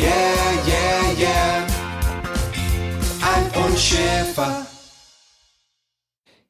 yeah, 0.00 0.52
yeah, 0.66 1.12
yeah. 1.18 1.66
Alf 3.22 3.66
und 3.66 3.78
Schäfer. 3.78 4.66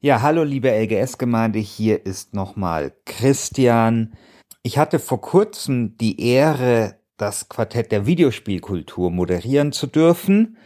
Ja, 0.00 0.22
hallo 0.22 0.44
liebe 0.44 0.70
LGS-Gemeinde, 0.70 1.58
hier 1.58 2.06
ist 2.06 2.34
nochmal 2.34 2.92
Christian. 3.04 4.14
Ich 4.62 4.78
hatte 4.78 4.98
vor 4.98 5.20
kurzem 5.20 5.96
die 5.98 6.20
Ehre, 6.20 6.96
das 7.16 7.48
Quartett 7.48 7.92
der 7.92 8.06
Videospielkultur 8.06 9.10
moderieren 9.10 9.72
zu 9.72 9.86
dürfen. 9.86 10.56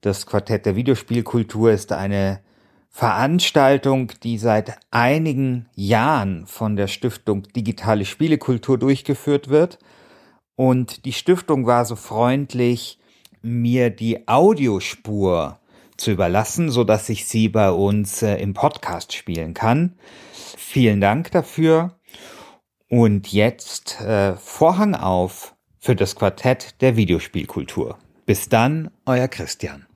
Das 0.00 0.26
Quartett 0.26 0.64
der 0.66 0.76
Videospielkultur 0.76 1.72
ist 1.72 1.90
eine 1.90 2.40
Veranstaltung, 2.88 4.12
die 4.22 4.38
seit 4.38 4.78
einigen 4.92 5.68
Jahren 5.74 6.46
von 6.46 6.76
der 6.76 6.86
Stiftung 6.86 7.42
Digitale 7.54 8.04
Spielekultur 8.04 8.78
durchgeführt 8.78 9.48
wird. 9.48 9.78
Und 10.58 11.04
die 11.04 11.12
Stiftung 11.12 11.66
war 11.66 11.84
so 11.84 11.94
freundlich, 11.94 12.98
mir 13.42 13.90
die 13.90 14.26
Audiospur 14.26 15.60
zu 15.96 16.10
überlassen, 16.10 16.68
so 16.68 16.82
dass 16.82 17.08
ich 17.08 17.26
sie 17.26 17.48
bei 17.48 17.70
uns 17.70 18.22
äh, 18.22 18.38
im 18.38 18.54
Podcast 18.54 19.12
spielen 19.12 19.54
kann. 19.54 19.92
Vielen 20.56 21.00
Dank 21.00 21.30
dafür. 21.30 21.96
Und 22.88 23.32
jetzt 23.32 24.00
äh, 24.00 24.34
Vorhang 24.34 24.96
auf 24.96 25.54
für 25.78 25.94
das 25.94 26.16
Quartett 26.16 26.80
der 26.80 26.96
Videospielkultur. 26.96 27.96
Bis 28.26 28.48
dann, 28.48 28.90
euer 29.06 29.28
Christian. 29.28 29.87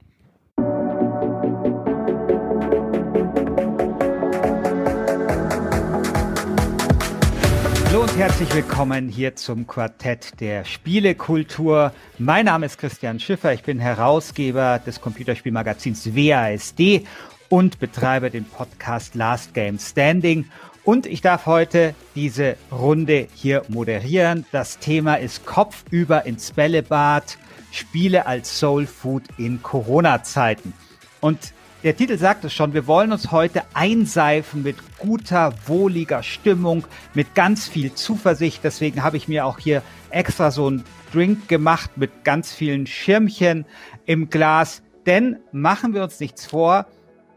Und 8.13 8.19
herzlich 8.19 8.55
willkommen 8.55 9.09
hier 9.09 9.37
zum 9.37 9.67
Quartett 9.67 10.39
der 10.39 10.67
Spielekultur. 10.67 11.93
Mein 12.19 12.45
Name 12.45 12.67
ist 12.67 12.77
Christian 12.77 13.19
Schiffer, 13.19 13.55
ich 13.55 13.63
bin 13.63 13.79
Herausgeber 13.79 14.79
des 14.85 15.01
Computerspielmagazins 15.01 16.15
WASD 16.15 17.07
und 17.49 17.79
betreibe 17.79 18.31
den 18.31 18.45
Podcast 18.45 19.15
Last 19.15 19.55
Game 19.55 19.79
Standing. 19.79 20.45
Und 20.85 21.07
ich 21.07 21.23
darf 21.23 21.47
heute 21.47 21.95
diese 22.15 22.57
Runde 22.71 23.29
hier 23.35 23.63
moderieren. 23.69 24.45
Das 24.53 24.79
Thema 24.79 25.15
ist 25.15 25.47
Kopfüber 25.47 26.27
ins 26.27 26.53
Bällebad, 26.53 27.39
Spiele 27.71 28.27
als 28.27 28.59
Soul 28.59 28.87
Food 28.87 29.23
in 29.39 29.63
Corona-Zeiten. 29.63 30.75
Und 31.23 31.55
der 31.83 31.97
Titel 31.97 32.17
sagt 32.17 32.45
es 32.45 32.53
schon, 32.53 32.75
wir 32.75 32.87
wollen 32.87 33.13
uns 33.13 33.33
heute 33.33 33.63
einseifen 33.75 34.63
mit 34.63 34.77
guter, 34.99 35.53
wohliger 35.67 36.23
Stimmung, 36.23 36.87
mit 37.15 37.35
ganz 37.35 37.69
viel 37.69 37.93
Zuversicht. 37.95 38.63
Deswegen 38.63 39.03
habe 39.03 39.17
ich 39.17 39.27
mir 39.27 39.47
auch 39.47 39.59
hier 39.59 39.83
extra 40.11 40.51
so 40.51 40.69
einen 40.69 40.85
Drink 41.13 41.49
gemacht 41.49 41.97
mit 41.97 42.25
ganz 42.25 42.53
vielen 42.53 42.87
Schirmchen 42.87 43.67
im 44.07 44.31
Glas. 44.31 44.83
Denn 45.07 45.39
machen 45.51 45.93
wir 45.95 46.05
uns 46.05 46.21
nichts 46.21 46.47
vor, 46.47 46.87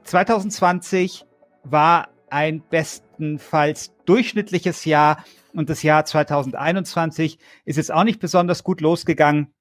2020 0.04 1.26
war 1.64 2.10
ein 2.30 2.62
bestenfalls 2.70 3.94
durchschnittliches 4.06 4.86
Jahr 4.86 5.24
und 5.54 5.72
das 5.72 5.82
Jahr 5.82 6.06
2021 6.06 7.40
ist 7.66 7.78
jetzt 7.78 7.92
auch 7.92 8.04
nicht 8.04 8.20
besonders 8.20 8.64
gut 8.64 8.82
losgegangen. 8.82 9.55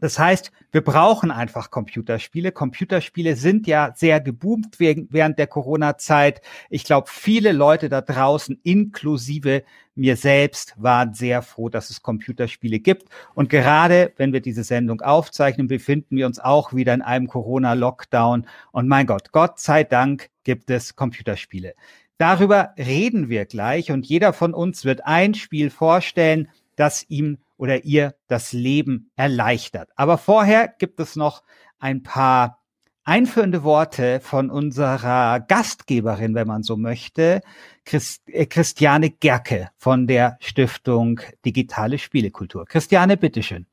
Das 0.00 0.18
heißt, 0.18 0.50
wir 0.72 0.82
brauchen 0.82 1.30
einfach 1.30 1.70
Computerspiele. 1.70 2.50
Computerspiele 2.50 3.36
sind 3.36 3.66
ja 3.68 3.92
sehr 3.94 4.20
geboomt 4.20 4.80
während 4.80 5.38
der 5.38 5.46
Corona-Zeit. 5.46 6.40
Ich 6.68 6.84
glaube, 6.84 7.06
viele 7.10 7.52
Leute 7.52 7.88
da 7.88 8.00
draußen, 8.00 8.58
inklusive 8.64 9.62
mir 9.94 10.16
selbst, 10.16 10.74
waren 10.76 11.14
sehr 11.14 11.42
froh, 11.42 11.68
dass 11.68 11.90
es 11.90 12.02
Computerspiele 12.02 12.80
gibt. 12.80 13.08
Und 13.34 13.48
gerade 13.50 14.12
wenn 14.16 14.32
wir 14.32 14.40
diese 14.40 14.64
Sendung 14.64 15.00
aufzeichnen, 15.00 15.68
befinden 15.68 16.16
wir 16.16 16.26
uns 16.26 16.40
auch 16.40 16.74
wieder 16.74 16.92
in 16.92 17.02
einem 17.02 17.28
Corona-Lockdown. 17.28 18.46
Und 18.72 18.88
mein 18.88 19.06
Gott, 19.06 19.30
Gott 19.30 19.60
sei 19.60 19.84
Dank 19.84 20.28
gibt 20.42 20.70
es 20.70 20.96
Computerspiele. 20.96 21.74
Darüber 22.18 22.74
reden 22.76 23.28
wir 23.28 23.44
gleich 23.44 23.92
und 23.92 24.06
jeder 24.06 24.32
von 24.32 24.54
uns 24.54 24.84
wird 24.84 25.04
ein 25.04 25.34
Spiel 25.34 25.70
vorstellen, 25.70 26.48
das 26.76 27.06
ihm 27.08 27.38
oder 27.56 27.84
ihr 27.84 28.14
das 28.26 28.52
Leben 28.52 29.10
erleichtert. 29.16 29.90
Aber 29.96 30.18
vorher 30.18 30.68
gibt 30.68 31.00
es 31.00 31.16
noch 31.16 31.42
ein 31.78 32.02
paar 32.02 32.64
einführende 33.04 33.62
Worte 33.62 34.20
von 34.20 34.50
unserer 34.50 35.40
Gastgeberin, 35.40 36.34
wenn 36.34 36.46
man 36.46 36.62
so 36.62 36.76
möchte, 36.76 37.42
Christ, 37.84 38.22
äh, 38.28 38.46
Christiane 38.46 39.10
Gerke 39.10 39.68
von 39.76 40.06
der 40.06 40.38
Stiftung 40.40 41.20
Digitale 41.44 41.98
Spielekultur. 41.98 42.64
Christiane, 42.64 43.16
bitteschön. 43.16 43.66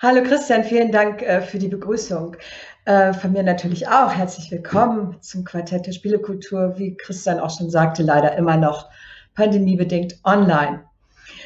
Hallo 0.00 0.22
Christian, 0.22 0.64
vielen 0.64 0.90
Dank 0.90 1.22
äh, 1.22 1.42
für 1.42 1.58
die 1.58 1.68
Begrüßung. 1.68 2.36
Äh, 2.84 3.12
von 3.12 3.32
mir 3.32 3.42
natürlich 3.42 3.86
auch 3.86 4.12
herzlich 4.12 4.50
willkommen 4.50 5.16
zum 5.20 5.44
Quartett 5.44 5.86
der 5.86 5.92
Spielekultur. 5.92 6.76
Wie 6.76 6.96
Christian 6.96 7.38
auch 7.38 7.56
schon 7.56 7.70
sagte, 7.70 8.02
leider 8.02 8.36
immer 8.36 8.56
noch 8.56 8.88
pandemiebedingt 9.34 10.18
online. 10.24 10.84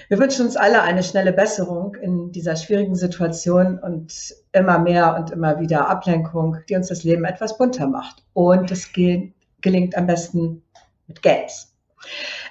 Wir 0.09 0.19
wünschen 0.19 0.47
uns 0.47 0.57
alle 0.57 0.83
eine 0.83 1.03
schnelle 1.03 1.33
Besserung 1.33 1.97
in 1.97 2.31
dieser 2.31 2.55
schwierigen 2.55 2.95
Situation 2.95 3.79
und 3.79 4.35
immer 4.53 4.79
mehr 4.79 5.17
und 5.19 5.33
immer 5.33 5.59
wieder 5.59 5.89
Ablenkung, 5.89 6.59
die 6.69 6.77
uns 6.77 6.89
das 6.89 7.03
Leben 7.03 7.25
etwas 7.25 7.59
bunter 7.59 7.89
macht. 7.89 8.23
Und 8.33 8.71
es 8.71 8.93
gelingt 8.93 9.97
am 9.97 10.07
besten 10.07 10.63
mit 11.09 11.23
Games. 11.23 11.73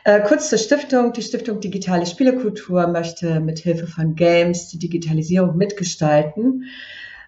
Äh, 0.03 0.21
kurz 0.21 0.49
zur 0.49 0.57
Stiftung. 0.57 1.13
Die 1.13 1.21
Stiftung 1.21 1.61
Digitale 1.61 2.05
Spielekultur 2.05 2.87
möchte 2.87 3.39
mit 3.39 3.59
Hilfe 3.59 3.87
von 3.87 4.15
Games 4.15 4.67
die 4.67 4.79
Digitalisierung 4.79 5.55
mitgestalten. 5.55 6.65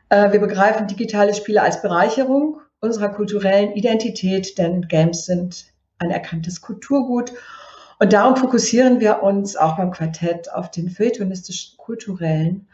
Äh, 0.09 0.34
wir 0.34 0.40
begreifen 0.40 0.88
digitale 0.88 1.34
Spiele 1.34 1.62
als 1.62 1.82
Bereicherung 1.82 2.59
unserer 2.82 3.09
kulturellen 3.09 3.74
Identität, 3.74 4.58
denn 4.58 4.88
Games 4.88 5.26
sind 5.26 5.68
ein 6.00 6.12
erkanntes 6.12 6.62
Kulturgut 6.62 7.32
und 7.99 8.14
darum 8.14 8.35
fokussieren 8.35 8.99
wir 8.99 9.23
uns 9.23 9.55
auch 9.55 9.78
beim 9.78 9.91
Quartett 9.91 10.52
auf 10.53 10.70
den 10.72 10.90
feuilletonistischen, 10.90 11.78
kulturellen, 11.78 12.67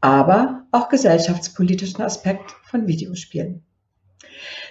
aber 0.00 0.66
auch 0.72 0.88
gesellschaftspolitischen 0.88 2.02
Aspekt 2.02 2.52
von 2.64 2.86
Videospielen. 2.86 3.64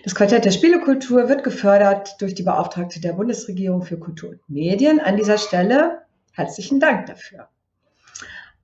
Das 0.04 0.14
Quartett 0.14 0.46
der 0.46 0.52
Spielekultur 0.52 1.30
wird 1.30 1.44
gefördert 1.44 2.16
durch 2.20 2.36
die 2.36 2.44
Beauftragte 2.44 3.00
der 3.00 3.14
Bundesregierung 3.14 3.84
für 3.84 3.98
Kultur 3.98 4.32
und 4.32 4.50
Medien. 4.50 5.00
An 5.00 5.16
dieser 5.16 5.38
Stelle 5.38 6.02
herzlichen 6.34 6.80
Dank 6.80 7.06
dafür. 7.06 7.48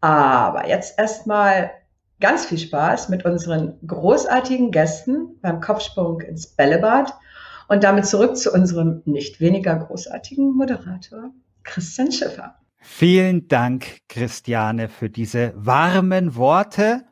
Aber 0.01 0.68
jetzt 0.68 1.00
erstmal 1.00 1.71
ganz 2.19 2.45
viel 2.45 2.57
Spaß 2.57 3.09
mit 3.09 3.25
unseren 3.25 3.80
großartigen 3.86 4.71
Gästen 4.71 5.39
beim 5.41 5.62
Kopfsprung 5.62 6.19
ins 6.21 6.47
Bällebad 6.47 7.13
und 7.69 7.83
damit 7.83 8.06
zurück 8.07 8.36
zu 8.36 8.51
unserem 8.51 9.01
nicht 9.06 9.39
weniger 9.39 9.75
großartigen 9.77 10.54
Moderator 10.56 11.31
Christian 11.63 12.12
Schiffer. 12.12 12.56
Vielen 12.81 13.48
Dank, 13.48 14.00
Christiane, 14.10 14.89
für 14.89 15.10
diese 15.10 15.54
warmen 15.56 16.36
Worte. 16.36 17.06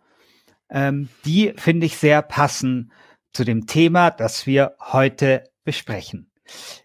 Ähm, 0.69 1.09
die 1.25 1.54
finde 1.57 1.86
ich 1.86 1.98
sehr 1.98 2.21
passen 2.21 2.92
zu 3.33 3.44
dem 3.44 3.68
Thema, 3.68 4.09
das 4.09 4.48
wir 4.48 4.75
heute 4.81 5.44
besprechen. 5.63 6.31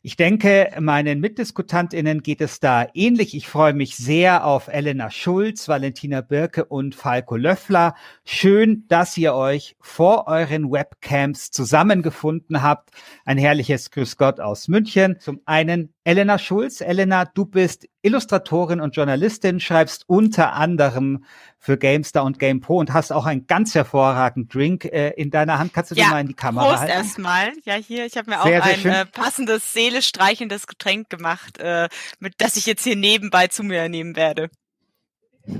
Ich 0.02 0.16
denke, 0.16 0.70
meinen 0.80 1.20
MitdiskutantInnen 1.20 2.22
geht 2.22 2.40
es 2.40 2.60
da 2.60 2.86
ähnlich. 2.94 3.34
Ich 3.34 3.48
freue 3.48 3.72
mich 3.72 3.96
sehr 3.96 4.44
auf 4.46 4.68
Elena 4.68 5.10
Schulz, 5.10 5.68
Valentina 5.68 6.20
Birke 6.20 6.64
und 6.64 6.94
Falco 6.94 7.36
Löffler. 7.36 7.94
Schön, 8.24 8.84
dass 8.88 9.16
ihr 9.16 9.34
euch 9.34 9.76
vor 9.80 10.26
euren 10.26 10.70
Webcams 10.70 11.50
zusammengefunden 11.50 12.62
habt. 12.62 12.90
Ein 13.24 13.38
herrliches 13.38 13.90
Grüß 13.90 14.16
Gott 14.16 14.40
aus 14.40 14.68
München. 14.68 15.18
Zum 15.20 15.40
einen 15.44 15.92
Elena 16.04 16.38
Schulz. 16.38 16.80
Elena, 16.80 17.24
du 17.24 17.44
bist 17.44 17.88
Illustratorin 18.02 18.80
und 18.80 18.96
Journalistin, 18.96 19.60
schreibst 19.60 20.08
unter 20.08 20.54
anderem 20.54 21.24
für 21.58 21.78
GameStar 21.78 22.24
und 22.24 22.40
GamePro 22.40 22.80
und 22.80 22.92
hast 22.92 23.12
auch 23.12 23.24
einen 23.24 23.46
ganz 23.46 23.76
hervorragenden 23.76 24.48
Drink 24.48 24.84
äh, 24.86 25.10
in 25.10 25.30
deiner 25.30 25.60
Hand. 25.60 25.72
Kannst 25.72 25.92
du 25.92 25.94
ja, 25.94 26.06
den 26.06 26.10
mal 26.10 26.20
in 26.20 26.26
die 26.26 26.34
Kamera 26.34 26.64
Prost 26.66 26.80
halten? 26.80 26.92
erstmal. 26.92 27.52
Ja, 27.64 27.74
hier, 27.74 28.04
ich 28.04 28.16
habe 28.16 28.30
mir 28.30 28.40
auch 28.40 28.46
sehr, 28.46 28.62
sehr 28.62 28.92
ein 28.92 29.02
äh, 29.02 29.06
passendes, 29.06 29.51
seelestreichendes 29.58 30.66
Getränk 30.66 31.10
gemacht, 31.10 31.58
äh, 31.58 31.88
mit 32.18 32.34
das 32.38 32.56
ich 32.56 32.66
jetzt 32.66 32.84
hier 32.84 32.96
nebenbei 32.96 33.48
zu 33.48 33.62
mir 33.62 33.88
nehmen 33.88 34.16
werde. 34.16 34.50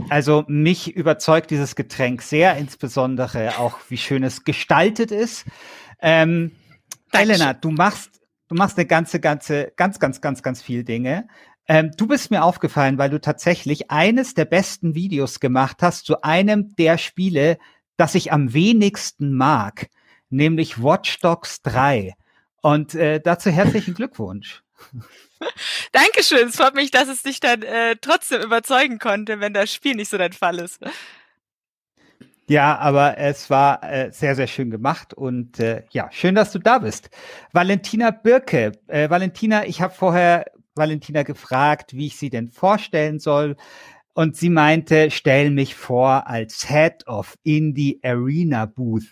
Also 0.09 0.45
mich 0.47 0.95
überzeugt 0.95 1.51
dieses 1.51 1.75
Getränk 1.75 2.23
sehr, 2.23 2.57
insbesondere 2.57 3.59
auch 3.59 3.79
wie 3.89 3.97
schön 3.97 4.23
es 4.23 4.45
gestaltet 4.45 5.11
ist. 5.11 5.45
Ähm, 6.01 6.53
Elena, 7.13 7.53
du 7.53 7.71
machst 7.71 8.23
Du 8.53 8.59
machst 8.59 8.77
eine 8.77 8.87
ganze, 8.87 9.19
ganze, 9.19 9.73
ganz, 9.77 9.99
ganz, 9.99 10.21
ganz, 10.21 10.43
ganz 10.43 10.61
viel 10.61 10.85
Dinge. 10.85 11.27
Ähm, 11.67 11.91
du 11.97 12.07
bist 12.07 12.31
mir 12.31 12.45
aufgefallen, 12.45 12.99
weil 12.99 13.09
du 13.09 13.19
tatsächlich 13.19 13.91
eines 13.91 14.35
der 14.35 14.45
besten 14.45 14.95
Videos 14.95 15.41
gemacht 15.41 15.79
hast 15.81 16.05
zu 16.05 16.21
einem 16.21 16.77
der 16.77 16.99
Spiele, 16.99 17.57
das 17.97 18.15
ich 18.15 18.31
am 18.31 18.53
wenigsten 18.53 19.33
mag, 19.33 19.89
nämlich 20.29 20.83
Watch 20.83 21.21
Dogs 21.21 21.63
3. 21.63 22.13
Und 22.63 22.95
äh, 22.95 23.21
dazu 23.21 23.51
herzlichen 23.51 23.95
Glückwunsch. 23.95 24.63
Dankeschön. 25.93 26.49
Es 26.49 26.57
freut 26.57 26.75
mich, 26.75 26.91
dass 26.91 27.09
es 27.09 27.23
dich 27.23 27.41
dann 27.41 27.63
äh, 27.63 27.97
trotzdem 28.01 28.41
überzeugen 28.41 28.99
konnte, 28.99 29.41
wenn 29.41 29.53
das 29.53 29.73
Spiel 29.73 29.95
nicht 29.95 30.11
so 30.11 30.17
dein 30.17 30.33
Fall 30.33 30.59
ist. 30.59 30.81
Ja, 32.49 32.79
aber 32.79 33.19
es 33.19 33.51
war 33.51 33.83
äh, 33.83 34.11
sehr, 34.13 34.35
sehr 34.35 34.47
schön 34.47 34.71
gemacht 34.71 35.15
und 35.15 35.59
äh, 35.59 35.85
ja, 35.91 36.11
schön, 36.13 36.35
dass 36.35 36.53
du 36.53 36.59
da 36.59 36.79
bist. 36.79 37.11
Valentina 37.53 38.11
Birke. 38.11 38.73
Äh, 38.89 39.11
Valentina, 39.11 39.65
ich 39.67 39.81
habe 39.81 39.95
vorher 39.95 40.47
Valentina 40.75 41.23
gefragt, 41.23 41.95
wie 41.95 42.07
ich 42.07 42.17
sie 42.17 42.31
denn 42.31 42.49
vorstellen 42.49 43.19
soll. 43.19 43.57
Und 44.15 44.37
sie 44.37 44.51
meinte, 44.51 45.11
stell 45.11 45.51
mich 45.51 45.75
vor 45.75 46.27
als 46.27 46.69
Head 46.69 47.07
of 47.07 47.39
Indie 47.43 48.01
Arena 48.03 48.67
Booth. 48.67 49.07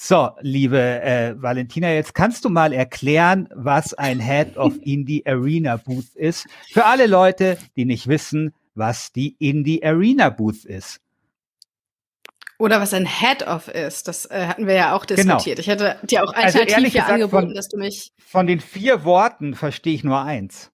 So, 0.00 0.30
liebe 0.42 0.78
äh, 0.78 1.34
Valentina, 1.42 1.90
jetzt 1.90 2.14
kannst 2.14 2.44
du 2.44 2.50
mal 2.50 2.72
erklären, 2.72 3.48
was 3.52 3.94
ein 3.94 4.20
Head 4.20 4.56
of 4.56 4.74
Indie 4.82 5.26
Arena 5.26 5.76
Booth 5.76 6.14
ist. 6.14 6.46
Für 6.72 6.84
alle 6.84 7.08
Leute, 7.08 7.58
die 7.74 7.84
nicht 7.84 8.06
wissen, 8.06 8.54
was 8.76 9.10
die 9.10 9.34
Indie 9.40 9.84
Arena 9.84 10.30
Booth 10.30 10.64
ist. 10.64 11.00
Oder 12.60 12.80
was 12.80 12.94
ein 12.94 13.06
Head-Off 13.06 13.66
ist, 13.66 14.06
das 14.06 14.26
äh, 14.26 14.46
hatten 14.46 14.68
wir 14.68 14.74
ja 14.74 14.94
auch 14.94 15.04
genau. 15.04 15.34
diskutiert. 15.34 15.58
Genau. 15.58 15.60
Ich 15.60 15.66
hätte 15.66 16.06
dir 16.06 16.22
auch 16.22 16.32
also 16.32 16.60
alternativ 16.60 16.76
also 16.76 16.90
gesagt, 16.90 17.10
angeboten, 17.10 17.46
von, 17.46 17.54
dass 17.54 17.68
du 17.68 17.76
mich. 17.76 18.12
Von 18.24 18.46
den 18.46 18.60
vier 18.60 19.04
Worten 19.04 19.56
verstehe 19.56 19.94
ich 19.94 20.04
nur 20.04 20.22
eins. 20.22 20.70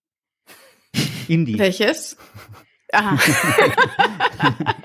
Indie. 1.28 1.58
Welches? 1.58 2.18
Aha. 2.92 3.18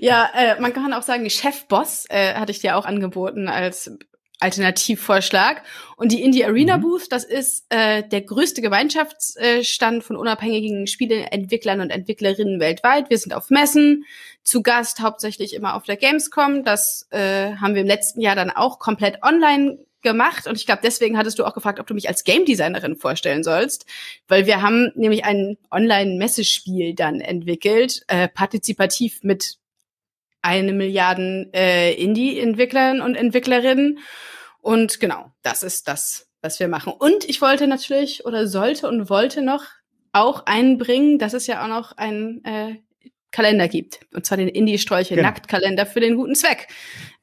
ja, 0.00 0.30
äh, 0.34 0.60
man 0.60 0.72
kann 0.72 0.92
auch 0.92 1.02
sagen, 1.02 1.28
Chefboss 1.28 2.06
äh, 2.08 2.34
hatte 2.34 2.52
ich 2.52 2.60
dir 2.60 2.76
auch 2.76 2.84
angeboten 2.84 3.48
als 3.48 3.90
Alternativvorschlag. 4.38 5.62
Und 5.96 6.12
die 6.12 6.22
Indie 6.22 6.44
Arena 6.44 6.76
mhm. 6.76 6.82
Booth, 6.82 7.10
das 7.10 7.24
ist 7.24 7.64
äh, 7.70 8.02
der 8.06 8.22
größte 8.22 8.60
Gemeinschaftsstand 8.60 10.04
von 10.04 10.16
unabhängigen 10.16 10.86
Spieleentwicklern 10.86 11.80
und 11.80 11.90
Entwicklerinnen 11.90 12.60
weltweit. 12.60 13.08
Wir 13.08 13.18
sind 13.18 13.32
auf 13.32 13.50
Messen 13.50 14.04
zu 14.42 14.62
Gast, 14.62 15.00
hauptsächlich 15.00 15.54
immer 15.54 15.74
auf 15.74 15.84
der 15.84 15.96
Gamescom. 15.96 16.64
Das 16.64 17.08
äh, 17.10 17.54
haben 17.56 17.74
wir 17.74 17.82
im 17.82 17.88
letzten 17.88 18.20
Jahr 18.20 18.36
dann 18.36 18.50
auch 18.50 18.78
komplett 18.78 19.22
online 19.22 19.78
gemacht 20.06 20.46
und 20.46 20.56
ich 20.56 20.64
glaube, 20.64 20.80
deswegen 20.82 21.18
hattest 21.18 21.38
du 21.38 21.44
auch 21.44 21.52
gefragt, 21.52 21.80
ob 21.80 21.86
du 21.86 21.94
mich 21.94 22.08
als 22.08 22.24
Game 22.24 22.44
Designerin 22.44 22.96
vorstellen 22.96 23.42
sollst, 23.42 23.84
weil 24.28 24.46
wir 24.46 24.62
haben 24.62 24.92
nämlich 24.94 25.24
ein 25.24 25.58
Online-Messespiel 25.70 26.94
dann 26.94 27.20
entwickelt, 27.20 28.02
äh, 28.06 28.28
partizipativ 28.28 29.22
mit 29.22 29.58
eine 30.42 30.72
Milliarden 30.72 31.52
äh, 31.52 31.92
Indie-Entwicklern 31.92 33.00
und 33.00 33.16
Entwicklerinnen. 33.16 33.98
Und 34.60 35.00
genau, 35.00 35.32
das 35.42 35.64
ist 35.64 35.88
das, 35.88 36.28
was 36.40 36.60
wir 36.60 36.68
machen. 36.68 36.92
Und 36.96 37.28
ich 37.28 37.42
wollte 37.42 37.66
natürlich 37.66 38.24
oder 38.24 38.46
sollte 38.46 38.88
und 38.88 39.10
wollte 39.10 39.42
noch 39.42 39.64
auch 40.12 40.46
einbringen, 40.46 41.18
dass 41.18 41.34
es 41.34 41.48
ja 41.48 41.64
auch 41.64 41.68
noch 41.68 41.96
ein 41.96 42.44
äh, 42.44 42.76
Kalender 43.32 43.68
gibt. 43.68 44.00
Und 44.14 44.24
zwar 44.24 44.38
den 44.38 44.48
Indie-Sträuche 44.48 45.16
genau. 45.16 45.84
Für 45.84 46.00
den 46.00 46.16
guten 46.16 46.34
Zweck. 46.34 46.68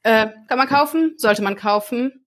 Äh, 0.02 0.28
kann 0.48 0.58
man 0.58 0.68
kaufen, 0.68 1.14
sollte 1.16 1.42
man 1.42 1.56
kaufen. 1.56 2.23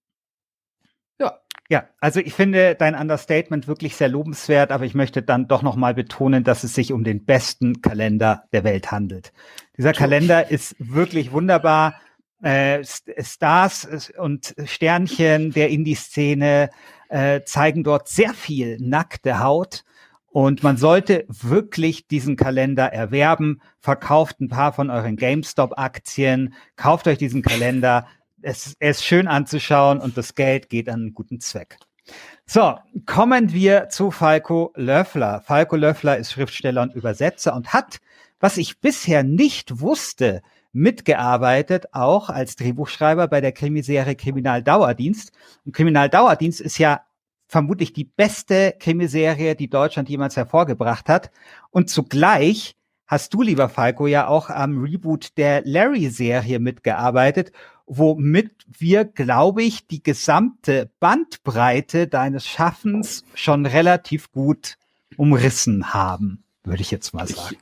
Ja, 1.70 1.90
also 2.00 2.22
ich 2.22 2.34
finde 2.34 2.76
dein 2.76 2.96
Understatement 2.96 3.68
wirklich 3.68 3.98
sehr 3.98 4.08
lobenswert, 4.08 4.72
aber 4.72 4.86
ich 4.86 4.96
möchte 4.96 5.22
dann 5.22 5.50
doch 5.50 5.64
nochmal 5.64 5.94
betonen, 5.94 6.46
dass 6.46 6.64
es 6.64 6.74
sich 6.74 6.94
um 6.94 7.04
den 7.04 7.26
besten 7.26 7.82
Kalender 7.82 8.44
der 8.54 8.64
Welt 8.64 8.92
handelt. 8.92 9.34
Dieser 9.78 9.92
Kalender 9.92 10.50
ist 10.50 10.76
wirklich 10.80 11.34
wunderbar. 11.34 11.96
Äh, 12.42 12.86
Stars 12.86 14.12
und 14.18 14.56
Sternchen 14.64 15.52
der 15.52 15.70
Indie-Szene 15.70 16.70
äh, 17.10 17.42
zeigen 17.44 17.84
dort 17.84 18.08
sehr 18.08 18.34
viel 18.34 18.78
nackte 18.80 19.40
Haut. 19.40 19.84
Und 20.30 20.64
man 20.64 20.78
sollte 20.78 21.26
wirklich 21.28 22.08
diesen 22.08 22.38
Kalender 22.38 22.94
erwerben. 22.94 23.60
Verkauft 23.80 24.40
ein 24.40 24.50
paar 24.50 24.72
von 24.72 24.90
euren 24.90 25.18
GameStop-Aktien, 25.18 26.54
kauft 26.76 27.08
euch 27.08 27.18
diesen 27.18 27.42
Kalender 27.42 28.08
es, 28.42 28.76
er 28.80 28.92
ist 28.92 29.04
schön 29.04 29.28
anzuschauen 29.28 30.00
und 30.00 30.18
das 30.18 30.36
Geld 30.36 30.70
geht 30.70 30.90
an 30.90 31.02
einen 31.02 31.14
guten 31.14 31.40
Zweck. 31.40 31.78
So, 32.46 32.76
kommen 33.06 33.52
wir 33.52 33.90
zu 33.90 34.12
Falco 34.12 34.72
Löffler. 34.76 35.42
Falco 35.42 35.76
Löffler 35.76 36.18
ist 36.18 36.32
Schriftsteller 36.32 36.82
und 36.82 36.96
Übersetzer 36.96 37.54
und 37.56 37.74
hat, 37.74 37.98
was 38.40 38.58
ich 38.58 38.80
bisher 38.80 39.24
nicht 39.24 39.82
wusste, 39.82 40.42
mitgearbeitet, 40.72 41.94
auch 41.94 42.30
als 42.30 42.56
Drehbuchschreiber 42.56 43.28
bei 43.28 43.42
der 43.42 43.52
Krimiserie 43.52 44.16
Kriminaldauerdienst. 44.16 45.32
Und 45.66 45.76
Kriminaldauerdienst 45.76 46.62
ist 46.62 46.78
ja 46.78 47.02
vermutlich 47.48 47.94
die 47.94 48.04
beste 48.04 48.76
Krimiserie, 48.80 49.56
die 49.56 49.70
Deutschland 49.70 50.08
jemals 50.08 50.38
hervorgebracht 50.38 51.10
hat. 51.10 51.32
Und 51.72 51.90
zugleich 51.90 52.76
hast 53.08 53.34
du, 53.34 53.42
lieber 53.42 53.70
Falco, 53.70 54.08
ja 54.08 54.28
auch 54.28 54.50
am 54.50 54.82
Reboot 54.82 55.38
der 55.38 55.64
Larry-Serie 55.66 56.60
mitgearbeitet 56.60 57.52
womit 57.88 58.52
wir, 58.68 59.06
glaube 59.06 59.64
ich, 59.64 59.88
die 59.88 60.04
gesamte 60.04 60.92
Bandbreite 61.00 62.08
deines 62.08 62.46
Schaffens 62.46 63.24
schon 63.34 63.66
relativ 63.66 64.32
gut 64.32 64.78
umrissen 65.16 65.94
haben, 65.94 66.44
würde 66.64 66.82
ich 66.82 66.92
jetzt 66.92 67.14
mal 67.14 67.28
sagen. 67.28 67.56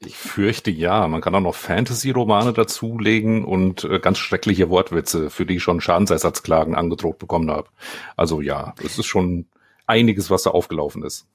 Ich, 0.00 0.08
ich 0.08 0.16
fürchte 0.16 0.70
ja. 0.70 1.06
Man 1.06 1.20
kann 1.20 1.34
auch 1.34 1.40
noch 1.40 1.54
Fantasy-Romane 1.54 2.52
dazulegen 2.52 3.44
und 3.44 3.84
äh, 3.84 4.00
ganz 4.00 4.18
schreckliche 4.18 4.68
Wortwitze, 4.68 5.30
für 5.30 5.46
die 5.46 5.56
ich 5.56 5.62
schon 5.62 5.80
Schadensersatzklagen 5.80 6.74
angedroht 6.74 7.18
bekommen 7.18 7.50
habe. 7.50 7.68
Also 8.16 8.40
ja, 8.40 8.74
es 8.84 8.98
ist 8.98 9.06
schon 9.06 9.46
einiges, 9.86 10.28
was 10.30 10.42
da 10.42 10.50
aufgelaufen 10.50 11.04
ist. 11.04 11.26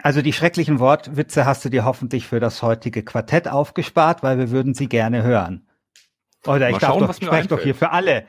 Also 0.00 0.22
die 0.22 0.32
schrecklichen 0.32 0.78
Wortwitze 0.78 1.44
hast 1.44 1.64
du 1.64 1.70
dir 1.70 1.84
hoffentlich 1.84 2.26
für 2.28 2.38
das 2.38 2.62
heutige 2.62 3.02
Quartett 3.02 3.48
aufgespart, 3.48 4.22
weil 4.22 4.38
wir 4.38 4.50
würden 4.50 4.74
sie 4.74 4.88
gerne 4.88 5.24
hören. 5.24 5.67
Oder 6.46 6.68
ich 6.68 6.74
Mal 6.74 6.78
darf 6.78 6.90
schauen, 6.90 7.00
doch, 7.00 7.10
ich 7.10 7.16
spreche 7.16 7.48
doch 7.48 7.60
hier 7.60 7.74
für 7.74 7.90
alle. 7.90 8.26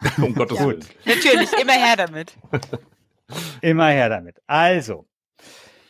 um 0.18 0.34
Gottes 0.34 0.58
Willen. 0.58 0.84
Natürlich, 1.04 1.52
immer 1.60 1.72
her 1.72 1.96
damit. 1.96 2.36
immer 3.60 3.88
her 3.88 4.08
damit. 4.08 4.36
Also, 4.46 5.06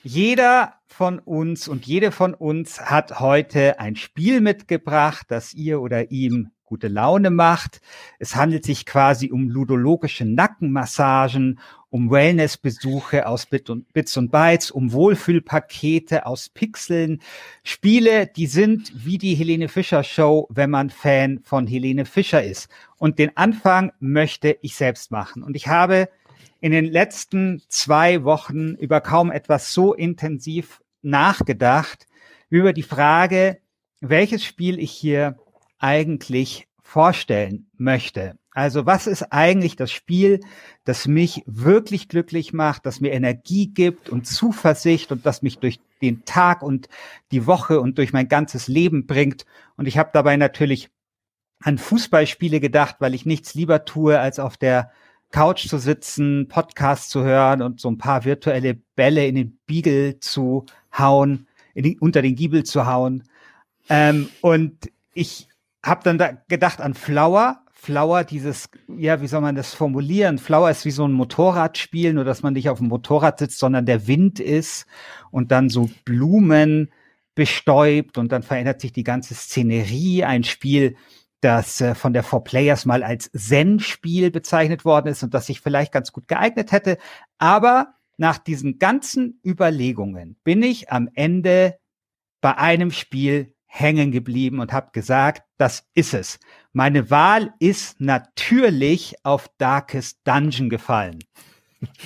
jeder 0.03 0.75
von 0.87 1.19
uns 1.19 1.67
und 1.67 1.87
jede 1.87 2.13
von 2.13 2.35
uns 2.35 2.81
hat 2.81 3.19
heute 3.21 3.81
ein 3.81 3.97
Spiel 3.97 4.41
mitgebracht, 4.41 5.27
das 5.29 5.55
ihr 5.55 5.81
oder 5.81 6.11
ihm 6.11 6.51
gute 6.65 6.89
Laune 6.89 7.31
macht. 7.31 7.81
Es 8.19 8.37
handelt 8.37 8.65
sich 8.65 8.87
quasi 8.87 9.31
um 9.31 9.49
ludologische 9.49 10.25
Nackenmassagen, 10.25 11.61
um 11.91 12.11
Wellnessbesuche 12.11 13.27
aus 13.27 13.47
Bit 13.47 13.71
und, 13.71 13.93
Bits 13.93 14.17
und 14.17 14.31
Bytes, 14.33 14.71
um 14.71 14.93
Wohlfühlpakete 14.93 16.27
aus 16.27 16.49
Pixeln. 16.49 17.21
Spiele, 17.63 18.27
die 18.27 18.47
sind 18.47 18.93
wie 18.95 19.19
die 19.19 19.35
Helene 19.35 19.69
Fischer 19.69 20.03
Show, 20.03 20.49
wenn 20.51 20.71
man 20.71 20.91
Fan 20.91 21.41
von 21.45 21.67
Helene 21.67 22.05
Fischer 22.05 22.43
ist. 22.43 22.69
Und 22.97 23.19
den 23.19 23.37
Anfang 23.37 23.93
möchte 24.01 24.59
ich 24.63 24.75
selbst 24.75 25.11
machen. 25.11 25.43
Und 25.43 25.55
ich 25.55 25.69
habe 25.69 26.09
in 26.61 26.73
den 26.73 26.87
letzten 26.87 27.63
zwei 27.69 28.25
Wochen 28.25 28.75
über 28.75 29.01
kaum 29.01 29.31
etwas 29.31 29.73
so 29.73 29.95
intensiv 29.95 30.81
nachgedacht, 31.03 32.07
über 32.49 32.73
die 32.73 32.83
Frage, 32.83 33.59
welches 34.01 34.45
Spiel 34.45 34.79
ich 34.79 34.91
hier 34.91 35.39
eigentlich 35.85 36.67
vorstellen 36.83 37.67
möchte. 37.77 38.39
Also 38.53 38.87
was 38.87 39.07
ist 39.07 39.25
eigentlich 39.33 39.77
das 39.77 39.93
Spiel, 39.93 40.41
das 40.85 41.07
mich 41.07 41.43
wirklich 41.45 42.09
glücklich 42.09 42.55
macht, 42.55 42.87
das 42.87 43.01
mir 43.01 43.13
Energie 43.13 43.67
gibt 43.67 44.09
und 44.09 44.27
Zuversicht 44.27 45.13
und 45.13 45.27
das 45.27 45.43
mich 45.43 45.59
durch 45.59 45.81
den 46.01 46.25
Tag 46.25 46.63
und 46.63 46.89
die 47.33 47.47
Woche 47.47 47.81
und 47.81 47.99
durch 47.99 48.15
mein 48.15 48.29
ganzes 48.29 48.67
Leben 48.67 49.07
bringt. 49.07 49.45
Und 49.77 49.87
ich 49.87 49.99
habe 49.99 50.09
dabei 50.15 50.39
natürlich 50.39 50.89
an 51.61 51.77
Fußballspiele 51.77 52.61
gedacht, 52.61 52.97
weil 53.01 53.15
ich 53.15 53.27
nichts 53.27 53.55
lieber 53.55 53.85
tue, 53.85 54.19
als 54.19 54.39
auf 54.39 54.57
der 54.57 54.91
Couch 55.33 55.69
zu 55.69 55.77
sitzen, 55.77 56.49
Podcast 56.49 57.11
zu 57.11 57.25
hören 57.25 57.61
und 57.61 57.79
so 57.81 57.91
ein 57.91 57.99
paar 57.99 58.25
virtuelle 58.25 58.75
Bälle 58.97 59.27
in 59.27 59.35
den 59.35 59.59
Beagle 59.67 60.19
zu 60.21 60.65
hauen, 60.97 61.47
den, 61.75 61.99
unter 61.99 62.23
den 62.23 62.37
Giebel 62.37 62.65
zu 62.65 62.87
hauen. 62.87 63.25
Ähm, 63.91 64.29
und 64.41 64.91
ich 65.13 65.49
habe 65.85 66.01
dann 66.05 66.19
da 66.19 66.33
gedacht 66.49 66.81
an 66.81 66.95
Flower, 66.95 67.61
Flower, 67.73 68.25
dieses, 68.25 68.71
ja, 68.89 69.21
wie 69.21 69.27
soll 69.27 69.43
man 69.43 69.57
das 69.57 69.75
formulieren? 69.75 70.39
Flower 70.39 70.71
ist 70.71 70.87
wie 70.87 70.91
so 70.91 71.07
ein 71.07 71.13
Motorradspiel, 71.13 72.15
nur 72.15 72.25
dass 72.25 72.43
man 72.43 72.55
nicht 72.55 72.71
auf 72.71 72.79
dem 72.79 72.89
Motorrad 72.89 73.39
sitzt, 73.39 73.59
sondern 73.59 73.85
der 73.85 74.07
Wind 74.07 74.41
ist 74.41 74.87
und 75.31 75.53
dann 75.53 75.69
so 75.69 75.91
Blumen 76.07 76.91
bestäubt 77.35 78.17
und 78.17 78.33
dann 78.33 78.43
verändert 78.43 78.81
sich 78.81 78.93
die 78.93 79.05
ganze 79.05 79.35
Szenerie. 79.35 80.25
Ein 80.25 80.45
Spiel, 80.45 80.97
das 81.43 81.83
äh, 81.83 81.95
von 81.95 82.15
der 82.15 82.23
Four 82.23 82.43
Players 82.45 82.87
mal 82.87 83.03
als 83.03 83.31
Zen-Spiel 83.33 84.31
bezeichnet 84.31 84.87
worden 84.87 85.09
ist 85.09 85.23
und 85.23 85.35
das 85.35 85.47
sich 85.47 85.61
vielleicht 85.61 85.93
ganz 85.93 86.11
gut 86.11 86.27
geeignet 86.27 86.73
hätte. 86.73 86.97
Aber 87.37 87.95
nach 88.17 88.39
diesen 88.39 88.79
ganzen 88.79 89.41
Überlegungen 89.45 90.37
bin 90.43 90.63
ich 90.63 90.91
am 90.91 91.11
Ende 91.13 91.79
bei 92.41 92.57
einem 92.57 92.91
Spiel 92.91 93.55
hängen 93.67 94.11
geblieben 94.11 94.61
und 94.61 94.73
habe 94.73 94.91
gesagt, 94.93 95.44
das 95.57 95.85
ist 95.95 96.15
es. 96.15 96.39
Meine 96.73 97.11
Wahl 97.11 97.55
ist 97.59 98.01
natürlich 98.01 99.15
auf 99.23 99.49
Darkest 99.59 100.19
Dungeon 100.25 100.69
gefallen. 100.69 101.21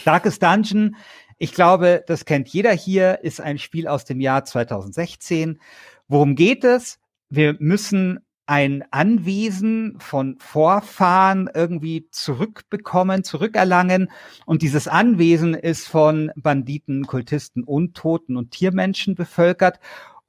Darkest 0.05 0.43
Dungeon, 0.43 0.97
ich 1.39 1.53
glaube, 1.53 2.05
das 2.07 2.25
kennt 2.25 2.49
jeder 2.49 2.73
hier, 2.73 3.21
ist 3.23 3.41
ein 3.41 3.59
Spiel 3.59 3.87
aus 3.87 4.05
dem 4.05 4.21
Jahr 4.21 4.45
2016. 4.45 5.61
Worum 6.09 6.35
geht 6.35 6.65
es? 6.65 6.99
Wir 7.31 7.57
müssen 7.59 8.21
ein 8.49 8.83
Anwesen 8.91 9.97
von 10.01 10.39
Vorfahren 10.39 11.51
irgendwie 11.55 12.09
zurückbekommen, 12.11 13.23
zurückerlangen. 13.23 14.11
Und 14.47 14.63
dieses 14.63 14.89
Anwesen 14.89 15.53
ist 15.53 15.87
von 15.87 16.33
Banditen, 16.35 17.07
Kultisten, 17.07 17.63
Untoten 17.63 18.39
und 18.39 18.51
Tiermenschen 18.51 19.15
bevölkert. 19.15 19.81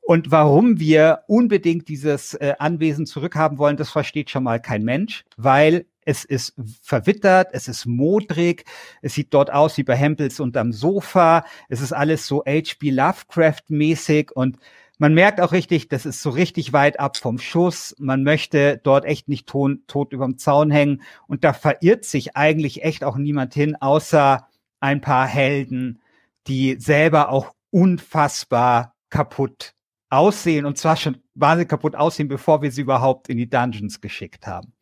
Und 0.10 0.32
warum 0.32 0.80
wir 0.80 1.22
unbedingt 1.28 1.88
dieses 1.88 2.34
äh, 2.34 2.56
Anwesen 2.58 3.06
zurückhaben 3.06 3.60
wollen, 3.60 3.78
das 3.78 3.92
versteht 3.92 4.32
schon 4.32 4.44
mal 4.44 4.60
kein 4.60 4.84
Mensch, 4.84 5.24
weil 5.38 5.86
es 6.04 6.26
ist 6.26 6.56
verwittert, 6.82 7.50
es 7.52 7.68
ist 7.68 7.86
modrig, 7.86 8.66
es 9.04 9.14
sieht 9.14 9.32
dort 9.36 9.54
aus 9.54 9.78
wie 9.78 9.84
bei 9.84 9.96
Hempels 9.96 10.40
unterm 10.40 10.74
Sofa, 10.74 11.46
es 11.68 11.80
ist 11.80 11.94
alles 11.94 12.26
so 12.26 12.44
H.P. 12.44 12.90
Lovecraft-mäßig 12.90 14.32
und 14.32 14.58
man 14.98 15.14
merkt 15.14 15.40
auch 15.42 15.52
richtig, 15.52 15.90
das 15.90 16.08
ist 16.08 16.24
so 16.24 16.32
richtig 16.32 16.74
weit 16.74 17.00
ab 17.00 17.16
vom 17.16 17.38
Schuss. 17.38 17.96
Man 18.00 18.24
möchte 18.24 18.82
dort 18.84 19.06
echt 19.06 19.28
nicht 19.28 19.46
tot, 19.46 19.78
tot 19.86 20.12
überm 20.12 20.40
Zaun 20.40 20.72
hängen. 20.72 21.04
Und 21.28 21.44
da 21.44 21.54
verirrt 21.54 22.04
sich 22.04 22.36
eigentlich 22.36 22.84
echt 22.84 23.04
auch 23.04 23.16
niemand 23.16 23.54
hin, 23.54 23.76
außer 23.80 24.48
ein 24.80 25.02
paar 25.02 25.28
Helden, 25.28 26.02
die 26.48 26.78
selber 26.80 27.30
auch 27.30 27.54
unfassbar 27.70 28.96
kaputt 29.12 29.76
aussehen 30.10 30.66
und 30.66 30.78
zwar 30.78 30.96
schon 30.98 31.18
wahnsinnig 31.36 31.70
kaputt 31.70 31.96
aussehen, 31.96 32.28
bevor 32.28 32.62
wir 32.62 32.72
sie 32.72 32.82
überhaupt 32.82 33.30
in 33.30 33.38
die 33.38 33.50
Dungeons 33.50 34.02
geschickt 34.02 34.48
haben. 34.48 34.74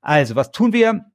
Also, 0.00 0.36
was 0.36 0.50
tun 0.50 0.72
wir? 0.72 1.06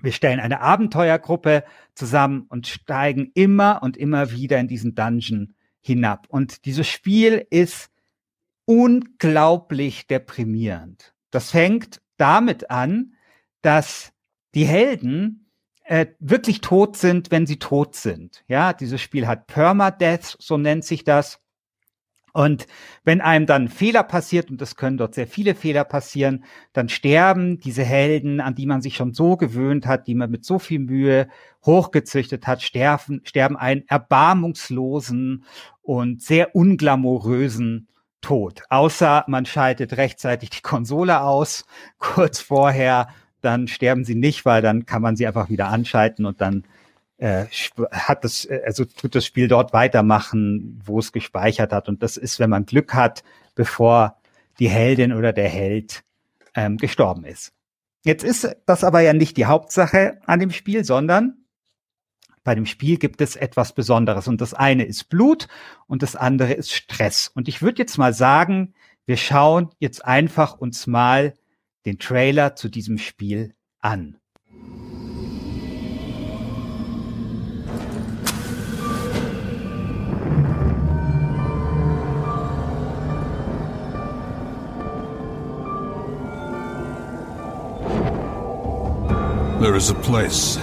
Wir 0.00 0.12
stellen 0.12 0.40
eine 0.40 0.60
Abenteuergruppe 0.60 1.64
zusammen 1.94 2.46
und 2.48 2.66
steigen 2.66 3.30
immer 3.34 3.82
und 3.82 3.96
immer 3.96 4.30
wieder 4.32 4.58
in 4.58 4.68
diesen 4.68 4.94
Dungeon 4.94 5.54
hinab. 5.80 6.26
Und 6.28 6.64
dieses 6.64 6.88
Spiel 6.88 7.46
ist 7.50 7.90
unglaublich 8.64 10.06
deprimierend. 10.06 11.14
Das 11.30 11.50
fängt 11.50 12.00
damit 12.16 12.70
an, 12.70 13.14
dass 13.60 14.12
die 14.54 14.64
Helden 14.64 15.50
äh, 15.84 16.06
wirklich 16.20 16.60
tot 16.60 16.96
sind, 16.96 17.30
wenn 17.30 17.46
sie 17.46 17.58
tot 17.58 17.96
sind. 17.96 18.44
Ja, 18.48 18.72
dieses 18.72 19.00
Spiel 19.00 19.26
hat 19.26 19.46
Permadeath, 19.46 20.36
so 20.38 20.56
nennt 20.56 20.84
sich 20.84 21.04
das. 21.04 21.38
Und 22.32 22.66
wenn 23.04 23.20
einem 23.20 23.46
dann 23.46 23.68
Fehler 23.68 24.02
passiert, 24.02 24.50
und 24.50 24.60
es 24.62 24.76
können 24.76 24.96
dort 24.96 25.14
sehr 25.14 25.26
viele 25.26 25.54
Fehler 25.54 25.84
passieren, 25.84 26.44
dann 26.72 26.88
sterben 26.88 27.58
diese 27.60 27.84
Helden, 27.84 28.40
an 28.40 28.54
die 28.54 28.66
man 28.66 28.80
sich 28.80 28.96
schon 28.96 29.12
so 29.12 29.36
gewöhnt 29.36 29.86
hat, 29.86 30.06
die 30.06 30.14
man 30.14 30.30
mit 30.30 30.44
so 30.44 30.58
viel 30.58 30.78
Mühe 30.78 31.28
hochgezüchtet 31.64 32.46
hat, 32.46 32.62
sterben, 32.62 33.20
sterben 33.24 33.56
einen 33.56 33.86
erbarmungslosen 33.86 35.44
und 35.82 36.22
sehr 36.22 36.56
unglamourösen 36.56 37.88
Tod. 38.22 38.62
Außer 38.70 39.24
man 39.26 39.44
schaltet 39.44 39.96
rechtzeitig 39.96 40.48
die 40.50 40.62
Konsole 40.62 41.20
aus, 41.20 41.66
kurz 41.98 42.40
vorher, 42.40 43.08
dann 43.42 43.68
sterben 43.68 44.04
sie 44.04 44.14
nicht, 44.14 44.46
weil 44.46 44.62
dann 44.62 44.86
kann 44.86 45.02
man 45.02 45.16
sie 45.16 45.26
einfach 45.26 45.50
wieder 45.50 45.68
anschalten 45.68 46.24
und 46.24 46.40
dann 46.40 46.62
äh, 47.22 47.46
hat 47.92 48.24
das, 48.24 48.44
äh, 48.46 48.62
also 48.66 48.84
tut 48.84 49.14
das 49.14 49.24
Spiel 49.24 49.46
dort 49.46 49.72
weitermachen, 49.72 50.80
wo 50.84 50.98
es 50.98 51.12
gespeichert 51.12 51.72
hat. 51.72 51.88
Und 51.88 52.02
das 52.02 52.16
ist, 52.16 52.40
wenn 52.40 52.50
man 52.50 52.66
Glück 52.66 52.94
hat, 52.94 53.22
bevor 53.54 54.16
die 54.58 54.68
Heldin 54.68 55.12
oder 55.12 55.32
der 55.32 55.48
Held 55.48 56.02
ähm, 56.56 56.78
gestorben 56.78 57.24
ist. 57.24 57.52
Jetzt 58.04 58.24
ist 58.24 58.56
das 58.66 58.82
aber 58.82 59.00
ja 59.00 59.12
nicht 59.12 59.36
die 59.36 59.46
Hauptsache 59.46 60.18
an 60.26 60.40
dem 60.40 60.50
Spiel, 60.50 60.84
sondern 60.84 61.44
bei 62.42 62.56
dem 62.56 62.66
Spiel 62.66 62.98
gibt 62.98 63.20
es 63.20 63.36
etwas 63.36 63.72
Besonderes. 63.72 64.26
Und 64.26 64.40
das 64.40 64.52
eine 64.52 64.84
ist 64.84 65.08
Blut 65.08 65.46
und 65.86 66.02
das 66.02 66.16
andere 66.16 66.54
ist 66.54 66.72
Stress. 66.72 67.30
Und 67.32 67.46
ich 67.46 67.62
würde 67.62 67.78
jetzt 67.78 67.98
mal 67.98 68.12
sagen, 68.12 68.74
wir 69.06 69.16
schauen 69.16 69.70
jetzt 69.78 70.04
einfach 70.04 70.58
uns 70.58 70.88
mal 70.88 71.34
den 71.86 72.00
Trailer 72.00 72.56
zu 72.56 72.68
diesem 72.68 72.98
Spiel 72.98 73.54
an. 73.78 74.18
There 89.72 89.78
is 89.78 89.88
a 89.88 89.94
place 89.94 90.58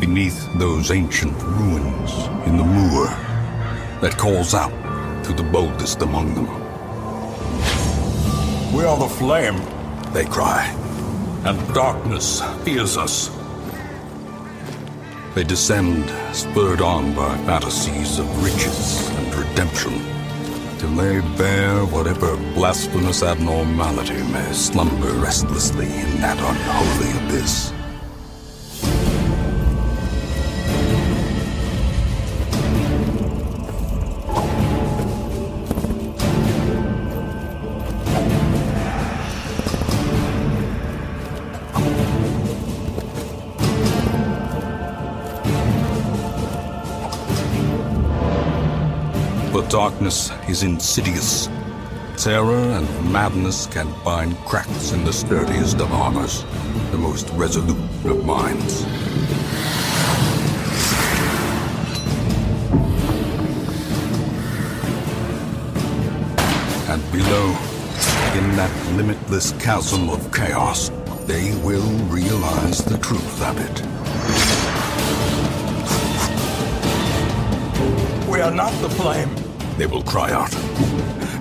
beneath 0.00 0.46
those 0.58 0.90
ancient 0.90 1.32
ruins 1.42 2.12
in 2.46 2.58
the 2.58 2.62
moor 2.62 3.06
that 4.02 4.18
calls 4.18 4.52
out 4.52 4.74
to 5.24 5.32
the 5.32 5.42
boldest 5.42 6.02
among 6.02 6.34
them. 6.34 6.46
We 8.74 8.84
are 8.84 8.98
the 8.98 9.08
flame, 9.08 9.56
they 10.12 10.26
cry, 10.26 10.66
and 11.46 11.72
darkness 11.72 12.42
fears 12.62 12.98
us. 12.98 13.30
They 15.34 15.44
descend, 15.44 16.10
spurred 16.36 16.82
on 16.82 17.14
by 17.14 17.34
fantasies 17.46 18.18
of 18.18 18.44
riches 18.44 19.08
and 19.08 19.34
redemption, 19.36 20.02
till 20.76 20.94
they 20.96 21.20
bear 21.38 21.86
whatever 21.86 22.36
blasphemous 22.52 23.22
abnormality 23.22 24.22
may 24.30 24.52
slumber 24.52 25.12
restlessly 25.14 25.86
in 25.86 26.20
that 26.20 26.36
unholy 26.36 27.26
abyss. 27.26 27.72
Darkness 49.70 50.32
is 50.48 50.64
insidious. 50.64 51.48
Terror 52.16 52.58
and 52.58 53.12
madness 53.12 53.66
can 53.66 53.86
find 54.02 54.36
cracks 54.38 54.90
in 54.90 55.04
the 55.04 55.12
sturdiest 55.12 55.80
of 55.80 55.92
armors, 55.92 56.44
the 56.90 56.98
most 56.98 57.30
resolute 57.30 57.78
of 58.04 58.26
minds. 58.26 58.82
And 66.90 67.12
below, 67.12 67.50
in 68.34 68.56
that 68.56 68.92
limitless 68.96 69.52
chasm 69.62 70.10
of 70.10 70.32
chaos, 70.32 70.90
they 71.26 71.54
will 71.62 71.88
realize 72.08 72.84
the 72.84 72.98
truth 72.98 73.40
of 73.42 73.56
it. 73.60 73.82
We 78.28 78.40
are 78.40 78.50
not 78.50 78.72
the 78.82 78.90
flame 78.90 79.39
they 79.80 79.86
will 79.86 80.02
cry 80.02 80.30
out. 80.30 80.54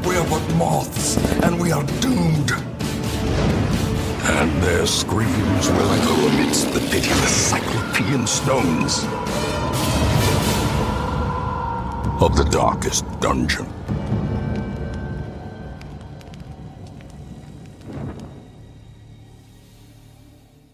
We 0.07 0.15
are 0.15 0.25
but 0.29 0.55
moths, 0.55 1.17
and 1.43 1.59
we 1.59 1.73
are 1.73 1.83
doomed. 1.99 2.53
and 4.39 4.63
their 4.63 4.85
screams 4.85 5.67
will 5.69 5.91
echo 5.91 6.15
amidst 6.29 6.71
the 6.73 6.79
pitiless 6.91 7.49
cyclopean 7.49 8.25
stones 8.25 9.03
of 12.21 12.37
the 12.37 12.45
darkest 12.49 13.03
dungeon. 13.19 13.65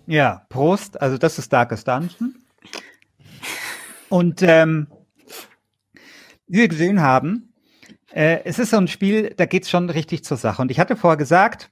Ja, 0.06 0.46
Prost. 0.50 1.02
Also 1.02 1.18
das 1.18 1.40
ist 1.40 1.52
Darkest 1.52 1.88
Dungeon. 1.88 2.36
Und 4.10 4.44
ähm, 4.44 4.88
wie 6.48 6.60
wir 6.60 6.68
gesehen 6.68 7.02
haben, 7.02 7.55
äh, 8.16 8.46
es 8.46 8.60
ist 8.60 8.70
so 8.70 8.78
ein 8.78 8.88
Spiel, 8.88 9.34
da 9.36 9.46
geht 9.46 9.64
es 9.64 9.70
schon 9.70 9.90
richtig 9.90 10.24
zur 10.24 10.38
Sache. 10.38 10.62
Und 10.62 10.72
ich 10.72 10.80
hatte 10.80 10.96
vorher 10.96 11.18
gesagt, 11.18 11.70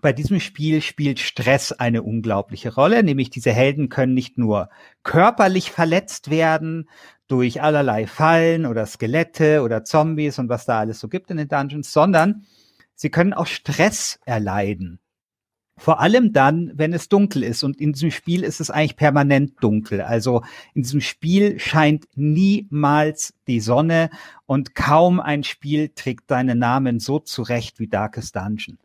bei 0.00 0.12
diesem 0.12 0.38
Spiel 0.38 0.80
spielt 0.80 1.18
Stress 1.18 1.72
eine 1.72 2.02
unglaubliche 2.04 2.72
Rolle, 2.72 3.02
nämlich 3.02 3.30
diese 3.30 3.52
Helden 3.52 3.88
können 3.88 4.14
nicht 4.14 4.38
nur 4.38 4.70
körperlich 5.02 5.72
verletzt 5.72 6.30
werden 6.30 6.88
durch 7.26 7.62
allerlei 7.62 8.06
Fallen 8.06 8.66
oder 8.66 8.86
Skelette 8.86 9.62
oder 9.62 9.82
Zombies 9.82 10.38
und 10.38 10.48
was 10.48 10.66
da 10.66 10.78
alles 10.78 11.00
so 11.00 11.08
gibt 11.08 11.32
in 11.32 11.36
den 11.36 11.48
Dungeons, 11.48 11.92
sondern 11.92 12.46
sie 12.94 13.10
können 13.10 13.32
auch 13.32 13.46
Stress 13.46 14.20
erleiden. 14.24 15.00
Vor 15.78 16.00
allem 16.00 16.32
dann, 16.32 16.72
wenn 16.74 16.94
es 16.94 17.08
dunkel 17.08 17.42
ist. 17.42 17.62
Und 17.62 17.78
in 17.78 17.92
diesem 17.92 18.10
Spiel 18.10 18.42
ist 18.42 18.60
es 18.60 18.70
eigentlich 18.70 18.96
permanent 18.96 19.62
dunkel. 19.62 20.00
Also 20.00 20.42
in 20.74 20.82
diesem 20.82 21.02
Spiel 21.02 21.58
scheint 21.58 22.06
niemals 22.14 23.34
die 23.46 23.60
Sonne 23.60 24.10
und 24.46 24.74
kaum 24.74 25.20
ein 25.20 25.44
Spiel 25.44 25.90
trägt 25.94 26.28
seinen 26.28 26.58
Namen 26.58 26.98
so 26.98 27.18
zurecht 27.18 27.78
wie 27.78 27.88
Darkest 27.88 28.36
Dungeon. 28.36 28.78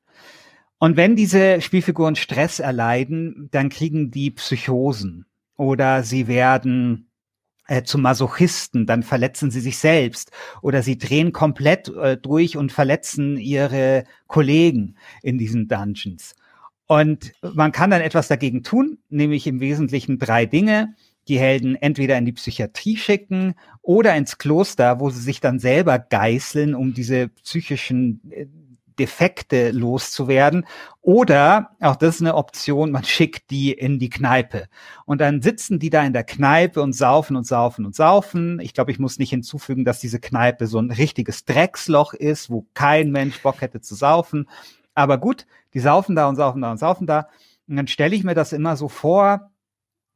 Und 0.80 0.98
wenn 0.98 1.16
diese 1.16 1.62
Spielfiguren 1.62 2.16
Stress 2.16 2.60
erleiden, 2.60 3.48
dann 3.52 3.70
kriegen 3.70 4.12
die 4.12 4.32
Psychosen 4.32 5.26
oder 5.56 6.04
sie 6.04 6.28
werden 6.28 7.08
äh, 7.68 7.84
zu 7.84 8.00
Masochisten, 8.00 8.88
dann 8.88 9.04
verletzen 9.04 9.52
sie 9.52 9.62
sich 9.62 9.78
selbst 9.78 10.32
oder 10.62 10.82
sie 10.82 10.98
drehen 10.98 11.32
komplett 11.32 11.88
äh, 11.90 12.18
durch 12.18 12.58
und 12.58 12.72
verletzen 12.72 13.38
ihre 13.38 14.06
Kollegen 14.28 14.96
in 15.22 15.38
diesen 15.38 15.68
Dungeons. 15.68 16.36
Und 16.92 17.32
man 17.42 17.72
kann 17.72 17.90
dann 17.90 18.02
etwas 18.02 18.28
dagegen 18.28 18.64
tun, 18.64 18.98
nämlich 19.08 19.48
im 19.48 19.62
Wesentlichen 19.62 20.20
drei 20.20 20.46
Dinge. 20.46 20.94
Die 21.30 21.40
Helden 21.40 21.78
entweder 21.78 22.18
in 22.18 22.26
die 22.26 22.34
Psychiatrie 22.34 22.98
schicken 22.98 23.54
oder 23.82 24.14
ins 24.18 24.38
Kloster, 24.38 25.00
wo 25.00 25.10
sie 25.10 25.22
sich 25.22 25.40
dann 25.40 25.58
selber 25.58 26.00
geißeln, 26.00 26.76
um 26.76 26.94
diese 26.94 27.30
psychischen 27.30 28.20
äh, 28.30 28.48
Defekte 29.00 29.72
loszuwerden. 29.72 30.66
Oder, 31.00 31.78
auch 31.80 31.96
das 31.96 32.16
ist 32.16 32.22
eine 32.24 32.36
Option, 32.36 32.92
man 32.92 33.06
schickt 33.06 33.52
die 33.52 33.72
in 33.72 33.98
die 33.98 34.10
Kneipe. 34.10 34.68
Und 35.06 35.22
dann 35.22 35.42
sitzen 35.42 35.80
die 35.80 35.92
da 35.92 36.04
in 36.04 36.12
der 36.12 36.26
Kneipe 36.26 36.82
und 36.82 36.92
saufen 36.92 37.38
und 37.38 37.48
saufen 37.48 37.86
und 37.86 37.96
saufen. 37.96 38.60
Ich 38.60 38.74
glaube, 38.74 38.92
ich 38.92 39.00
muss 39.00 39.18
nicht 39.18 39.30
hinzufügen, 39.30 39.86
dass 39.86 40.02
diese 40.02 40.20
Kneipe 40.20 40.68
so 40.68 40.78
ein 40.78 40.92
richtiges 40.92 41.46
Drecksloch 41.46 42.14
ist, 42.14 42.50
wo 42.50 42.68
kein 42.74 43.12
Mensch 43.12 43.42
Bock 43.42 43.62
hätte 43.62 43.80
zu 43.80 43.96
saufen. 43.96 44.50
Aber 44.94 45.18
gut, 45.18 45.46
die 45.74 45.80
saufen 45.80 46.16
da 46.16 46.28
und 46.28 46.36
saufen 46.36 46.62
da 46.62 46.72
und 46.72 46.78
saufen 46.78 47.08
da. 47.08 47.28
Und 47.68 47.78
dann 47.78 47.88
stelle 47.88 48.16
ich 48.16 48.24
mir 48.24 48.36
das 48.36 48.54
immer 48.54 48.76
so 48.76 48.90
vor, 48.90 49.52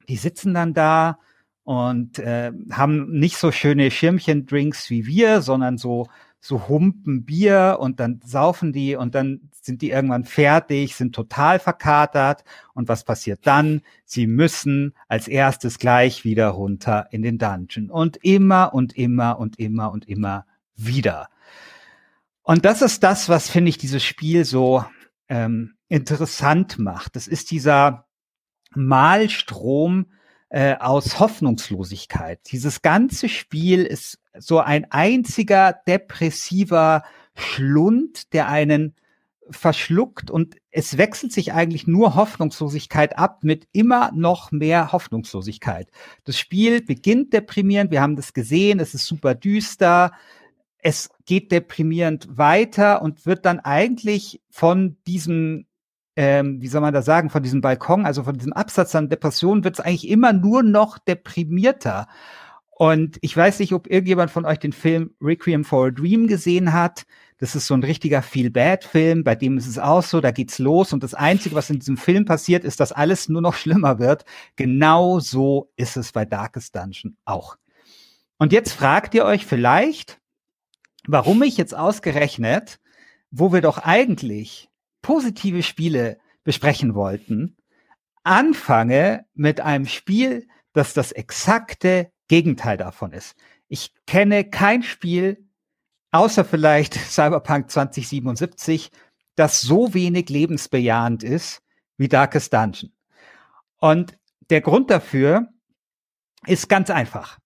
die 0.10 0.18
sitzen 0.18 0.54
dann 0.54 0.74
da 0.74 1.20
und 1.64 2.20
äh, 2.20 2.52
haben 2.72 3.12
nicht 3.12 3.38
so 3.38 3.52
schöne 3.52 3.90
Schirmchen-Drinks 3.90 4.90
wie 4.90 5.06
wir, 5.06 5.42
sondern 5.42 5.78
so 5.78 6.08
so 6.46 6.68
Humpen 6.68 7.26
Bier 7.26 7.78
und 7.80 8.00
dann 8.00 8.22
saufen 8.24 8.72
die 8.72 8.96
und 8.96 9.16
dann 9.16 9.50
sind 9.52 9.82
die 9.82 9.90
irgendwann 9.90 10.26
fertig, 10.26 10.96
sind 10.96 11.16
total 11.16 11.58
verkatert 11.58 12.44
und 12.76 12.88
was 12.88 13.04
passiert 13.04 13.48
dann? 13.48 13.82
Sie 14.06 14.28
müssen 14.28 14.94
als 15.08 15.28
erstes 15.28 15.80
gleich 15.80 16.24
wieder 16.24 16.50
runter 16.50 17.08
in 17.10 17.24
den 17.24 17.40
Dungeon 17.40 17.90
und 17.90 18.18
immer 18.18 18.76
und 18.76 18.96
immer 18.96 19.40
und 19.40 19.58
immer 19.58 19.92
und 19.92 20.08
immer 20.08 20.46
wieder. 20.76 21.30
Und 22.46 22.64
das 22.64 22.84
ist 22.84 23.02
das, 23.02 23.28
was 23.28 23.50
finde 23.50 23.70
ich 23.70 23.80
dieses 23.80 24.04
Spiel 24.04 24.46
so 24.46 24.86
ähm, 25.30 25.74
interessant 25.90 26.78
macht. 26.78 27.16
Das 27.16 27.28
ist 27.28 27.50
dieser 27.50 28.06
Malstrom 28.76 30.12
äh, 30.50 30.76
aus 30.76 31.20
Hoffnungslosigkeit. 31.20 32.40
Dieses 32.52 32.84
ganze 32.84 33.30
Spiel 33.30 33.84
ist 33.84 34.20
so 34.38 34.60
ein 34.60 34.86
einziger 34.92 35.76
depressiver 35.88 37.04
Schlund, 37.34 38.32
der 38.32 38.48
einen 38.48 38.96
verschluckt 39.50 40.30
und 40.30 40.56
es 40.70 40.98
wechselt 40.98 41.32
sich 41.32 41.54
eigentlich 41.54 41.88
nur 41.88 42.16
Hoffnungslosigkeit 42.16 43.18
ab 43.18 43.44
mit 43.44 43.68
immer 43.74 44.12
noch 44.14 44.52
mehr 44.52 44.92
Hoffnungslosigkeit. 44.92 45.90
Das 46.26 46.38
Spiel 46.38 46.82
beginnt 46.84 47.34
deprimierend, 47.34 47.92
wir 47.92 48.02
haben 48.02 48.16
das 48.16 48.34
gesehen, 48.34 48.80
es 48.80 48.94
ist 48.94 49.06
super 49.06 49.34
düster, 49.34 50.12
es 50.86 51.10
geht 51.26 51.52
deprimierend 51.52 52.38
weiter 52.38 53.02
und 53.02 53.26
wird 53.26 53.48
dann 53.48 53.60
eigentlich 53.60 54.40
von 54.52 54.98
diesem, 55.08 55.66
ähm, 56.16 56.62
wie 56.62 56.68
soll 56.68 56.82
man 56.82 56.94
da 56.94 57.02
sagen, 57.02 57.32
von 57.32 57.42
diesem 57.42 57.62
Balkon, 57.62 58.06
also 58.06 58.22
von 58.22 58.38
diesem 58.38 58.54
Absatz 58.54 58.94
an 58.94 59.10
Depressionen, 59.10 59.64
wird 59.64 59.80
es 59.80 59.84
eigentlich 59.84 60.08
immer 60.08 60.32
nur 60.32 60.62
noch 60.62 61.00
deprimierter. 61.00 62.08
Und 62.70 63.18
ich 63.22 63.36
weiß 63.36 63.62
nicht, 63.62 63.74
ob 63.74 63.88
irgendjemand 63.90 64.30
von 64.30 64.46
euch 64.46 64.60
den 64.60 64.74
Film 64.74 65.16
Requiem 65.20 65.64
for 65.64 65.88
a 65.88 65.90
Dream 65.90 66.28
gesehen 66.28 66.72
hat. 66.72 67.08
Das 67.40 67.56
ist 67.56 67.66
so 67.66 67.74
ein 67.74 67.84
richtiger 67.84 68.22
Feel-Bad-Film, 68.22 69.24
bei 69.24 69.34
dem 69.34 69.58
ist 69.58 69.66
es 69.66 69.80
auch 69.80 70.04
so, 70.04 70.22
da 70.22 70.30
geht's 70.30 70.60
los 70.60 70.94
und 70.94 71.02
das 71.02 71.16
Einzige, 71.16 71.56
was 71.56 71.72
in 71.72 71.80
diesem 71.80 71.98
Film 71.98 72.26
passiert, 72.26 72.64
ist, 72.64 72.80
dass 72.80 72.92
alles 72.92 73.28
nur 73.28 73.42
noch 73.42 73.56
schlimmer 73.56 73.98
wird. 73.98 74.24
Genau 74.56 75.20
so 75.20 75.72
ist 75.78 75.98
es 75.98 76.12
bei 76.12 76.26
Darkest 76.26 76.76
Dungeon 76.76 77.18
auch. 77.26 77.58
Und 78.38 78.54
jetzt 78.54 78.74
fragt 78.74 79.16
ihr 79.16 79.26
euch 79.26 79.48
vielleicht, 79.48 80.20
warum 81.08 81.44
ich 81.44 81.58
jetzt 81.58 81.76
ausgerechnet, 81.76 82.80
wo 83.32 83.52
wir 83.52 83.62
doch 83.62 83.78
eigentlich 83.78 84.70
positive 85.02 85.64
Spiele 85.64 86.18
besprechen 86.44 86.96
wollten, 86.96 87.58
anfange 88.24 89.26
mit 89.34 89.62
einem 89.62 89.86
Spiel, 89.86 90.48
das 90.74 90.94
das 90.94 91.12
exakte 91.12 92.12
Gegenteil 92.28 92.78
davon 92.78 93.12
ist. 93.12 93.36
Ich 93.68 93.94
kenne 94.08 94.44
kein 94.46 94.84
Spiel, 94.84 95.48
außer 96.12 96.46
vielleicht 96.46 96.94
Cyberpunk 97.10 97.70
2077, 97.70 98.92
das 99.36 99.62
so 99.62 99.94
wenig 99.94 100.30
lebensbejahend 100.30 101.24
ist 101.24 101.62
wie 101.98 102.08
Darkest 102.08 102.54
Dungeon. 102.54 102.92
Und 103.78 104.18
der 104.50 104.62
Grund 104.62 104.90
dafür 104.90 105.50
ist 106.46 106.70
ganz 106.70 106.90
einfach. 106.90 107.40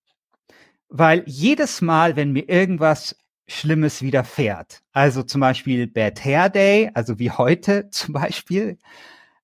Weil 0.88 1.24
jedes 1.26 1.82
Mal, 1.82 2.16
wenn 2.16 2.32
mir 2.32 2.50
irgendwas 2.50 3.16
Schlimmes 3.50 4.02
widerfährt. 4.02 4.82
Also 4.94 5.24
zum 5.24 5.42
Beispiel 5.42 5.88
Bad 5.88 6.24
Hair 6.24 6.50
Day, 6.50 6.92
also 6.94 7.20
wie 7.20 7.32
heute 7.32 7.90
zum 7.92 8.14
Beispiel. 8.14 8.78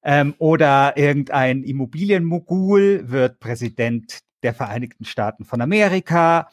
Ähm, 0.04 0.36
oder 0.38 0.96
irgendein 0.98 1.63
Immobilienmogul 1.63 3.10
wird 3.10 3.39
Präsident 3.39 4.20
der 4.44 4.54
Vereinigten 4.54 5.06
Staaten 5.06 5.44
von 5.46 5.62
Amerika. 5.62 6.50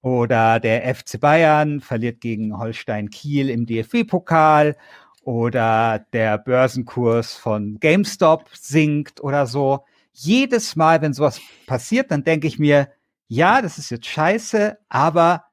Oder 0.00 0.60
der 0.60 0.94
FC 0.94 1.20
Bayern 1.20 1.80
verliert 1.80 2.20
gegen 2.20 2.58
Holstein 2.58 3.10
Kiel 3.10 3.50
im 3.50 3.66
DFB-Pokal. 3.66 4.76
Oder 5.22 6.06
der 6.12 6.38
Börsenkurs 6.38 7.34
von 7.34 7.78
GameStop 7.80 8.48
sinkt 8.52 9.22
oder 9.22 9.46
so. 9.46 9.84
Jedes 10.12 10.76
Mal, 10.76 11.00
wenn 11.02 11.14
sowas 11.14 11.40
passiert, 11.66 12.10
dann 12.10 12.24
denke 12.24 12.46
ich 12.46 12.58
mir, 12.58 12.88
ja, 13.28 13.62
das 13.62 13.78
ist 13.78 13.90
jetzt 13.90 14.06
scheiße, 14.06 14.78
aber 14.88 15.44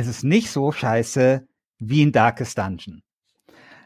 es 0.00 0.06
ist 0.06 0.24
nicht 0.24 0.50
so 0.50 0.72
scheiße 0.72 1.46
wie 1.78 2.02
in 2.02 2.12
Darkest 2.12 2.56
Dungeon. 2.58 3.02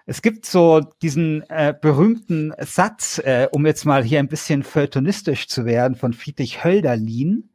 Es 0.06 0.22
gibt 0.22 0.46
so 0.46 0.80
diesen 1.02 1.42
äh, 1.48 1.74
berühmten 1.78 2.52
Satz, 2.58 3.18
äh, 3.18 3.48
um 3.50 3.66
jetzt 3.66 3.84
mal 3.84 4.04
hier 4.04 4.18
ein 4.18 4.28
bisschen 4.28 4.62
feuilletonistisch 4.62 5.48
zu 5.48 5.64
werden, 5.64 5.96
von 5.96 6.12
Friedrich 6.12 6.62
Hölderlin, 6.62 7.50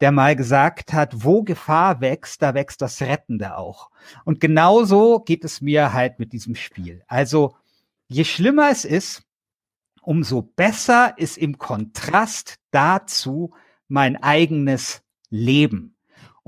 der 0.00 0.12
mal 0.12 0.36
gesagt 0.36 0.92
hat, 0.92 1.24
wo 1.24 1.42
Gefahr 1.42 2.00
wächst, 2.00 2.42
da 2.42 2.54
wächst 2.54 2.82
das 2.82 3.00
Rettende 3.00 3.56
auch. 3.56 3.90
Und 4.24 4.38
genauso 4.38 5.20
geht 5.20 5.44
es 5.44 5.60
mir 5.60 5.92
halt 5.92 6.18
mit 6.18 6.32
diesem 6.32 6.54
Spiel. 6.54 7.02
Also 7.08 7.56
je 8.06 8.24
schlimmer 8.24 8.70
es 8.70 8.84
ist, 8.84 9.22
umso 10.02 10.42
besser 10.42 11.14
ist 11.16 11.36
im 11.36 11.58
Kontrast 11.58 12.56
dazu 12.70 13.54
mein 13.88 14.22
eigenes 14.22 15.02
Leben. 15.30 15.97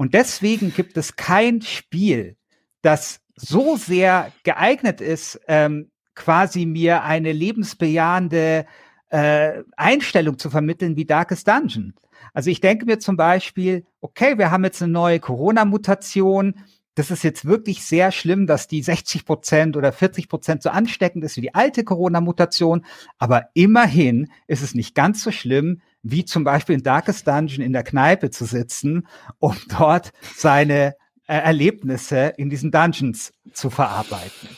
Und 0.00 0.14
deswegen 0.14 0.72
gibt 0.72 0.96
es 0.96 1.16
kein 1.16 1.60
Spiel, 1.60 2.38
das 2.80 3.20
so 3.36 3.76
sehr 3.76 4.32
geeignet 4.44 5.02
ist, 5.02 5.38
ähm, 5.46 5.90
quasi 6.14 6.64
mir 6.64 7.04
eine 7.04 7.32
lebensbejahende 7.32 8.64
äh, 9.10 9.62
Einstellung 9.76 10.38
zu 10.38 10.48
vermitteln 10.48 10.96
wie 10.96 11.04
Darkest 11.04 11.46
Dungeon. 11.46 11.92
Also 12.32 12.48
ich 12.48 12.62
denke 12.62 12.86
mir 12.86 12.98
zum 12.98 13.18
Beispiel, 13.18 13.84
okay, 14.00 14.38
wir 14.38 14.50
haben 14.50 14.64
jetzt 14.64 14.82
eine 14.82 14.90
neue 14.90 15.20
Corona-Mutation, 15.20 16.54
das 16.94 17.10
ist 17.10 17.22
jetzt 17.22 17.44
wirklich 17.44 17.84
sehr 17.84 18.10
schlimm, 18.10 18.46
dass 18.46 18.68
die 18.68 18.82
60 18.82 19.26
Prozent 19.26 19.76
oder 19.76 19.92
40 19.92 20.30
Prozent 20.30 20.62
so 20.62 20.70
ansteckend 20.70 21.24
ist 21.24 21.36
wie 21.36 21.42
die 21.42 21.54
alte 21.54 21.84
Corona-Mutation. 21.84 22.86
Aber 23.18 23.50
immerhin 23.52 24.30
ist 24.46 24.62
es 24.62 24.74
nicht 24.74 24.94
ganz 24.94 25.22
so 25.22 25.30
schlimm, 25.30 25.82
wie 26.02 26.24
zum 26.24 26.44
Beispiel 26.44 26.76
in 26.76 26.82
Darkest 26.82 27.26
Dungeon 27.26 27.62
in 27.62 27.72
der 27.72 27.82
Kneipe 27.82 28.30
zu 28.30 28.44
sitzen, 28.44 29.06
um 29.38 29.56
dort 29.68 30.12
seine 30.36 30.94
äh, 31.26 31.36
Erlebnisse 31.36 32.32
in 32.36 32.50
diesen 32.50 32.70
Dungeons 32.70 33.32
zu 33.52 33.70
verarbeiten. 33.70 34.48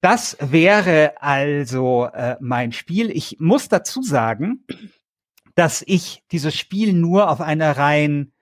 Das 0.00 0.36
wäre 0.40 1.14
also 1.20 2.06
äh, 2.06 2.36
mein 2.40 2.72
Spiel. 2.72 3.10
Ich 3.10 3.36
muss 3.38 3.68
dazu 3.68 4.02
sagen, 4.02 4.64
dass 5.54 5.84
ich 5.86 6.24
dieses 6.32 6.56
Spiel 6.56 6.92
nur 6.92 7.30
auf 7.30 7.40
einer 7.40 7.76
rein 7.76 8.32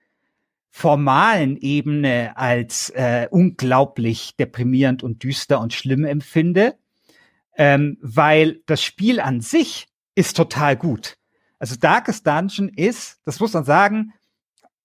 formalen 0.71 1.57
Ebene 1.57 2.35
als 2.37 2.89
äh, 2.91 3.27
unglaublich 3.29 4.35
deprimierend 4.37 5.03
und 5.03 5.23
düster 5.23 5.59
und 5.59 5.73
schlimm 5.73 6.05
empfinde, 6.05 6.75
ähm, 7.57 7.97
weil 8.01 8.61
das 8.65 8.81
Spiel 8.81 9.19
an 9.19 9.41
sich 9.41 9.87
ist 10.15 10.37
total 10.37 10.77
gut. 10.77 11.17
Also 11.61 11.75
Darkest 11.75 12.25
Dungeon 12.25 12.69
ist, 12.69 13.19
das 13.23 13.39
muss 13.39 13.53
man 13.53 13.63
sagen, 13.63 14.13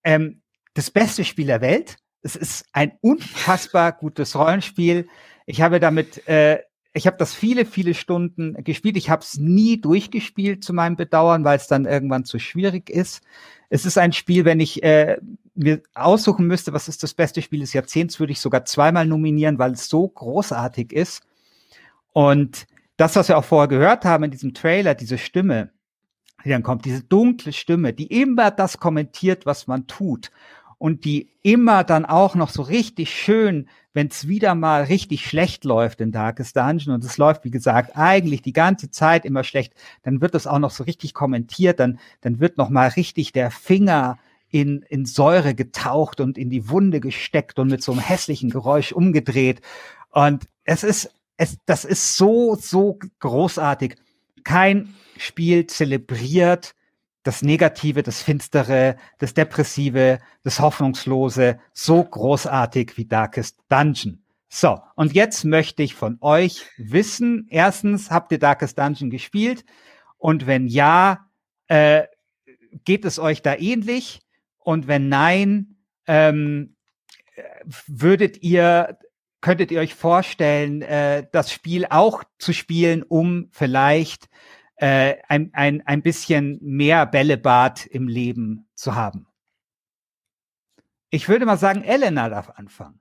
ähm, 0.04 0.42
das 0.74 0.90
beste 0.90 1.24
Spiel 1.24 1.46
der 1.46 1.62
Welt. 1.62 1.96
Es 2.20 2.36
ist 2.36 2.66
ein 2.74 2.92
unfassbar 3.00 3.92
gutes 3.92 4.36
Rollenspiel. 4.36 5.08
Ich 5.46 5.62
habe 5.62 5.80
damit, 5.80 6.28
äh, 6.28 6.60
ich 6.92 7.06
habe 7.06 7.16
das 7.16 7.32
viele, 7.32 7.64
viele 7.64 7.94
Stunden 7.94 8.62
gespielt. 8.62 8.98
Ich 8.98 9.08
habe 9.08 9.22
es 9.22 9.38
nie 9.38 9.80
durchgespielt 9.80 10.62
zu 10.62 10.74
meinem 10.74 10.96
Bedauern, 10.96 11.44
weil 11.44 11.56
es 11.56 11.66
dann 11.66 11.86
irgendwann 11.86 12.26
zu 12.26 12.38
schwierig 12.38 12.90
ist. 12.90 13.22
Es 13.70 13.86
ist 13.86 13.96
ein 13.96 14.12
Spiel, 14.12 14.44
wenn 14.44 14.60
ich 14.60 14.82
äh, 14.82 15.16
mir 15.54 15.80
aussuchen 15.94 16.46
müsste, 16.46 16.74
was 16.74 16.88
ist 16.88 17.02
das 17.02 17.14
beste 17.14 17.40
Spiel 17.40 17.60
des 17.60 17.72
Jahrzehnts, 17.72 18.20
würde 18.20 18.32
ich 18.32 18.40
sogar 18.40 18.66
zweimal 18.66 19.06
nominieren, 19.06 19.58
weil 19.58 19.72
es 19.72 19.88
so 19.88 20.06
großartig 20.06 20.92
ist. 20.92 21.22
Und 22.12 22.66
das, 22.98 23.16
was 23.16 23.28
wir 23.28 23.38
auch 23.38 23.46
vorher 23.46 23.68
gehört 23.68 24.04
haben 24.04 24.24
in 24.24 24.30
diesem 24.30 24.52
Trailer, 24.52 24.94
diese 24.94 25.16
Stimme, 25.16 25.70
die 26.46 26.50
dann 26.50 26.62
kommt, 26.62 26.85
diese 26.85 27.02
dunkle 27.02 27.52
Stimme, 27.52 27.92
die 27.92 28.06
immer 28.06 28.50
das 28.50 28.78
kommentiert, 28.78 29.46
was 29.46 29.66
man 29.66 29.87
tut 29.88 30.30
und 30.78 31.04
die 31.04 31.28
immer 31.42 31.85
dann 31.85 32.04
auch 32.04 32.35
noch 32.37 32.50
so 32.50 32.62
richtig 32.62 33.11
schön, 33.11 33.68
wenn 33.92 34.09
es 34.09 34.28
wieder 34.28 34.54
mal 34.54 34.85
richtig 34.85 35.26
schlecht 35.26 35.64
läuft 35.64 36.00
in 36.00 36.12
Darkest 36.12 36.56
Dungeon 36.56 36.94
und 36.94 37.04
es 37.04 37.18
läuft, 37.18 37.44
wie 37.44 37.50
gesagt, 37.50 37.96
eigentlich 37.96 38.42
die 38.42 38.52
ganze 38.52 38.90
Zeit 38.90 39.24
immer 39.24 39.42
schlecht, 39.42 39.72
dann 40.02 40.20
wird 40.20 40.35
das 40.35 40.46
auch 40.46 40.59
noch 40.59 40.70
so 40.70 40.85
richtig 40.85 41.14
kommentiert, 41.14 41.80
dann, 41.80 41.98
dann 42.20 42.38
wird 42.38 42.59
noch 42.59 42.68
mal 42.68 42.88
richtig 42.88 43.32
der 43.32 43.50
Finger 43.50 44.18
in, 44.48 44.82
in 44.88 45.04
Säure 45.04 45.54
getaucht 45.54 46.20
und 46.20 46.38
in 46.38 46.50
die 46.50 46.68
Wunde 46.68 47.00
gesteckt 47.00 47.59
und 47.59 47.68
mit 47.68 47.82
so 47.82 47.92
einem 47.92 48.02
hässlichen 48.02 48.50
Geräusch 48.50 48.92
umgedreht. 48.92 49.62
Und 50.11 50.46
es 50.64 50.85
ist, 50.85 51.11
es, 51.37 51.59
das 51.66 51.85
ist 51.85 52.16
so, 52.16 52.54
so 52.54 52.98
großartig. 53.18 53.96
Kein 54.46 54.94
Spiel 55.18 55.66
zelebriert 55.66 56.76
das 57.24 57.42
Negative, 57.42 58.04
das 58.04 58.22
Finstere, 58.22 58.94
das 59.18 59.35
Depressive, 59.35 60.20
das 60.44 60.61
Hoffnungslose 60.61 61.59
so 61.72 62.04
großartig 62.04 62.96
wie 62.96 63.06
Darkest 63.06 63.59
Dungeon. 63.68 64.22
So, 64.48 64.78
und 64.94 65.14
jetzt 65.14 65.44
möchte 65.44 65.82
ich 65.82 65.96
von 65.96 66.18
euch 66.20 66.64
wissen, 66.76 67.48
erstens, 67.50 68.12
habt 68.12 68.30
ihr 68.30 68.38
Darkest 68.38 68.78
Dungeon 68.78 69.11
gespielt? 69.11 69.64
Und 70.16 70.46
wenn 70.46 70.68
ja, 70.68 71.26
äh, 71.66 72.04
geht 72.85 73.04
es 73.04 73.18
euch 73.18 73.42
da 73.42 73.56
ähnlich? 73.56 74.20
Und 74.61 74.87
wenn 74.87 75.09
nein, 75.09 75.74
ähm, 76.06 76.76
würdet 77.88 78.44
ihr, 78.44 78.96
könntet 79.46 79.70
ihr 79.70 79.78
euch 79.78 79.94
vorstellen, 79.94 80.82
äh, 80.82 81.24
das 81.30 81.52
Spiel 81.52 81.87
auch 81.88 82.24
zu 82.37 82.52
spielen, 82.52 83.04
um 83.04 83.48
vielleicht 83.52 84.28
äh, 84.74 85.18
ein, 85.28 85.50
ein, 85.54 85.87
ein 85.87 86.02
bisschen 86.02 86.59
mehr 86.61 87.06
Bällebad 87.06 87.87
im 87.87 88.09
Leben 88.09 88.68
zu 88.74 88.96
haben. 88.96 89.28
Ich 91.11 91.28
würde 91.28 91.46
mal 91.46 91.59
sagen, 91.59 91.85
Elena 91.85 92.28
darf 92.28 92.50
anfangen. 92.56 93.00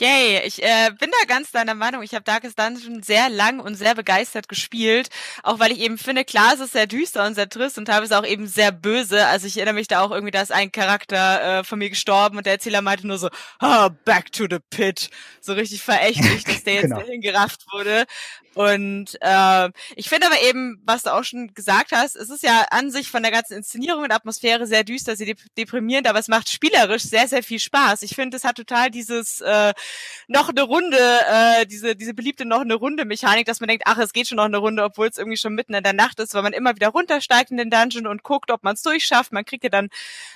Yay, 0.00 0.42
ich 0.44 0.62
äh, 0.62 0.90
bin 0.96 1.10
da 1.10 1.26
ganz 1.26 1.50
deiner 1.50 1.74
Meinung. 1.74 2.04
Ich 2.04 2.14
habe 2.14 2.22
Darkest 2.22 2.56
Dungeon 2.56 3.02
sehr 3.02 3.28
lang 3.28 3.58
und 3.58 3.74
sehr 3.74 3.96
begeistert 3.96 4.48
gespielt, 4.48 5.08
auch 5.42 5.58
weil 5.58 5.72
ich 5.72 5.80
eben 5.80 5.98
finde, 5.98 6.24
klar, 6.24 6.52
es 6.54 6.60
ist 6.60 6.72
sehr 6.72 6.86
düster 6.86 7.26
und 7.26 7.34
sehr 7.34 7.48
trist 7.48 7.78
und 7.78 7.86
teilweise 7.86 8.16
auch 8.16 8.24
eben 8.24 8.46
sehr 8.46 8.70
böse. 8.70 9.26
Also 9.26 9.48
ich 9.48 9.56
erinnere 9.56 9.74
mich 9.74 9.88
da 9.88 10.00
auch 10.00 10.12
irgendwie, 10.12 10.30
da 10.30 10.40
ist 10.40 10.52
ein 10.52 10.70
Charakter 10.70 11.60
äh, 11.60 11.64
von 11.64 11.80
mir 11.80 11.90
gestorben 11.90 12.36
und 12.36 12.46
der 12.46 12.54
Erzähler 12.54 12.80
meinte 12.80 13.08
nur 13.08 13.18
so, 13.18 13.28
ah, 13.58 13.88
back 14.04 14.30
to 14.30 14.46
the 14.48 14.58
pit. 14.70 15.10
So 15.40 15.54
richtig 15.54 15.82
verächtlich, 15.82 16.44
dass 16.44 16.62
der 16.62 16.74
jetzt 16.74 16.82
genau. 16.84 17.00
dahin 17.00 17.20
gerafft 17.20 17.64
wurde. 17.72 18.06
Und 18.58 19.16
äh, 19.20 19.70
ich 19.94 20.08
finde 20.08 20.26
aber 20.26 20.42
eben, 20.42 20.82
was 20.84 21.04
du 21.04 21.14
auch 21.14 21.22
schon 21.22 21.54
gesagt 21.54 21.92
hast, 21.92 22.16
es 22.16 22.28
ist 22.28 22.42
ja 22.42 22.66
an 22.70 22.90
sich 22.90 23.08
von 23.08 23.22
der 23.22 23.30
ganzen 23.30 23.56
Inszenierung 23.56 24.02
und 24.02 24.10
Atmosphäre 24.10 24.66
sehr 24.66 24.82
düster, 24.82 25.14
sehr 25.14 25.34
deprimierend, 25.56 26.08
aber 26.08 26.18
es 26.18 26.26
macht 26.26 26.50
spielerisch 26.50 27.04
sehr, 27.04 27.28
sehr 27.28 27.44
viel 27.44 27.60
Spaß. 27.60 28.02
Ich 28.02 28.16
finde, 28.16 28.36
es 28.36 28.42
hat 28.42 28.56
total 28.56 28.90
dieses 28.90 29.40
äh, 29.42 29.72
noch 30.28 30.50
eine 30.50 30.62
Runde, 30.62 30.98
äh, 30.98 31.66
diese, 31.66 31.96
diese 31.96 32.12
beliebte 32.12 32.44
noch 32.44 32.60
eine 32.60 32.74
Runde 32.74 33.04
Mechanik, 33.06 33.46
dass 33.46 33.60
man 33.60 33.68
denkt, 33.68 33.84
ach, 33.86 33.98
es 33.98 34.12
geht 34.12 34.28
schon 34.28 34.36
noch 34.36 34.44
eine 34.44 34.58
Runde, 34.58 34.84
obwohl 34.84 35.08
es 35.08 35.16
irgendwie 35.16 35.38
schon 35.38 35.54
mitten 35.54 35.74
in 35.74 35.82
der 35.82 35.94
Nacht 35.94 36.20
ist, 36.20 36.34
weil 36.34 36.42
man 36.42 36.52
immer 36.52 36.74
wieder 36.74 36.88
runtersteigt 36.88 37.50
in 37.50 37.56
den 37.56 37.70
Dungeon 37.70 38.06
und 38.06 38.22
guckt, 38.22 38.50
ob 38.50 38.62
man 38.62 38.74
es 38.74 38.82
durchschafft. 38.82 39.32
Man 39.32 39.46
kriegt 39.46 39.64
ja 39.64 39.70
dann 39.70 39.88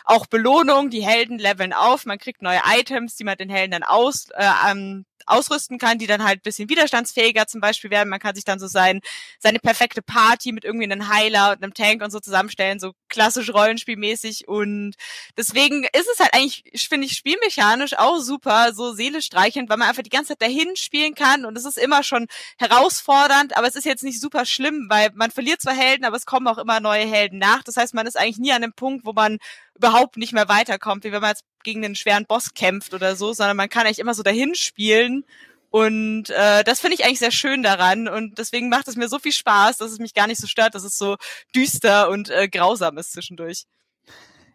auch 0.05 0.27
Belohnung, 0.27 0.89
die 0.89 1.05
Helden 1.05 1.39
leveln 1.39 1.73
auf, 1.75 2.07
man 2.07 2.19
kriegt 2.19 2.41
neue 2.41 2.61
Items, 2.75 3.17
die 3.17 3.25
man 3.25 3.37
den 3.37 3.51
Helden 3.51 3.73
dann 3.73 3.83
aus, 3.83 4.29
äh, 4.35 4.51
ähm, 4.71 5.05
ausrüsten 5.27 5.79
kann, 5.79 5.99
die 5.99 6.07
dann 6.07 6.25
halt 6.25 6.43
bisschen 6.43 6.69
widerstandsfähiger 6.69 7.47
zum 7.47 7.61
Beispiel 7.61 7.91
werden. 7.91 8.09
Man 8.09 8.21
kann 8.21 8.35
sich 8.35 8.45
dann 8.45 8.59
so 8.59 8.67
sein, 8.67 9.01
seine 9.39 9.59
perfekte 9.59 10.03
Party 10.03 10.53
mit 10.53 10.65
irgendwie 10.65 10.85
einem 10.85 11.09
Heiler 11.09 11.53
und 11.53 11.63
einem 11.63 11.75
Tank 11.75 12.03
und 12.03 12.11
so 12.11 12.21
zusammenstellen, 12.21 12.79
so 12.79 12.93
klassisch 13.09 13.53
rollenspielmäßig. 13.53 14.49
Und 14.49 14.95
deswegen 15.37 15.85
ist 15.85 16.09
es 16.13 16.21
halt 16.21 16.35
eigentlich, 16.35 16.65
finde 16.89 17.07
ich, 17.07 17.17
spielmechanisch 17.17 17.99
auch 17.99 18.19
super, 18.19 18.73
so 18.75 18.93
seelestreichend, 18.93 19.69
weil 19.69 19.77
man 19.77 19.89
einfach 19.89 20.03
die 20.03 20.11
ganze 20.11 20.31
Zeit 20.31 20.43
dahin 20.43 20.77
spielen 20.77 21.15
kann 21.15 21.45
und 21.45 21.57
es 21.57 21.65
ist 21.65 21.79
immer 21.79 22.03
schon 22.03 22.27
herausfordernd, 22.59 23.57
aber 23.57 23.67
es 23.67 23.77
ist 23.77 23.85
jetzt 23.85 24.05
nicht 24.05 24.21
super 24.21 24.45
schlimm, 24.45 24.87
weil 24.89 25.11
man 25.15 25.31
verliert 25.31 25.61
zwar 25.61 25.75
Helden, 25.75 26.05
aber 26.05 26.17
es 26.17 26.27
kommen 26.27 26.47
auch 26.49 26.59
immer 26.59 26.81
neue 26.81 27.07
Helden 27.07 27.39
nach. 27.39 27.63
Das 27.63 27.77
heißt, 27.77 27.95
man 27.95 28.07
ist 28.07 28.19
eigentlich 28.19 28.39
nie 28.39 28.53
an 28.53 28.63
dem 28.63 28.73
Punkt, 28.73 29.05
wo 29.07 29.13
man 29.13 29.39
überhaupt 29.77 30.17
nicht 30.17 30.33
mehr 30.33 30.49
weiterkommt, 30.49 31.05
wie 31.05 31.13
wenn 31.13 31.21
man 31.21 31.31
jetzt 31.31 31.45
gegen 31.65 31.85
einen 31.85 31.97
schweren 31.97 32.27
Boss 32.27 32.55
kämpft 32.55 32.95
oder 32.95 33.17
so, 33.17 33.33
sondern 33.33 33.57
man 33.57 33.69
kann 33.69 33.87
eigentlich 33.87 33.99
immer 33.99 34.15
so 34.15 34.23
dahin 34.23 34.55
spielen. 34.55 35.25
Und 35.71 36.29
äh, 36.29 36.65
das 36.65 36.81
finde 36.81 36.97
ich 36.97 37.05
eigentlich 37.05 37.19
sehr 37.19 37.31
schön 37.31 37.63
daran. 37.63 38.07
Und 38.07 38.39
deswegen 38.39 38.69
macht 38.69 38.89
es 38.89 38.97
mir 38.97 39.09
so 39.09 39.19
viel 39.19 39.33
Spaß, 39.33 39.79
dass 39.79 39.91
es 39.91 39.99
mich 39.99 40.13
gar 40.13 40.27
nicht 40.27 40.41
so 40.41 40.47
stört, 40.47 40.75
dass 40.75 40.85
es 40.85 40.99
so 40.99 41.17
düster 41.55 42.11
und 42.11 42.29
äh, 42.29 42.49
grausam 42.49 42.99
ist 42.99 43.13
zwischendurch. 43.13 43.65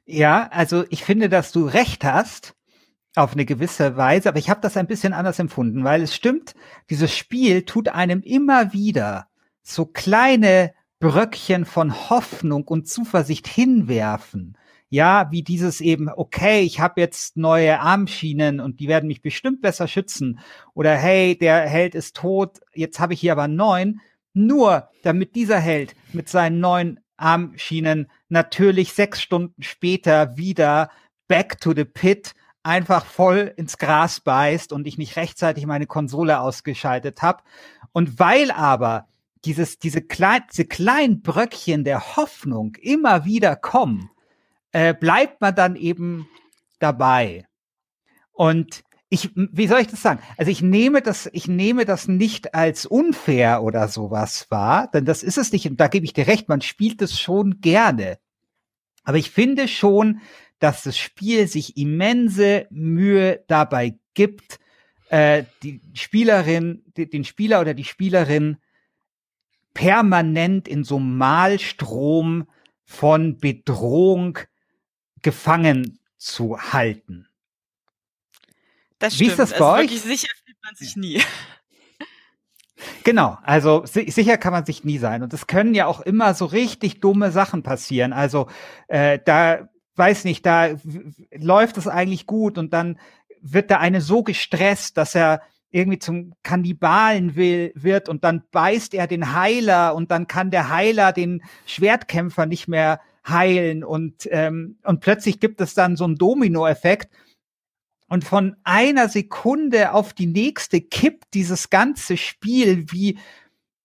Ja, 0.06 0.48
also 0.52 0.86
ich 0.90 1.04
finde, 1.04 1.28
dass 1.28 1.52
du 1.52 1.66
recht 1.66 2.04
hast 2.04 2.54
auf 3.16 3.34
eine 3.34 3.46
gewisse 3.46 3.98
Weise, 3.98 4.30
aber 4.30 4.38
ich 4.38 4.50
habe 4.50 4.62
das 4.62 4.78
ein 4.78 4.86
bisschen 4.86 5.12
anders 5.12 5.40
empfunden, 5.40 5.84
weil 5.84 6.04
es 6.04 6.16
stimmt, 6.16 6.54
dieses 6.92 7.18
Spiel 7.18 7.64
tut 7.64 7.90
einem 7.90 8.22
immer 8.22 8.74
wieder 8.74 9.28
so 9.64 9.86
kleine 9.86 10.74
Bröckchen 11.00 11.66
von 11.66 12.10
Hoffnung 12.10 12.64
und 12.66 12.88
Zuversicht 12.88 13.48
hinwerfen 13.48 14.56
ja, 14.90 15.28
wie 15.32 15.44
dieses 15.44 15.82
eben, 15.82 16.10
okay, 16.10 16.62
ich 16.62 16.80
habe 16.80 17.02
jetzt 17.02 17.36
neue 17.36 17.80
Armschienen 17.80 18.60
und 18.60 18.80
die 18.80 18.88
werden 18.88 19.08
mich 19.08 19.22
bestimmt 19.22 19.62
besser 19.62 19.88
schützen. 19.88 20.40
Oder 20.74 20.96
hey, 20.96 21.38
der 21.38 21.62
Held 21.62 21.94
ist 21.94 22.16
tot, 22.16 22.62
jetzt 22.74 23.00
habe 23.00 23.14
ich 23.14 23.20
hier 23.20 23.34
aber 23.34 23.48
neun. 23.48 24.00
Nur 24.34 24.90
damit 25.04 25.36
dieser 25.36 25.60
Held 25.60 25.96
mit 26.14 26.30
seinen 26.30 26.60
neuen 26.60 27.00
Armschienen 27.18 28.10
natürlich 28.30 28.94
sechs 28.94 29.22
Stunden 29.22 29.62
später 29.62 30.38
wieder 30.38 30.90
back 31.28 31.60
to 31.60 31.74
the 31.76 31.86
pit 31.86 32.34
einfach 32.64 33.06
voll 33.06 33.54
ins 33.58 33.78
Gras 33.78 34.20
beißt 34.20 34.72
und 34.74 34.88
ich 34.88 34.98
nicht 34.98 35.16
rechtzeitig 35.16 35.66
meine 35.66 35.88
Konsole 35.88 36.40
ausgeschaltet 36.40 37.22
habe. 37.22 37.44
Und 37.94 38.20
weil 38.20 38.52
aber 38.52 39.08
dieses, 39.46 39.80
diese, 39.80 40.02
klein, 40.02 40.44
diese 40.52 40.66
kleinen 40.66 41.22
Bröckchen 41.22 41.84
der 41.84 42.16
Hoffnung 42.16 42.76
immer 42.82 43.26
wieder 43.26 43.56
kommen, 43.56 44.10
äh, 44.72 44.94
bleibt 44.94 45.42
man 45.42 45.56
dann 45.56 45.76
eben 45.76 46.28
dabei. 46.80 47.46
Und 48.32 48.84
ich, 49.10 49.32
wie 49.36 49.68
soll 49.68 49.80
ich 49.80 49.88
das 49.88 50.02
sagen? 50.02 50.22
Also 50.38 50.52
ich 50.52 50.62
nehme 50.62 51.02
das, 51.02 51.30
ich 51.32 51.48
nehme 51.48 51.86
das 51.86 52.08
nicht 52.08 52.54
als 52.54 52.86
unfair 52.86 53.64
oder 53.64 53.88
sowas 53.88 54.48
wahr, 54.50 54.90
denn 54.94 55.06
das 55.06 55.24
ist 55.24 55.38
es 55.38 55.52
nicht. 55.52 55.68
Und 55.68 55.80
da 55.80 55.88
gebe 55.88 56.06
ich 56.06 56.14
dir 56.14 56.28
recht, 56.28 56.50
man 56.50 56.62
spielt 56.62 57.02
es 57.02 57.20
schon 57.20 57.62
gerne. 57.62 58.20
Aber 59.04 59.18
ich 59.18 59.32
finde 59.32 59.70
schon, 59.70 60.20
dass 60.60 60.84
das 60.84 60.98
Spiel 60.98 61.48
sich 61.48 61.78
immense 61.78 62.68
Mühe 62.70 63.44
dabei 63.48 63.98
gibt, 64.14 64.60
äh, 65.10 65.44
die 65.64 65.82
Spielerin, 65.94 66.84
die, 66.98 67.10
den 67.10 67.24
Spieler 67.24 67.62
oder 67.62 67.74
die 67.74 67.86
Spielerin 67.86 68.58
permanent 69.74 70.68
in 70.68 70.84
so 70.84 70.98
einem 70.98 71.18
Malstrom 71.18 72.50
von 72.84 73.38
Bedrohung 73.38 74.40
gefangen 75.22 76.00
zu 76.18 76.60
halten. 76.60 77.28
Das 79.00 79.14
Wie 79.14 79.26
stimmt. 79.26 79.32
ist 79.32 79.40
das 79.40 79.50
bei 79.52 79.56
also 79.58 79.72
euch? 79.74 79.82
wirklich 79.82 80.02
sicher 80.02 80.30
fühlt 80.46 80.58
man 80.64 80.76
sich 80.76 80.96
nie. 80.96 81.22
Genau, 83.04 83.40
also 83.42 83.86
si 83.86 84.12
sicher 84.12 84.38
kann 84.38 84.54
man 84.54 84.66
sich 84.66 84.84
nie 84.84 85.00
sein. 85.00 85.24
Und 85.24 85.34
es 85.34 85.48
können 85.48 85.74
ja 85.74 85.88
auch 85.88 86.00
immer 86.02 86.36
so 86.36 86.46
richtig 86.46 87.00
dumme 87.00 87.32
Sachen 87.32 87.64
passieren. 87.64 88.14
Also 88.14 88.48
äh, 88.88 89.18
da 89.26 89.70
weiß 89.96 90.26
nicht, 90.26 90.46
da 90.46 90.70
läuft 91.36 91.78
es 91.78 91.88
eigentlich 91.88 92.28
gut 92.28 92.60
und 92.60 92.74
dann 92.74 93.00
wird 93.42 93.72
der 93.72 93.80
eine 93.80 94.02
so 94.02 94.24
gestresst, 94.24 94.98
dass 94.98 95.16
er 95.16 95.42
irgendwie 95.72 96.00
zum 96.00 96.34
Kannibalen 96.44 97.36
will, 97.36 97.72
wird 97.76 98.10
und 98.10 98.24
dann 98.24 98.44
beißt 98.52 98.94
er 98.94 99.08
den 99.08 99.34
Heiler 99.34 99.96
und 99.96 100.12
dann 100.12 100.28
kann 100.28 100.52
der 100.52 100.70
Heiler 100.70 101.12
den 101.12 101.44
Schwertkämpfer 101.66 102.46
nicht 102.46 102.68
mehr 102.68 103.02
heilen 103.28 103.84
und, 103.84 104.28
ähm, 104.32 104.78
und 104.84 105.00
plötzlich 105.00 105.40
gibt 105.40 105.62
es 105.62 105.74
dann 105.74 105.96
so 105.96 106.06
einen 106.06 106.16
Dominoeffekt 106.16 107.12
und 108.08 108.24
von 108.24 108.56
einer 108.64 109.10
Sekunde 109.10 109.94
auf 109.94 110.14
die 110.14 110.28
nächste 110.28 110.82
kippt 110.82 111.34
dieses 111.34 111.70
ganze 111.70 112.18
Spiel 112.18 112.86
wie, 112.92 113.20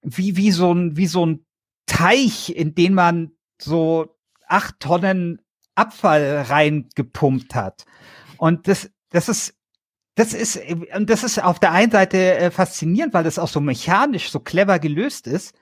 wie, 0.03 0.37
wie 0.37 0.53
so 0.53 0.73
ein, 0.73 0.97
wie 0.97 1.07
so 1.07 1.27
ein 1.27 1.45
Teich, 1.87 2.55
in 2.55 2.75
den 2.75 2.95
man 2.95 3.33
so 3.61 4.17
acht 4.47 4.79
Tonnen 4.81 5.41
Abfall 5.75 6.43
reingepumpt 6.49 7.55
hat. 7.55 7.85
Und 8.37 8.69
das, 8.69 8.91
das 9.11 9.29
ist, 9.29 9.55
das 10.15 10.35
ist, 10.35 10.61
und 10.95 11.11
das 11.11 11.25
ist 11.25 11.43
auf 11.43 11.59
der 11.59 11.73
einen 11.73 11.91
Seite 11.91 12.37
äh, 12.37 12.51
faszinierend, 12.51 13.15
weil 13.15 13.25
das 13.25 13.39
auch 13.39 13.49
so 13.49 13.61
mechanisch 13.61 14.31
so 14.31 14.41
clever 14.41 14.79
gelöst 14.79 15.27
ist. 15.27 15.55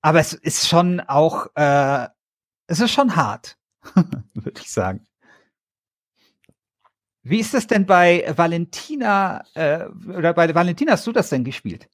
Aber 0.00 0.18
es 0.18 0.32
ist 0.32 0.66
schon 0.66 1.00
auch, 1.00 1.46
äh, 1.54 2.08
es 2.72 2.80
ist 2.80 2.92
schon 2.92 3.16
hart, 3.16 3.58
würde 4.34 4.60
ich 4.60 4.70
sagen. 4.70 5.06
Wie 7.22 7.38
ist 7.38 7.52
das 7.54 7.66
denn 7.66 7.84
bei 7.84 8.32
Valentina, 8.34 9.44
äh, 9.54 9.84
oder 10.08 10.32
bei 10.32 10.52
Valentina 10.54 10.92
hast 10.92 11.06
du 11.06 11.12
das 11.12 11.28
denn 11.28 11.44
gespielt? 11.44 11.88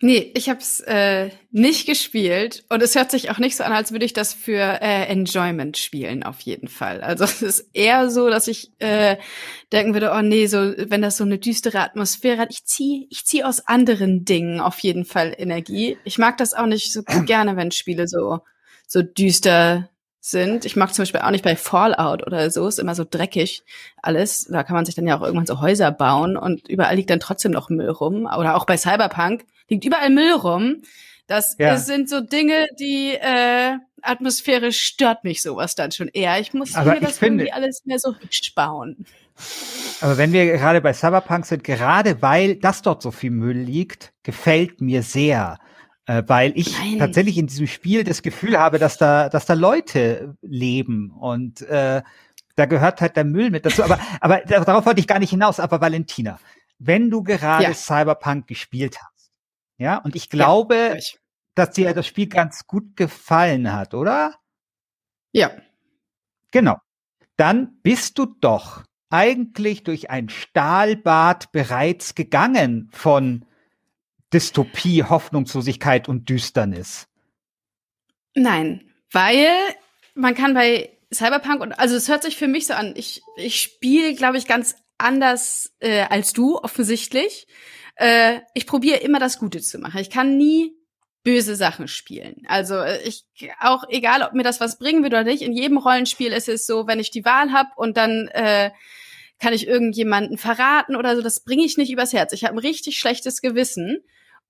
Nee, 0.00 0.32
ich 0.36 0.48
habe 0.48 0.60
es 0.60 0.80
äh, 0.80 1.30
nicht 1.50 1.86
gespielt 1.86 2.64
und 2.68 2.82
es 2.82 2.94
hört 2.94 3.10
sich 3.10 3.30
auch 3.30 3.38
nicht 3.38 3.56
so 3.56 3.64
an, 3.64 3.72
als 3.72 3.90
würde 3.90 4.04
ich 4.04 4.12
das 4.12 4.32
für 4.32 4.80
äh, 4.80 5.06
Enjoyment 5.06 5.76
spielen, 5.76 6.22
auf 6.22 6.40
jeden 6.40 6.68
Fall. 6.68 7.00
Also 7.02 7.24
es 7.24 7.42
ist 7.42 7.70
eher 7.74 8.08
so, 8.08 8.30
dass 8.30 8.46
ich 8.46 8.72
äh, 8.78 9.16
denken 9.72 9.94
würde, 9.94 10.12
oh 10.16 10.22
nee, 10.22 10.46
so 10.46 10.72
wenn 10.78 11.02
das 11.02 11.16
so 11.16 11.24
eine 11.24 11.38
düstere 11.38 11.80
Atmosphäre 11.80 12.38
hat, 12.38 12.52
ich 12.52 12.64
ziehe 12.64 13.06
ich 13.10 13.26
zieh 13.26 13.42
aus 13.44 13.66
anderen 13.66 14.24
Dingen 14.24 14.60
auf 14.60 14.78
jeden 14.78 15.04
Fall 15.04 15.34
Energie. 15.36 15.98
Ich 16.04 16.16
mag 16.16 16.38
das 16.38 16.54
auch 16.54 16.66
nicht 16.66 16.92
so 16.92 17.02
gerne, 17.26 17.56
wenn 17.56 17.72
Spiele 17.72 18.06
so 18.08 18.38
so 18.88 19.02
düster 19.02 19.88
sind. 20.20 20.64
Ich 20.64 20.74
mag 20.76 20.92
zum 20.92 21.02
Beispiel 21.02 21.20
auch 21.20 21.30
nicht 21.30 21.44
bei 21.44 21.54
Fallout 21.56 22.26
oder 22.26 22.50
so, 22.50 22.66
ist 22.66 22.78
immer 22.80 22.94
so 22.96 23.04
dreckig 23.08 23.62
alles. 24.02 24.46
Da 24.50 24.64
kann 24.64 24.74
man 24.74 24.84
sich 24.84 24.94
dann 24.96 25.06
ja 25.06 25.16
auch 25.16 25.22
irgendwann 25.22 25.46
so 25.46 25.60
Häuser 25.60 25.92
bauen 25.92 26.36
und 26.36 26.68
überall 26.68 26.96
liegt 26.96 27.10
dann 27.10 27.20
trotzdem 27.20 27.52
noch 27.52 27.68
Müll 27.70 27.90
rum. 27.90 28.24
Oder 28.26 28.56
auch 28.56 28.64
bei 28.66 28.76
Cyberpunk 28.76 29.44
liegt 29.68 29.84
überall 29.84 30.10
Müll 30.10 30.32
rum. 30.32 30.82
Das 31.28 31.56
Ja. 31.58 31.76
sind 31.76 32.08
so 32.08 32.20
Dinge, 32.20 32.66
die 32.80 33.12
äh, 33.12 33.74
Atmosphäre 34.02 34.72
stört 34.72 35.24
mich 35.24 35.42
sowas 35.42 35.74
dann 35.74 35.92
schon 35.92 36.08
eher. 36.08 36.40
Ich 36.40 36.52
muss 36.54 36.74
Aber 36.74 36.94
mir 36.94 37.00
das 37.00 37.18
finde- 37.18 37.44
irgendwie 37.44 37.52
alles 37.52 37.82
mehr 37.84 37.98
so 37.98 38.14
hübsch 38.18 38.54
bauen. 38.54 39.04
Aber 40.00 40.16
wenn 40.18 40.32
wir 40.32 40.46
gerade 40.46 40.80
bei 40.80 40.92
Cyberpunk 40.92 41.46
sind, 41.46 41.62
gerade 41.64 42.22
weil 42.22 42.56
das 42.56 42.82
dort 42.82 43.02
so 43.02 43.10
viel 43.10 43.30
Müll 43.30 43.56
liegt, 43.58 44.12
gefällt 44.24 44.80
mir 44.80 45.02
sehr. 45.02 45.58
Äh, 46.08 46.22
weil 46.26 46.52
ich 46.56 46.72
Nein. 46.78 46.98
tatsächlich 46.98 47.36
in 47.36 47.48
diesem 47.48 47.66
Spiel 47.66 48.02
das 48.02 48.22
Gefühl 48.22 48.58
habe, 48.58 48.78
dass 48.78 48.96
da, 48.96 49.28
dass 49.28 49.44
da 49.44 49.52
Leute 49.52 50.34
leben 50.40 51.10
und 51.10 51.60
äh, 51.60 52.02
da 52.56 52.64
gehört 52.64 53.02
halt 53.02 53.14
der 53.16 53.24
Müll 53.24 53.50
mit 53.50 53.66
dazu. 53.66 53.84
Aber, 53.84 53.98
aber 54.22 54.38
darauf 54.40 54.86
wollte 54.86 55.00
ich 55.00 55.06
gar 55.06 55.18
nicht 55.18 55.28
hinaus. 55.28 55.60
Aber 55.60 55.82
Valentina, 55.82 56.40
wenn 56.78 57.10
du 57.10 57.22
gerade 57.22 57.64
Ja. 57.64 57.74
Cyberpunk 57.74 58.46
gespielt 58.46 58.96
hast, 58.98 59.30
ja, 59.76 59.98
und 59.98 60.16
ich 60.16 60.30
glaube, 60.30 60.94
Ich. 60.96 61.18
dass 61.54 61.72
dir 61.72 61.92
das 61.92 62.06
Spiel 62.06 62.26
ganz 62.26 62.66
gut 62.66 62.96
gefallen 62.96 63.70
hat, 63.74 63.92
oder? 63.92 64.34
Ja. 65.32 65.50
Genau. 66.52 66.78
Dann 67.36 67.80
bist 67.82 68.18
du 68.18 68.24
doch 68.40 68.82
eigentlich 69.10 69.84
durch 69.84 70.08
ein 70.08 70.30
Stahlbad 70.30 71.52
bereits 71.52 72.14
gegangen 72.14 72.88
von 72.92 73.44
Dystopie, 74.32 75.04
Hoffnungslosigkeit 75.04 76.08
und 76.08 76.28
Düsternis. 76.28 77.08
Nein, 78.34 78.90
weil 79.10 79.48
man 80.14 80.34
kann 80.34 80.54
bei 80.54 80.90
Cyberpunk 81.12 81.60
und 81.60 81.72
also 81.72 81.96
es 81.96 82.08
hört 82.08 82.22
sich 82.22 82.36
für 82.36 82.48
mich 82.48 82.66
so 82.66 82.74
an. 82.74 82.94
Ich 82.96 83.22
ich 83.36 83.60
spiele, 83.60 84.14
glaube 84.14 84.36
ich, 84.36 84.46
ganz 84.46 84.76
anders 84.98 85.72
äh, 85.80 86.02
als 86.02 86.32
du 86.32 86.58
offensichtlich. 86.58 87.46
Äh, 87.96 88.40
ich 88.54 88.66
probiere 88.66 88.98
immer 88.98 89.18
das 89.18 89.38
Gute 89.38 89.60
zu 89.60 89.78
machen. 89.78 90.00
Ich 90.00 90.10
kann 90.10 90.36
nie 90.36 90.74
böse 91.24 91.56
Sachen 91.56 91.88
spielen. 91.88 92.42
Also 92.46 92.76
äh, 92.76 93.00
ich 93.02 93.24
auch 93.60 93.84
egal, 93.88 94.22
ob 94.22 94.34
mir 94.34 94.42
das 94.42 94.60
was 94.60 94.78
bringen 94.78 95.02
wird 95.02 95.14
oder 95.14 95.24
nicht. 95.24 95.42
In 95.42 95.52
jedem 95.52 95.78
Rollenspiel 95.78 96.32
ist 96.32 96.48
es 96.48 96.66
so, 96.66 96.86
wenn 96.86 97.00
ich 97.00 97.10
die 97.10 97.24
Wahl 97.24 97.52
habe 97.52 97.70
und 97.76 97.96
dann 97.96 98.28
äh, 98.28 98.70
kann 99.38 99.52
ich 99.52 99.66
irgendjemanden 99.66 100.36
verraten 100.36 100.96
oder 100.96 101.16
so, 101.16 101.22
das 101.22 101.44
bringe 101.44 101.64
ich 101.64 101.76
nicht 101.76 101.92
übers 101.92 102.12
Herz. 102.12 102.32
Ich 102.32 102.44
habe 102.44 102.54
ein 102.54 102.58
richtig 102.58 102.98
schlechtes 102.98 103.40
Gewissen 103.40 104.02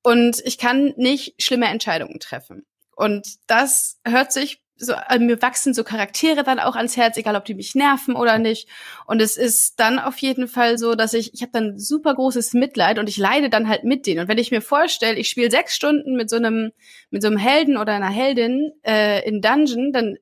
und 0.02 0.40
ich 0.44 0.58
kann 0.58 0.94
nicht 0.96 1.42
schlimme 1.42 1.66
Entscheidungen 1.66 2.20
treffen. 2.20 2.66
Und 2.94 3.36
das 3.46 3.98
hört 4.04 4.32
sich 4.32 4.60
so, 4.78 4.94
also 4.94 5.24
mir 5.24 5.42
wachsen 5.42 5.74
so 5.74 5.82
Charaktere 5.82 6.44
dann 6.44 6.60
auch 6.60 6.76
ans 6.76 6.96
Herz, 6.96 7.16
egal 7.16 7.36
ob 7.36 7.44
die 7.44 7.54
mich 7.54 7.74
nerven 7.74 8.14
oder 8.14 8.38
nicht. 8.38 8.68
Und 9.06 9.20
es 9.20 9.36
ist 9.36 9.80
dann 9.80 9.98
auf 9.98 10.18
jeden 10.18 10.46
Fall 10.48 10.78
so, 10.78 10.94
dass 10.94 11.14
ich, 11.14 11.34
ich 11.34 11.42
habe 11.42 11.52
dann 11.52 11.78
super 11.78 12.14
großes 12.14 12.54
Mitleid 12.54 12.98
und 12.98 13.08
ich 13.08 13.16
leide 13.16 13.50
dann 13.50 13.68
halt 13.68 13.84
mit 13.84 14.06
denen. 14.06 14.20
Und 14.20 14.28
wenn 14.28 14.38
ich 14.38 14.50
mir 14.50 14.62
vorstelle, 14.62 15.18
ich 15.18 15.28
spiele 15.28 15.50
sechs 15.50 15.74
Stunden 15.74 16.14
mit 16.14 16.30
so 16.30 16.36
einem, 16.36 16.72
mit 17.10 17.22
so 17.22 17.28
einem 17.28 17.38
Helden 17.38 17.76
oder 17.76 17.92
einer 17.92 18.08
Heldin 18.08 18.72
äh, 18.86 19.26
in 19.28 19.42
Dungeon, 19.42 19.92
dann 19.92 20.16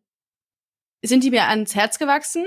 sind 1.02 1.22
die 1.22 1.30
mir 1.30 1.44
ans 1.48 1.74
Herz 1.74 1.98
gewachsen. 1.98 2.46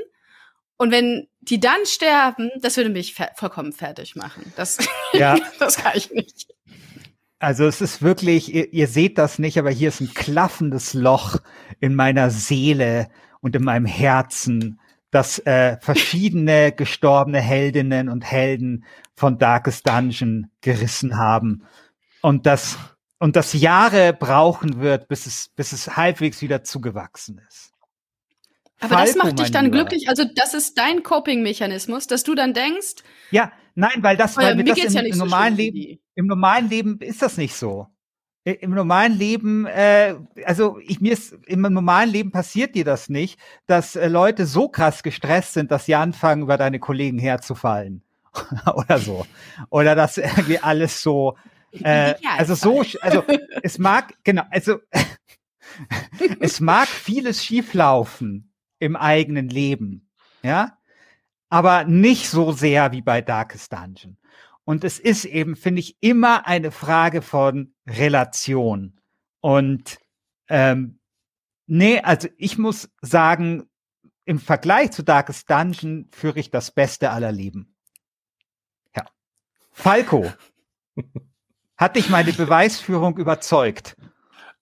Und 0.77 0.91
wenn 0.91 1.27
die 1.41 1.59
dann 1.59 1.85
sterben, 1.85 2.51
das 2.61 2.77
würde 2.77 2.89
mich 2.89 3.15
vollkommen 3.35 3.73
fertig 3.73 4.15
machen. 4.15 4.51
Das, 4.55 4.77
Ja. 5.13 5.37
das 5.59 5.77
kann 5.77 5.93
ich 5.95 6.11
nicht. 6.11 6.47
Also 7.39 7.65
es 7.65 7.79
ist 7.79 8.01
wirklich, 8.01 8.53
ihr, 8.53 8.73
ihr 8.73 8.87
seht 8.87 9.17
das 9.17 9.39
nicht, 9.39 9.57
aber 9.57 9.71
hier 9.71 9.87
ist 9.87 10.01
ein 10.01 10.13
klaffendes 10.13 10.93
Loch 10.93 11.37
in 11.79 11.95
meiner 11.95 12.29
Seele 12.29 13.09
und 13.39 13.55
in 13.55 13.63
meinem 13.63 13.85
Herzen, 13.85 14.79
das 15.09 15.39
äh, 15.39 15.77
verschiedene 15.81 16.71
gestorbene 16.73 17.39
Heldinnen 17.39 18.09
und 18.09 18.23
Helden 18.23 18.85
von 19.15 19.37
Darkest 19.37 19.87
Dungeon 19.87 20.51
gerissen 20.61 21.17
haben. 21.17 21.63
Und 22.21 22.45
das, 22.45 22.77
und 23.19 23.37
das 23.37 23.53
Jahre 23.53 24.13
brauchen 24.13 24.81
wird, 24.81 25.07
bis 25.07 25.25
es, 25.25 25.49
bis 25.55 25.71
es 25.71 25.95
halbwegs 25.95 26.41
wieder 26.41 26.63
zugewachsen 26.63 27.41
ist. 27.47 27.71
Aber 28.81 28.95
das 28.95 29.11
Falco, 29.11 29.27
macht 29.27 29.39
dich 29.39 29.51
dann 29.51 29.71
glücklich. 29.71 30.07
Also 30.07 30.23
das 30.35 30.53
ist 30.53 30.77
dein 30.77 31.03
Coping-Mechanismus, 31.03 32.07
dass 32.07 32.23
du 32.23 32.35
dann 32.35 32.53
denkst, 32.53 33.03
Ja, 33.31 33.51
nein, 33.79 34.03
weil 34.03 34.17
das, 34.17 34.37
oh 34.37 34.41
ja, 34.41 34.57
weil 34.57 34.63
das 34.63 34.77
im, 34.77 34.91
ja 34.91 35.01
im 35.01 35.13
so 35.13 35.25
normalen 35.25 35.57
wie 35.57 35.71
Leben. 35.71 36.01
Im 36.15 36.27
normalen 36.27 36.69
Leben 36.69 36.99
ist 36.99 37.21
das 37.21 37.37
nicht 37.37 37.55
so. 37.55 37.87
Im 38.45 38.71
normalen 38.71 39.17
Leben, 39.17 39.65
äh, 39.65 40.15
also 40.45 40.79
ich 40.79 41.01
mir 41.01 41.13
ist 41.13 41.37
im 41.45 41.61
normalen 41.61 42.09
Leben 42.09 42.31
passiert 42.31 42.73
dir 42.73 42.85
das 42.85 43.09
nicht, 43.09 43.39
dass 43.67 43.95
äh, 43.95 44.07
Leute 44.07 44.45
so 44.45 44.69
krass 44.69 45.03
gestresst 45.03 45.53
sind, 45.53 45.71
dass 45.71 45.85
sie 45.85 45.95
anfangen, 45.95 46.43
über 46.43 46.57
deine 46.57 46.79
Kollegen 46.79 47.19
herzufallen 47.19 48.01
oder 48.73 48.97
so, 48.97 49.27
oder 49.69 49.93
dass 49.93 50.17
irgendwie 50.17 50.57
alles 50.59 51.03
so, 51.03 51.37
äh, 51.83 52.15
also 52.37 52.55
so, 52.55 52.83
also 53.01 53.23
es 53.61 53.77
mag 53.77 54.13
genau, 54.23 54.43
also 54.49 54.79
es 56.39 56.59
mag 56.59 56.87
vieles 56.87 57.43
schieflaufen 57.43 58.53
im 58.79 58.95
eigenen 58.95 59.49
Leben, 59.49 60.09
ja, 60.43 60.78
aber 61.49 61.83
nicht 61.83 62.29
so 62.29 62.51
sehr 62.51 62.91
wie 62.91 63.01
bei 63.01 63.21
Darkest 63.21 63.73
Dungeon. 63.73 64.17
Und 64.63 64.83
es 64.83 64.99
ist 64.99 65.25
eben, 65.25 65.55
finde 65.55 65.79
ich, 65.79 65.97
immer 65.99 66.45
eine 66.45 66.71
Frage 66.71 67.21
von 67.21 67.73
Relation. 67.87 68.99
Und 69.41 69.97
ähm, 70.47 70.99
nee, 71.65 71.99
also 72.01 72.27
ich 72.37 72.57
muss 72.57 72.89
sagen, 73.01 73.67
im 74.25 74.39
Vergleich 74.39 74.91
zu 74.91 75.03
Darkest 75.03 75.49
Dungeon 75.49 76.07
führe 76.11 76.39
ich 76.39 76.51
das 76.51 76.71
Beste 76.71 77.09
aller 77.09 77.31
Leben. 77.31 77.75
Ja. 78.95 79.05
Falco. 79.71 80.31
Hat 81.77 81.95
dich 81.95 82.09
meine 82.09 82.33
Beweisführung 82.33 83.17
überzeugt? 83.17 83.95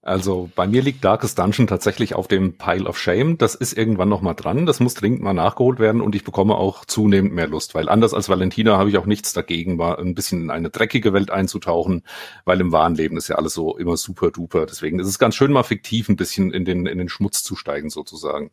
Also 0.00 0.48
bei 0.54 0.68
mir 0.68 0.80
liegt 0.80 1.04
Darkest 1.04 1.40
Dungeon 1.40 1.66
tatsächlich 1.66 2.14
auf 2.14 2.28
dem 2.28 2.56
Pile 2.56 2.88
of 2.88 2.96
Shame. 2.96 3.36
Das 3.36 3.56
ist 3.56 3.76
irgendwann 3.76 4.08
noch 4.08 4.22
mal 4.22 4.34
dran. 4.34 4.64
Das 4.64 4.78
muss 4.78 4.94
dringend 4.94 5.22
mal 5.22 5.34
nachgeholt 5.34 5.80
werden 5.80 6.00
und 6.00 6.14
ich 6.14 6.22
bekomme 6.22 6.54
auch 6.54 6.84
zunehmend 6.84 7.34
mehr 7.34 7.48
Lust, 7.48 7.74
weil 7.74 7.88
anders 7.88 8.14
als 8.14 8.28
Valentina 8.28 8.78
habe 8.78 8.90
ich 8.90 8.96
auch 8.96 9.06
nichts 9.06 9.32
dagegen, 9.32 9.76
mal 9.76 9.96
ein 9.96 10.14
bisschen 10.14 10.42
in 10.42 10.50
eine 10.50 10.70
dreckige 10.70 11.12
Welt 11.12 11.32
einzutauchen, 11.32 12.04
weil 12.44 12.60
im 12.60 12.70
wahren 12.70 12.94
Leben 12.94 13.16
ist 13.16 13.26
ja 13.26 13.36
alles 13.36 13.54
so 13.54 13.76
immer 13.76 13.96
super 13.96 14.30
duper. 14.30 14.66
Deswegen 14.66 15.00
ist 15.00 15.08
es 15.08 15.18
ganz 15.18 15.34
schön 15.34 15.50
mal 15.50 15.64
fiktiv 15.64 16.08
ein 16.08 16.16
bisschen 16.16 16.52
in 16.52 16.64
den, 16.64 16.86
in 16.86 16.98
den 16.98 17.08
Schmutz 17.08 17.42
zu 17.42 17.56
steigen 17.56 17.90
sozusagen. 17.90 18.52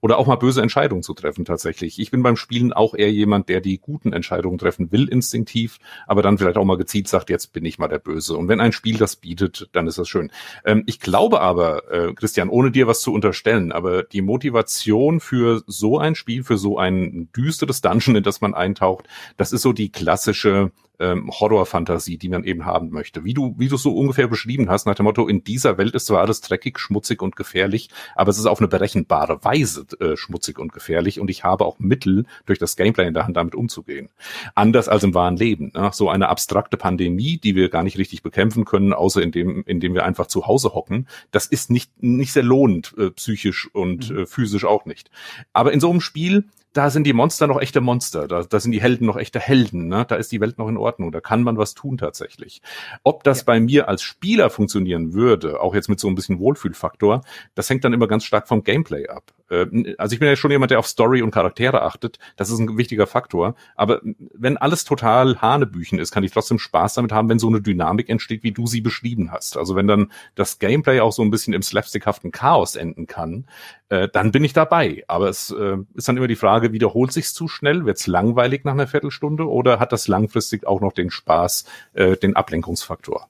Oder 0.00 0.16
auch 0.16 0.26
mal 0.26 0.36
böse 0.36 0.62
Entscheidungen 0.62 1.02
zu 1.02 1.12
treffen 1.12 1.44
tatsächlich. 1.44 1.98
Ich 1.98 2.10
bin 2.10 2.22
beim 2.22 2.36
Spielen 2.36 2.72
auch 2.72 2.94
eher 2.94 3.12
jemand, 3.12 3.50
der 3.50 3.60
die 3.60 3.78
guten 3.78 4.14
Entscheidungen 4.14 4.56
treffen 4.56 4.90
will 4.92 5.08
instinktiv, 5.08 5.78
aber 6.06 6.22
dann 6.22 6.38
vielleicht 6.38 6.56
auch 6.56 6.64
mal 6.64 6.78
gezielt 6.78 7.06
sagt, 7.06 7.28
jetzt 7.28 7.52
bin 7.52 7.66
ich 7.66 7.78
mal 7.78 7.88
der 7.88 7.98
Böse. 7.98 8.34
Und 8.34 8.48
wenn 8.48 8.60
ein 8.60 8.72
Spiel 8.72 8.96
das 8.96 9.16
bietet, 9.16 9.68
dann 9.72 9.86
ist 9.86 9.98
das 9.98 10.08
schön. 10.08 10.32
Ähm, 10.64 10.84
ich 10.86 11.00
glaube 11.00 11.40
aber, 11.40 11.90
äh, 11.90 12.14
Christian, 12.14 12.48
ohne 12.48 12.70
dir 12.70 12.86
was 12.86 13.00
zu 13.00 13.12
unterstellen, 13.12 13.72
aber 13.72 14.04
die 14.04 14.22
Motivation 14.22 15.20
für 15.20 15.62
so 15.66 15.98
ein 15.98 16.14
Spiel, 16.14 16.44
für 16.44 16.56
so 16.56 16.78
ein 16.78 17.28
düsteres 17.36 17.80
Dungeon, 17.80 18.16
in 18.16 18.22
das 18.22 18.40
man 18.40 18.54
eintaucht, 18.54 19.06
das 19.36 19.52
ist 19.52 19.62
so 19.62 19.72
die 19.72 19.90
klassische 19.90 20.70
ähm, 21.00 21.30
Horrorfantasie, 21.30 22.18
die 22.18 22.28
man 22.28 22.44
eben 22.44 22.64
haben 22.64 22.90
möchte. 22.90 23.24
Wie 23.24 23.34
du, 23.34 23.54
wie 23.58 23.68
du 23.68 23.76
so 23.76 23.94
ungefähr 23.96 24.28
beschrieben 24.28 24.68
hast, 24.68 24.86
nach 24.86 24.94
dem 24.94 25.04
Motto, 25.04 25.26
in 25.28 25.44
dieser 25.44 25.78
Welt 25.78 25.94
ist 25.94 26.06
zwar 26.06 26.20
alles 26.20 26.40
dreckig, 26.40 26.78
schmutzig 26.78 27.22
und 27.22 27.36
gefährlich, 27.36 27.88
aber 28.14 28.30
es 28.30 28.38
ist 28.38 28.46
auf 28.46 28.60
eine 28.60 28.68
berechenbare 28.68 29.44
Weise 29.44 29.86
äh, 30.00 30.16
schmutzig 30.16 30.58
und 30.58 30.72
gefährlich 30.72 31.20
und 31.20 31.30
ich 31.30 31.44
habe 31.44 31.64
auch 31.64 31.78
Mittel, 31.78 32.24
durch 32.44 32.58
das 32.58 32.76
Gameplay 32.76 33.06
in 33.06 33.14
der 33.14 33.26
Hand 33.26 33.36
damit 33.36 33.54
umzugehen. 33.54 34.08
Anders 34.54 34.88
als 34.88 35.04
im 35.04 35.14
wahren 35.14 35.36
Leben. 35.36 35.72
Ne? 35.74 35.90
So 35.92 36.08
eine 36.08 36.28
abstrakte 36.28 36.76
Pandemie, 36.76 37.38
die 37.38 37.54
wir 37.54 37.68
gar 37.68 37.82
nicht 37.82 37.98
richtig 37.98 38.22
bekämpfen 38.22 38.64
können, 38.64 38.92
außer 38.92 39.22
indem, 39.22 39.64
indem 39.66 39.94
wir 39.94 40.04
einfach 40.04 40.26
zu 40.26 40.46
Hause 40.46 40.74
hocken, 40.74 41.06
das 41.30 41.46
ist 41.46 41.70
nicht, 41.70 42.02
nicht 42.02 42.32
sehr 42.32 42.42
lohnend, 42.42 42.94
äh, 42.98 43.10
psychisch 43.10 43.68
und 43.72 44.10
mhm. 44.10 44.18
äh, 44.18 44.26
physisch 44.26 44.64
auch 44.64 44.86
nicht. 44.86 45.10
Aber 45.52 45.72
in 45.72 45.80
so 45.80 45.90
einem 45.90 46.00
Spiel 46.00 46.44
da 46.76 46.90
sind 46.90 47.04
die 47.04 47.14
Monster 47.14 47.46
noch 47.46 47.60
echte 47.60 47.80
Monster, 47.80 48.28
da, 48.28 48.42
da 48.42 48.60
sind 48.60 48.72
die 48.72 48.82
Helden 48.82 49.06
noch 49.06 49.16
echte 49.16 49.40
Helden, 49.40 49.88
ne? 49.88 50.04
da 50.06 50.16
ist 50.16 50.30
die 50.30 50.40
Welt 50.40 50.58
noch 50.58 50.68
in 50.68 50.76
Ordnung, 50.76 51.10
da 51.10 51.20
kann 51.20 51.42
man 51.42 51.56
was 51.56 51.74
tun 51.74 51.96
tatsächlich. 51.96 52.60
Ob 53.02 53.24
das 53.24 53.38
ja. 53.38 53.44
bei 53.46 53.60
mir 53.60 53.88
als 53.88 54.02
Spieler 54.02 54.50
funktionieren 54.50 55.14
würde, 55.14 55.60
auch 55.60 55.74
jetzt 55.74 55.88
mit 55.88 56.00
so 56.00 56.08
ein 56.08 56.14
bisschen 56.14 56.38
Wohlfühlfaktor, 56.38 57.22
das 57.54 57.70
hängt 57.70 57.84
dann 57.84 57.94
immer 57.94 58.08
ganz 58.08 58.24
stark 58.24 58.46
vom 58.46 58.62
Gameplay 58.62 59.08
ab. 59.08 59.32
Äh, 59.50 59.94
also 59.98 60.14
ich 60.14 60.20
bin 60.20 60.28
ja 60.28 60.36
schon 60.36 60.50
jemand, 60.50 60.70
der 60.70 60.78
auf 60.78 60.86
Story 60.86 61.22
und 61.22 61.30
Charaktere 61.30 61.82
achtet, 61.82 62.18
das 62.36 62.50
ist 62.50 62.58
ein 62.58 62.76
wichtiger 62.76 63.06
Faktor, 63.06 63.54
aber 63.74 64.00
wenn 64.34 64.56
alles 64.56 64.84
total 64.84 65.40
Hanebüchen 65.40 65.98
ist, 65.98 66.12
kann 66.12 66.24
ich 66.24 66.32
trotzdem 66.32 66.58
Spaß 66.58 66.94
damit 66.94 67.12
haben, 67.12 67.28
wenn 67.28 67.38
so 67.38 67.48
eine 67.48 67.60
Dynamik 67.60 68.08
entsteht, 68.08 68.42
wie 68.42 68.52
du 68.52 68.66
sie 68.66 68.80
beschrieben 68.80 69.32
hast. 69.32 69.56
Also 69.56 69.76
wenn 69.76 69.86
dann 69.86 70.12
das 70.34 70.58
Gameplay 70.58 71.00
auch 71.00 71.12
so 71.12 71.22
ein 71.22 71.30
bisschen 71.30 71.54
im 71.54 71.62
slapstickhaften 71.62 72.32
Chaos 72.32 72.76
enden 72.76 73.06
kann, 73.06 73.46
äh, 73.88 74.08
dann 74.08 74.32
bin 74.32 74.44
ich 74.44 74.52
dabei. 74.52 75.04
Aber 75.08 75.28
es 75.28 75.50
äh, 75.50 75.76
ist 75.94 76.08
dann 76.08 76.16
immer 76.16 76.28
die 76.28 76.36
Frage, 76.36 76.72
wiederholt 76.72 77.12
sich's 77.12 77.34
zu 77.34 77.48
schnell? 77.48 77.86
Wird's 77.86 78.06
langweilig 78.06 78.64
nach 78.64 78.72
einer 78.72 78.86
Viertelstunde 78.86 79.48
oder 79.48 79.78
hat 79.78 79.92
das 79.92 80.08
langfristig 80.08 80.66
auch 80.66 80.80
noch 80.80 80.92
den 80.92 81.10
Spaß, 81.10 81.64
äh, 81.94 82.16
den 82.16 82.36
Ablenkungsfaktor? 82.36 83.28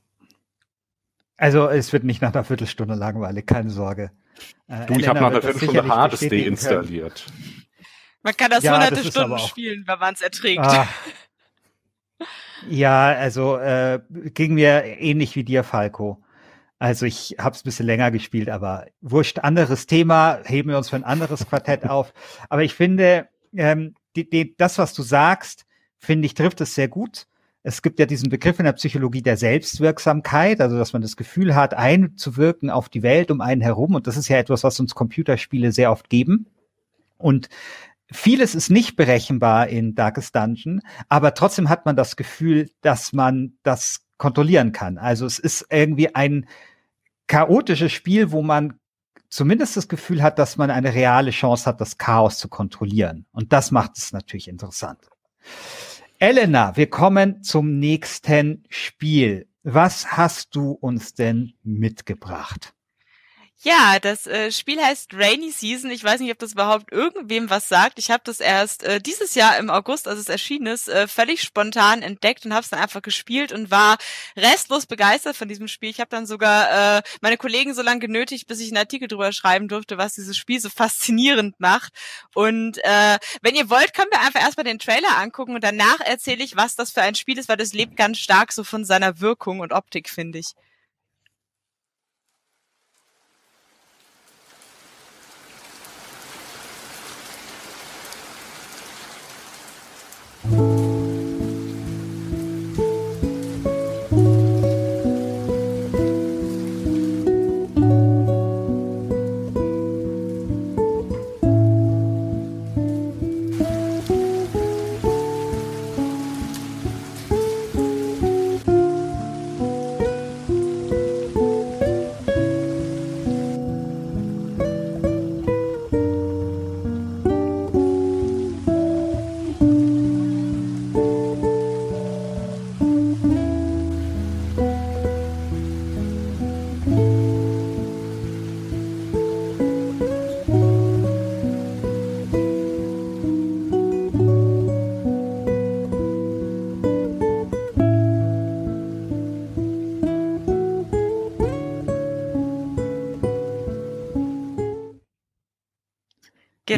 Also 1.37 1.69
es 1.69 1.93
wird 1.93 2.05
nicht 2.05 2.23
nach 2.23 2.33
einer 2.33 2.45
Viertelstunde 2.45 2.95
langweilig, 2.95 3.47
keine 3.47 3.71
Sorge. 3.71 4.11
Äh, 4.69 4.87
du, 4.87 4.95
ich 4.95 5.09
habe 5.09 5.21
nach 5.21 5.31
einer 5.31 5.43
Viertelstunde 5.43 5.89
Hades 5.89 6.21
deinstalliert. 6.21 7.27
Man 8.23 8.37
kann 8.37 8.51
das 8.51 8.65
ja, 8.65 8.75
hunderte 8.75 9.03
das 9.03 9.07
Stunden 9.07 9.39
spielen, 9.39 9.85
wenn 9.87 9.99
man 9.99 10.15
es 10.15 10.21
erträgt. 10.21 10.61
Ah. 10.61 10.89
Ja, 12.69 13.09
also 13.09 13.57
äh, 13.57 14.01
ging 14.11 14.55
mir 14.55 14.85
ähnlich 14.85 15.37
wie 15.37 15.45
dir, 15.45 15.63
Falco. 15.63 16.23
Also 16.79 17.07
ich 17.07 17.37
habe 17.39 17.55
es 17.55 17.63
ein 17.63 17.65
bisschen 17.65 17.87
länger 17.87 18.11
gespielt, 18.11 18.51
aber 18.51 18.87
wurscht, 19.01 19.39
anderes 19.39 19.87
Thema, 19.87 20.41
heben 20.45 20.71
wir 20.71 20.77
uns 20.77 20.91
für 20.91 20.97
ein 20.97 21.05
anderes 21.05 21.47
Quartett 21.49 21.85
auf. 21.89 22.13
Aber 22.51 22.63
ich 22.63 22.75
finde, 22.75 23.29
ähm, 23.55 23.95
die, 24.17 24.29
die, 24.29 24.57
das, 24.57 24.79
was 24.79 24.93
du 24.93 25.03
sagst, 25.03 25.65
finde 25.99 26.27
ich, 26.27 26.35
trifft 26.35 26.61
es 26.61 26.75
sehr 26.75 26.89
gut. 26.89 27.27
Es 27.67 27.83
gibt 27.83 27.99
ja 27.99 28.07
diesen 28.07 28.31
Begriff 28.31 28.61
in 28.61 28.65
der 28.65 28.75
Psychologie 28.75 29.23
der 29.23 29.37
Selbstwirksamkeit, 29.37 30.61
also 30.61 30.79
dass 30.79 30.93
man 30.93 31.03
das 31.03 31.17
Gefühl 31.17 31.57
hat, 31.57 31.75
einzuwirken 31.75 32.71
auf 32.71 32.89
die 32.89 33.03
Welt 33.03 33.33
um 33.33 33.41
einen 33.41 33.61
herum. 33.61 33.97
Und 33.97 34.07
das 34.07 34.17
ist 34.17 34.29
ja 34.29 34.37
etwas, 34.37 34.63
was 34.63 34.79
uns 34.79 34.95
Computerspiele 34.95 35.73
sehr 35.73 35.91
oft 35.91 36.09
geben. 36.09 36.47
Und 37.19 37.49
vieles 38.09 38.55
ist 38.55 38.71
nicht 38.71 38.95
berechenbar 38.95 39.67
in 39.67 39.97
Darkest 39.97 40.37
Dungeon, 40.37 40.81
aber 41.09 41.35
trotzdem 41.35 41.69
hat 41.69 41.87
man 41.87 41.97
das 41.97 42.15
Gefühl, 42.15 42.71
dass 42.83 43.13
man 43.13 43.55
das 43.65 44.07
kontrollieren 44.17 44.71
kann. 44.71 44.97
Also 44.97 45.27
es 45.27 45.41
ist 45.41 45.67
irgendwie 45.69 46.15
ein 46.15 46.47
chaotisches 47.27 47.91
Spiel, 47.91 48.31
wo 48.31 48.43
man 48.43 48.79
zumindest 49.29 49.77
das 49.77 49.89
Gefühl 49.89 50.23
hat, 50.23 50.39
dass 50.39 50.57
man 50.57 50.71
eine 50.71 50.95
reale 50.95 51.33
Chance 51.33 51.67
hat, 51.67 51.81
das 51.81 51.99
Chaos 51.99 52.39
zu 52.39 52.47
kontrollieren. 52.47 53.27
Und 53.33 53.53
das 53.53 53.73
macht 53.73 53.99
es 53.99 54.13
natürlich 54.13 54.47
interessant. 54.47 55.01
Elena, 56.19 56.77
wir 56.79 56.89
kommen 56.89 57.43
zum 57.43 57.79
nächsten 57.79 58.65
Spiel. 58.71 59.49
Was 59.65 60.13
hast 60.13 60.57
du 60.57 60.71
uns 60.71 61.13
denn 61.13 61.53
mitgebracht? 61.63 62.76
Ja, 63.63 63.99
das 63.99 64.27
äh, 64.27 64.53
Spiel 64.53 64.81
heißt 64.81 65.15
Rainy 65.15 65.51
Season. 65.51 65.91
Ich 65.91 66.05
weiß 66.05 66.21
nicht, 66.21 66.31
ob 66.31 66.39
das 66.39 66.53
überhaupt 66.53 66.93
irgendwem 66.93 67.49
was 67.49 67.69
sagt. 67.69 67.99
Ich 67.99 68.11
habe 68.11 68.23
das 68.25 68.39
erst 68.41 68.83
äh, 68.83 69.01
dieses 69.01 69.35
Jahr 69.35 69.57
im 69.57 69.71
August, 69.71 70.07
als 70.09 70.19
es 70.19 70.29
erschienen 70.29 70.67
ist, 70.67 70.89
äh, 70.89 71.09
völlig 71.09 71.43
spontan 71.43 72.03
entdeckt 72.03 72.45
und 72.45 72.53
habe 72.53 72.63
es 72.63 72.69
dann 72.69 72.81
einfach 72.81 73.01
gespielt 73.01 73.53
und 73.53 73.71
war 73.71 73.97
restlos 74.37 74.85
begeistert 74.85 75.37
von 75.37 75.49
diesem 75.49 75.69
Spiel. 75.69 75.89
Ich 75.89 76.01
habe 76.01 76.11
dann 76.11 76.27
sogar 76.27 77.03
meine 77.21 77.37
Kollegen 77.37 77.75
so 77.75 77.83
lange 77.83 78.01
genötigt, 78.01 78.47
bis 78.47 78.61
ich 78.61 78.69
einen 78.69 78.77
Artikel 78.79 79.09
drüber 79.09 79.33
schreiben 79.33 79.69
durfte, 79.69 79.99
was 79.99 80.15
dieses 80.15 80.37
Spiel 80.37 80.61
so 80.61 80.69
faszinierend 80.77 81.59
macht. 81.59 81.93
Und 82.35 82.77
wenn 82.77 83.55
ihr 83.55 83.71
wollt, 83.71 83.95
können 83.95 84.11
wir 84.11 84.21
einfach 84.21 84.41
erstmal 84.41 84.65
den 84.65 84.79
Trailer 84.79 85.17
angucken 85.19 85.55
und 85.55 85.65
danach 85.65 86.01
erzähle 86.01 86.45
ich, 86.45 86.57
was 86.57 86.77
das 86.77 86.91
für 86.91 87.03
ein 87.03 87.15
Spiel 87.15 87.39
ist, 87.39 87.49
weil 87.49 87.57
das 87.57 87.73
lebt 87.73 87.97
ganz 87.97 88.19
stark 88.19 88.53
so 88.53 88.65
von 88.65 88.85
seiner 88.85 89.21
Wirkung 89.21 89.61
und 89.61 89.73
Optik, 89.73 90.09
finde 90.09 90.39
ich. 90.39 90.55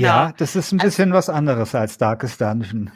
Genau. 0.01 0.09
Ja, 0.09 0.33
das 0.37 0.57
ist 0.57 0.73
ein 0.73 0.79
bisschen 0.79 1.13
also, 1.13 1.29
was 1.29 1.35
anderes 1.35 1.75
als 1.75 1.99
Darkest 1.99 2.41
Dungeon. 2.41 2.91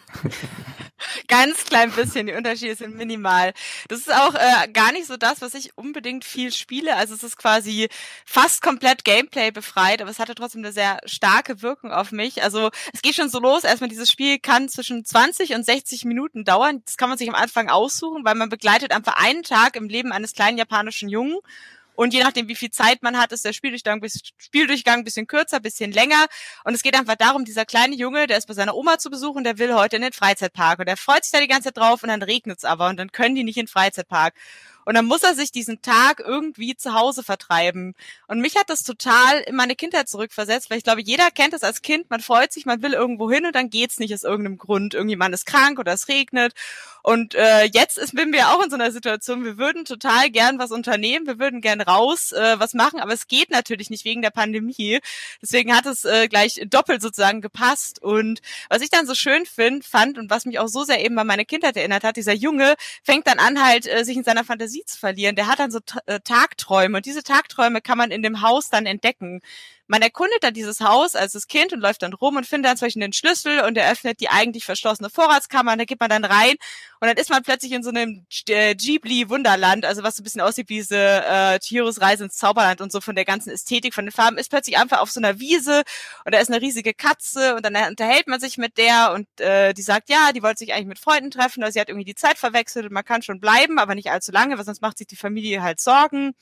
Ganz 1.29 1.65
klein 1.65 1.91
bisschen, 1.91 2.27
die 2.27 2.33
Unterschiede 2.33 2.77
sind 2.77 2.97
minimal. 2.97 3.53
Das 3.88 4.01
ist 4.01 4.15
auch 4.15 4.35
äh, 4.35 4.69
gar 4.73 4.93
nicht 4.93 5.07
so 5.07 5.17
das, 5.17 5.41
was 5.41 5.55
ich 5.55 5.77
unbedingt 5.77 6.25
viel 6.25 6.53
spiele. 6.53 6.97
Also 6.97 7.15
es 7.15 7.23
ist 7.23 7.37
quasi 7.37 7.88
fast 8.25 8.62
komplett 8.62 9.05
Gameplay 9.05 9.51
befreit, 9.51 10.01
aber 10.01 10.11
es 10.11 10.19
hatte 10.19 10.35
trotzdem 10.35 10.62
eine 10.62 10.73
sehr 10.73 10.99
starke 11.05 11.62
Wirkung 11.62 11.91
auf 11.91 12.12
mich. 12.12 12.43
Also 12.43 12.71
es 12.93 13.03
geht 13.03 13.15
schon 13.15 13.29
so 13.29 13.41
los. 13.41 13.65
Erstmal 13.65 13.91
dieses 13.91 14.11
Spiel 14.11 14.38
kann 14.38 14.69
zwischen 14.69 15.05
20 15.05 15.55
und 15.55 15.65
60 15.65 16.05
Minuten 16.05 16.45
dauern. 16.45 16.83
Das 16.85 16.97
kann 16.97 17.09
man 17.09 17.19
sich 17.19 17.29
am 17.29 17.35
Anfang 17.35 17.69
aussuchen, 17.69 18.25
weil 18.25 18.35
man 18.35 18.49
begleitet 18.49 18.93
einfach 18.93 19.17
einen 19.17 19.43
Tag 19.43 19.77
im 19.77 19.88
Leben 19.88 20.12
eines 20.12 20.33
kleinen 20.35 20.59
japanischen 20.59 21.09
Jungen 21.09 21.38
und 21.94 22.14
je 22.14 22.22
nachdem, 22.22 22.48
wie 22.48 22.55
viel 22.55 22.70
Zeit 22.70 23.02
man 23.02 23.18
hat, 23.18 23.33
ist 23.33 23.44
der 23.44 23.52
Spieldurchgang, 23.52 24.02
Spieldurchgang 24.38 24.98
ein 24.98 25.05
bisschen 25.05 25.26
kürzer, 25.26 25.57
ein 25.57 25.62
bisschen 25.62 25.93
länger. 25.93 26.26
Und 26.64 26.74
es 26.74 26.82
geht 26.82 26.99
einfach 26.99 27.16
darum, 27.16 27.45
dieser 27.45 27.64
kleine 27.64 27.95
Junge, 27.95 28.26
der 28.26 28.38
ist 28.38 28.47
bei 28.47 28.55
seiner 28.55 28.74
Oma 28.74 28.99
zu 28.99 29.11
besuchen, 29.11 29.45
der 29.45 29.59
will 29.59 29.74
heute 29.74 29.97
in 29.97 30.03
den 30.03 30.12
Freizeitpark. 30.12 30.78
Und 30.78 30.88
der 30.88 30.97
freut 30.97 31.24
sich 31.24 31.32
da 31.32 31.40
die 31.40 31.49
ganze 31.49 31.72
Zeit 31.72 31.76
drauf 31.76 32.03
und 32.03 32.09
dann 32.09 32.22
regnet 32.22 32.59
es 32.59 32.64
aber 32.64 32.88
und 32.88 32.97
dann 32.97 33.12
können 33.12 33.34
die 33.34 33.45
nicht 33.45 33.57
in 33.57 33.66
den 33.66 33.68
Freizeitpark. 33.70 34.34
Und 34.85 34.95
dann 34.95 35.07
muss 35.07 35.22
er 35.22 35.35
sich 35.35 35.53
diesen 35.53 35.83
Tag 35.83 36.20
irgendwie 36.20 36.76
zu 36.76 36.95
Hause 36.95 37.22
vertreiben. 37.22 37.95
Und 38.26 38.41
mich 38.41 38.57
hat 38.57 38.70
das 38.70 38.83
total 38.83 39.41
in 39.41 39.57
meine 39.57 39.76
Kindheit 39.76 40.09
zurückversetzt, 40.09 40.70
weil 40.70 40.78
ich 40.78 40.85
glaube, 40.85 41.03
jeder 41.03 41.30
kennt 41.30 41.53
das 41.53 41.62
als 41.62 41.83
Kind. 41.83 42.11
Man 42.11 42.20
freut 42.20 42.53
sich, 42.53 42.66
man 42.66 42.83
will 42.83 42.93
irgendwo 42.93 43.30
hin 43.30 43.47
und 43.47 43.55
dann 43.55 43.70
geht's 43.70 43.99
nicht 43.99 44.14
aus 44.14 44.24
irgendeinem 44.24 44.59
Grund. 44.59 44.95
Irgendjemand 44.95 45.35
ist 45.35 45.47
krank 45.47 45.78
oder 45.78 45.93
es 45.93 46.09
regnet. 46.09 46.55
Und 47.03 47.35
äh, 47.35 47.64
jetzt 47.64 47.99
ist, 47.99 48.16
sind 48.16 48.33
wir 48.33 48.51
auch 48.51 48.62
in 48.62 48.70
so 48.70 48.76
einer 48.76 48.93
Situation, 48.93 49.45
wir 49.45 49.59
würden 49.59 49.85
total 49.85 50.30
gern 50.30 50.59
was 50.59 50.70
unternehmen, 50.70 51.26
wir 51.26 51.39
würden 51.39 51.61
gern 51.61 51.80
raus 51.80 52.30
äh, 52.33 52.61
was 52.61 52.74
machen, 52.74 53.01
aber 53.01 53.12
es 53.12 53.26
geht 53.26 53.51
natürlich 53.51 53.91
nicht 53.91 54.05
wegen 54.05 54.22
der 54.22 54.30
Pandemie. 54.30 55.01
Deswegen 55.41 55.76
hat 55.76 55.87
es 55.87 56.05
äh, 56.05 56.28
gleich 56.28 56.62
doppelt 56.66 57.03
sozusagen 57.03 57.41
gepasst. 57.41 58.01
Und 58.01 58.41
was 58.68 58.83
ich 58.83 58.91
dann 58.91 59.07
so 59.07 59.14
schön 59.14 59.47
find, 59.47 59.85
fand 59.85 60.16
und 60.16 60.30
was 60.30 60.45
mich 60.45 60.61
auch 60.61 60.68
so 60.68 60.85
sehr 60.85 61.05
eben 61.05 61.18
an 61.18 61.26
meine 61.26 61.45
Kindheit 61.45 61.76
erinnert 61.76 62.05
hat, 62.05 62.16
dieser 62.16 62.35
Junge 62.35 62.76
fängt 63.03 63.26
dann 63.26 63.41
an, 63.41 63.64
halt 63.64 63.87
äh, 63.87 64.05
sich 64.05 64.16
in 64.16 64.24
seiner 64.24 64.45
Fantasie 64.45 64.72
zu 64.87 64.99
verlieren. 64.99 65.37
Der 65.37 65.47
hat 65.47 65.59
dann 65.59 65.70
so 65.70 65.81
äh, 66.07 66.20
Tagträume 66.20 66.99
und 66.99 67.07
diese 67.07 67.23
Tagträume 67.23 67.81
kann 67.81 67.99
man 67.99 68.11
in 68.11 68.23
dem 68.23 68.41
Haus 68.43 68.70
dann 68.70 68.87
entdecken. 68.87 69.41
Man 69.89 70.01
erkundet 70.01 70.43
dann 70.43 70.55
dieses 70.55 70.80
Haus 70.80 71.14
als 71.14 71.33
das 71.33 71.49
Kind 71.49 71.72
und 71.72 71.80
läuft 71.80 72.03
dann 72.03 72.12
rum 72.12 72.37
und 72.37 72.47
findet 72.47 72.70
dann 72.70 72.78
Beispiel 72.78 73.03
den 73.03 73.12
Schlüssel 73.12 73.61
und 73.61 73.76
eröffnet 73.76 74.20
die 74.20 74.28
eigentlich 74.28 74.64
verschlossene 74.64 75.11
Vorratskammer 75.11 75.72
und 75.72 75.78
da 75.78 75.85
geht 75.85 76.01
man 76.01 76.09
dann 76.09 76.24
rein 76.24 76.55
und 77.01 77.09
dann 77.09 77.16
ist 77.16 77.30
man 77.30 77.43
plötzlich 77.43 77.72
in 77.72 77.83
so 77.83 77.91
einem 77.91 78.26
äh, 78.49 78.74
Ghibli-Wunderland, 78.74 79.85
also 79.85 80.03
was 80.03 80.16
so 80.16 80.22
ein 80.22 80.24
bisschen 80.24 80.41
aussieht 80.41 80.68
wie 80.68 80.76
diese 80.76 80.97
äh, 80.97 81.59
Chihiros 81.59 82.01
Reise 82.01 82.24
ins 82.24 82.37
Zauberland 82.37 82.80
und 82.80 82.93
so 82.93 83.01
von 83.01 83.16
der 83.16 83.24
ganzen 83.24 83.51
Ästhetik, 83.51 83.93
von 83.95 84.07
den 84.07 84.12
Farben, 84.12 84.39
ist 84.39 84.51
plötzlich 84.51 84.78
einfach 84.78 85.01
auf 85.01 85.11
so 85.11 85.20
einer 85.20 85.41
Wiese 85.41 85.83
und 86.24 86.35
da 86.35 86.39
ist 86.39 86.51
eine 86.51 86.61
riesige 86.61 86.95
Katze 86.95 87.55
und 87.57 87.66
dann 87.66 87.76
unterhält 87.91 88.28
man 88.28 88.41
sich 88.41 88.59
mit 88.59 88.78
der 88.78 89.12
und 89.12 89.26
äh, 89.41 89.74
die 89.74 89.83
sagt, 89.83 90.09
ja, 90.09 90.33
die 90.33 90.43
wollte 90.43 90.59
sich 90.61 90.72
eigentlich 90.72 90.87
mit 90.87 90.99
Freunden 90.99 91.30
treffen, 91.30 91.62
oder 91.62 91.72
sie 91.72 91.80
hat 91.80 91.89
irgendwie 91.89 92.05
die 92.05 92.14
Zeit 92.14 92.39
verwechselt 92.39 92.87
und 92.87 92.93
man 92.93 93.05
kann 93.05 93.22
schon 93.22 93.41
bleiben, 93.41 93.78
aber 93.78 93.95
nicht 93.95 94.11
allzu 94.11 94.33
lange, 94.33 94.57
weil 94.57 94.64
sonst 94.64 94.83
macht 94.83 94.99
sich 94.99 95.07
die 95.07 95.16
Familie 95.16 95.62
halt 95.62 95.80
Sorgen. 95.80 96.35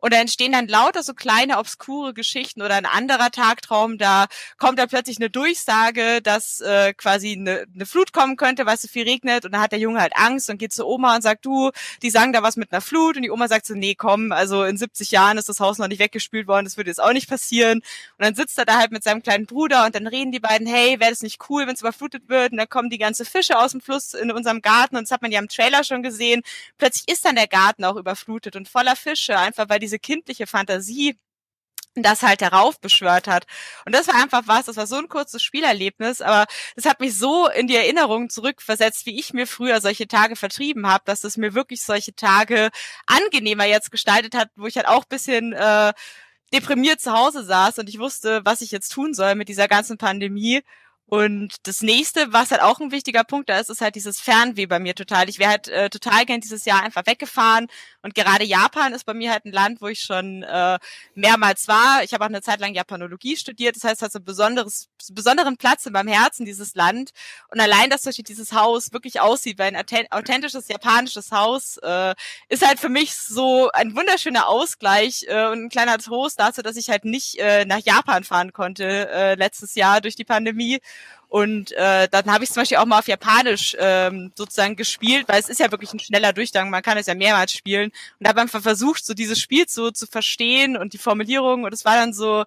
Und 0.00 0.12
da 0.12 0.20
entstehen 0.20 0.52
dann 0.52 0.68
lauter 0.68 1.02
so 1.02 1.14
kleine, 1.14 1.58
obskure 1.58 2.14
Geschichten 2.14 2.62
oder 2.62 2.74
ein 2.74 2.86
anderer 2.86 3.30
Tagtraum, 3.30 3.98
da 3.98 4.26
kommt 4.56 4.78
dann 4.78 4.88
plötzlich 4.88 5.18
eine 5.18 5.30
Durchsage, 5.30 6.22
dass 6.22 6.60
äh, 6.60 6.94
quasi 6.94 7.32
eine, 7.32 7.66
eine 7.74 7.86
Flut 7.86 8.12
kommen 8.12 8.36
könnte, 8.36 8.66
weil 8.66 8.76
es 8.76 8.82
so 8.82 8.88
viel 8.88 9.04
regnet. 9.04 9.44
Und 9.44 9.52
dann 9.52 9.60
hat 9.60 9.72
der 9.72 9.78
Junge 9.78 10.00
halt 10.00 10.12
Angst 10.16 10.50
und 10.50 10.58
geht 10.58 10.72
zu 10.72 10.86
Oma 10.86 11.16
und 11.16 11.22
sagt, 11.22 11.44
du, 11.44 11.70
die 12.02 12.10
sagen 12.10 12.32
da 12.32 12.42
was 12.42 12.56
mit 12.56 12.72
einer 12.72 12.80
Flut. 12.80 13.16
Und 13.16 13.22
die 13.22 13.30
Oma 13.30 13.48
sagt 13.48 13.66
so, 13.66 13.74
nee, 13.74 13.94
komm, 13.94 14.32
also 14.32 14.64
in 14.64 14.76
70 14.76 15.10
Jahren 15.10 15.38
ist 15.38 15.48
das 15.48 15.60
Haus 15.60 15.78
noch 15.78 15.88
nicht 15.88 15.98
weggespült 15.98 16.46
worden, 16.46 16.64
das 16.64 16.76
würde 16.76 16.90
jetzt 16.90 17.02
auch 17.02 17.12
nicht 17.12 17.28
passieren. 17.28 17.78
Und 17.78 18.24
dann 18.24 18.34
sitzt 18.34 18.58
er 18.58 18.64
da 18.64 18.78
halt 18.78 18.92
mit 18.92 19.02
seinem 19.02 19.22
kleinen 19.22 19.46
Bruder 19.46 19.86
und 19.86 19.94
dann 19.94 20.06
reden 20.06 20.32
die 20.32 20.40
beiden, 20.40 20.66
hey, 20.66 21.00
wäre 21.00 21.10
das 21.10 21.22
nicht 21.22 21.38
cool, 21.48 21.66
wenn 21.66 21.74
es 21.74 21.80
überflutet 21.80 22.28
wird? 22.28 22.52
Und 22.52 22.58
dann 22.58 22.68
kommen 22.68 22.90
die 22.90 22.98
ganze 22.98 23.24
Fische 23.24 23.58
aus 23.58 23.72
dem 23.72 23.80
Fluss 23.80 24.14
in 24.14 24.30
unserem 24.30 24.62
Garten. 24.62 24.96
Und 24.96 25.04
das 25.04 25.10
hat 25.10 25.22
man 25.22 25.32
ja 25.32 25.40
im 25.40 25.48
Trailer 25.48 25.84
schon 25.84 26.02
gesehen. 26.02 26.42
Plötzlich 26.78 27.08
ist 27.08 27.24
dann 27.24 27.36
der 27.36 27.48
Garten 27.48 27.84
auch 27.84 27.96
überflutet 27.96 28.56
und 28.56 28.68
voller 28.68 28.96
Fische, 28.96 29.38
einfach 29.38 29.68
weil 29.68 29.80
diese 29.88 29.98
kindliche 29.98 30.46
Fantasie 30.46 31.18
das 32.02 32.22
halt 32.22 32.42
heraufbeschwört 32.42 33.26
hat. 33.26 33.46
Und 33.84 33.94
das 33.94 34.06
war 34.06 34.14
einfach 34.14 34.42
was, 34.46 34.66
das 34.66 34.76
war 34.76 34.86
so 34.86 34.96
ein 34.96 35.08
kurzes 35.08 35.42
Spielerlebnis, 35.42 36.20
aber 36.20 36.46
das 36.76 36.84
hat 36.84 37.00
mich 37.00 37.18
so 37.18 37.48
in 37.48 37.66
die 37.66 37.74
Erinnerung 37.74 38.30
zurückversetzt, 38.30 39.06
wie 39.06 39.18
ich 39.18 39.32
mir 39.32 39.46
früher 39.46 39.80
solche 39.80 40.06
Tage 40.06 40.36
vertrieben 40.36 40.86
habe, 40.86 41.02
dass 41.06 41.24
es 41.24 41.36
mir 41.36 41.54
wirklich 41.54 41.82
solche 41.82 42.14
Tage 42.14 42.70
angenehmer 43.06 43.64
jetzt 43.64 43.90
gestaltet 43.90 44.34
hat, 44.36 44.50
wo 44.54 44.66
ich 44.66 44.76
halt 44.76 44.86
auch 44.86 45.06
bisschen 45.06 45.52
äh, 45.54 45.92
deprimiert 46.52 47.00
zu 47.00 47.12
Hause 47.12 47.44
saß 47.44 47.78
und 47.78 47.88
ich 47.88 47.98
wusste, 47.98 48.42
was 48.44 48.60
ich 48.60 48.70
jetzt 48.70 48.90
tun 48.90 49.14
soll 49.14 49.34
mit 49.34 49.48
dieser 49.48 49.66
ganzen 49.68 49.98
Pandemie. 49.98 50.62
Und 51.10 51.66
das 51.66 51.80
nächste, 51.80 52.34
was 52.34 52.50
halt 52.50 52.60
auch 52.60 52.80
ein 52.80 52.92
wichtiger 52.92 53.24
Punkt 53.24 53.48
da 53.48 53.58
ist, 53.58 53.70
ist 53.70 53.80
halt 53.80 53.94
dieses 53.94 54.20
Fernweh 54.20 54.66
bei 54.66 54.78
mir 54.78 54.94
total. 54.94 55.30
Ich 55.30 55.38
wäre 55.38 55.50
halt 55.52 55.68
äh, 55.68 55.88
total 55.88 56.26
gern 56.26 56.42
dieses 56.42 56.66
Jahr 56.66 56.82
einfach 56.82 57.06
weggefahren. 57.06 57.68
Und 58.02 58.14
gerade 58.14 58.44
Japan 58.44 58.92
ist 58.92 59.06
bei 59.06 59.14
mir 59.14 59.32
halt 59.32 59.46
ein 59.46 59.52
Land, 59.52 59.80
wo 59.80 59.88
ich 59.88 60.00
schon 60.00 60.42
äh, 60.42 60.78
mehrmals 61.14 61.66
war. 61.66 62.02
Ich 62.04 62.12
habe 62.12 62.24
auch 62.24 62.28
eine 62.28 62.42
Zeit 62.42 62.60
lang 62.60 62.74
Japanologie 62.74 63.38
studiert. 63.38 63.76
Das 63.76 63.84
heißt, 63.84 63.96
es 63.96 64.02
hat 64.02 64.12
so 64.12 64.18
ein 64.18 64.24
besonderes, 64.24 64.90
besonderen 65.10 65.56
Platz 65.56 65.86
in 65.86 65.94
meinem 65.94 66.08
Herzen, 66.08 66.44
dieses 66.44 66.74
Land. 66.74 67.12
Und 67.50 67.58
allein, 67.58 67.88
dass 67.88 68.02
durch 68.02 68.16
dieses 68.16 68.52
Haus 68.52 68.92
wirklich 68.92 69.18
aussieht, 69.18 69.58
weil 69.58 69.74
ein 69.74 70.06
authentisches 70.10 70.68
japanisches 70.68 71.32
Haus, 71.32 71.78
äh, 71.78 72.14
ist 72.50 72.66
halt 72.66 72.80
für 72.80 72.90
mich 72.90 73.14
so 73.14 73.70
ein 73.72 73.96
wunderschöner 73.96 74.46
Ausgleich 74.46 75.24
äh, 75.26 75.46
und 75.46 75.64
ein 75.64 75.68
kleiner 75.70 75.96
Trost 75.96 76.38
dazu, 76.38 76.60
dass 76.60 76.76
ich 76.76 76.90
halt 76.90 77.06
nicht 77.06 77.38
äh, 77.38 77.64
nach 77.64 77.80
Japan 77.80 78.24
fahren 78.24 78.52
konnte 78.52 79.08
äh, 79.08 79.34
letztes 79.36 79.74
Jahr 79.74 80.02
durch 80.02 80.14
die 80.14 80.24
Pandemie 80.24 80.80
und 81.28 81.72
äh, 81.72 82.08
dann 82.08 82.32
habe 82.32 82.44
ich 82.44 82.50
zum 82.50 82.62
Beispiel 82.62 82.78
auch 82.78 82.86
mal 82.86 83.00
auf 83.00 83.08
Japanisch 83.08 83.76
ähm, 83.78 84.32
sozusagen 84.34 84.76
gespielt, 84.76 85.28
weil 85.28 85.38
es 85.38 85.50
ist 85.50 85.60
ja 85.60 85.70
wirklich 85.70 85.92
ein 85.92 86.00
schneller 86.00 86.32
Durchgang, 86.32 86.70
man 86.70 86.82
kann 86.82 86.96
es 86.96 87.06
ja 87.06 87.14
mehrmals 87.14 87.52
spielen. 87.52 87.92
Und 88.18 88.26
habe 88.26 88.40
einfach 88.40 88.62
versucht, 88.62 89.04
so 89.04 89.12
dieses 89.12 89.38
Spiel 89.38 89.68
so 89.68 89.90
zu 89.90 90.06
verstehen 90.06 90.76
und 90.76 90.94
die 90.94 90.98
Formulierung. 90.98 91.64
Und 91.64 91.74
es 91.74 91.84
war 91.84 91.96
dann 91.96 92.14
so 92.14 92.44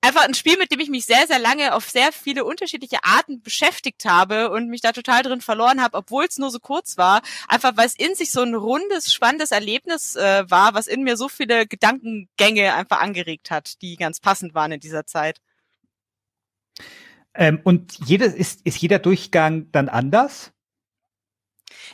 einfach 0.00 0.24
ein 0.24 0.34
Spiel, 0.34 0.58
mit 0.58 0.72
dem 0.72 0.80
ich 0.80 0.88
mich 0.88 1.06
sehr, 1.06 1.26
sehr 1.28 1.38
lange 1.38 1.72
auf 1.72 1.88
sehr 1.88 2.10
viele 2.10 2.44
unterschiedliche 2.44 3.04
Arten 3.04 3.42
beschäftigt 3.42 4.04
habe 4.04 4.50
und 4.50 4.68
mich 4.68 4.80
da 4.80 4.90
total 4.90 5.22
drin 5.22 5.40
verloren 5.40 5.80
habe, 5.80 5.96
obwohl 5.96 6.24
es 6.24 6.38
nur 6.38 6.50
so 6.50 6.58
kurz 6.58 6.98
war. 6.98 7.22
Einfach 7.46 7.76
weil 7.76 7.86
es 7.86 7.94
in 7.94 8.16
sich 8.16 8.32
so 8.32 8.42
ein 8.42 8.56
rundes, 8.56 9.12
spannendes 9.12 9.52
Erlebnis 9.52 10.16
äh, 10.16 10.50
war, 10.50 10.74
was 10.74 10.88
in 10.88 11.04
mir 11.04 11.16
so 11.16 11.28
viele 11.28 11.66
Gedankengänge 11.66 12.74
einfach 12.74 13.00
angeregt 13.00 13.52
hat, 13.52 13.80
die 13.82 13.96
ganz 13.96 14.18
passend 14.18 14.54
waren 14.54 14.72
in 14.72 14.80
dieser 14.80 15.06
Zeit. 15.06 15.40
Ähm, 17.36 17.60
und 17.64 17.98
jedes, 18.04 18.34
ist, 18.34 18.62
ist 18.64 18.78
jeder 18.78 18.98
Durchgang 18.98 19.70
dann 19.72 19.88
anders? 19.88 20.52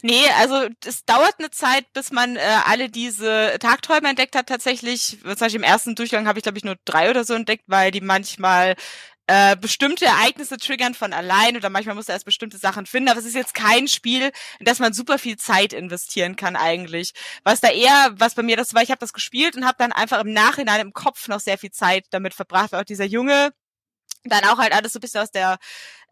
Nee, 0.02 0.24
also 0.38 0.68
es 0.84 1.04
dauert 1.04 1.34
eine 1.38 1.50
Zeit, 1.50 1.92
bis 1.92 2.10
man 2.10 2.36
äh, 2.36 2.40
alle 2.66 2.88
diese 2.88 3.56
Tagträume 3.60 4.08
entdeckt 4.08 4.34
hat. 4.34 4.48
Tatsächlich, 4.48 5.18
zum 5.22 5.34
Beispiel 5.34 5.60
im 5.60 5.62
ersten 5.62 5.94
Durchgang 5.94 6.26
habe 6.26 6.38
ich, 6.38 6.42
glaube 6.42 6.58
ich, 6.58 6.64
nur 6.64 6.76
drei 6.84 7.10
oder 7.10 7.24
so 7.24 7.34
entdeckt, 7.34 7.64
weil 7.66 7.90
die 7.90 8.00
manchmal 8.00 8.74
äh, 9.28 9.56
bestimmte 9.56 10.04
Ereignisse 10.04 10.56
triggern 10.56 10.94
von 10.94 11.12
allein 11.12 11.56
oder 11.56 11.70
manchmal 11.70 11.94
muss 11.94 12.08
er 12.08 12.14
erst 12.14 12.24
bestimmte 12.24 12.58
Sachen 12.58 12.86
finden. 12.86 13.08
Aber 13.08 13.20
es 13.20 13.26
ist 13.26 13.34
jetzt 13.34 13.54
kein 13.54 13.86
Spiel, 13.88 14.32
in 14.58 14.66
das 14.66 14.80
man 14.80 14.92
super 14.92 15.18
viel 15.18 15.36
Zeit 15.36 15.72
investieren 15.72 16.36
kann 16.36 16.56
eigentlich. 16.56 17.12
Was 17.44 17.60
da 17.60 17.68
eher, 17.68 18.12
was 18.16 18.34
bei 18.34 18.42
mir 18.42 18.56
das 18.56 18.74
war, 18.74 18.82
ich 18.82 18.90
habe 18.90 18.98
das 18.98 19.12
gespielt 19.12 19.56
und 19.56 19.64
habe 19.64 19.76
dann 19.78 19.92
einfach 19.92 20.20
im 20.20 20.32
Nachhinein 20.32 20.80
im 20.80 20.92
Kopf 20.92 21.28
noch 21.28 21.40
sehr 21.40 21.58
viel 21.58 21.70
Zeit 21.70 22.06
damit 22.10 22.34
verbracht, 22.34 22.72
weil 22.72 22.80
auch 22.80 22.84
dieser 22.84 23.04
Junge 23.04 23.52
dann 24.24 24.44
auch 24.44 24.58
halt 24.58 24.72
alles 24.74 24.92
so 24.92 24.98
ein 24.98 25.00
bisschen 25.00 25.22
aus 25.22 25.30
der 25.30 25.58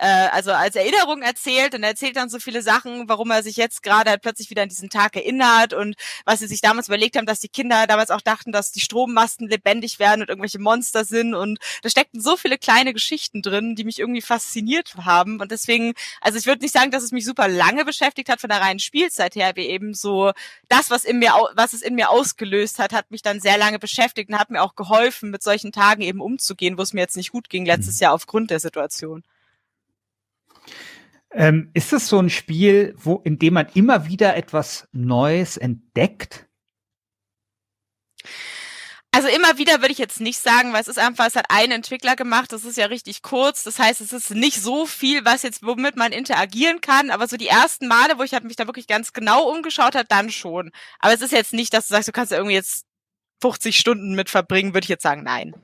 äh, 0.01 0.29
also 0.33 0.53
als 0.53 0.77
Erinnerung 0.77 1.23
erzählt 1.23 1.75
und 1.75 1.83
er 1.83 1.91
erzählt 1.91 2.17
dann 2.17 2.29
so 2.29 2.39
viele 2.39 2.63
Sachen, 2.63 3.09
warum 3.09 3.31
er 3.31 3.43
sich 3.43 3.57
jetzt 3.57 3.83
gerade 3.83 4.11
halt 4.11 4.23
plötzlich 4.23 4.51
wieder 4.51 4.63
an 4.63 4.69
diesen 4.69 4.91
Tag 4.91 5.17
erinnert 5.17 5.73
und 5.73 5.97
was 6.25 6.41
sie 6.41 6.49
sich 6.49 6.61
damals 6.61 6.89
überlegt 6.89 7.17
haben, 7.17 7.27
dass 7.27 7.41
die 7.41 7.49
Kinder 7.49 7.87
damals 7.87 8.11
auch 8.11 8.21
dachten, 8.21 8.53
dass 8.53 8.73
die 8.73 8.81
Strommasten 8.81 9.49
lebendig 9.49 9.99
werden 9.99 10.23
und 10.23 10.29
irgendwelche 10.29 10.59
Monster 10.59 11.05
sind 11.05 11.35
und 11.35 11.59
da 11.83 11.91
steckten 11.91 12.21
so 12.21 12.37
viele 12.37 12.59
kleine 12.59 12.93
Geschichten 12.93 13.43
drin, 13.43 13.77
die 13.77 13.85
mich 13.85 13.99
irgendwie 13.99 14.23
fasziniert 14.23 14.95
haben 15.05 15.41
und 15.41 15.51
deswegen, 15.51 15.95
also 16.21 16.39
ich 16.39 16.47
würde 16.47 16.63
nicht 16.63 16.75
sagen, 16.75 16.91
dass 16.91 17.03
es 17.03 17.13
mich 17.13 17.25
super 17.25 17.49
lange 17.49 17.85
beschäftigt 17.85 18.29
hat 18.29 18.41
von 18.41 18.51
der 18.51 18.61
reinen 18.61 18.81
Spielzeit 18.81 19.35
her, 19.37 19.53
wie 19.55 19.67
eben 19.67 19.95
so 19.95 20.33
das, 20.69 20.91
was 20.91 21.05
in 21.05 21.19
mir, 21.19 21.33
was 21.55 21.73
es 21.73 21.83
in 21.83 21.95
mir 21.95 22.11
ausgelöst 22.11 22.79
hat, 22.79 22.93
hat 22.93 23.11
mich 23.11 23.23
dann 23.23 23.41
sehr 23.41 23.59
lange 23.59 23.79
beschäftigt 23.79 24.31
und 24.31 24.39
hat 24.39 24.51
mir 24.51 24.63
auch 24.63 24.75
geholfen, 24.75 25.31
mit 25.31 25.43
solchen 25.43 25.73
Tagen 25.73 26.03
eben 26.03 26.21
umzugehen, 26.21 26.79
wo 26.79 26.83
es 26.83 26.93
mir 26.93 27.01
jetzt 27.01 27.17
nicht 27.17 27.33
gut 27.33 27.49
ging 27.49 27.65
letztes. 27.65 28.01
Jahr 28.01 28.13
aufgrund 28.13 28.51
der 28.51 28.61
Situation. 28.61 29.23
Ähm, 31.33 31.71
ist 31.75 31.93
es 31.93 32.09
so 32.09 32.19
ein 32.19 32.31
Spiel, 32.31 32.95
wo, 32.97 33.17
in 33.25 33.39
dem 33.39 33.55
man 33.55 33.69
immer 33.75 34.07
wieder 34.07 34.37
etwas 34.37 34.89
Neues 34.93 35.57
entdeckt? 35.57 36.49
Also 39.13 39.27
immer 39.29 39.59
wieder 39.59 39.81
würde 39.81 39.91
ich 39.91 39.99
jetzt 39.99 40.21
nicht 40.21 40.41
sagen, 40.41 40.73
weil 40.73 40.83
es 40.83 40.89
ist 40.89 40.99
einfach, 40.99 41.27
es 41.27 41.35
hat 41.35 41.47
ein 41.49 41.73
Entwickler 41.73 42.15
gemacht, 42.15 42.53
das 42.53 42.65
ist 42.65 42.77
ja 42.77 42.87
richtig 42.87 43.23
kurz. 43.23 43.65
Das 43.65 43.79
heißt, 43.79 44.01
es 44.01 44.13
ist 44.13 44.31
nicht 44.31 44.63
so 44.63 44.87
viel, 44.87 45.25
was 45.25 45.43
jetzt, 45.43 45.65
womit 45.65 45.97
man 45.97 46.13
interagieren 46.13 46.81
kann. 46.81 47.11
Aber 47.11 47.27
so 47.27 47.37
die 47.37 47.49
ersten 47.49 47.89
Male, 47.89 48.19
wo 48.19 48.23
ich 48.23 48.33
halt 48.33 48.45
mich 48.45 48.55
da 48.55 48.67
wirklich 48.67 48.87
ganz 48.87 49.13
genau 49.13 49.51
umgeschaut 49.51 49.97
hat, 49.97 50.13
dann 50.13 50.31
schon. 50.31 50.71
Aber 51.01 51.13
es 51.13 51.23
ist 51.23 51.33
jetzt 51.33 51.53
nicht, 51.53 51.75
dass 51.75 51.89
du 51.89 51.95
sagst, 51.95 52.09
du 52.09 52.13
kannst 52.13 52.31
irgendwie 52.31 52.55
jetzt 52.55 52.87
50 53.43 53.79
Stunden 53.79 54.15
mit 54.15 54.31
verbringen, 54.31 54.75
würde 54.75 54.85
ich 54.85 54.91
jetzt 54.91 55.03
sagen, 55.03 55.25
nein. 55.25 55.55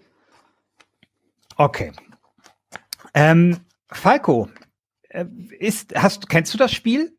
Okay. 1.56 1.92
Ähm, 3.14 3.60
Falco, 3.92 4.50
ist, 5.58 5.94
hast, 5.94 6.28
kennst 6.28 6.52
du 6.54 6.58
das 6.58 6.72
Spiel? 6.72 7.16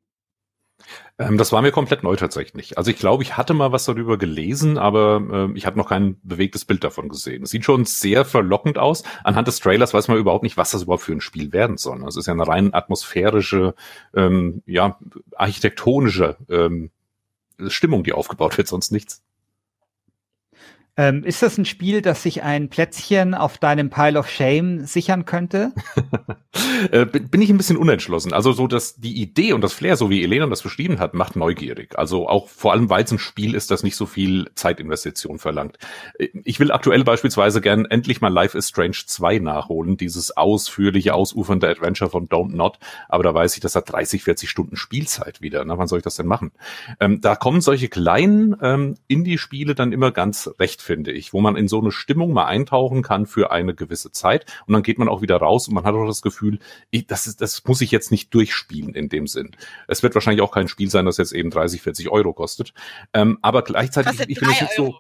Ähm, 1.20 1.38
das 1.38 1.52
war 1.52 1.62
mir 1.62 1.72
komplett 1.72 2.04
neu 2.04 2.16
tatsächlich. 2.16 2.78
Also 2.78 2.92
ich 2.92 2.98
glaube, 2.98 3.24
ich 3.24 3.38
hatte 3.38 3.54
mal 3.54 3.72
was 3.72 3.86
darüber 3.86 4.18
gelesen, 4.18 4.78
aber 4.78 5.50
äh, 5.50 5.58
ich 5.58 5.66
hatte 5.66 5.78
noch 5.78 5.90
kein 5.90 6.20
bewegtes 6.24 6.66
Bild 6.66 6.84
davon 6.84 7.10
gesehen. 7.10 7.44
Es 7.44 7.50
sieht 7.50 7.66
schon 7.66 7.86
sehr 7.86 8.26
verlockend 8.26 8.78
aus. 8.78 9.04
Anhand 9.24 9.48
des 9.48 9.60
Trailers 9.60 9.94
weiß 9.94 10.08
man 10.08 10.18
überhaupt 10.18 10.44
nicht, 10.44 10.58
was 10.58 10.72
das 10.72 10.84
überhaupt 10.84 11.04
für 11.04 11.14
ein 11.14 11.22
Spiel 11.22 11.52
werden 11.54 11.78
soll. 11.78 12.06
Es 12.08 12.16
ist 12.16 12.28
ja 12.28 12.34
eine 12.34 12.48
rein 12.48 12.74
atmosphärische, 12.74 13.74
ähm, 14.16 14.62
ja, 14.66 15.00
architektonische 15.36 16.38
ähm, 16.50 16.92
Stimmung, 17.68 18.04
die 18.04 18.14
aufgebaut 18.14 18.58
wird, 18.58 18.68
sonst 18.68 18.92
nichts. 18.92 19.24
Ähm, 20.98 21.24
ist 21.24 21.44
das 21.44 21.60
ein 21.60 21.66
Spiel, 21.66 22.02
das 22.02 22.24
sich 22.24 22.42
ein 22.42 22.70
Plätzchen 22.70 23.36
auf 23.36 23.60
deinem 23.60 23.92
Pile 23.92 24.18
of 24.18 24.28
Shame 24.30 24.86
sichern 24.86 25.26
könnte? 25.26 25.72
äh, 26.92 27.06
bin 27.06 27.40
ich 27.40 27.52
ein 27.52 27.58
bisschen 27.58 27.78
unentschlossen. 27.78 28.34
Also 28.34 28.52
so, 28.52 28.66
dass 28.66 28.96
die 28.96 29.22
Idee 29.22 29.54
und 29.54 29.62
das 29.62 29.74
Flair, 29.74 29.96
so 29.96 30.10
wie 30.10 30.24
Elena 30.24 30.48
das 30.48 30.64
beschrieben 30.64 31.00
hat, 31.00 31.14
macht 31.14 31.36
neugierig. 31.36 31.98
Also 32.00 32.28
auch 32.28 32.50
vor 32.50 32.74
allem, 32.74 32.90
weil 32.90 33.04
es 33.04 33.12
ein 33.12 33.20
Spiel 33.20 33.54
ist, 33.54 33.70
das 33.70 33.84
nicht 33.84 33.96
so 33.96 34.08
viel 34.08 34.50
Zeitinvestition 34.56 35.38
verlangt. 35.38 35.78
Äh, 36.18 36.30
ich 36.44 36.60
will 36.60 36.72
aktuell 36.72 37.04
beispielsweise 37.04 37.62
gern 37.62 37.86
endlich 37.86 38.20
mal 38.20 38.34
Life 38.34 38.58
is 38.58 38.70
Strange 38.70 38.98
2 39.06 39.38
nachholen, 39.38 39.98
dieses 39.98 40.36
ausführliche, 40.36 41.14
ausufernde 41.14 41.70
Adventure 41.70 42.10
von 42.10 42.28
Don't 42.28 42.56
Not. 42.56 42.80
Aber 43.08 43.22
da 43.22 43.36
weiß 43.36 43.54
ich, 43.54 43.62
das 43.62 43.76
hat 43.76 43.92
30, 43.92 44.24
40 44.24 44.50
Stunden 44.50 44.76
Spielzeit 44.76 45.42
wieder. 45.42 45.64
Na, 45.64 45.78
wann 45.78 45.88
soll 45.88 46.00
ich 46.00 46.04
das 46.04 46.16
denn 46.16 46.26
machen? 46.26 46.52
Ähm, 47.00 47.22
da 47.22 47.36
kommen 47.36 47.62
solche 47.62 47.88
kleinen 47.88 48.56
ähm, 48.64 48.96
Indie-Spiele 49.08 49.76
dann 49.76 49.92
immer 49.92 50.12
ganz 50.12 50.50
recht 50.60 50.87
finde 50.88 51.12
ich, 51.12 51.34
wo 51.34 51.42
man 51.42 51.56
in 51.56 51.68
so 51.68 51.80
eine 51.80 51.92
Stimmung 51.92 52.34
mal 52.34 52.46
eintauchen 52.46 53.04
kann 53.04 53.28
für 53.28 53.52
eine 53.52 53.76
gewisse 53.76 54.12
Zeit 54.12 54.46
und 54.66 54.74
dann 54.74 54.82
geht 54.82 54.98
man 54.98 55.10
auch 55.10 55.22
wieder 55.22 55.38
raus 55.38 55.68
und 55.68 55.76
man 55.76 55.84
hat 55.84 55.94
auch 55.94 56.08
das 56.08 56.22
Gefühl, 56.22 56.60
ich, 56.90 57.06
das, 57.06 57.28
ist, 57.28 57.42
das 57.42 57.64
muss 57.66 57.82
ich 57.82 57.92
jetzt 57.92 58.10
nicht 58.10 58.34
durchspielen 58.34 58.96
in 58.96 59.10
dem 59.10 59.28
Sinn. 59.28 59.56
Es 59.88 60.02
wird 60.02 60.16
wahrscheinlich 60.16 60.42
auch 60.42 60.52
kein 60.52 60.70
Spiel 60.70 60.90
sein, 60.90 61.06
das 61.06 61.18
jetzt 61.18 61.34
eben 61.34 61.52
30, 61.52 61.82
40 61.82 62.10
Euro 62.10 62.34
kostet, 62.34 62.74
ähm, 63.14 63.38
aber 63.42 63.62
gleichzeitig, 63.62 64.20
ich 64.28 64.40
bin 64.40 64.50
jetzt 64.50 64.76
so 64.76 64.96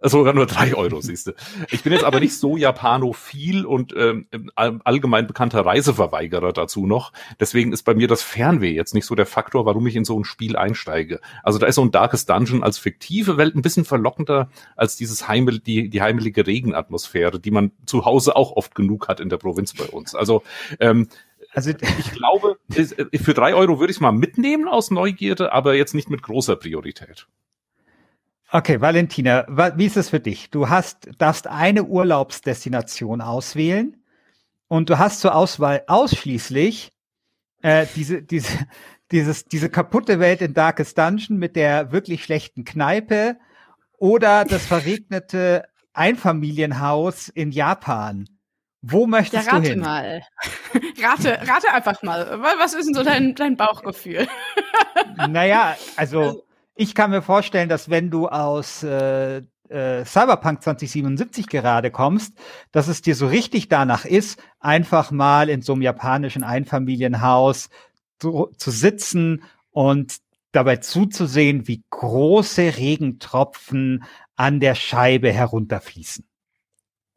Sogar 0.00 0.32
nur 0.32 0.46
drei 0.46 0.74
Euro, 0.74 1.00
siehst 1.00 1.26
du. 1.26 1.32
Ich 1.70 1.82
bin 1.82 1.92
jetzt 1.92 2.04
aber 2.04 2.20
nicht 2.20 2.36
so 2.36 2.56
japanophil 2.56 3.66
und 3.66 3.94
ähm, 3.96 4.26
allgemein 4.54 5.26
bekannter 5.26 5.66
Reiseverweigerer 5.66 6.52
dazu 6.52 6.86
noch. 6.86 7.12
Deswegen 7.40 7.72
ist 7.72 7.82
bei 7.82 7.94
mir 7.94 8.06
das 8.06 8.22
Fernweh 8.22 8.72
jetzt 8.72 8.94
nicht 8.94 9.06
so 9.06 9.14
der 9.14 9.26
Faktor, 9.26 9.66
warum 9.66 9.86
ich 9.86 9.96
in 9.96 10.04
so 10.04 10.18
ein 10.18 10.24
Spiel 10.24 10.56
einsteige. 10.56 11.20
Also 11.42 11.58
da 11.58 11.66
ist 11.66 11.74
so 11.74 11.82
ein 11.82 11.90
Darkest 11.90 12.30
Dungeon 12.30 12.62
als 12.62 12.78
fiktive 12.78 13.36
Welt 13.36 13.56
ein 13.56 13.62
bisschen 13.62 13.84
verlockender 13.84 14.50
als 14.76 14.96
dieses 14.96 15.26
heimel 15.26 15.58
die, 15.58 15.88
die 15.88 16.00
heimelige 16.00 16.46
Regenatmosphäre, 16.46 17.40
die 17.40 17.50
man 17.50 17.72
zu 17.84 18.04
Hause 18.04 18.36
auch 18.36 18.52
oft 18.52 18.74
genug 18.74 19.08
hat 19.08 19.18
in 19.18 19.28
der 19.28 19.38
Provinz 19.38 19.74
bei 19.74 19.86
uns. 19.86 20.14
Also 20.14 20.42
ähm, 20.78 21.08
also 21.52 21.70
ich 21.70 22.12
glaube, 22.12 22.58
für 22.70 23.34
drei 23.34 23.54
Euro 23.54 23.80
würde 23.80 23.90
ich 23.90 23.96
es 23.96 24.00
mal 24.00 24.12
mitnehmen 24.12 24.68
aus 24.68 24.90
Neugierde, 24.90 25.52
aber 25.52 25.74
jetzt 25.74 25.94
nicht 25.94 26.10
mit 26.10 26.22
großer 26.22 26.56
Priorität. 26.56 27.26
Okay, 28.50 28.80
Valentina, 28.80 29.44
wie 29.76 29.84
ist 29.84 29.98
es 29.98 30.08
für 30.08 30.20
dich? 30.20 30.48
Du 30.48 30.70
hast, 30.70 31.10
darfst 31.18 31.46
eine 31.46 31.84
Urlaubsdestination 31.84 33.20
auswählen 33.20 34.02
und 34.68 34.88
du 34.88 34.98
hast 34.98 35.20
zur 35.20 35.34
Auswahl 35.34 35.82
ausschließlich 35.86 36.92
äh, 37.60 37.86
diese, 37.94 38.22
diese, 38.22 38.52
dieses, 39.12 39.44
diese 39.44 39.68
kaputte 39.68 40.18
Welt 40.18 40.40
in 40.40 40.54
Darkest 40.54 40.96
Dungeon 40.96 41.38
mit 41.38 41.56
der 41.56 41.92
wirklich 41.92 42.24
schlechten 42.24 42.64
Kneipe 42.64 43.36
oder 43.98 44.46
das 44.46 44.64
verregnete 44.64 45.64
Einfamilienhaus 45.92 47.28
in 47.28 47.50
Japan. 47.50 48.28
Wo 48.80 49.06
möchtest 49.06 49.46
ja, 49.46 49.52
rate 49.52 49.62
du 49.64 49.70
hin? 49.70 49.80
mal. 49.80 50.22
rate, 51.02 51.38
rate 51.46 51.72
einfach 51.72 52.02
mal. 52.02 52.40
Was 52.40 52.72
ist 52.72 52.86
denn 52.86 52.94
so 52.94 53.02
dein, 53.02 53.34
dein 53.34 53.56
Bauchgefühl? 53.58 54.26
naja, 55.28 55.76
also, 55.96 56.20
also 56.20 56.47
ich 56.78 56.94
kann 56.94 57.10
mir 57.10 57.22
vorstellen, 57.22 57.68
dass 57.68 57.90
wenn 57.90 58.08
du 58.08 58.28
aus 58.28 58.84
äh, 58.84 59.38
äh, 59.68 60.04
Cyberpunk 60.04 60.62
2077 60.62 61.48
gerade 61.48 61.90
kommst, 61.90 62.34
dass 62.70 62.86
es 62.86 63.02
dir 63.02 63.16
so 63.16 63.26
richtig 63.26 63.68
danach 63.68 64.04
ist, 64.04 64.40
einfach 64.60 65.10
mal 65.10 65.48
in 65.48 65.60
so 65.60 65.72
einem 65.72 65.82
japanischen 65.82 66.44
Einfamilienhaus 66.44 67.68
zu, 68.20 68.52
zu 68.56 68.70
sitzen 68.70 69.42
und 69.72 70.18
dabei 70.52 70.76
zuzusehen, 70.76 71.66
wie 71.66 71.82
große 71.90 72.76
Regentropfen 72.76 74.04
an 74.36 74.60
der 74.60 74.76
Scheibe 74.76 75.32
herunterfließen. 75.32 76.24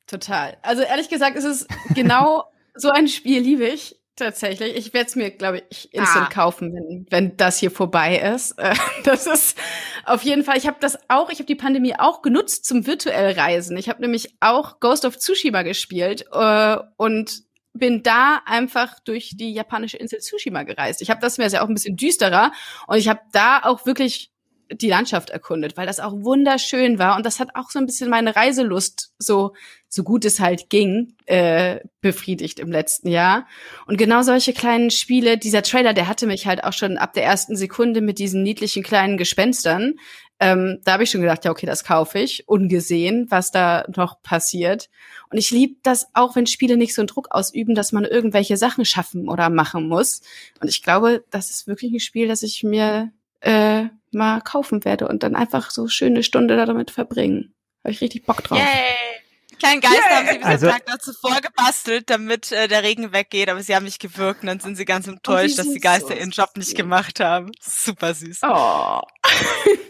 Total. 0.07 0.57
Also 0.64 0.82
ehrlich 0.82 1.07
gesagt 1.07 1.38
ist 1.38 1.45
es 1.45 1.68
genau 1.93 2.45
so 2.74 2.89
ein 2.89 3.07
Spiel 3.07 3.41
liebe 3.41 3.68
ich. 3.68 4.01
Tatsächlich. 4.22 4.76
Ich 4.76 4.93
werde 4.93 5.07
es 5.07 5.15
mir, 5.15 5.32
glaube 5.32 5.63
ich, 5.72 5.91
instant 5.95 6.28
ah. 6.28 6.30
kaufen, 6.32 6.76
wenn, 6.76 7.07
wenn 7.09 7.38
das 7.38 7.57
hier 7.57 7.72
vorbei 7.72 8.17
ist. 8.17 8.55
Äh, 8.61 8.76
das 9.03 9.26
ist 9.26 9.57
auf 10.05 10.22
jeden 10.22 10.43
Fall. 10.43 10.55
Ich 10.57 10.67
habe 10.67 10.78
das 10.80 10.95
auch, 11.07 11.32
ich 11.32 11.39
habe 11.39 11.47
die 11.47 11.55
Pandemie 11.55 11.95
auch 11.97 12.22
genutzt 12.22 12.65
zum 12.65 12.86
virtuell 12.86 13.32
Reisen. 13.32 13.76
Ich 13.76 13.89
habe 13.89 14.01
nämlich 14.01 14.36
auch 14.39 14.80
Ghost 14.80 15.05
of 15.05 15.17
Tsushima 15.17 15.63
gespielt 15.63 16.26
äh, 16.32 16.78
und 16.97 17.41
bin 17.74 18.03
da 18.03 18.41
einfach 18.45 18.99
durch 18.99 19.32
die 19.36 19.53
japanische 19.53 19.97
Insel 19.97 20.19
Tsushima 20.19 20.61
gereist. 20.61 21.01
Ich 21.01 21.09
habe 21.09 21.22
das 21.22 21.39
mir 21.39 21.47
ja 21.47 21.63
auch 21.63 21.69
ein 21.69 21.74
bisschen 21.74 21.95
düsterer 21.95 22.51
und 22.86 22.97
ich 22.97 23.09
habe 23.09 23.22
da 23.32 23.61
auch 23.63 23.88
wirklich 23.88 24.31
die 24.74 24.89
Landschaft 24.89 25.30
erkundet, 25.30 25.78
weil 25.78 25.88
das 25.88 25.99
auch 25.99 26.13
wunderschön 26.13 26.99
war 26.99 27.17
und 27.17 27.26
das 27.26 27.39
hat 27.39 27.55
auch 27.55 27.69
so 27.69 27.80
ein 27.80 27.86
bisschen 27.86 28.09
meine 28.09 28.36
Reiselust 28.36 29.13
so 29.17 29.53
so 29.88 30.03
gut 30.03 30.24
es 30.24 30.39
halt 30.39 30.69
ging 30.69 31.15
äh, 31.26 31.82
befriedigt 31.99 32.59
im 32.59 32.72
letzten 32.72 33.09
Jahr. 33.09 33.45
Und 33.88 33.97
genau 33.97 34.22
solche 34.22 34.53
kleinen 34.53 34.89
Spiele 34.89 35.38
dieser 35.38 35.63
Trailer 35.63 35.93
der 35.93 36.07
hatte 36.07 36.28
mich 36.28 36.47
halt 36.47 36.63
auch 36.63 36.74
schon 36.74 36.97
ab 36.97 37.13
der 37.13 37.26
ersten 37.26 37.55
Sekunde 37.57 38.01
mit 38.01 38.17
diesen 38.17 38.43
niedlichen 38.43 38.84
kleinen 38.84 39.17
Gespenstern 39.17 39.95
ähm, 40.39 40.80
da 40.86 40.93
habe 40.93 41.03
ich 41.03 41.11
schon 41.11 41.22
gedacht 41.22 41.45
ja 41.45 41.51
okay 41.51 41.67
das 41.67 41.84
kaufe 41.84 42.19
ich 42.19 42.47
ungesehen 42.47 43.28
was 43.30 43.51
da 43.51 43.86
noch 43.95 44.22
passiert. 44.22 44.89
Und 45.30 45.38
ich 45.38 45.51
liebe 45.51 45.76
das 45.84 46.07
auch 46.13 46.36
wenn 46.36 46.47
Spiele 46.47 46.78
nicht 46.78 46.95
so 46.95 47.01
einen 47.01 47.07
Druck 47.07 47.28
ausüben 47.32 47.76
dass 47.76 47.91
man 47.91 48.05
irgendwelche 48.05 48.57
Sachen 48.57 48.86
schaffen 48.86 49.30
oder 49.30 49.49
machen 49.49 49.88
muss. 49.88 50.22
Und 50.61 50.69
ich 50.69 50.82
glaube 50.84 51.24
das 51.30 51.49
ist 51.49 51.67
wirklich 51.67 51.91
ein 51.91 51.99
Spiel 51.99 52.28
das 52.28 52.43
ich 52.43 52.63
mir 52.63 53.11
äh, 53.41 53.86
mal 54.14 54.41
kaufen 54.41 54.86
werde 54.86 55.07
und 55.07 55.24
dann 55.24 55.36
einfach 55.36 55.72
so 55.72 55.88
schöne 55.88 56.24
Stunde 56.24 56.57
damit 56.57 56.91
verbringen. 56.91 57.53
Habe 57.84 57.91
ich 57.93 58.01
richtig 58.01 58.26
Bock 58.26 58.43
drauf. 58.43 58.57
Yay! 58.57 59.22
Kleinen 59.59 59.82
Geist 59.82 59.95
yeah. 59.95 60.18
haben 60.18 60.28
sie 60.28 60.38
bis 60.38 60.45
also, 60.45 60.68
Tag 60.70 60.88
noch 60.88 60.97
zuvor 60.97 61.39
gebastelt, 61.39 62.09
damit 62.09 62.51
äh, 62.51 62.68
der 62.68 62.82
Regen 62.82 63.14
weggeht, 63.14 63.47
aber 63.47 63.62
sie 63.62 63.76
haben 63.76 63.84
mich 63.84 63.99
gewirkt 63.99 64.41
und 64.41 64.47
dann 64.47 64.59
sind 64.59 64.76
sie 64.76 64.86
ganz 64.86 65.07
enttäuscht, 65.07 65.59
oh, 65.59 65.64
dass 65.64 65.72
die 65.72 65.80
Geister 65.80 66.07
so 66.07 66.14
ihren 66.14 66.32
Job 66.32 66.49
nicht 66.55 66.76
gemacht 66.76 67.20
haben. 67.20 67.51
Super 67.62 68.14
süß. 68.14 68.39
Oh. 68.43 69.01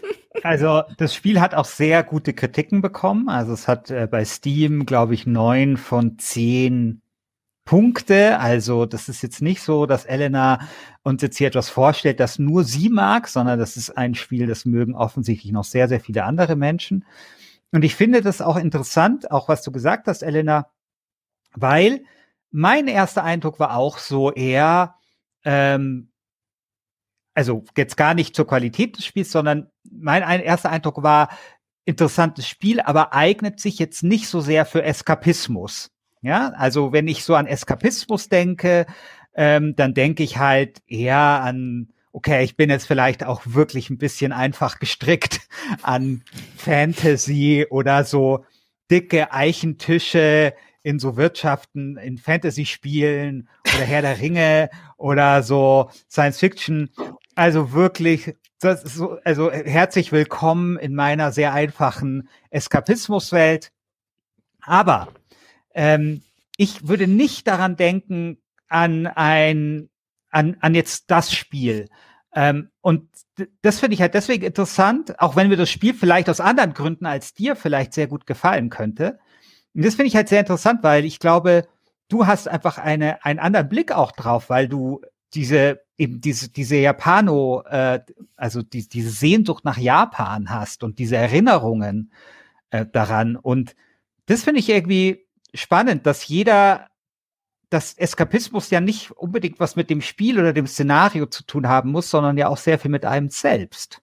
Also 0.42 0.82
das 0.96 1.14
Spiel 1.14 1.40
hat 1.40 1.54
auch 1.54 1.66
sehr 1.66 2.02
gute 2.02 2.32
Kritiken 2.32 2.80
bekommen. 2.80 3.28
Also 3.28 3.52
es 3.52 3.68
hat 3.68 3.90
äh, 3.90 4.08
bei 4.10 4.24
Steam, 4.24 4.86
glaube 4.86 5.14
ich, 5.14 5.26
neun 5.26 5.76
von 5.76 6.18
zehn 6.18 7.02
Punkte. 7.64 8.38
Also 8.38 8.86
das 8.86 9.08
ist 9.08 9.22
jetzt 9.22 9.40
nicht 9.42 9.62
so, 9.62 9.86
dass 9.86 10.04
Elena 10.04 10.60
uns 11.02 11.22
jetzt 11.22 11.36
hier 11.38 11.48
etwas 11.48 11.68
vorstellt, 11.70 12.20
das 12.20 12.38
nur 12.38 12.64
sie 12.64 12.88
mag, 12.88 13.28
sondern 13.28 13.58
das 13.58 13.76
ist 13.76 13.96
ein 13.96 14.14
Spiel, 14.14 14.46
das 14.46 14.64
mögen 14.64 14.94
offensichtlich 14.94 15.52
noch 15.52 15.64
sehr, 15.64 15.88
sehr 15.88 16.00
viele 16.00 16.24
andere 16.24 16.56
Menschen. 16.56 17.04
Und 17.72 17.84
ich 17.84 17.94
finde 17.94 18.20
das 18.20 18.42
auch 18.42 18.56
interessant, 18.56 19.30
auch 19.30 19.48
was 19.48 19.62
du 19.62 19.72
gesagt 19.72 20.06
hast, 20.06 20.22
Elena, 20.22 20.70
weil 21.54 22.04
mein 22.50 22.86
erster 22.86 23.24
Eindruck 23.24 23.58
war 23.58 23.76
auch 23.76 23.98
so 23.98 24.30
eher, 24.32 24.96
ähm, 25.44 26.10
also 27.34 27.64
jetzt 27.76 27.96
gar 27.96 28.14
nicht 28.14 28.36
zur 28.36 28.46
Qualität 28.46 28.98
des 28.98 29.06
Spiels, 29.06 29.32
sondern 29.32 29.70
mein 29.90 30.22
erster 30.22 30.70
Eindruck 30.70 31.02
war, 31.02 31.30
interessantes 31.84 32.46
Spiel, 32.46 32.80
aber 32.80 33.14
eignet 33.14 33.58
sich 33.58 33.78
jetzt 33.78 34.02
nicht 34.02 34.28
so 34.28 34.40
sehr 34.40 34.66
für 34.66 34.82
Eskapismus. 34.82 35.91
Ja, 36.22 36.52
also 36.56 36.92
wenn 36.92 37.08
ich 37.08 37.24
so 37.24 37.34
an 37.34 37.46
Eskapismus 37.46 38.28
denke, 38.28 38.86
ähm, 39.34 39.74
dann 39.76 39.92
denke 39.92 40.22
ich 40.22 40.38
halt 40.38 40.80
eher 40.86 41.18
an, 41.18 41.92
okay, 42.12 42.44
ich 42.44 42.56
bin 42.56 42.70
jetzt 42.70 42.86
vielleicht 42.86 43.24
auch 43.24 43.42
wirklich 43.44 43.90
ein 43.90 43.98
bisschen 43.98 44.32
einfach 44.32 44.78
gestrickt 44.78 45.40
an 45.82 46.22
Fantasy 46.56 47.66
oder 47.68 48.04
so 48.04 48.44
dicke 48.90 49.32
Eichentische 49.32 50.54
in 50.84 50.98
so 50.98 51.16
Wirtschaften, 51.16 51.96
in 51.96 52.18
Fantasy-Spielen 52.18 53.48
oder 53.74 53.84
Herr 53.84 54.02
der 54.02 54.20
Ringe 54.20 54.70
oder 54.96 55.42
so 55.42 55.90
Science 56.10 56.38
Fiction. 56.38 56.90
Also 57.34 57.72
wirklich, 57.72 58.36
das 58.60 58.84
ist 58.84 58.94
so, 58.94 59.18
also 59.24 59.50
herzlich 59.50 60.12
willkommen 60.12 60.76
in 60.76 60.94
meiner 60.94 61.32
sehr 61.32 61.52
einfachen 61.52 62.28
Eskapismuswelt. 62.50 63.72
Aber 64.60 65.08
ähm, 65.74 66.22
ich 66.56 66.86
würde 66.88 67.06
nicht 67.06 67.46
daran 67.46 67.76
denken, 67.76 68.38
an 68.68 69.06
ein, 69.06 69.88
an, 70.30 70.56
an 70.60 70.74
jetzt 70.74 71.10
das 71.10 71.32
Spiel. 71.32 71.88
Ähm, 72.34 72.70
und 72.80 73.08
das 73.62 73.80
finde 73.80 73.94
ich 73.94 74.00
halt 74.00 74.14
deswegen 74.14 74.44
interessant, 74.44 75.18
auch 75.20 75.36
wenn 75.36 75.48
mir 75.48 75.56
das 75.56 75.70
Spiel 75.70 75.94
vielleicht 75.94 76.28
aus 76.30 76.40
anderen 76.40 76.74
Gründen 76.74 77.06
als 77.06 77.34
dir 77.34 77.56
vielleicht 77.56 77.92
sehr 77.92 78.06
gut 78.06 78.26
gefallen 78.26 78.70
könnte. 78.70 79.18
Und 79.74 79.84
das 79.84 79.94
finde 79.94 80.08
ich 80.08 80.16
halt 80.16 80.28
sehr 80.28 80.40
interessant, 80.40 80.82
weil 80.82 81.04
ich 81.04 81.18
glaube, 81.18 81.66
du 82.08 82.26
hast 82.26 82.48
einfach 82.48 82.78
eine, 82.78 83.24
einen 83.24 83.38
anderen 83.38 83.68
Blick 83.68 83.92
auch 83.92 84.12
drauf, 84.12 84.50
weil 84.50 84.68
du 84.68 85.02
diese 85.34 85.80
eben 85.96 86.20
diese 86.20 86.50
diese 86.50 86.76
Japano, 86.76 87.62
äh, 87.62 88.00
also 88.36 88.62
die, 88.62 88.88
diese 88.88 89.10
Sehnsucht 89.10 89.64
nach 89.64 89.78
Japan 89.78 90.50
hast 90.50 90.82
und 90.82 90.98
diese 90.98 91.16
Erinnerungen 91.16 92.12
äh, 92.70 92.84
daran. 92.90 93.36
Und 93.36 93.74
das 94.26 94.44
finde 94.44 94.60
ich 94.60 94.68
irgendwie 94.68 95.21
spannend, 95.54 96.06
dass 96.06 96.28
jeder, 96.28 96.88
dass 97.70 97.94
Eskapismus 97.94 98.70
ja 98.70 98.80
nicht 98.80 99.12
unbedingt 99.12 99.60
was 99.60 99.76
mit 99.76 99.90
dem 99.90 100.00
Spiel 100.00 100.38
oder 100.38 100.52
dem 100.52 100.66
Szenario 100.66 101.26
zu 101.26 101.44
tun 101.44 101.68
haben 101.68 101.90
muss, 101.90 102.10
sondern 102.10 102.36
ja 102.36 102.48
auch 102.48 102.58
sehr 102.58 102.78
viel 102.78 102.90
mit 102.90 103.04
einem 103.04 103.30
selbst. 103.30 104.01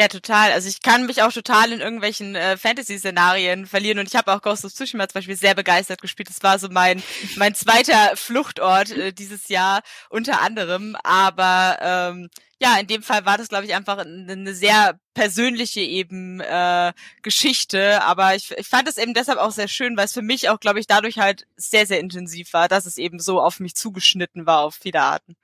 Ja, 0.00 0.08
total. 0.08 0.52
Also 0.52 0.66
ich 0.66 0.80
kann 0.80 1.04
mich 1.04 1.22
auch 1.22 1.30
total 1.30 1.72
in 1.72 1.80
irgendwelchen 1.80 2.34
äh, 2.34 2.56
Fantasy-Szenarien 2.56 3.66
verlieren 3.66 3.98
und 3.98 4.08
ich 4.08 4.16
habe 4.16 4.32
auch 4.32 4.40
Ghost 4.40 4.64
of 4.64 4.72
Tsushima 4.72 5.06
zum 5.06 5.18
Beispiel 5.18 5.36
sehr 5.36 5.54
begeistert 5.54 6.00
gespielt. 6.00 6.30
Das 6.30 6.42
war 6.42 6.58
so 6.58 6.70
mein 6.70 7.02
mein 7.36 7.54
zweiter 7.54 8.16
Fluchtort 8.16 8.92
äh, 8.92 9.12
dieses 9.12 9.48
Jahr 9.48 9.82
unter 10.08 10.40
anderem. 10.40 10.96
Aber 11.04 11.76
ähm, 11.82 12.30
ja, 12.58 12.78
in 12.78 12.86
dem 12.86 13.02
Fall 13.02 13.26
war 13.26 13.36
das, 13.36 13.50
glaube 13.50 13.66
ich, 13.66 13.74
einfach 13.74 13.98
eine 13.98 14.54
sehr 14.54 14.98
persönliche 15.12 15.82
eben 15.82 16.40
äh, 16.40 16.94
Geschichte. 17.20 18.02
Aber 18.02 18.34
ich, 18.34 18.52
ich 18.56 18.68
fand 18.68 18.88
es 18.88 18.96
eben 18.96 19.12
deshalb 19.12 19.38
auch 19.38 19.52
sehr 19.52 19.68
schön, 19.68 19.98
weil 19.98 20.06
es 20.06 20.14
für 20.14 20.22
mich 20.22 20.48
auch, 20.48 20.60
glaube 20.60 20.80
ich, 20.80 20.86
dadurch 20.86 21.18
halt 21.18 21.46
sehr, 21.56 21.84
sehr 21.84 22.00
intensiv 22.00 22.54
war, 22.54 22.68
dass 22.68 22.86
es 22.86 22.96
eben 22.96 23.18
so 23.18 23.38
auf 23.38 23.60
mich 23.60 23.74
zugeschnitten 23.74 24.46
war 24.46 24.60
auf 24.60 24.76
viele 24.76 25.02
Arten. 25.02 25.36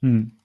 Hm. 0.00 0.41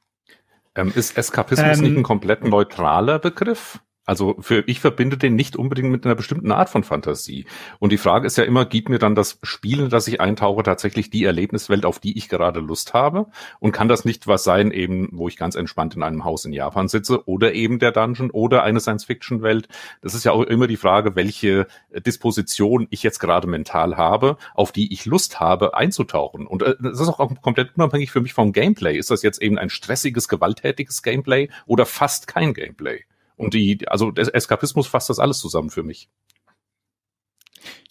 Ähm, 0.77 0.91
ist 0.95 1.17
Eskapismus 1.17 1.79
ähm, 1.79 1.83
nicht 1.83 1.97
ein 1.97 2.03
komplett 2.03 2.43
neutraler 2.45 3.19
Begriff? 3.19 3.79
Also 4.07 4.37
für 4.39 4.63
ich 4.67 4.79
verbinde 4.79 5.17
den 5.17 5.35
nicht 5.35 5.57
unbedingt 5.57 5.91
mit 5.91 6.05
einer 6.05 6.15
bestimmten 6.15 6.53
Art 6.53 6.69
von 6.69 6.85
Fantasie. 6.85 7.45
Und 7.79 7.91
die 7.91 7.97
Frage 7.97 8.25
ist 8.25 8.37
ja 8.37 8.45
immer, 8.45 8.65
gibt 8.65 8.87
mir 8.87 8.99
dann 8.99 9.15
das 9.15 9.37
Spiel, 9.43 9.81
in 9.81 9.89
das 9.89 10.07
ich 10.07 10.21
eintauche, 10.21 10.63
tatsächlich 10.63 11.09
die 11.09 11.25
Erlebniswelt, 11.25 11.85
auf 11.85 11.99
die 11.99 12.17
ich 12.17 12.29
gerade 12.29 12.61
Lust 12.61 12.93
habe? 12.93 13.27
Und 13.59 13.73
kann 13.73 13.89
das 13.89 14.05
nicht 14.05 14.25
was 14.25 14.45
sein, 14.45 14.71
eben, 14.71 15.09
wo 15.11 15.27
ich 15.27 15.35
ganz 15.35 15.55
entspannt 15.55 15.95
in 15.95 16.03
einem 16.03 16.23
Haus 16.23 16.45
in 16.45 16.53
Japan 16.53 16.87
sitze 16.87 17.27
oder 17.27 17.53
eben 17.53 17.79
der 17.79 17.91
Dungeon 17.91 18.31
oder 18.31 18.63
eine 18.63 18.79
Science-Fiction-Welt? 18.79 19.67
Das 20.01 20.13
ist 20.13 20.23
ja 20.23 20.31
auch 20.31 20.43
immer 20.43 20.67
die 20.67 20.77
Frage, 20.77 21.17
welche 21.17 21.67
Disposition 21.93 22.87
ich 22.89 23.03
jetzt 23.03 23.19
gerade 23.19 23.47
mental 23.47 23.97
habe, 23.97 24.37
auf 24.55 24.71
die 24.71 24.93
ich 24.93 25.05
Lust 25.05 25.41
habe, 25.41 25.75
einzutauchen. 25.75 26.47
Und 26.47 26.63
äh, 26.63 26.75
das 26.79 27.01
ist 27.01 27.09
auch 27.09 27.41
komplett 27.41 27.75
unabhängig 27.75 28.11
für 28.11 28.21
mich 28.21 28.33
vom 28.33 28.53
Gameplay. 28.53 28.97
Ist 28.97 29.11
das 29.11 29.21
jetzt 29.21 29.41
eben 29.41 29.57
ein 29.57 29.69
stressiges, 29.69 30.29
gewalttätiges 30.29 31.03
Gameplay 31.03 31.49
oder 31.65 31.85
fast 31.85 32.27
kein 32.27 32.53
Gameplay? 32.53 33.03
Und 33.37 33.53
die, 33.53 33.87
also 33.87 34.11
der 34.11 34.33
Eskapismus 34.33 34.87
fasst 34.87 35.09
das 35.09 35.19
alles 35.19 35.39
zusammen 35.39 35.69
für 35.69 35.83
mich. 35.83 36.09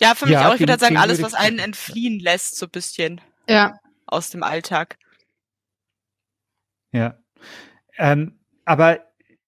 Ja, 0.00 0.14
für 0.14 0.26
mich 0.26 0.34
ja, 0.34 0.48
auch. 0.48 0.54
Ich 0.54 0.60
würde 0.60 0.78
sagen, 0.78 0.96
alles, 0.96 1.22
was 1.22 1.34
einen 1.34 1.58
entfliehen 1.58 2.20
lässt, 2.20 2.56
so 2.56 2.66
ein 2.66 2.70
bisschen. 2.70 3.20
Ja. 3.48 3.78
Aus 4.06 4.30
dem 4.30 4.42
Alltag. 4.42 4.98
Ja. 6.92 7.18
Ähm, 7.96 8.38
aber 8.64 9.00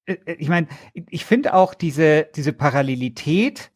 äh, 0.07 0.15
äh, 0.25 0.35
ich 0.35 0.49
meine, 0.49 0.69
ich 0.95 1.25
finde 1.25 1.55
auch 1.55 1.75
diese, 1.75 2.29
diese 2.35 2.53
Parallelität, 2.53 3.71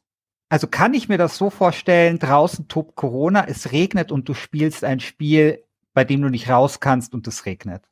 also 0.48 0.66
kann 0.66 0.94
ich 0.94 1.08
mir 1.08 1.18
das 1.18 1.36
so 1.36 1.50
vorstellen, 1.50 2.18
draußen 2.18 2.68
tobt 2.68 2.96
Corona, 2.96 3.46
es 3.46 3.72
regnet 3.72 4.12
und 4.12 4.28
du 4.28 4.34
spielst 4.34 4.84
ein 4.84 5.00
Spiel, 5.00 5.64
bei 5.94 6.04
dem 6.04 6.22
du 6.22 6.28
nicht 6.28 6.48
raus 6.48 6.80
kannst 6.80 7.14
und 7.14 7.26
es 7.26 7.46
regnet. 7.46 7.84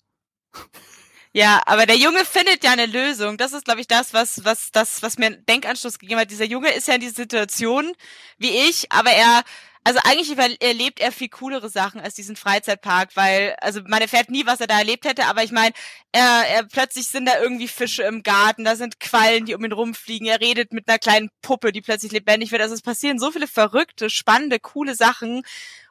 Ja, 1.32 1.62
aber 1.66 1.86
der 1.86 1.96
Junge 1.96 2.24
findet 2.24 2.64
ja 2.64 2.72
eine 2.72 2.86
Lösung. 2.86 3.36
Das 3.36 3.52
ist, 3.52 3.64
glaube 3.64 3.80
ich, 3.80 3.86
das, 3.86 4.12
was, 4.12 4.44
was, 4.44 4.72
das, 4.72 5.00
was 5.02 5.16
mir 5.16 5.26
einen 5.26 5.46
Denkanstoß 5.46 5.98
gegeben 6.00 6.20
hat. 6.20 6.30
Dieser 6.30 6.44
Junge 6.44 6.72
ist 6.72 6.88
ja 6.88 6.94
in 6.94 7.00
dieser 7.00 7.14
Situation 7.14 7.92
wie 8.38 8.50
ich, 8.68 8.90
aber 8.90 9.10
er, 9.10 9.44
also 9.84 10.00
eigentlich 10.02 10.36
erlebt 10.60 10.98
er 10.98 11.12
viel 11.12 11.28
coolere 11.28 11.68
Sachen 11.70 12.00
als 12.00 12.14
diesen 12.14 12.34
Freizeitpark, 12.34 13.10
weil, 13.14 13.54
also 13.60 13.80
man 13.86 14.02
erfährt 14.02 14.28
nie, 14.28 14.44
was 14.44 14.60
er 14.60 14.66
da 14.66 14.78
erlebt 14.78 15.04
hätte, 15.04 15.26
aber 15.26 15.44
ich 15.44 15.52
meine, 15.52 15.72
er, 16.10 16.44
er 16.48 16.64
plötzlich 16.64 17.06
sind 17.06 17.26
da 17.26 17.40
irgendwie 17.40 17.68
Fische 17.68 18.02
im 18.02 18.24
Garten, 18.24 18.64
da 18.64 18.74
sind 18.74 18.98
Quallen, 18.98 19.46
die 19.46 19.54
um 19.54 19.64
ihn 19.64 19.72
rumfliegen, 19.72 20.26
er 20.26 20.40
redet 20.40 20.72
mit 20.72 20.88
einer 20.88 20.98
kleinen 20.98 21.30
Puppe, 21.42 21.70
die 21.70 21.80
plötzlich 21.80 22.10
lebendig 22.12 22.50
wird. 22.50 22.62
Also 22.62 22.74
es 22.74 22.82
passieren 22.82 23.20
so 23.20 23.30
viele 23.30 23.46
verrückte, 23.46 24.10
spannende, 24.10 24.58
coole 24.58 24.96
Sachen, 24.96 25.42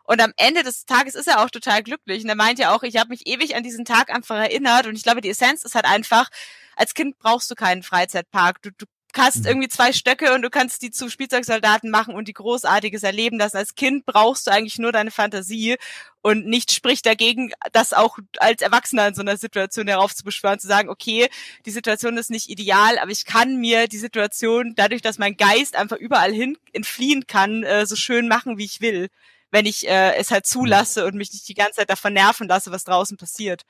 und 0.10 0.22
am 0.22 0.34
Ende 0.38 0.64
des 0.64 0.88
Tages 0.88 1.14
ist 1.14 1.28
er 1.28 1.44
auch 1.44 1.52
total 1.52 1.84
glücklich. 1.84 2.24
Und 2.24 2.30
er 2.30 2.36
meint 2.36 2.58
ja 2.58 2.74
auch, 2.74 2.82
ich 2.82 2.98
habe 2.98 3.10
mich 3.10 3.28
ewig 3.28 3.56
an 3.56 3.62
diesen 3.62 3.86
Tag 3.86 4.10
einfach 4.10 4.38
erinnert. 4.38 4.88
Und 4.88 4.96
ich 4.96 5.04
glaube, 5.04 5.22
die 5.22 5.30
Essenz 5.30 5.64
ist 5.64 5.76
halt 5.76 5.86
einfach, 5.86 6.30
als 6.76 6.96
Kind 6.96 7.20
brauchst 7.20 7.52
du 7.52 7.54
keinen 7.54 7.84
Freizeitpark. 7.84 8.60
Du, 8.64 8.72
du 8.76 8.88
hast 9.16 9.42
mhm. 9.42 9.46
irgendwie 9.46 9.68
zwei 9.68 9.94
Stöcke 9.94 10.34
und 10.34 10.42
du 10.42 10.50
kannst 10.50 10.82
die 10.82 10.90
zu 10.90 11.12
Spielzeugsoldaten 11.12 11.92
machen 11.92 12.16
und 12.16 12.28
die 12.28 12.34
Großartiges 12.34 13.04
erleben 13.04 13.38
lassen. 13.38 13.58
Als 13.58 13.76
Kind 13.76 14.08
brauchst 14.08 14.48
du 14.48 14.52
eigentlich 14.52 14.80
nur 14.80 14.92
deine 14.92 15.12
Fantasie 15.12 15.78
und 16.24 16.48
nichts 16.48 16.74
spricht 16.74 17.06
dagegen, 17.06 17.52
das 17.72 17.94
auch 17.94 18.18
als 18.40 18.64
Erwachsener 18.64 19.10
in 19.10 19.14
so 19.14 19.22
einer 19.22 19.38
Situation 19.38 19.88
heraufzubeschwören, 19.88 20.58
zu 20.58 20.66
sagen, 20.66 20.90
okay, 20.90 21.30
die 21.68 21.72
Situation 21.72 22.18
ist 22.18 22.32
nicht 22.32 22.50
ideal, 22.50 22.98
aber 22.98 23.12
ich 23.12 23.26
kann 23.26 23.58
mir 23.58 23.88
die 23.88 24.00
Situation 24.00 24.74
dadurch, 24.76 25.04
dass 25.04 25.20
mein 25.20 25.38
Geist 25.38 25.76
einfach 25.76 25.98
überall 25.98 26.34
hin 26.34 26.58
entfliehen 26.74 27.28
kann, 27.28 27.62
äh, 27.62 27.86
so 27.86 27.96
schön 27.96 28.28
machen, 28.28 28.58
wie 28.58 28.66
ich 28.66 28.82
will 28.82 29.10
wenn 29.52 29.66
ich 29.66 29.88
äh, 29.88 30.16
es 30.16 30.32
halt 30.32 30.46
zulasse 30.46 31.06
und 31.06 31.16
mich 31.16 31.32
nicht 31.34 31.48
die 31.48 31.54
ganze 31.54 31.78
Zeit 31.78 31.90
davon 31.90 32.14
nerven 32.14 32.48
lasse, 32.48 32.72
was 32.72 32.84
draußen 32.84 33.18
passiert. 33.18 33.64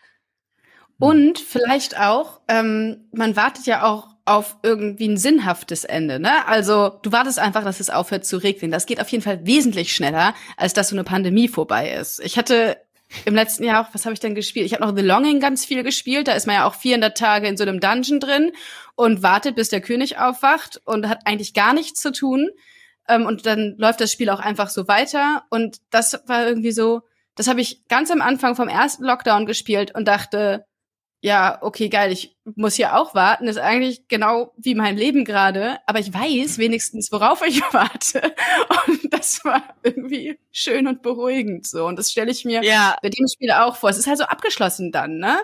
Und 1.00 1.40
vielleicht 1.40 1.98
auch, 1.98 2.42
ähm, 2.50 3.08
man 3.14 3.38
wartet 3.38 3.66
ja 3.66 3.84
auch 3.84 4.10
auf 4.26 4.58
irgendwie 4.64 5.08
ein 5.08 5.18
sinnhaftes 5.18 5.86
Ende, 5.86 6.20
ne? 6.20 6.46
Also 6.46 7.00
du 7.02 7.12
wartest 7.12 7.40
einfach, 7.40 7.64
dass 7.64 7.80
es 7.80 7.90
aufhört 7.90 8.26
zu 8.26 8.38
regnen. 8.38 8.70
Das 8.70 8.86
geht 8.86 9.00
auf 9.00 9.10
jeden 9.10 9.24
Fall 9.24 9.46
wesentlich 9.46 9.96
schneller, 9.96 10.36
als 10.58 10.74
dass 10.74 10.90
so 10.90 10.96
eine 10.96 11.06
Pandemie 11.06 11.48
vorbei 11.48 11.94
ist. 11.94 12.20
Ich 12.20 12.38
hatte 12.38 12.78
im 13.26 13.34
letzten 13.34 13.64
Jahr 13.64 13.82
auch, 13.82 13.94
was 13.94 14.06
habe 14.06 14.14
ich 14.14 14.20
denn 14.20 14.36
gespielt? 14.36 14.66
Ich 14.66 14.74
habe 14.74 14.86
noch 14.86 14.96
The 14.96 15.02
Longing 15.02 15.40
ganz 15.40 15.66
viel 15.66 15.84
gespielt. 15.84 16.28
Da 16.28 16.34
ist 16.34 16.46
man 16.46 16.58
ja 16.58 16.68
auch 16.68 16.76
400 16.76 17.18
Tage 17.18 17.48
in 17.48 17.58
so 17.58 17.64
einem 17.64 17.80
Dungeon 17.80 18.20
drin 18.20 18.52
und 18.96 19.24
wartet, 19.24 19.56
bis 19.56 19.70
der 19.70 19.82
König 19.82 20.20
aufwacht 20.20 20.82
und 20.86 21.08
hat 21.08 21.26
eigentlich 21.26 21.54
gar 21.54 21.74
nichts 21.74 22.02
zu 22.02 22.12
tun. 22.12 22.50
Ähm, 23.10 23.26
und 23.26 23.46
dann 23.46 23.76
läuft 23.78 24.00
das 24.00 24.12
Spiel 24.12 24.30
auch 24.30 24.40
einfach 24.40 24.70
so 24.70 24.88
weiter. 24.88 25.44
Und 25.50 25.78
das 25.90 26.22
war 26.28 26.48
irgendwie 26.48 26.72
so, 26.72 27.02
das 27.36 27.48
habe 27.48 27.62
ich 27.62 27.88
ganz 27.88 28.12
am 28.12 28.22
Anfang 28.22 28.56
vom 28.56 28.70
ersten 28.70 29.04
Lockdown 29.04 29.46
gespielt 29.46 29.94
und 29.96 30.08
dachte, 30.08 30.66
ja, 31.22 31.58
okay, 31.62 31.90
geil, 31.90 32.14
ich 32.14 32.38
muss 32.56 32.76
hier 32.76 32.96
auch 32.96 33.14
warten. 33.14 33.46
Das 33.46 33.58
ist 33.58 33.62
eigentlich 33.62 34.08
genau 34.08 34.54
wie 34.58 34.74
mein 34.74 34.96
Leben 34.96 35.26
gerade. 35.26 35.78
Aber 35.86 36.00
ich 36.00 36.14
weiß 36.14 36.58
wenigstens, 36.60 37.12
worauf 37.12 37.46
ich 37.46 37.62
warte. 37.74 38.34
Und 38.88 39.14
das 39.14 39.44
war 39.44 39.62
irgendwie 39.84 40.40
schön 40.52 40.88
und 40.88 41.02
beruhigend 41.02 41.68
so. 41.68 41.86
Und 41.86 42.00
das 42.00 42.12
stelle 42.12 42.32
ich 42.32 42.46
mir 42.46 42.64
ja. 42.64 42.96
bei 43.02 43.10
dem 43.10 43.28
Spiel 43.28 43.52
auch 43.52 43.76
vor. 43.76 43.90
Es 43.90 43.98
ist 43.98 44.08
halt 44.08 44.18
so 44.18 44.26
abgeschlossen 44.26 44.92
dann, 44.92 45.18
ne? 45.18 45.40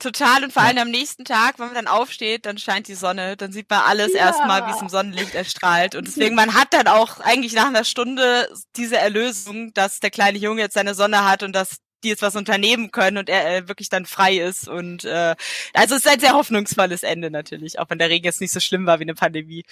Total 0.00 0.42
und 0.42 0.52
vor 0.52 0.62
allem 0.62 0.78
am 0.78 0.90
nächsten 0.90 1.24
Tag, 1.24 1.58
wenn 1.58 1.66
man 1.66 1.74
dann 1.76 1.86
aufsteht, 1.86 2.46
dann 2.46 2.58
scheint 2.58 2.88
die 2.88 2.94
Sonne, 2.94 3.36
dann 3.36 3.52
sieht 3.52 3.70
man 3.70 3.80
alles 3.80 4.12
ja. 4.12 4.20
erstmal, 4.20 4.66
wie 4.66 4.72
es 4.72 4.82
im 4.82 4.88
Sonnenlicht 4.88 5.36
erstrahlt. 5.36 5.94
Und 5.94 6.08
deswegen, 6.08 6.34
man 6.34 6.54
hat 6.54 6.74
dann 6.74 6.88
auch 6.88 7.20
eigentlich 7.20 7.54
nach 7.54 7.68
einer 7.68 7.84
Stunde 7.84 8.48
diese 8.74 8.96
Erlösung, 8.96 9.72
dass 9.72 10.00
der 10.00 10.10
kleine 10.10 10.38
Junge 10.38 10.62
jetzt 10.62 10.74
seine 10.74 10.94
Sonne 10.94 11.28
hat 11.28 11.44
und 11.44 11.52
dass 11.52 11.76
die 12.02 12.08
jetzt 12.08 12.22
was 12.22 12.34
unternehmen 12.34 12.90
können 12.90 13.18
und 13.18 13.28
er 13.28 13.56
äh, 13.56 13.68
wirklich 13.68 13.88
dann 13.88 14.04
frei 14.04 14.36
ist. 14.36 14.68
Und 14.68 15.04
äh, 15.04 15.36
also 15.72 15.94
es 15.94 16.04
ist 16.04 16.12
ein 16.12 16.20
sehr 16.20 16.34
hoffnungsvolles 16.34 17.04
Ende 17.04 17.30
natürlich, 17.30 17.78
auch 17.78 17.88
wenn 17.88 17.98
der 17.98 18.10
Regen 18.10 18.24
jetzt 18.24 18.40
nicht 18.40 18.52
so 18.52 18.60
schlimm 18.60 18.86
war 18.86 18.98
wie 18.98 19.04
eine 19.04 19.14
Pandemie. 19.14 19.64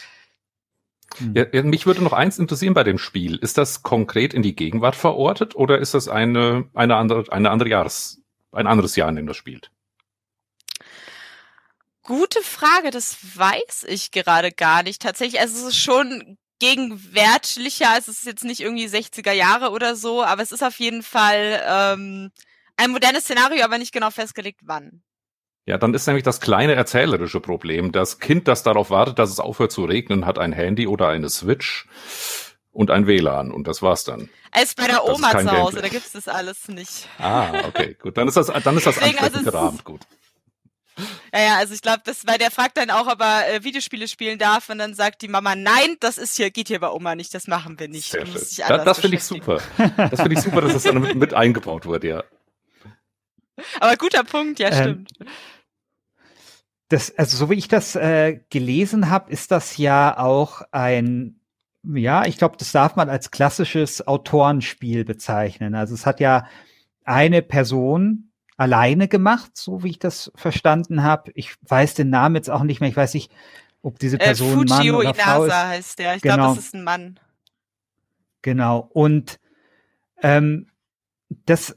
Ja, 1.35 1.45
mich 1.63 1.85
würde 1.85 2.03
noch 2.03 2.15
eins 2.15 2.39
interessieren 2.39 2.75
bei 2.75 2.85
dem 2.85 2.97
Spiel. 2.97 3.37
Ist 3.37 3.59
das 3.59 3.83
konkret 3.83 4.33
in 4.33 4.43
die 4.43 4.57
Gegenwart 4.57 4.97
verortet 4.97 5.55
oder 5.55 5.79
ist 5.79 5.95
das 5.95 6.09
eine, 6.09 6.71
eine 6.75 6.97
andere, 6.97 7.31
eine 7.31 7.51
andere 7.51 7.69
Jahres, 7.69 8.23
ein 8.53 8.67
anderes 8.67 8.97
Jahr, 8.97 9.11
in 9.11 9.17
dem 9.17 9.27
das 9.27 9.37
spielt? 9.37 9.71
Gute 12.05 12.41
Frage, 12.43 12.91
das 12.91 13.17
weiß 13.37 13.85
ich 13.89 14.11
gerade 14.11 14.51
gar 14.51 14.83
nicht. 14.83 15.01
Tatsächlich, 15.01 15.41
also 15.41 15.57
es 15.57 15.75
ist 15.75 15.83
schon 15.83 16.37
gegenwärtlicher, 16.59 17.91
also 17.91 18.11
es 18.11 18.19
ist 18.19 18.27
jetzt 18.27 18.45
nicht 18.45 18.61
irgendwie 18.61 18.87
60er 18.87 19.33
Jahre 19.33 19.71
oder 19.71 19.97
so, 19.97 20.23
aber 20.23 20.43
es 20.43 20.53
ist 20.53 20.63
auf 20.63 20.79
jeden 20.79 21.03
Fall 21.03 21.63
ähm, 21.67 22.31
ein 22.77 22.91
modernes 22.91 23.25
Szenario, 23.25 23.65
aber 23.65 23.79
nicht 23.79 23.93
genau 23.93 24.11
festgelegt, 24.11 24.61
wann. 24.65 25.03
Ja, 25.67 25.79
dann 25.79 25.95
ist 25.95 26.07
nämlich 26.07 26.25
das 26.25 26.41
kleine 26.41 26.75
erzählerische 26.75 27.41
Problem. 27.41 27.93
Das 27.93 28.19
Kind, 28.19 28.49
das 28.49 28.65
darauf 28.65 28.91
wartet, 28.91 29.19
dass 29.19 29.31
es 29.31 29.39
aufhört 29.39 29.71
zu 29.71 29.85
regnen, 29.85 30.27
hat 30.27 30.39
ein 30.39 30.53
Handy 30.53 30.89
oder 30.89 31.09
eine 31.09 31.31
Switch 31.31 31.87
und 32.73 32.91
ein 32.91 33.07
WLAN 33.07 33.53
und 33.53 33.69
das 33.69 33.81
war's 33.81 34.03
dann. 34.03 34.29
Als 34.51 34.75
bei 34.75 34.87
der 34.87 35.05
Oma 35.05 35.39
zu 35.39 35.51
Hause, 35.51 35.83
da 35.83 35.89
gibt's 35.89 36.13
das 36.13 36.27
alles 36.27 36.69
nicht. 36.69 37.09
Ah, 37.19 37.67
okay, 37.69 37.97
gut. 38.01 38.17
Dann 38.17 38.27
ist 38.27 38.37
das, 38.37 38.49
dann 38.49 38.77
ist 38.77 38.87
das 38.87 38.97
Deswegen, 38.97 39.19
also 39.19 39.43
gerahmt, 39.43 39.85
gut. 39.85 40.01
Ja, 41.33 41.41
ja, 41.41 41.57
also 41.57 41.75
ich 41.75 41.81
glaube, 41.81 42.03
das, 42.05 42.27
weil 42.27 42.39
der 42.39 42.51
fragt 42.51 42.77
dann 42.77 42.91
auch, 42.91 43.07
ob 43.07 43.21
er 43.21 43.55
äh, 43.55 43.65
Videospiele 43.65 44.09
spielen 44.09 44.39
darf 44.39 44.69
und 44.69 44.79
dann 44.79 44.95
sagt 44.95 45.23
die 45.23 45.29
Mama, 45.29 45.55
nein, 45.55 45.97
das 46.01 46.19
ist 46.19 46.37
hier, 46.37 46.51
geht 46.51 46.69
hier 46.69 46.81
bei 46.81 46.91
Oma 46.91 47.15
nicht, 47.15 47.33
das 47.35 47.47
machen 47.47 47.79
wir 47.79 47.89
nicht. 47.89 48.11
Sehr 48.11 48.27
schön. 48.27 48.35
Das, 48.35 48.85
das 48.85 49.01
finde 49.01 49.17
ich 49.17 49.25
super. 49.25 49.61
Das 49.97 50.21
finde 50.21 50.35
ich 50.35 50.41
super, 50.41 50.61
dass 50.61 50.75
das 50.75 50.83
dann 50.83 51.01
mit, 51.01 51.15
mit, 51.15 51.35
eingebaut 51.35 51.87
wurde, 51.87 52.09
ja. 52.09 52.25
Aber 53.81 53.97
guter 53.97 54.25
Punkt, 54.25 54.59
ja, 54.59 54.69
ähm, 54.71 54.75
stimmt. 54.75 55.13
Das, 56.89 57.17
also 57.17 57.37
so 57.39 57.49
wie 57.49 57.55
ich 57.55 57.69
das 57.69 57.97
äh, 57.97 58.41
gelesen 58.51 59.09
habe, 59.09 59.31
ist 59.31 59.51
das 59.51 59.79
ja 59.79 60.19
auch 60.19 60.61
ein, 60.73 61.41
ja, 61.83 62.27
ich 62.27 62.37
glaube, 62.37 62.57
das 62.59 62.73
darf 62.73 62.97
man 62.97 63.09
als 63.09 63.31
klassisches 63.31 64.07
Autorenspiel 64.07 65.05
bezeichnen. 65.05 65.75
Also 65.75 65.95
es 65.95 66.05
hat 66.05 66.21
ja 66.21 66.47
eine 67.05 67.41
Person, 67.41 68.32
alleine 68.57 69.09
gemacht, 69.09 69.53
so 69.55 69.83
wie 69.83 69.91
ich 69.91 69.99
das 69.99 70.31
verstanden 70.35 71.03
habe. 71.03 71.33
Ich 71.35 71.55
weiß 71.69 71.95
den 71.95 72.11
Namen 72.11 72.37
jetzt 72.37 72.51
auch 72.51 72.63
nicht 72.63 72.81
mehr. 72.81 72.89
Ich 72.89 72.97
weiß 72.97 73.15
nicht, 73.15 73.33
ob 73.83 73.99
diese 73.99 74.17
äh, 74.17 74.25
Person 74.25 74.67
äh, 74.67 74.71
Mann 74.71 74.91
oder 74.91 75.11
Inasa 75.11 75.23
Frau 75.23 75.45
ist. 75.45 75.55
heißt 75.55 75.99
der. 75.99 76.17
Ich 76.17 76.23
genau. 76.23 76.37
glaube, 76.37 76.57
das 76.57 76.65
ist 76.67 76.75
ein 76.75 76.85
Mann. 76.85 77.21
Genau. 78.43 78.89
Und 78.93 79.41
ähm, 80.23 80.69
das 81.47 81.77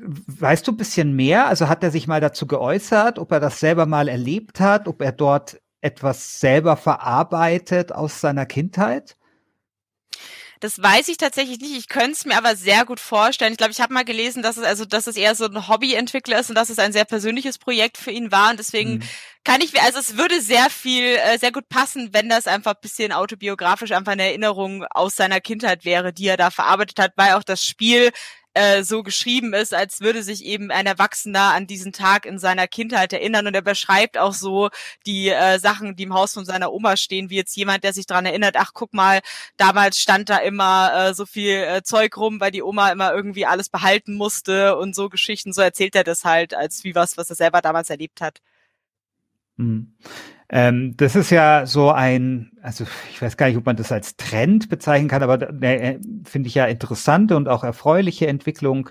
weißt 0.00 0.66
du 0.66 0.72
ein 0.72 0.76
bisschen 0.76 1.14
mehr? 1.16 1.46
Also 1.46 1.68
hat 1.68 1.82
er 1.82 1.90
sich 1.90 2.06
mal 2.06 2.20
dazu 2.20 2.46
geäußert, 2.46 3.18
ob 3.18 3.32
er 3.32 3.40
das 3.40 3.60
selber 3.60 3.86
mal 3.86 4.08
erlebt 4.08 4.60
hat, 4.60 4.86
ob 4.86 5.02
er 5.02 5.12
dort 5.12 5.60
etwas 5.80 6.40
selber 6.40 6.76
verarbeitet 6.76 7.92
aus 7.92 8.20
seiner 8.20 8.46
Kindheit? 8.46 9.16
Das 10.60 10.82
weiß 10.82 11.08
ich 11.08 11.16
tatsächlich 11.16 11.60
nicht. 11.60 11.76
Ich 11.76 11.88
könnte 11.88 12.12
es 12.12 12.24
mir 12.24 12.36
aber 12.36 12.56
sehr 12.56 12.84
gut 12.84 13.00
vorstellen. 13.00 13.52
Ich 13.52 13.58
glaube, 13.58 13.72
ich 13.72 13.80
habe 13.80 13.94
mal 13.94 14.04
gelesen, 14.04 14.42
dass 14.42 14.56
es 14.56 14.64
also, 14.64 14.84
dass 14.84 15.06
es 15.06 15.16
eher 15.16 15.34
so 15.34 15.44
ein 15.44 15.68
Hobbyentwickler 15.68 16.40
ist 16.40 16.48
und 16.48 16.56
dass 16.56 16.70
es 16.70 16.78
ein 16.78 16.92
sehr 16.92 17.04
persönliches 17.04 17.58
Projekt 17.58 17.96
für 17.96 18.10
ihn 18.10 18.32
war. 18.32 18.50
Und 18.50 18.58
deswegen 18.58 18.94
mhm. 18.94 19.02
kann 19.44 19.60
ich, 19.60 19.80
also 19.82 19.98
es 19.98 20.16
würde 20.16 20.40
sehr 20.40 20.68
viel, 20.70 21.04
äh, 21.04 21.38
sehr 21.38 21.52
gut 21.52 21.68
passen, 21.68 22.10
wenn 22.12 22.28
das 22.28 22.46
einfach 22.46 22.74
ein 22.74 22.80
bisschen 22.80 23.12
autobiografisch 23.12 23.92
einfach 23.92 24.12
eine 24.12 24.26
Erinnerung 24.26 24.84
aus 24.90 25.16
seiner 25.16 25.40
Kindheit 25.40 25.84
wäre, 25.84 26.12
die 26.12 26.26
er 26.26 26.36
da 26.36 26.50
verarbeitet 26.50 26.98
hat, 26.98 27.12
weil 27.16 27.34
auch 27.34 27.44
das 27.44 27.64
Spiel 27.64 28.10
äh, 28.58 28.82
so 28.82 29.04
geschrieben 29.04 29.54
ist, 29.54 29.72
als 29.72 30.00
würde 30.00 30.24
sich 30.24 30.44
eben 30.44 30.72
ein 30.72 30.86
Erwachsener 30.86 31.54
an 31.54 31.68
diesen 31.68 31.92
Tag 31.92 32.26
in 32.26 32.38
seiner 32.40 32.66
Kindheit 32.66 33.12
erinnern 33.12 33.46
und 33.46 33.54
er 33.54 33.62
beschreibt 33.62 34.18
auch 34.18 34.34
so 34.34 34.68
die 35.06 35.28
äh, 35.28 35.60
Sachen, 35.60 35.94
die 35.94 36.02
im 36.04 36.14
Haus 36.14 36.34
von 36.34 36.44
seiner 36.44 36.72
Oma 36.72 36.96
stehen, 36.96 37.30
wie 37.30 37.36
jetzt 37.36 37.56
jemand, 37.56 37.84
der 37.84 37.92
sich 37.92 38.06
dran 38.06 38.26
erinnert, 38.26 38.56
ach 38.58 38.72
guck 38.74 38.92
mal, 38.94 39.20
damals 39.56 40.00
stand 40.00 40.28
da 40.28 40.38
immer 40.38 40.92
äh, 40.92 41.14
so 41.14 41.24
viel 41.24 41.54
äh, 41.54 41.82
Zeug 41.84 42.16
rum, 42.16 42.40
weil 42.40 42.50
die 42.50 42.62
Oma 42.62 42.90
immer 42.90 43.12
irgendwie 43.14 43.46
alles 43.46 43.68
behalten 43.68 44.14
musste 44.14 44.76
und 44.76 44.94
so 44.96 45.08
Geschichten, 45.08 45.52
so 45.52 45.62
erzählt 45.62 45.94
er 45.94 46.04
das 46.04 46.24
halt 46.24 46.54
als 46.54 46.82
wie 46.82 46.94
was, 46.96 47.16
was 47.16 47.30
er 47.30 47.36
selber 47.36 47.60
damals 47.60 47.90
erlebt 47.90 48.20
hat. 48.20 48.40
Mhm. 49.58 49.92
Ähm, 50.50 50.96
das 50.96 51.14
ist 51.14 51.30
ja 51.30 51.66
so 51.66 51.90
ein, 51.90 52.52
also 52.62 52.84
ich 53.10 53.20
weiß 53.20 53.36
gar 53.36 53.48
nicht, 53.48 53.58
ob 53.58 53.66
man 53.66 53.76
das 53.76 53.92
als 53.92 54.16
Trend 54.16 54.70
bezeichnen 54.70 55.08
kann, 55.08 55.22
aber 55.22 55.62
äh, 55.62 55.98
finde 56.24 56.48
ich 56.48 56.54
ja 56.54 56.64
interessante 56.66 57.36
und 57.36 57.48
auch 57.48 57.64
erfreuliche 57.64 58.28
Entwicklung, 58.28 58.88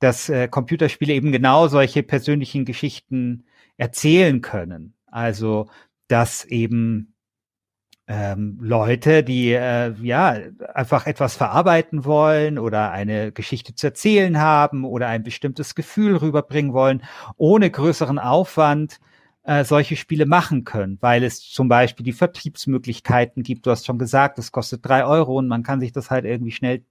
dass 0.00 0.28
äh, 0.28 0.48
Computerspiele 0.48 1.12
eben 1.14 1.30
genau 1.30 1.68
solche 1.68 2.02
persönlichen 2.02 2.64
Geschichten 2.64 3.44
erzählen 3.76 4.40
können. 4.40 4.94
Also, 5.06 5.68
dass 6.08 6.44
eben 6.44 7.14
ähm, 8.08 8.58
Leute, 8.60 9.22
die 9.22 9.52
äh, 9.52 9.92
ja 10.02 10.36
einfach 10.74 11.06
etwas 11.06 11.36
verarbeiten 11.36 12.04
wollen 12.04 12.58
oder 12.58 12.90
eine 12.90 13.32
Geschichte 13.32 13.74
zu 13.74 13.86
erzählen 13.86 14.40
haben 14.40 14.84
oder 14.84 15.08
ein 15.08 15.22
bestimmtes 15.22 15.74
Gefühl 15.74 16.16
rüberbringen 16.16 16.72
wollen, 16.72 17.02
ohne 17.36 17.70
größeren 17.70 18.18
Aufwand 18.18 18.98
äh, 19.44 19.64
solche 19.64 19.96
Spiele 19.96 20.26
machen 20.26 20.64
können, 20.64 20.98
weil 21.00 21.22
es 21.22 21.40
zum 21.40 21.68
Beispiel 21.68 22.04
die 22.04 22.12
Vertriebsmöglichkeiten 22.12 23.42
gibt. 23.42 23.66
Du 23.66 23.70
hast 23.70 23.86
schon 23.86 23.98
gesagt, 23.98 24.38
es 24.38 24.52
kostet 24.52 24.86
drei 24.86 25.04
Euro 25.04 25.36
und 25.38 25.48
man 25.48 25.62
kann 25.62 25.80
sich 25.80 25.92
das 25.92 26.10
halt 26.10 26.24
irgendwie 26.24 26.52
schnell, 26.52 26.82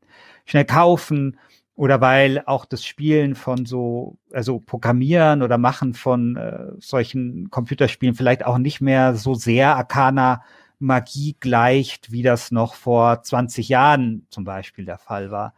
schnell 0.45 0.65
kaufen. 0.65 1.37
Oder 1.75 2.01
weil 2.01 2.43
auch 2.45 2.65
das 2.65 2.85
Spielen 2.85 3.33
von 3.33 3.65
so, 3.65 4.17
also 4.31 4.59
Programmieren 4.59 5.41
oder 5.41 5.57
Machen 5.57 5.95
von 5.95 6.35
äh, 6.35 6.67
solchen 6.77 7.49
Computerspielen 7.49 8.13
vielleicht 8.13 8.45
auch 8.45 8.59
nicht 8.59 8.79
mehr 8.79 9.15
so 9.15 9.33
sehr 9.33 9.75
Arcana 9.75 10.43
Magie 10.77 11.35
gleicht, 11.39 12.11
wie 12.11 12.21
das 12.21 12.51
noch 12.51 12.75
vor 12.75 13.23
20 13.23 13.69
Jahren 13.69 14.27
zum 14.29 14.43
Beispiel 14.43 14.85
der 14.85 14.99
Fall 14.99 15.31
war. 15.31 15.55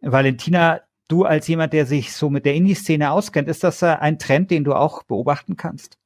Valentina, 0.00 0.80
du 1.08 1.24
als 1.24 1.48
jemand, 1.48 1.74
der 1.74 1.84
sich 1.84 2.14
so 2.14 2.30
mit 2.30 2.46
der 2.46 2.54
Indie-Szene 2.54 3.10
auskennt, 3.10 3.48
ist 3.48 3.62
das 3.64 3.82
ein 3.82 4.18
Trend, 4.18 4.50
den 4.50 4.64
du 4.64 4.74
auch 4.74 5.02
beobachten 5.02 5.56
kannst? 5.56 5.98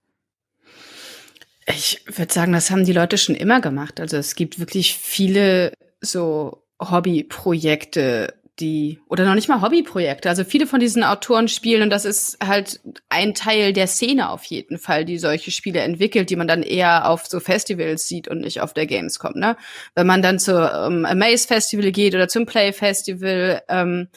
Ich 1.69 2.05
würde 2.07 2.33
sagen, 2.33 2.53
das 2.53 2.71
haben 2.71 2.85
die 2.85 2.93
Leute 2.93 3.19
schon 3.19 3.35
immer 3.35 3.61
gemacht. 3.61 3.99
Also 4.01 4.17
es 4.17 4.37
gibt 4.37 4.61
wirklich 4.61 4.97
viele 4.97 5.73
so 6.01 6.63
Hobbyprojekte, 6.81 8.35
die, 8.61 9.01
oder 9.09 9.25
noch 9.25 9.35
nicht 9.35 9.49
mal 9.49 9.61
Hobbyprojekte. 9.61 10.29
Also 10.29 10.45
viele 10.45 10.67
von 10.67 10.81
diesen 10.81 11.03
Autoren 11.03 11.49
spielen 11.49 11.83
und 11.83 11.91
das 11.91 12.05
ist 12.05 12.39
halt 12.43 12.81
ein 13.09 13.35
Teil 13.35 13.73
der 13.73 13.87
Szene 13.87 14.31
auf 14.31 14.45
jeden 14.45 14.79
Fall, 14.79 15.05
die 15.05 15.19
solche 15.19 15.51
Spiele 15.51 15.81
entwickelt, 15.81 16.31
die 16.31 16.37
man 16.37 16.49
dann 16.49 16.63
eher 16.63 17.11
auf 17.11 17.27
so 17.27 17.41
Festivals 17.41 18.07
sieht 18.07 18.29
und 18.29 18.41
nicht 18.41 18.61
auf 18.61 18.73
der 18.73 18.87
Gamescom, 18.87 19.33
ne? 19.35 19.57
Wenn 19.95 20.07
man 20.07 20.23
dann 20.23 20.39
zur 20.39 20.73
ähm, 20.73 21.05
Amaze 21.05 21.49
Festival 21.49 21.91
geht 21.93 22.15
oder 22.15 22.29
zum 22.29 22.47
Play 22.47 22.73
Festival, 22.73 23.63
ähm, 23.69 24.09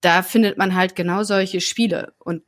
da 0.00 0.22
findet 0.22 0.58
man 0.58 0.74
halt 0.74 0.96
genau 0.96 1.22
solche 1.22 1.60
Spiele 1.60 2.12
und 2.18 2.42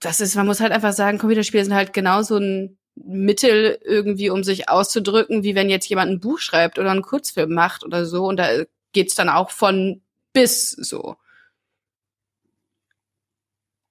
das 0.00 0.20
ist, 0.20 0.36
man 0.36 0.46
muss 0.46 0.60
halt 0.60 0.72
einfach 0.72 0.92
sagen, 0.92 1.18
Computerspiele 1.18 1.64
sind 1.64 1.74
halt 1.74 1.92
genau 1.92 2.22
so 2.22 2.36
ein 2.36 2.76
Mittel 2.96 3.78
irgendwie, 3.84 4.30
um 4.30 4.44
sich 4.44 4.68
auszudrücken, 4.68 5.42
wie 5.42 5.54
wenn 5.54 5.68
jetzt 5.68 5.88
jemand 5.88 6.10
ein 6.10 6.20
Buch 6.20 6.38
schreibt 6.38 6.78
oder 6.78 6.90
einen 6.90 7.02
Kurzfilm 7.02 7.52
macht 7.52 7.84
oder 7.84 8.06
so. 8.06 8.26
Und 8.26 8.36
da 8.36 8.48
geht's 8.92 9.14
dann 9.14 9.28
auch 9.28 9.50
von 9.50 10.02
bis 10.32 10.70
so. 10.70 11.16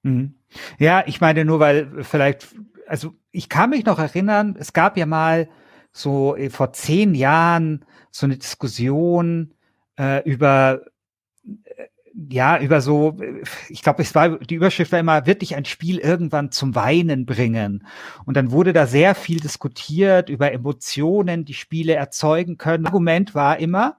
Mhm. 0.02 0.34
Ja, 0.78 1.04
ich 1.06 1.20
meine 1.20 1.44
nur, 1.44 1.60
weil 1.60 2.04
vielleicht, 2.04 2.54
also 2.86 3.14
ich 3.30 3.48
kann 3.48 3.70
mich 3.70 3.84
noch 3.84 3.98
erinnern, 3.98 4.56
es 4.58 4.72
gab 4.72 4.96
ja 4.96 5.06
mal 5.06 5.48
so 5.92 6.36
äh, 6.36 6.50
vor 6.50 6.72
zehn 6.72 7.14
Jahren 7.14 7.84
so 8.10 8.26
eine 8.26 8.36
Diskussion 8.36 9.54
äh, 9.98 10.22
über 10.28 10.82
ja, 12.30 12.60
über 12.60 12.80
so, 12.80 13.16
ich 13.68 13.82
glaube, 13.82 14.02
es 14.02 14.14
war, 14.14 14.38
die 14.38 14.54
Überschrift 14.54 14.92
war 14.92 15.00
immer, 15.00 15.26
wird 15.26 15.42
dich 15.42 15.56
ein 15.56 15.64
Spiel 15.64 15.98
irgendwann 15.98 16.52
zum 16.52 16.74
Weinen 16.74 17.26
bringen? 17.26 17.86
Und 18.24 18.36
dann 18.36 18.52
wurde 18.52 18.72
da 18.72 18.86
sehr 18.86 19.14
viel 19.14 19.40
diskutiert 19.40 20.28
über 20.28 20.52
Emotionen, 20.52 21.44
die 21.44 21.54
Spiele 21.54 21.94
erzeugen 21.94 22.56
können. 22.56 22.86
Argument 22.86 23.34
war 23.34 23.58
immer, 23.58 23.98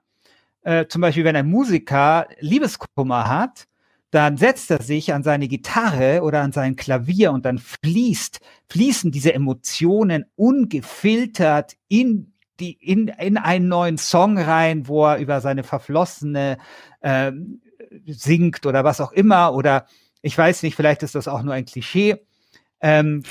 äh, 0.63 0.87
zum 0.87 1.01
Beispiel, 1.01 1.25
wenn 1.25 1.35
ein 1.35 1.49
Musiker 1.49 2.27
Liebeskummer 2.39 3.27
hat, 3.27 3.67
dann 4.11 4.37
setzt 4.37 4.71
er 4.71 4.81
sich 4.81 5.13
an 5.13 5.23
seine 5.23 5.49
Gitarre 5.49 6.21
oder 6.21 6.41
an 6.41 6.53
sein 6.53 6.77
Klavier 6.77 7.33
und 7.33 7.43
dann 7.43 7.57
fließt, 7.57 8.39
fließen 8.69 9.11
diese 9.11 9.33
Emotionen 9.33 10.25
ungefiltert 10.35 11.75
in 11.89 12.31
die 12.61 12.71
in, 12.71 13.09
in 13.09 13.37
einen 13.37 13.67
neuen 13.67 13.97
Song 13.97 14.37
rein, 14.37 14.87
wo 14.87 15.05
er 15.05 15.17
über 15.17 15.41
seine 15.41 15.63
verflossene 15.63 16.57
ähm, 17.01 17.59
singt 18.07 18.65
oder 18.65 18.83
was 18.83 19.01
auch 19.01 19.11
immer 19.11 19.53
oder 19.53 19.85
ich 20.21 20.37
weiß 20.37 20.63
nicht, 20.63 20.75
vielleicht 20.75 21.03
ist 21.03 21.15
das 21.15 21.27
auch 21.27 21.43
nur 21.43 21.53
ein 21.53 21.65
Klischee. 21.65 22.17
Ähm, 22.81 23.23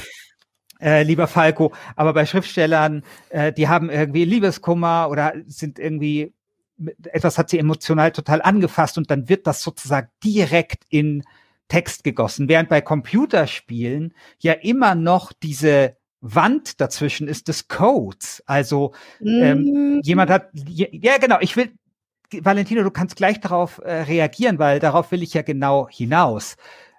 äh, 0.81 1.03
lieber 1.03 1.27
Falco, 1.27 1.73
aber 1.97 2.13
bei 2.13 2.27
Schriftstellern, 2.27 3.03
äh, 3.31 3.53
die 3.53 3.69
haben 3.69 3.91
irgendwie 3.91 4.25
Liebeskummer 4.25 5.09
oder 5.11 5.33
sind 5.47 5.79
irgendwie, 5.79 6.33
etwas 7.05 7.39
hat 7.39 7.51
sie 7.51 7.59
emotional 7.59 8.13
total 8.13 8.43
angefasst 8.43 8.99
und 8.99 9.11
dann 9.11 9.29
wird 9.29 9.47
das 9.47 9.63
sozusagen 9.63 10.09
direkt 10.23 10.85
in 10.89 11.25
Text 11.69 12.05
gegossen. 12.05 12.49
Während 12.49 12.69
bei 12.69 12.81
Computerspielen 12.81 14.15
ja 14.39 14.53
immer 14.53 14.95
noch 14.95 15.33
diese 15.33 15.97
Wand 16.21 16.81
dazwischen 16.81 17.29
ist 17.29 17.49
des 17.49 17.69
Codes. 17.69 18.43
Also 18.47 18.95
ähm, 19.21 19.99
mm. 19.99 20.01
jemand 20.03 20.31
hat, 20.31 20.49
ja 20.55 21.19
genau, 21.19 21.39
ich 21.41 21.57
will, 21.57 21.73
Valentino, 22.43 22.83
du 22.83 22.91
kannst 22.91 23.17
gleich 23.17 23.41
darauf 23.41 23.79
äh, 23.79 24.03
reagieren, 24.03 24.59
weil 24.59 24.81
darauf 24.81 25.11
will 25.11 25.23
ich 25.23 25.35
ja 25.35 25.43
genau 25.43 25.89
hinaus. 25.89 26.57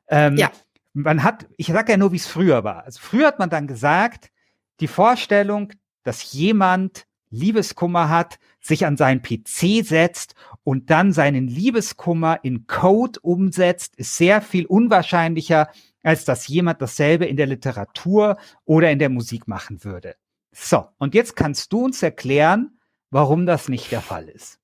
Ähm, 0.08 0.38
ja. 0.38 0.52
Man 0.94 1.24
hat, 1.24 1.48
ich 1.58 1.68
sage 1.68 1.94
ja 1.94 1.98
nur, 1.98 2.12
wie 2.12 2.18
es 2.18 2.28
früher 2.28 2.64
war. 2.64 2.84
Also 2.84 3.00
früher 3.02 3.28
hat 3.28 3.40
man 3.40 3.50
dann 3.50 3.68
gesagt, 3.68 4.32
die 4.80 4.88
Vorstellung, 4.88 5.74
dass 6.04 6.32
jemand 6.34 7.06
Liebeskummer 7.30 8.10
hat, 8.10 8.40
sich 8.62 8.86
an 8.86 8.98
seinen 8.98 9.22
PC 9.22 9.86
setzt 9.86 10.36
und 10.64 10.90
dann 10.90 11.14
seinen 11.14 11.48
Liebeskummer 11.48 12.40
in 12.44 12.66
Code 12.68 13.20
umsetzt, 13.22 13.96
ist 13.96 14.16
sehr 14.16 14.42
viel 14.42 14.66
unwahrscheinlicher, 14.66 15.70
als 16.02 16.26
dass 16.26 16.48
jemand 16.48 16.82
dasselbe 16.82 17.26
in 17.26 17.38
der 17.38 17.48
Literatur 17.48 18.38
oder 18.66 18.92
in 18.92 19.00
der 19.00 19.10
Musik 19.10 19.48
machen 19.48 19.84
würde. 19.84 20.16
So, 20.52 20.88
und 20.98 21.14
jetzt 21.14 21.36
kannst 21.36 21.74
du 21.74 21.86
uns 21.86 22.02
erklären, 22.02 22.80
warum 23.12 23.46
das 23.46 23.70
nicht 23.70 23.92
der 23.92 24.02
Fall 24.02 24.30
ist. 24.30 24.60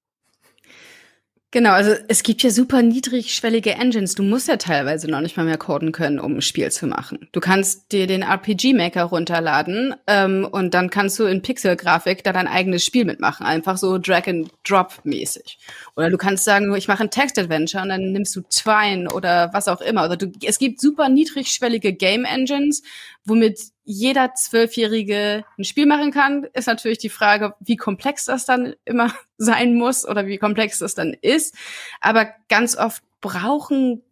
Genau, 1.54 1.72
also 1.72 1.92
es 2.08 2.24
gibt 2.24 2.44
ja 2.44 2.50
super 2.50 2.82
niedrigschwellige 2.82 3.72
Engines. 3.72 4.16
Du 4.16 4.24
musst 4.24 4.48
ja 4.48 4.56
teilweise 4.56 5.12
noch 5.12 5.20
nicht 5.20 5.36
mal 5.36 5.46
mehr 5.46 5.58
coden 5.58 5.92
können, 5.92 6.18
um 6.18 6.36
ein 6.38 6.42
Spiel 6.42 6.72
zu 6.72 6.88
machen. 6.88 7.28
Du 7.34 7.42
kannst 7.42 7.92
dir 7.92 8.08
den 8.08 8.22
RPG-Maker 8.22 9.04
runterladen 9.04 9.94
ähm, 10.08 10.48
und 10.50 10.74
dann 10.74 10.90
kannst 10.90 11.20
du 11.20 11.26
in 11.26 11.42
Pixel-Grafik 11.42 12.24
da 12.24 12.32
dein 12.32 12.48
eigenes 12.48 12.86
Spiel 12.86 13.04
mitmachen. 13.04 13.46
Einfach 13.46 13.76
so 13.76 13.98
Drag-and-Drop-mäßig. 13.98 15.58
Oder 15.98 16.10
du 16.10 16.16
kannst 16.16 16.46
sagen, 16.46 16.74
ich 16.74 16.88
mache 16.88 17.04
ein 17.04 17.12
Text-Adventure 17.12 17.84
und 17.84 17.90
dann 17.90 18.14
nimmst 18.14 18.34
du 18.34 18.44
Twine 18.50 19.12
oder 19.12 19.50
was 19.52 19.68
auch 19.68 19.82
immer. 19.82 20.06
Oder 20.06 20.16
du, 20.16 20.32
es 20.46 20.58
gibt 20.58 20.80
super 20.80 21.10
niedrigschwellige 21.10 21.92
Game-Engines, 21.92 22.82
womit 23.26 23.60
jeder 23.84 24.34
Zwölfjährige 24.34 25.46
ein 25.58 25.64
Spiel 25.64 25.86
machen 25.86 26.12
kann, 26.12 26.48
ist 26.54 26.68
natürlich 26.68 27.00
die 27.00 27.10
Frage, 27.10 27.56
wie 27.60 27.78
komplex 27.78 28.26
das 28.26 28.46
dann 28.46 28.76
immer 28.86 29.14
sein 29.38 29.76
muss 29.76 30.08
oder 30.08 30.28
wie 30.28 30.38
komplex 30.38 30.80
das 30.80 30.96
dann 30.96 31.16
ist. 31.22 31.56
Aber 32.00 32.28
ganz 32.50 32.78
oft 32.78 33.04
brauchen 33.22 34.04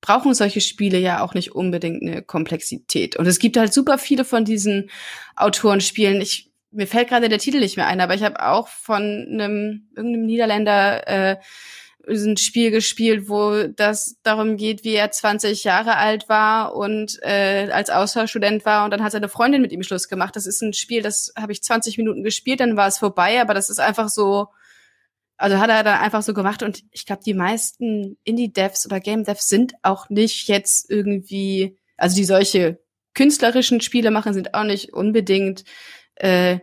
brauchen 0.00 0.34
solche 0.34 0.60
Spiele 0.60 0.98
ja 0.98 1.22
auch 1.22 1.32
nicht 1.32 1.52
unbedingt 1.52 2.02
eine 2.02 2.20
Komplexität. 2.20 3.16
Und 3.16 3.26
es 3.26 3.38
gibt 3.38 3.56
halt 3.56 3.72
super 3.72 3.96
viele 3.96 4.26
von 4.26 4.44
diesen 4.44 4.90
Autorenspielen. 5.34 6.20
Ich 6.20 6.50
mir 6.74 6.86
fällt 6.86 7.08
gerade 7.08 7.28
der 7.28 7.38
Titel 7.38 7.60
nicht 7.60 7.76
mehr 7.76 7.86
ein, 7.86 8.00
aber 8.00 8.14
ich 8.14 8.22
habe 8.22 8.44
auch 8.44 8.68
von 8.68 9.02
einem 9.02 9.88
irgendeinem 9.96 10.26
Niederländer 10.26 11.08
äh, 11.08 11.36
ein 12.08 12.36
Spiel 12.36 12.70
gespielt, 12.70 13.28
wo 13.28 13.66
das 13.68 14.16
darum 14.22 14.56
geht, 14.56 14.84
wie 14.84 14.94
er 14.94 15.10
20 15.10 15.64
Jahre 15.64 15.96
alt 15.96 16.28
war 16.28 16.74
und 16.74 17.18
äh, 17.22 17.68
als 17.72 17.90
Austauschstudent 17.90 18.64
war. 18.64 18.84
Und 18.84 18.90
dann 18.90 19.02
hat 19.02 19.12
seine 19.12 19.28
Freundin 19.28 19.62
mit 19.62 19.72
ihm 19.72 19.82
Schluss 19.82 20.08
gemacht. 20.08 20.36
Das 20.36 20.46
ist 20.46 20.62
ein 20.62 20.72
Spiel, 20.72 21.02
das 21.02 21.32
habe 21.36 21.52
ich 21.52 21.62
20 21.62 21.98
Minuten 21.98 22.22
gespielt, 22.22 22.60
dann 22.60 22.76
war 22.76 22.88
es 22.88 22.98
vorbei, 22.98 23.40
aber 23.40 23.54
das 23.54 23.70
ist 23.70 23.80
einfach 23.80 24.08
so, 24.08 24.48
also 25.36 25.58
hat 25.58 25.70
er 25.70 25.82
dann 25.82 26.00
einfach 26.00 26.22
so 26.22 26.34
gemacht. 26.34 26.62
Und 26.62 26.84
ich 26.90 27.06
glaube, 27.06 27.22
die 27.24 27.34
meisten 27.34 28.18
Indie-Devs 28.24 28.86
oder 28.86 29.00
Game-Devs 29.00 29.48
sind 29.48 29.74
auch 29.82 30.08
nicht 30.08 30.48
jetzt 30.48 30.90
irgendwie, 30.90 31.78
also 31.96 32.16
die 32.16 32.24
solche 32.24 32.80
künstlerischen 33.14 33.80
Spiele 33.80 34.10
machen, 34.10 34.34
sind 34.34 34.54
auch 34.54 34.64
nicht 34.64 34.92
unbedingt 34.92 35.64
äh, 36.16 36.58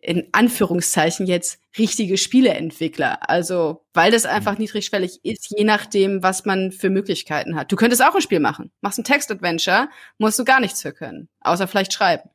in 0.00 0.28
Anführungszeichen 0.32 1.26
jetzt 1.26 1.60
richtige 1.76 2.16
Spieleentwickler. 2.16 3.28
Also, 3.28 3.84
weil 3.94 4.12
das 4.12 4.26
einfach 4.26 4.52
mhm. 4.52 4.60
niedrigschwellig 4.60 5.20
ist, 5.24 5.52
je 5.56 5.64
nachdem, 5.64 6.22
was 6.22 6.44
man 6.44 6.72
für 6.72 6.90
Möglichkeiten 6.90 7.56
hat. 7.56 7.72
Du 7.72 7.76
könntest 7.76 8.02
auch 8.02 8.14
ein 8.14 8.20
Spiel 8.20 8.40
machen. 8.40 8.70
Machst 8.80 8.98
ein 8.98 9.04
Text-Adventure, 9.04 9.88
musst 10.18 10.38
du 10.38 10.44
gar 10.44 10.60
nichts 10.60 10.82
für 10.82 10.92
können. 10.92 11.28
Außer 11.40 11.66
vielleicht 11.66 11.92
schreiben. 11.92 12.30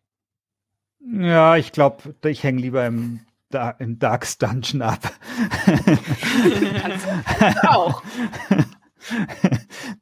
Ja, 1.00 1.58
ich 1.58 1.72
glaube, 1.72 2.16
ich 2.26 2.44
hänge 2.44 2.62
lieber 2.62 2.86
im, 2.86 3.22
da 3.50 3.72
im 3.72 4.00
Darks 4.00 4.38
Dungeon 4.38 4.82
ab. 4.82 5.12
auch. 7.68 8.04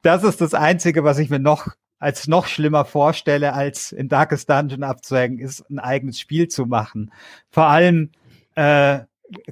Das 0.04 0.24
ist 0.24 0.42
das 0.42 0.54
Einzige, 0.54 1.04
was 1.04 1.18
ich 1.18 1.32
mir 1.32 1.40
noch 1.40 1.70
als 2.02 2.28
noch 2.28 2.48
schlimmer 2.48 2.84
vorstelle, 2.84 3.54
als 3.54 3.92
in 3.92 4.10
Darkest 4.10 4.50
Dungeon 4.50 4.84
abzuhängen, 4.84 5.38
ist 5.38 5.70
ein 5.70 5.80
eigenes 5.80 6.20
Spiel 6.20 6.48
zu 6.48 6.66
machen. 6.66 7.14
Vor 7.52 7.68
allem, 7.68 8.10
äh, 8.56 9.02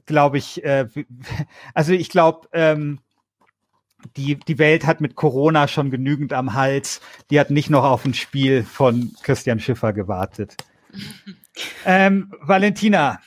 glaube 0.08 0.40
ich, 0.40 0.64
äh, 0.64 0.88
also 1.76 1.94
ich 1.94 2.10
glaube, 2.10 2.50
ähm, 2.52 3.00
die, 4.18 4.36
die 4.36 4.58
Welt 4.58 4.86
hat 4.86 5.00
mit 5.00 5.16
Corona 5.16 5.68
schon 5.68 5.92
genügend 5.92 6.34
am 6.34 6.56
Hals. 6.56 7.02
Die 7.30 7.40
hat 7.40 7.52
nicht 7.52 7.70
noch 7.70 7.84
auf 7.84 8.04
ein 8.04 8.16
Spiel 8.16 8.64
von 8.64 9.14
Christian 9.22 9.60
Schiffer 9.60 9.94
gewartet. 9.94 10.58
ähm, 11.86 12.34
Valentina, 12.42 13.20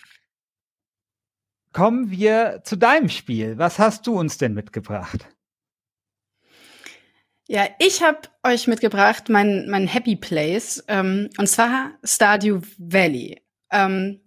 kommen 1.72 2.10
wir 2.10 2.62
zu 2.64 2.76
deinem 2.76 3.08
Spiel. 3.08 3.56
Was 3.56 3.78
hast 3.78 4.06
du 4.08 4.18
uns 4.18 4.36
denn 4.36 4.54
mitgebracht? 4.54 5.32
Ja, 7.49 7.66
ich 7.78 8.03
habe 8.03 8.20
euch 8.45 8.66
mitgebracht 8.66 9.28
mein, 9.28 9.68
mein 9.68 9.86
Happy 9.86 10.16
Place 10.16 10.82
ähm, 10.88 11.28
und 11.38 11.49
zwar 11.49 11.93
Stardew 12.05 12.61
Valley. 12.78 13.43
Ähm, 13.70 14.20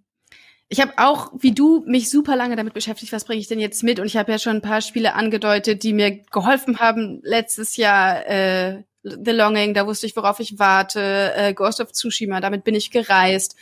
ich 0.68 0.82
habe 0.82 0.94
auch, 0.98 1.32
wie 1.40 1.54
du, 1.54 1.84
mich 1.86 2.10
super 2.10 2.36
lange 2.36 2.56
damit 2.56 2.74
beschäftigt, 2.74 3.14
was 3.14 3.26
bringe 3.26 3.40
ich 3.40 3.48
denn 3.48 3.60
jetzt 3.60 3.84
mit? 3.84 4.00
Und 4.00 4.08
ich 4.08 4.18
habe 4.18 4.32
ja 4.32 4.40
schon 4.40 4.58
ein 4.58 4.62
paar 4.62 4.82
Spiele 4.82 5.14
angedeutet, 5.14 5.84
die 5.84 5.94
mir 5.94 6.12
geholfen 6.32 6.80
haben 6.80 7.22
letztes 7.24 7.78
Jahr. 7.78 8.28
Äh, 8.28 8.84
The 9.04 9.32
Longing, 9.32 9.76
da 9.76 9.86
wusste 9.86 10.08
ich, 10.08 10.16
worauf 10.16 10.40
ich 10.40 10.58
warte. 10.58 11.34
Äh, 11.36 11.54
Ghost 11.54 11.80
of 11.80 11.92
Tsushima, 11.92 12.42
damit 12.42 12.64
bin 12.64 12.74
ich 12.74 12.90
gereist. 12.90 13.56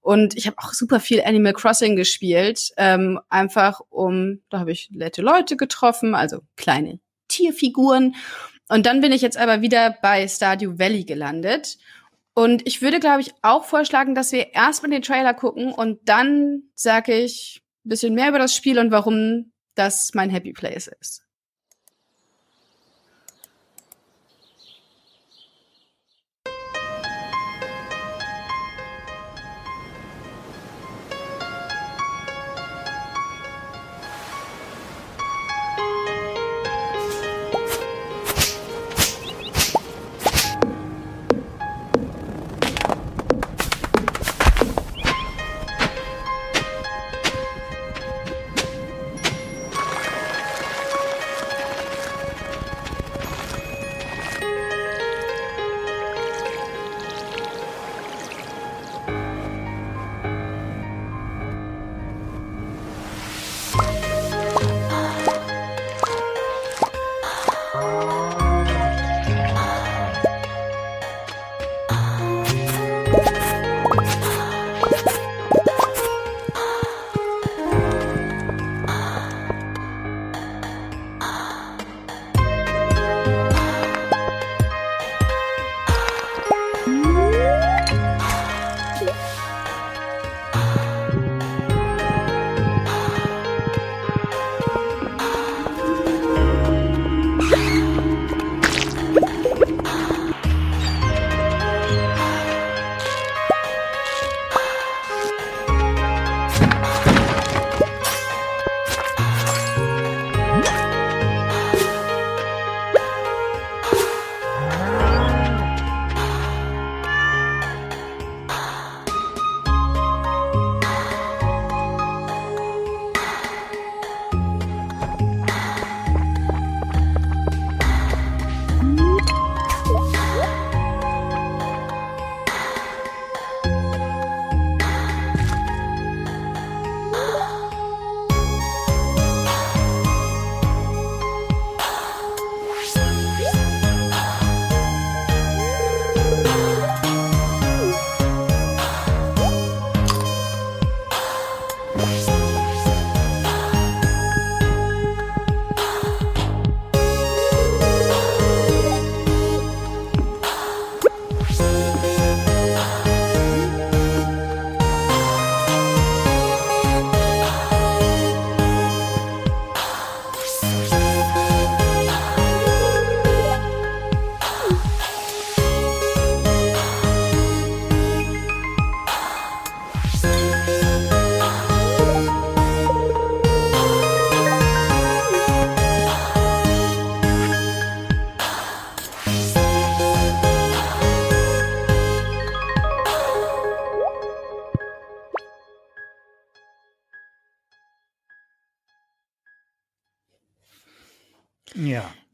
Und 0.00 0.36
ich 0.36 0.46
habe 0.46 0.58
auch 0.58 0.72
super 0.72 1.00
viel 1.00 1.22
Animal 1.22 1.54
Crossing 1.54 1.96
gespielt, 1.96 2.72
ähm, 2.76 3.18
einfach 3.30 3.80
um, 3.88 4.42
da 4.50 4.60
habe 4.60 4.70
ich 4.70 4.90
nette 4.92 5.22
Leute 5.22 5.56
getroffen, 5.56 6.14
also 6.14 6.42
kleine 6.56 7.00
Tierfiguren. 7.28 8.14
Und 8.74 8.86
dann 8.86 9.00
bin 9.00 9.12
ich 9.12 9.22
jetzt 9.22 9.36
aber 9.36 9.62
wieder 9.62 9.96
bei 10.02 10.26
Stardew 10.26 10.80
Valley 10.80 11.04
gelandet. 11.04 11.78
Und 12.34 12.66
ich 12.66 12.82
würde, 12.82 12.98
glaube 12.98 13.20
ich, 13.20 13.32
auch 13.40 13.64
vorschlagen, 13.64 14.16
dass 14.16 14.32
wir 14.32 14.52
erstmal 14.52 14.90
den 14.90 15.02
Trailer 15.02 15.32
gucken 15.32 15.70
und 15.70 16.00
dann 16.08 16.64
sage 16.74 17.14
ich 17.14 17.62
ein 17.86 17.90
bisschen 17.90 18.14
mehr 18.14 18.30
über 18.30 18.40
das 18.40 18.56
Spiel 18.56 18.80
und 18.80 18.90
warum 18.90 19.52
das 19.76 20.10
mein 20.14 20.28
Happy 20.28 20.52
Place 20.52 20.90
ist. 21.00 21.23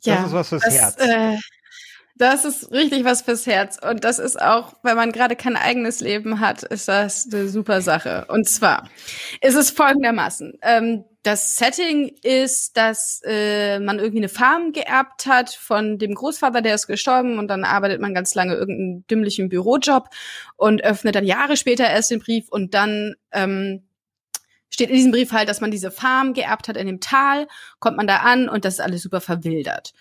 Ja, 0.02 0.16
das 0.16 0.26
ist 0.26 0.32
was 0.32 0.48
fürs 0.48 0.62
das, 0.62 0.74
Herz. 0.74 0.96
Äh, 0.98 1.36
das 2.20 2.44
ist 2.44 2.70
richtig 2.70 3.04
was 3.04 3.22
fürs 3.22 3.46
Herz. 3.46 3.78
Und 3.78 4.04
das 4.04 4.18
ist 4.18 4.40
auch, 4.40 4.74
wenn 4.82 4.96
man 4.96 5.10
gerade 5.10 5.36
kein 5.36 5.56
eigenes 5.56 6.00
Leben 6.00 6.38
hat, 6.40 6.62
ist 6.62 6.86
das 6.86 7.26
eine 7.32 7.48
super 7.48 7.80
Sache. 7.80 8.26
Und 8.28 8.46
zwar 8.46 8.88
ist 9.40 9.54
es 9.54 9.70
folgendermaßen. 9.70 10.58
Ähm, 10.60 11.04
das 11.22 11.56
Setting 11.56 12.14
ist, 12.22 12.76
dass 12.76 13.22
äh, 13.24 13.78
man 13.78 13.98
irgendwie 13.98 14.18
eine 14.18 14.28
Farm 14.28 14.72
geerbt 14.72 15.26
hat 15.26 15.50
von 15.50 15.98
dem 15.98 16.14
Großvater, 16.14 16.62
der 16.62 16.74
ist 16.74 16.86
gestorben 16.86 17.38
und 17.38 17.48
dann 17.48 17.64
arbeitet 17.64 18.00
man 18.00 18.14
ganz 18.14 18.34
lange 18.34 18.54
irgendeinen 18.54 19.06
dümmlichen 19.06 19.48
Bürojob 19.48 20.08
und 20.56 20.82
öffnet 20.82 21.14
dann 21.14 21.24
Jahre 21.24 21.56
später 21.56 21.88
erst 21.88 22.10
den 22.10 22.20
Brief 22.20 22.48
und 22.50 22.74
dann 22.74 23.14
ähm, 23.32 23.82
steht 24.70 24.90
in 24.90 24.96
diesem 24.96 25.12
Brief 25.12 25.32
halt, 25.32 25.48
dass 25.48 25.60
man 25.60 25.70
diese 25.70 25.90
Farm 25.90 26.32
geerbt 26.32 26.68
hat 26.68 26.76
in 26.76 26.86
dem 26.86 27.00
Tal, 27.00 27.48
kommt 27.78 27.96
man 27.96 28.06
da 28.06 28.18
an 28.18 28.48
und 28.48 28.64
das 28.64 28.74
ist 28.74 28.80
alles 28.80 29.02
super 29.02 29.20
verwildert. 29.20 29.92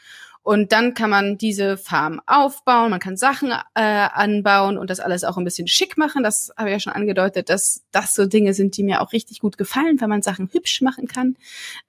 Und 0.42 0.72
dann 0.72 0.94
kann 0.94 1.10
man 1.10 1.38
diese 1.38 1.78
Farm 1.78 2.22
aufbauen, 2.26 2.92
man 2.92 3.00
kann 3.00 3.18
Sachen 3.18 3.52
äh, 3.52 3.82
anbauen 3.82 4.78
und 4.78 4.90
das 4.90 5.00
alles 5.00 5.24
auch 5.24 5.38
ein 5.38 5.44
bisschen 5.44 5.68
schick 5.68 5.98
machen. 5.98 6.24
Das 6.24 6.52
habe 6.58 6.70
ich 6.70 6.74
ja 6.74 6.80
schon 6.80 6.94
angedeutet, 6.94 7.50
dass 7.50 7.84
das 7.92 8.16
so 8.16 8.26
Dinge 8.26 8.54
sind, 8.54 8.78
die 8.78 8.84
mir 8.84 9.02
auch 9.02 9.12
richtig 9.12 9.42
gut 9.42 9.58
gefallen, 9.58 10.00
weil 10.00 10.08
man 10.08 10.22
Sachen 10.22 10.50
hübsch 10.52 10.82
machen 10.82 11.08
kann. 11.08 11.36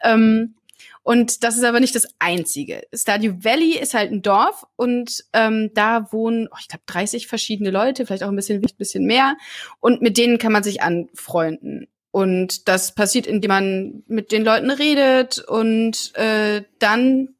Ähm, 0.02 0.56
und 1.02 1.44
das 1.44 1.56
ist 1.56 1.64
aber 1.64 1.80
nicht 1.80 1.94
das 1.94 2.06
Einzige. 2.18 2.82
Stadio 2.92 3.42
Valley 3.42 3.78
ist 3.78 3.94
halt 3.94 4.12
ein 4.12 4.22
Dorf 4.22 4.66
und 4.76 5.24
ähm, 5.32 5.70
da 5.74 6.12
wohnen, 6.12 6.48
oh, 6.50 6.56
ich 6.60 6.68
glaube, 6.68 6.84
30 6.86 7.26
verschiedene 7.26 7.70
Leute, 7.70 8.04
vielleicht 8.04 8.22
auch 8.24 8.28
ein 8.28 8.36
bisschen, 8.36 8.62
ein 8.62 8.76
bisschen 8.76 9.06
mehr. 9.06 9.36
Und 9.80 10.02
mit 10.02 10.18
denen 10.18 10.38
kann 10.38 10.52
man 10.52 10.62
sich 10.62 10.82
anfreunden. 10.82 11.88
Und 12.10 12.68
das 12.68 12.94
passiert, 12.94 13.26
indem 13.26 13.48
man 13.48 14.02
mit 14.06 14.32
den 14.32 14.44
Leuten 14.44 14.70
redet 14.70 15.38
und 15.38 16.12
äh, 16.16 16.62
dann 16.78 17.34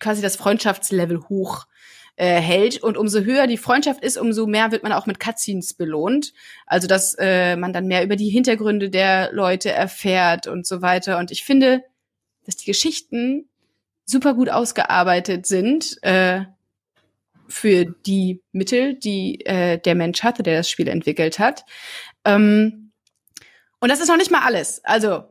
quasi 0.00 0.22
das 0.22 0.36
Freundschaftslevel 0.36 1.28
hoch 1.28 1.66
äh, 2.16 2.40
hält. 2.40 2.82
Und 2.82 2.96
umso 2.96 3.20
höher 3.20 3.46
die 3.46 3.58
Freundschaft 3.58 4.02
ist, 4.02 4.16
umso 4.16 4.46
mehr 4.46 4.72
wird 4.72 4.82
man 4.82 4.92
auch 4.92 5.06
mit 5.06 5.20
Cutscenes 5.20 5.74
belohnt. 5.74 6.32
Also 6.66 6.86
dass 6.86 7.14
äh, 7.18 7.56
man 7.56 7.72
dann 7.72 7.86
mehr 7.86 8.04
über 8.04 8.16
die 8.16 8.30
Hintergründe 8.30 8.88
der 8.88 9.32
Leute 9.32 9.70
erfährt 9.72 10.46
und 10.46 10.66
so 10.66 10.80
weiter. 10.80 11.18
Und 11.18 11.30
ich 11.30 11.44
finde, 11.44 11.82
dass 12.44 12.56
die 12.56 12.66
Geschichten 12.66 13.48
super 14.06 14.34
gut 14.34 14.48
ausgearbeitet 14.48 15.46
sind 15.46 15.98
äh, 16.02 16.42
für 17.48 17.84
die 17.84 18.42
Mittel, 18.52 18.94
die 18.94 19.44
äh, 19.44 19.78
der 19.78 19.94
Mensch 19.94 20.22
hatte, 20.22 20.42
der 20.42 20.58
das 20.58 20.70
Spiel 20.70 20.88
entwickelt 20.88 21.38
hat. 21.38 21.64
Ähm, 22.24 22.83
und 23.84 23.90
das 23.90 24.00
ist 24.00 24.08
noch 24.08 24.16
nicht 24.16 24.30
mal 24.30 24.40
alles. 24.40 24.82
Also 24.82 25.24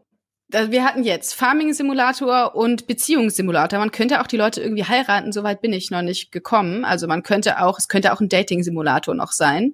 wir 0.48 0.86
hatten 0.86 1.04
jetzt 1.04 1.34
Farming-Simulator 1.34 2.56
und 2.56 2.86
Beziehungssimulator. 2.86 3.80
Man 3.80 3.92
könnte 3.92 4.22
auch 4.22 4.28
die 4.28 4.38
Leute 4.38 4.62
irgendwie 4.62 4.84
heiraten, 4.84 5.32
soweit 5.32 5.60
bin 5.60 5.74
ich 5.74 5.90
noch 5.90 6.04
nicht 6.04 6.32
gekommen. 6.32 6.86
Also 6.86 7.08
man 7.08 7.24
könnte 7.24 7.60
auch, 7.64 7.80
es 7.80 7.88
könnte 7.88 8.14
auch 8.14 8.22
ein 8.22 8.30
Dating-Simulator 8.30 9.16
noch 9.16 9.32
sein. 9.32 9.74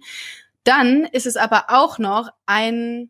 Dann 0.63 1.03
ist 1.03 1.25
es 1.25 1.35
aber 1.35 1.65
auch 1.67 1.99
noch 1.99 2.29
ein, 2.45 3.09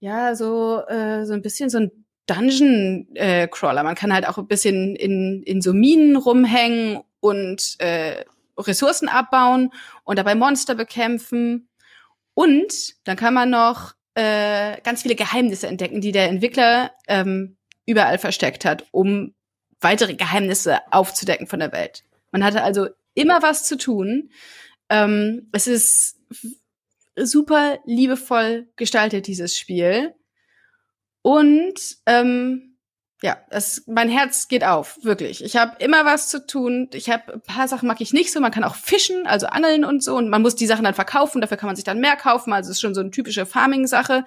ja, 0.00 0.34
so, 0.34 0.80
äh, 0.88 1.24
so 1.26 1.34
ein 1.34 1.42
bisschen 1.42 1.70
so 1.70 1.78
ein 1.78 1.92
Dungeon-Crawler. 2.26 3.80
Äh, 3.82 3.84
man 3.84 3.94
kann 3.94 4.12
halt 4.12 4.26
auch 4.28 4.38
ein 4.38 4.48
bisschen 4.48 4.96
in, 4.96 5.44
in 5.44 5.60
so 5.60 5.72
Minen 5.72 6.16
rumhängen 6.16 7.04
und 7.20 7.76
äh, 7.78 8.24
Ressourcen 8.58 9.08
abbauen 9.08 9.70
und 10.02 10.18
dabei 10.18 10.34
Monster 10.34 10.74
bekämpfen. 10.74 11.68
Und 12.34 12.94
dann 13.06 13.16
kann 13.16 13.32
man 13.32 13.50
noch 13.50 13.94
äh, 14.14 14.80
ganz 14.82 15.02
viele 15.02 15.14
Geheimnisse 15.14 15.66
entdecken, 15.66 16.00
die 16.00 16.12
der 16.12 16.28
Entwickler 16.28 16.92
ähm, 17.08 17.56
überall 17.86 18.18
versteckt 18.18 18.64
hat, 18.64 18.86
um 18.92 19.34
weitere 19.80 20.14
Geheimnisse 20.14 20.80
aufzudecken 20.92 21.46
von 21.46 21.60
der 21.60 21.72
Welt. 21.72 22.04
Man 22.30 22.44
hatte 22.44 22.62
also 22.62 22.88
immer 23.14 23.42
was 23.42 23.64
zu 23.66 23.76
tun. 23.76 24.30
Ähm, 24.88 25.48
es 25.52 25.66
ist 25.66 26.20
super 27.16 27.78
liebevoll 27.84 28.68
gestaltet, 28.76 29.26
dieses 29.26 29.56
Spiel. 29.56 30.14
Und 31.22 31.74
ähm, 32.06 32.73
ja, 33.24 33.38
das, 33.48 33.84
mein 33.86 34.10
Herz 34.10 34.48
geht 34.48 34.64
auf, 34.64 34.98
wirklich. 35.02 35.42
Ich 35.42 35.56
habe 35.56 35.82
immer 35.82 36.04
was 36.04 36.28
zu 36.28 36.46
tun. 36.46 36.90
Ich 36.92 37.08
habe 37.08 37.32
ein 37.32 37.40
paar 37.40 37.68
Sachen 37.68 37.88
mag 37.88 38.02
ich 38.02 38.12
nicht 38.12 38.30
so. 38.30 38.38
Man 38.38 38.50
kann 38.50 38.64
auch 38.64 38.74
fischen, 38.74 39.26
also 39.26 39.46
angeln 39.46 39.86
und 39.86 40.04
so. 40.04 40.14
Und 40.14 40.28
man 40.28 40.42
muss 40.42 40.56
die 40.56 40.66
Sachen 40.66 40.84
dann 40.84 40.92
verkaufen. 40.92 41.40
Dafür 41.40 41.56
kann 41.56 41.68
man 41.68 41.74
sich 41.74 41.86
dann 41.86 42.00
mehr 42.00 42.16
kaufen. 42.16 42.52
Also 42.52 42.68
es 42.68 42.76
ist 42.76 42.80
schon 42.82 42.94
so 42.94 43.00
eine 43.00 43.10
typische 43.10 43.46
Farming-Sache. 43.46 44.26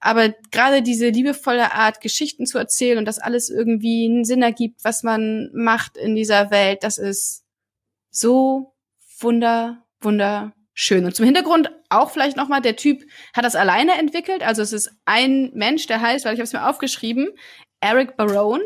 Aber 0.00 0.30
gerade 0.50 0.80
diese 0.80 1.10
liebevolle 1.10 1.72
Art, 1.72 2.00
Geschichten 2.00 2.46
zu 2.46 2.56
erzählen 2.56 2.96
und 2.96 3.04
das 3.04 3.18
alles 3.18 3.50
irgendwie 3.50 4.06
einen 4.06 4.24
Sinn 4.24 4.40
ergibt, 4.40 4.82
was 4.82 5.02
man 5.02 5.50
macht 5.52 5.98
in 5.98 6.14
dieser 6.14 6.50
Welt, 6.50 6.84
das 6.84 6.96
ist 6.96 7.44
so 8.08 8.72
wunder, 9.20 9.84
wunderschön. 10.00 11.04
Und 11.04 11.14
zum 11.14 11.26
Hintergrund 11.26 11.70
auch 11.90 12.10
vielleicht 12.10 12.38
noch 12.38 12.48
mal, 12.48 12.60
der 12.60 12.76
Typ 12.76 13.02
hat 13.34 13.44
das 13.44 13.56
alleine 13.56 13.98
entwickelt. 13.98 14.42
Also 14.42 14.62
es 14.62 14.72
ist 14.72 14.90
ein 15.04 15.50
Mensch, 15.52 15.86
der 15.86 16.00
heißt, 16.00 16.24
weil 16.24 16.32
ich 16.32 16.40
habe 16.40 16.44
es 16.44 16.54
mir 16.54 16.66
aufgeschrieben, 16.66 17.28
Eric 17.82 18.16
Barone. 18.16 18.62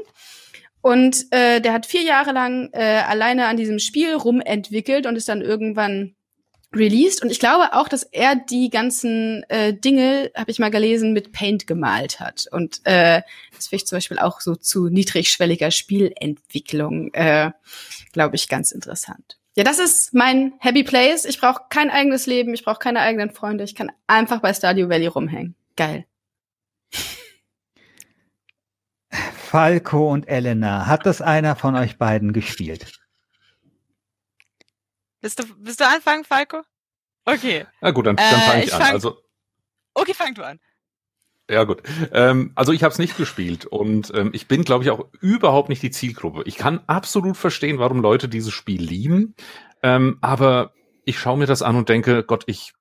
Und 0.81 1.27
äh, 1.33 1.61
der 1.61 1.73
hat 1.73 1.87
vier 1.87 2.03
Jahre 2.03 2.31
lang 2.33 2.71
äh, 2.73 3.03
alleine 3.07 3.47
an 3.47 3.57
diesem 3.57 3.81
Spiel 3.81 4.15
rumentwickelt 4.15 5.07
und 5.07 5.17
ist 5.17 5.29
dann 5.29 5.43
irgendwann 5.43 6.15
released. 6.73 7.23
Und 7.23 7.31
ich 7.31 7.41
glaube 7.41 7.73
auch, 7.73 7.89
dass 7.89 8.05
er 8.05 8.37
die 8.37 8.71
ganzen 8.71 9.43
äh, 9.49 9.75
Dinge, 9.75 10.31
habe 10.37 10.51
ich 10.51 10.59
mal 10.59 10.71
gelesen, 10.71 11.13
mit 11.13 11.33
Paint 11.33 11.67
gemalt 11.67 12.21
hat. 12.21 12.47
Und 12.53 12.81
äh, 12.85 13.23
das 13.55 13.69
finde 13.69 13.83
ich 13.83 13.87
zum 13.87 13.97
Beispiel 13.97 14.19
auch 14.19 14.41
so 14.41 14.55
zu 14.55 14.89
niedrigschwelliger 14.89 15.71
Spielentwicklung, 15.71 17.13
äh, 17.15 17.51
glaube 18.13 18.37
ich, 18.37 18.49
ganz 18.49 18.71
interessant. 18.71 19.39
Ja, 19.57 19.65
das 19.65 19.79
ist 19.79 20.13
mein 20.13 20.53
Happy 20.59 20.85
Place. 20.85 21.25
Ich 21.25 21.41
brauche 21.41 21.63
kein 21.71 21.91
eigenes 21.91 22.27
Leben, 22.27 22.53
ich 22.53 22.65
brauche 22.65 22.79
keine 22.79 23.01
eigenen 23.01 23.31
Freunde. 23.31 23.65
Ich 23.65 23.75
kann 23.75 23.91
einfach 24.07 24.41
bei 24.41 24.53
Stardew 24.53 24.89
Valley 24.89 25.07
rumhängen. 25.07 25.57
Geil. 25.77 26.05
Falco 29.47 30.11
und 30.13 30.29
Elena, 30.29 30.87
hat 30.87 31.07
das 31.07 31.23
einer 31.23 31.57
von 31.57 31.77
euch 31.77 31.99
beiden 31.99 32.33
gespielt? 32.33 32.99
Bist 35.21 35.39
du, 35.39 35.45
bist 35.57 35.81
du 35.81 35.87
anfangen, 35.87 36.25
Falco? 36.25 36.63
Okay. 37.25 37.67
Na 37.81 37.91
gut, 37.91 38.07
dann, 38.07 38.17
dann 38.17 38.41
fange 38.41 38.61
äh, 38.61 38.65
ich, 38.65 38.67
ich, 38.69 38.75
an. 38.75 38.83
Fang, 38.83 38.93
also, 38.93 39.17
okay, 39.95 40.15
fang 40.15 40.35
du 40.35 40.43
an. 40.43 40.61
Ja 41.49 41.65
gut. 41.65 41.83
Ähm, 42.13 42.53
also 42.57 42.73
ich 42.73 42.83
habe 42.83 42.93
es 42.93 42.99
nicht 42.99 43.17
gespielt 43.17 43.67
und 43.67 44.13
ähm, 44.15 44.31
ich 44.33 44.49
bin, 44.49 44.65
glaube 44.65 44.83
ich, 44.83 44.91
auch 44.91 45.07
überhaupt 45.21 45.69
nicht 45.69 45.83
die 45.83 45.93
Zielgruppe. 45.93 46.43
Ich 46.45 46.57
kann 46.57 46.81
absolut 46.89 47.37
verstehen, 47.37 47.79
warum 47.79 48.01
Leute 48.01 48.29
dieses 48.29 48.53
Spiel 48.53 48.83
lieben, 48.83 49.35
ähm, 49.83 50.19
aber 50.23 50.73
ich 51.09 51.21
schaue 51.21 51.39
mir 51.39 51.47
das 51.47 51.63
an 51.63 51.77
und 51.77 51.89
denke, 51.89 52.25
Gott, 52.25 52.43
ich 52.47 52.73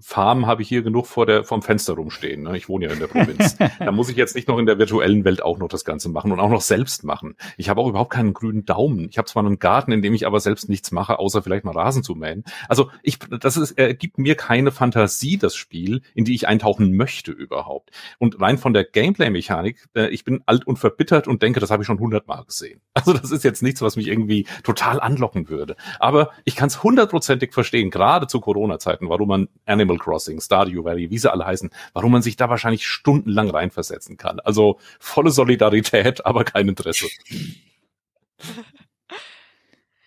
Farm 0.00 0.46
habe 0.46 0.60
ich 0.60 0.68
hier 0.68 0.82
genug 0.82 1.06
vor 1.06 1.24
der 1.24 1.44
vom 1.44 1.62
Fenster 1.62 1.92
rumstehen. 1.92 2.42
Ne? 2.42 2.56
Ich 2.56 2.68
wohne 2.68 2.86
ja 2.86 2.92
in 2.92 2.98
der 2.98 3.06
Provinz. 3.06 3.56
da 3.78 3.92
muss 3.92 4.08
ich 4.08 4.16
jetzt 4.16 4.34
nicht 4.34 4.48
noch 4.48 4.58
in 4.58 4.66
der 4.66 4.80
virtuellen 4.80 5.24
Welt 5.24 5.40
auch 5.40 5.56
noch 5.56 5.68
das 5.68 5.84
Ganze 5.84 6.08
machen 6.08 6.32
und 6.32 6.40
auch 6.40 6.50
noch 6.50 6.62
selbst 6.62 7.04
machen. 7.04 7.36
Ich 7.56 7.68
habe 7.68 7.80
auch 7.80 7.86
überhaupt 7.86 8.12
keinen 8.12 8.34
grünen 8.34 8.64
Daumen. 8.64 9.08
Ich 9.08 9.18
habe 9.18 9.28
zwar 9.28 9.46
einen 9.46 9.60
Garten, 9.60 9.92
in 9.92 10.02
dem 10.02 10.14
ich 10.14 10.26
aber 10.26 10.40
selbst 10.40 10.68
nichts 10.68 10.90
mache, 10.90 11.20
außer 11.20 11.42
vielleicht 11.42 11.64
mal 11.64 11.70
Rasen 11.70 12.02
zu 12.02 12.16
mähen. 12.16 12.42
Also 12.68 12.90
ich, 13.04 13.20
das 13.20 13.56
ist, 13.56 13.78
er 13.78 13.94
gibt 13.94 14.18
mir 14.18 14.34
keine 14.34 14.72
Fantasie, 14.72 15.38
das 15.38 15.54
Spiel, 15.54 16.02
in 16.12 16.24
die 16.24 16.34
ich 16.34 16.48
eintauchen 16.48 16.96
möchte 16.96 17.30
überhaupt. 17.30 17.90
Und 18.18 18.40
rein 18.40 18.58
von 18.58 18.72
der 18.72 18.82
Gameplay-Mechanik, 18.82 19.86
äh, 19.94 20.08
ich 20.08 20.24
bin 20.24 20.42
alt 20.44 20.66
und 20.66 20.80
verbittert 20.80 21.28
und 21.28 21.40
denke, 21.40 21.60
das 21.60 21.70
habe 21.70 21.84
ich 21.84 21.86
schon 21.86 22.00
hundertmal 22.00 22.42
gesehen. 22.44 22.80
Also 22.94 23.12
das 23.12 23.30
ist 23.30 23.44
jetzt 23.44 23.62
nichts, 23.62 23.80
was 23.80 23.94
mich 23.94 24.08
irgendwie 24.08 24.48
total 24.64 25.00
anlocken 25.00 25.48
würde. 25.48 25.76
Aber 26.00 26.32
ich 26.44 26.56
kann 26.56 26.66
es 26.66 26.82
hundertprozentig 26.82 27.52
verstehen, 27.60 27.90
gerade 27.90 28.26
zu 28.26 28.40
Corona-Zeiten, 28.40 29.08
warum 29.08 29.28
man 29.28 29.48
Animal 29.66 29.98
Crossing, 29.98 30.40
Stardew 30.40 30.84
Valley, 30.84 31.10
wie 31.10 31.18
sie 31.18 31.30
alle 31.30 31.44
heißen, 31.44 31.70
warum 31.92 32.12
man 32.12 32.22
sich 32.22 32.36
da 32.36 32.48
wahrscheinlich 32.48 32.86
stundenlang 32.86 33.50
reinversetzen 33.50 34.16
kann. 34.16 34.40
Also 34.40 34.78
volle 34.98 35.30
Solidarität, 35.30 36.24
aber 36.26 36.44
kein 36.44 36.68
Interesse. 36.68 37.06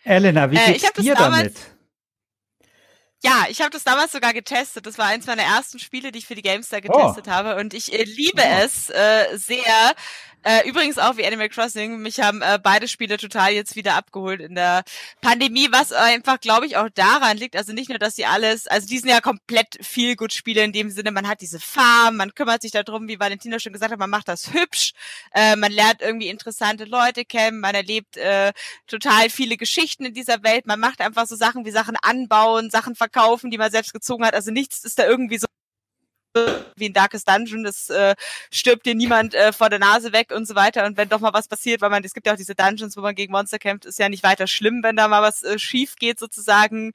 Elena, 0.04 0.50
wie 0.52 0.58
äh, 0.58 0.74
geht's 0.74 0.98
äh, 0.98 1.02
dir 1.02 1.16
damit? 1.16 1.56
Ja, 3.24 3.46
ich 3.48 3.62
habe 3.62 3.70
das 3.70 3.86
damals 3.86 4.12
sogar 4.12 4.34
getestet. 4.34 4.86
Das 4.86 4.98
war 4.98 5.06
eins 5.06 5.28
meiner 5.28 5.44
ersten 5.44 5.80
Spiele, 5.80 6.12
die 6.12 6.20
ich 6.20 6.26
für 6.26 6.36
die 6.36 6.42
Gamestar 6.42 6.82
getestet 6.82 7.26
oh. 7.28 7.32
habe. 7.32 7.56
Und 7.56 7.74
ich 7.74 7.94
äh, 7.94 8.04
liebe 8.04 8.42
oh. 8.42 8.64
es 8.64 8.90
äh, 8.90 9.38
sehr, 9.38 9.96
äh, 10.44 10.68
übrigens 10.68 10.98
auch 10.98 11.18
wie 11.18 11.26
Animal 11.26 11.50
Crossing. 11.50 12.00
Mich 12.02 12.20
haben 12.20 12.42
äh, 12.42 12.60
beide 12.62 12.88
Spiele 12.88 13.18
total 13.18 13.52
jetzt 13.54 13.76
wieder 13.76 13.96
abgeholt 13.96 14.42
in 14.42 14.56
der 14.56 14.84
Pandemie, 15.22 15.68
was 15.72 15.92
einfach, 15.92 16.40
glaube 16.40 16.66
ich, 16.66 16.78
auch 16.78 16.90
daran 16.94 17.38
liegt. 17.38 17.56
Also 17.56 17.74
nicht 17.74 17.90
nur, 17.90 18.00
dass 18.00 18.16
sie 18.16 18.26
alles, 18.26 18.68
also 18.68 18.88
die 18.88 19.00
sind 19.00 19.10
ja 19.10 19.22
komplett 19.22 19.78
viel 19.82 20.16
gut 20.16 20.34
Spiele 20.34 20.64
in 20.64 20.74
dem 20.74 20.90
Sinne, 20.90 21.12
man 21.12 21.28
hat 21.28 21.42
diese 21.42 21.60
Farm, 21.60 22.18
man 22.18 22.34
kümmert 22.36 22.62
sich 22.62 22.72
darum, 22.72 23.08
wie 23.08 23.20
Valentina 23.20 23.60
schon 23.60 23.74
gesagt 23.74 23.92
hat, 23.92 24.00
man 24.00 24.10
macht 24.10 24.28
das 24.28 24.54
hübsch, 24.54 24.94
äh, 25.34 25.56
man 25.56 25.72
lernt 25.72 26.02
irgendwie 26.02 26.28
interessante 26.28 26.86
Leute 26.86 27.26
kennen, 27.26 27.60
man 27.60 27.76
erlebt 27.76 28.18
äh, 28.18 28.54
total 28.88 29.30
viele 29.30 29.58
Geschichten 29.58 30.06
in 30.06 30.14
dieser 30.14 30.44
Welt, 30.44 30.66
man 30.68 30.80
macht 30.80 31.02
einfach 31.02 31.28
so 31.28 31.36
Sachen 31.36 31.66
wie 31.66 31.72
Sachen 31.72 31.96
anbauen, 32.02 32.70
Sachen 32.70 32.96
verkaufen, 32.96 33.52
die 33.52 33.58
man 33.58 33.72
selbst 33.72 33.94
gezogen 33.94 34.26
hat. 34.26 34.34
Also 34.34 34.52
nichts 34.52 34.84
ist 34.84 35.00
da 35.00 35.08
irgendwie 35.08 35.38
so 35.38 35.48
wie 36.76 36.86
in 36.86 36.94
Darkest 36.94 37.28
Dungeon, 37.28 37.64
das 37.64 37.90
äh, 37.90 38.16
stirbt 38.52 38.86
dir 38.86 38.96
niemand 38.96 39.34
äh, 39.36 39.54
vor 39.54 39.70
der 39.70 39.80
Nase 39.80 40.14
weg 40.14 40.32
und 40.32 40.48
so 40.48 40.56
weiter. 40.56 40.86
Und 40.86 40.98
wenn 40.98 41.10
doch 41.10 41.20
mal 41.20 41.34
was 41.34 41.48
passiert, 41.48 41.82
weil 41.82 41.90
man, 41.90 42.04
es 42.04 42.14
gibt 42.14 42.28
ja 42.28 42.34
auch 42.34 42.38
diese 42.38 42.56
Dungeons, 42.56 42.98
wo 42.98 43.02
man 43.02 43.16
gegen 43.16 43.32
Monster 43.32 43.60
kämpft, 43.60 43.86
ist 43.86 44.00
ja 44.00 44.10
nicht 44.10 44.24
weiter 44.24 44.48
schlimm, 44.48 44.82
wenn 44.84 44.96
da 44.96 45.08
mal 45.08 45.22
was 45.22 45.44
äh, 45.44 45.60
schief 45.60 45.96
geht 45.96 46.20
sozusagen. 46.20 46.94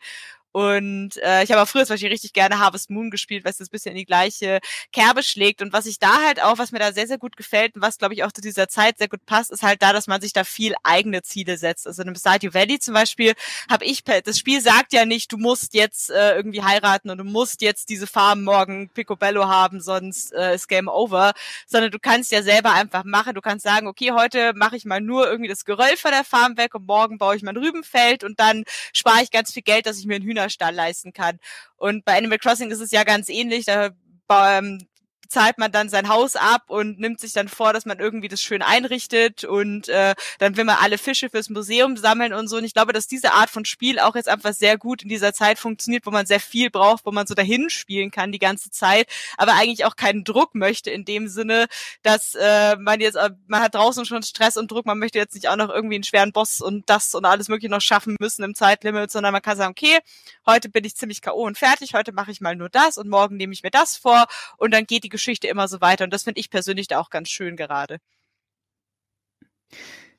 Und 0.59 1.18
äh, 1.18 1.44
ich 1.44 1.52
habe 1.52 1.62
auch 1.62 1.68
früher 1.68 1.86
zum 1.86 1.94
Beispiel 1.94 2.11
richtig 2.11 2.32
gerne 2.32 2.59
Harvest 2.59 2.90
Moon 2.90 3.12
gespielt, 3.12 3.44
weil 3.44 3.52
es 3.52 3.59
das 3.59 3.68
bisschen 3.68 3.92
in 3.92 3.98
die 3.98 4.04
gleiche 4.04 4.59
Kerbe 4.90 5.22
schlägt. 5.22 5.62
Und 5.62 5.72
was 5.72 5.86
ich 5.86 6.00
da 6.00 6.24
halt 6.24 6.42
auch, 6.42 6.59
was 6.59 6.72
mir 6.72 6.80
da 6.80 6.90
sehr, 6.90 7.06
sehr 7.06 7.16
gut 7.16 7.36
gefällt 7.36 7.76
und 7.76 7.82
was, 7.82 7.96
glaube 7.96 8.14
ich, 8.14 8.24
auch 8.24 8.32
zu 8.32 8.40
dieser 8.40 8.66
Zeit 8.66 8.98
sehr 8.98 9.06
gut 9.06 9.24
passt, 9.24 9.52
ist 9.52 9.62
halt 9.62 9.82
da, 9.82 9.92
dass 9.92 10.09
man 10.09 10.20
sich 10.20 10.32
da 10.32 10.42
viel 10.42 10.74
eigene 10.82 11.22
Ziele 11.22 11.59
setzt. 11.59 11.86
Also 11.86 12.02
in 12.02 12.16
Stardew 12.16 12.54
Valley 12.54 12.80
zum 12.80 12.94
Beispiel 12.94 13.34
habe 13.70 13.84
ich, 13.84 14.02
das 14.02 14.36
Spiel 14.36 14.61
sagt 14.61 14.92
ja 14.92 15.04
nicht, 15.04 15.30
du 15.30 15.36
musst 15.36 15.74
jetzt 15.74 16.11
äh, 16.11 16.34
irgendwie 16.34 16.64
heiraten 16.64 17.11
und 17.11 17.18
du 17.18 17.24
musst 17.24 17.62
jetzt 17.62 17.88
diese 17.88 18.09
Farm 18.09 18.42
morgen 18.42 18.88
Picobello 18.88 19.46
haben, 19.46 19.80
sonst 19.80 20.32
äh, 20.32 20.56
ist 20.56 20.66
Game 20.66 20.88
Over, 20.88 21.34
sondern 21.68 21.92
du 21.92 22.00
kannst 22.00 22.32
ja 22.32 22.42
selber 22.42 22.72
einfach 22.72 23.04
machen. 23.04 23.36
Du 23.36 23.42
kannst 23.42 23.64
sagen, 23.64 23.86
okay, 23.86 24.11
heute 24.11 24.54
mache 24.56 24.74
ich 24.74 24.84
mal 24.84 25.00
nur 25.00 25.30
irgendwie 25.30 25.48
das 25.48 25.64
Geröll 25.64 25.96
von 25.96 26.11
der 26.11 26.24
Farm 26.24 26.56
weg 26.56 26.74
und 26.74 26.84
morgen 26.88 27.16
baue 27.16 27.36
ich 27.36 27.42
mein 27.44 27.56
Rübenfeld 27.56 28.24
und 28.24 28.40
dann 28.40 28.64
spare 28.92 29.22
ich 29.22 29.30
ganz 29.30 29.52
viel 29.52 29.62
Geld, 29.62 29.86
dass 29.86 30.00
ich 30.00 30.06
mir 30.06 30.16
ein 30.16 30.22
Hühner 30.22 30.47
Hühnerstall 30.49 30.74
leisten 30.74 31.12
kann. 31.12 31.38
Und 31.76 32.05
bei 32.05 32.16
Animal 32.16 32.38
Crossing 32.38 32.70
ist 32.70 32.80
es 32.80 32.90
ja 32.90 33.05
ganz 33.05 33.28
ähnlich. 33.28 33.66
Da 33.66 33.90
ähm, 34.30 34.86
zahlt 35.29 35.59
man 35.59 35.70
dann 35.70 35.89
sein 35.89 36.09
Haus 36.09 36.37
ab 36.37 36.64
und 36.68 36.99
nimmt 36.99 37.20
sich 37.20 37.33
dann 37.33 37.49
vor, 37.49 37.72
dass 37.72 37.85
man 37.85 37.99
irgendwie 37.99 38.29
das 38.29 38.41
schön 38.41 38.62
einrichtet 38.62 39.45
und 39.45 39.89
äh, 39.89 40.14
dann 40.39 40.57
will 40.57 40.64
man 40.64 40.76
alle 40.81 40.99
Fische 40.99 41.29
fürs 41.29 41.51
Museum 41.51 41.97
sammeln 41.97 42.33
und 42.33 42.49
so. 42.49 42.57
Und 42.57 42.64
ich 42.64 42.72
glaube, 42.72 42.93
dass 42.93 43.07
diese 43.07 43.33
Art 43.33 43.51
von 43.51 43.64
Spiel 43.64 43.99
auch 43.99 44.14
jetzt 44.14 44.29
einfach 44.29 44.55
sehr 44.55 44.79
gut 44.79 45.03
in 45.03 45.09
dieser 45.09 45.35
Zeit 45.35 45.59
funktioniert, 45.59 46.07
wo 46.07 46.11
man 46.11 46.26
sehr 46.26 46.41
viel 46.41 46.70
braucht, 46.70 47.05
wo 47.05 47.12
man 47.12 47.26
so 47.26 47.35
dahin 47.35 47.68
spielen 47.68 48.11
kann 48.11 48.33
die 48.33 48.39
ganze 48.39 48.70
Zeit, 48.70 49.09
aber 49.37 49.53
eigentlich 49.53 49.85
auch 49.85 49.97
keinen 49.97 50.24
Druck 50.24 50.55
möchte 50.55 50.91
in 50.91 51.05
dem 51.05 51.29
Sinne, 51.29 51.66
dass 52.03 52.35
äh, 52.35 52.76
man 52.76 53.01
jetzt, 53.01 53.16
äh, 53.16 53.31
man 53.47 53.61
hat 53.61 53.74
draußen 53.74 54.07
schon 54.07 54.22
Stress 54.22 54.57
und 54.57 54.70
Druck, 54.70 54.87
man 54.87 54.99
möchte 54.99 55.18
jetzt 55.18 55.35
nicht 55.35 55.49
auch 55.49 55.57
noch 55.57 55.68
irgendwie 55.68 55.97
einen 55.97 56.05
schweren 56.05 56.33
Boss 56.33 56.61
und 56.61 56.89
das 56.89 57.14
und 57.14 57.26
alles 57.26 57.49
mögliche 57.49 57.70
noch 57.70 57.81
schaffen 57.81 58.16
müssen 58.18 58.45
im 58.45 58.55
Zeitlimit, 58.55 59.11
sondern 59.11 59.33
man 59.33 59.43
kann 59.43 59.57
sagen, 59.59 59.72
okay, 59.72 59.99
heute 60.47 60.70
bin 60.70 60.85
ich 60.85 60.97
ziemlich 60.97 61.20
K.O. 61.20 61.45
und 61.45 61.59
fertig, 61.59 61.95
heute 61.95 62.12
mache 62.12 62.31
ich 62.31 62.41
mal 62.41 62.57
nur 62.57 62.70
das 62.70 62.97
und 62.97 63.09
morgen 63.09 63.37
nehme 63.37 63.53
ich 63.53 63.62
mir 63.62 63.70
das 63.70 63.97
vor 63.97 64.26
und 64.57 64.72
dann 64.72 64.87
geht 64.87 65.05
die 65.05 65.18
Geschichte 65.19 65.49
immer 65.49 65.69
so 65.69 65.81
weiter. 65.81 66.05
Und 66.05 66.12
das 66.12 66.23
finde 66.23 66.41
ich 66.41 66.51
persönlich 66.51 66.89
da 66.89 66.99
auch 67.01 67.11
ganz 67.11 67.29
schön 67.29 67.57
gerade. 67.57 67.99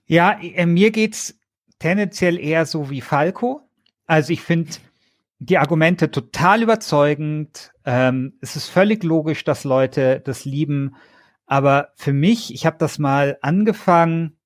Ja, 0.06 0.40
äh, 0.42 0.66
mir 0.66 0.92
geht's 0.92 1.40
tendenziell 1.80 2.38
eher 2.38 2.66
so 2.66 2.90
wie 2.90 3.02
Falco. 3.02 3.62
Also 4.06 4.34
ich 4.34 4.42
finde 4.42 4.72
die 5.40 5.58
Argumente 5.58 6.12
total 6.12 6.62
überzeugend. 6.62 7.72
Ähm, 7.86 8.38
es 8.42 8.56
ist 8.56 8.68
völlig 8.68 9.04
logisch, 9.04 9.44
dass 9.46 9.64
Leute 9.64 10.20
das 10.20 10.46
lieben. 10.46 10.96
Aber 11.46 11.94
für 11.96 12.14
mich, 12.14 12.54
ich 12.54 12.66
habe 12.66 12.78
das 12.78 13.00
mal 13.00 13.38
angefangen. 13.42 14.38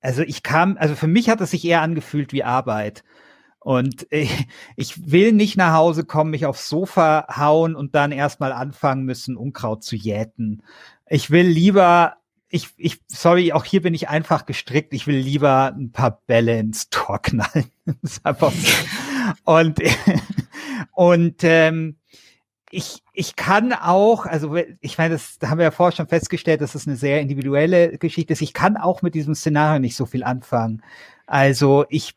Also 0.00 0.22
ich 0.22 0.42
kam, 0.42 0.76
also 0.78 0.94
für 0.94 1.08
mich 1.08 1.30
hat 1.30 1.40
es 1.40 1.50
sich 1.50 1.64
eher 1.64 1.80
angefühlt 1.80 2.32
wie 2.32 2.44
Arbeit. 2.44 3.02
Und 3.66 4.06
ich, 4.10 4.46
ich 4.76 5.10
will 5.10 5.32
nicht 5.32 5.56
nach 5.56 5.72
Hause 5.72 6.04
kommen, 6.04 6.30
mich 6.30 6.46
aufs 6.46 6.68
Sofa 6.68 7.26
hauen 7.36 7.74
und 7.74 7.96
dann 7.96 8.12
erstmal 8.12 8.52
anfangen 8.52 9.02
müssen, 9.02 9.36
Unkraut 9.36 9.82
zu 9.82 9.96
jäten. 9.96 10.62
Ich 11.08 11.32
will 11.32 11.48
lieber, 11.48 12.14
ich, 12.48 12.68
ich, 12.76 13.02
sorry, 13.08 13.52
auch 13.52 13.64
hier 13.64 13.82
bin 13.82 13.92
ich 13.92 14.08
einfach 14.08 14.46
gestrickt. 14.46 14.94
Ich 14.94 15.08
will 15.08 15.16
lieber 15.16 15.74
ein 15.76 15.90
paar 15.90 16.22
Bälle 16.28 16.56
ins 16.60 16.90
Tor 16.90 17.20
knallen. 17.20 17.72
das. 17.84 18.20
Und, 19.42 19.80
und 20.92 21.42
ähm, 21.42 21.96
ich, 22.70 23.02
ich 23.14 23.34
kann 23.34 23.72
auch, 23.72 24.26
also 24.26 24.54
ich 24.80 24.96
meine, 24.96 25.14
das 25.14 25.38
haben 25.44 25.58
wir 25.58 25.64
ja 25.64 25.70
vorher 25.72 25.96
schon 25.96 26.06
festgestellt, 26.06 26.60
dass 26.60 26.76
es 26.76 26.86
eine 26.86 26.94
sehr 26.94 27.20
individuelle 27.20 27.98
Geschichte 27.98 28.32
ist. 28.32 28.42
Ich 28.42 28.54
kann 28.54 28.76
auch 28.76 29.02
mit 29.02 29.16
diesem 29.16 29.34
Szenario 29.34 29.80
nicht 29.80 29.96
so 29.96 30.06
viel 30.06 30.22
anfangen. 30.22 30.84
Also 31.26 31.84
ich 31.88 32.14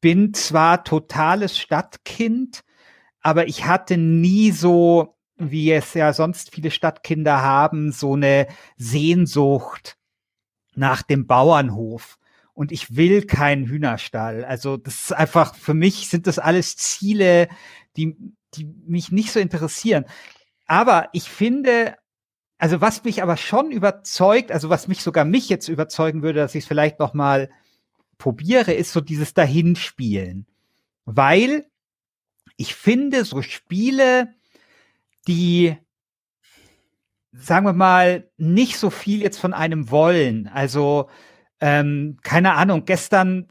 bin 0.00 0.34
zwar 0.34 0.84
totales 0.84 1.58
Stadtkind, 1.58 2.64
aber 3.20 3.48
ich 3.48 3.66
hatte 3.66 3.96
nie 3.96 4.50
so, 4.50 5.16
wie 5.36 5.70
es 5.72 5.94
ja 5.94 6.12
sonst 6.12 6.52
viele 6.52 6.70
Stadtkinder 6.70 7.42
haben, 7.42 7.92
so 7.92 8.14
eine 8.14 8.46
Sehnsucht 8.76 9.96
nach 10.74 11.02
dem 11.02 11.26
Bauernhof. 11.26 12.18
Und 12.54 12.72
ich 12.72 12.96
will 12.96 13.24
keinen 13.24 13.66
Hühnerstall. 13.66 14.44
Also 14.44 14.76
das 14.76 15.02
ist 15.02 15.12
einfach, 15.12 15.54
für 15.54 15.74
mich 15.74 16.08
sind 16.08 16.26
das 16.26 16.40
alles 16.40 16.76
Ziele, 16.76 17.48
die, 17.96 18.16
die 18.54 18.64
mich 18.86 19.12
nicht 19.12 19.30
so 19.30 19.38
interessieren. 19.38 20.04
Aber 20.66 21.08
ich 21.12 21.30
finde, 21.30 21.94
also 22.58 22.80
was 22.80 23.04
mich 23.04 23.22
aber 23.22 23.36
schon 23.36 23.70
überzeugt, 23.70 24.50
also 24.50 24.70
was 24.70 24.88
mich 24.88 25.02
sogar 25.02 25.24
mich 25.24 25.48
jetzt 25.48 25.68
überzeugen 25.68 26.22
würde, 26.22 26.40
dass 26.40 26.54
ich 26.56 26.64
es 26.64 26.68
vielleicht 26.68 26.98
noch 26.98 27.14
mal 27.14 27.48
probiere, 28.18 28.72
ist 28.72 28.92
so 28.92 29.00
dieses 29.00 29.34
Dahinspielen. 29.34 30.46
Weil 31.04 31.66
ich 32.56 32.74
finde, 32.74 33.24
so 33.24 33.40
Spiele, 33.40 34.34
die, 35.26 35.76
sagen 37.32 37.66
wir 37.66 37.72
mal, 37.72 38.28
nicht 38.36 38.76
so 38.78 38.90
viel 38.90 39.22
jetzt 39.22 39.38
von 39.38 39.54
einem 39.54 39.90
wollen. 39.90 40.48
Also, 40.48 41.08
ähm, 41.60 42.18
keine 42.22 42.54
Ahnung, 42.54 42.84
gestern 42.84 43.48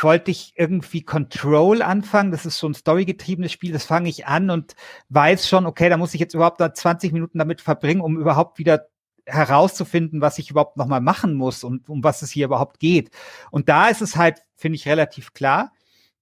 wollte 0.00 0.30
ich 0.30 0.52
irgendwie 0.56 1.02
Control 1.02 1.82
anfangen. 1.82 2.30
Das 2.30 2.46
ist 2.46 2.58
so 2.58 2.68
ein 2.68 2.74
storygetriebenes 2.74 3.52
Spiel. 3.52 3.72
Das 3.72 3.84
fange 3.84 4.08
ich 4.08 4.26
an 4.26 4.50
und 4.50 4.74
weiß 5.08 5.48
schon, 5.48 5.66
okay, 5.66 5.88
da 5.88 5.96
muss 5.96 6.14
ich 6.14 6.20
jetzt 6.20 6.34
überhaupt 6.34 6.60
da 6.60 6.74
20 6.74 7.12
Minuten 7.12 7.38
damit 7.38 7.60
verbringen, 7.60 8.00
um 8.00 8.18
überhaupt 8.18 8.58
wieder 8.58 8.88
herauszufinden, 9.30 10.20
was 10.20 10.38
ich 10.38 10.50
überhaupt 10.50 10.76
nochmal 10.76 11.00
machen 11.00 11.34
muss 11.34 11.64
und 11.64 11.88
um 11.88 12.04
was 12.04 12.22
es 12.22 12.30
hier 12.30 12.46
überhaupt 12.46 12.80
geht. 12.80 13.10
Und 13.50 13.68
da 13.68 13.88
ist 13.88 14.02
es 14.02 14.16
halt, 14.16 14.42
finde 14.56 14.76
ich, 14.76 14.86
relativ 14.86 15.32
klar. 15.32 15.72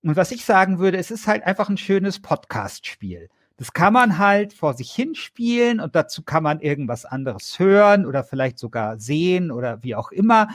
Und 0.02 0.16
was 0.16 0.30
ich 0.30 0.44
sagen 0.44 0.78
würde, 0.78 0.98
es 0.98 1.10
ist 1.10 1.26
halt 1.26 1.42
einfach 1.44 1.68
ein 1.68 1.76
schönes 1.76 2.20
Podcast-Spiel. 2.20 3.28
Das 3.56 3.72
kann 3.72 3.92
man 3.92 4.18
halt 4.18 4.52
vor 4.52 4.74
sich 4.74 4.92
hinspielen 4.92 5.80
und 5.80 5.96
dazu 5.96 6.22
kann 6.22 6.44
man 6.44 6.60
irgendwas 6.60 7.04
anderes 7.04 7.58
hören 7.58 8.06
oder 8.06 8.22
vielleicht 8.22 8.58
sogar 8.58 9.00
sehen 9.00 9.50
oder 9.50 9.82
wie 9.82 9.96
auch 9.96 10.12
immer. 10.12 10.48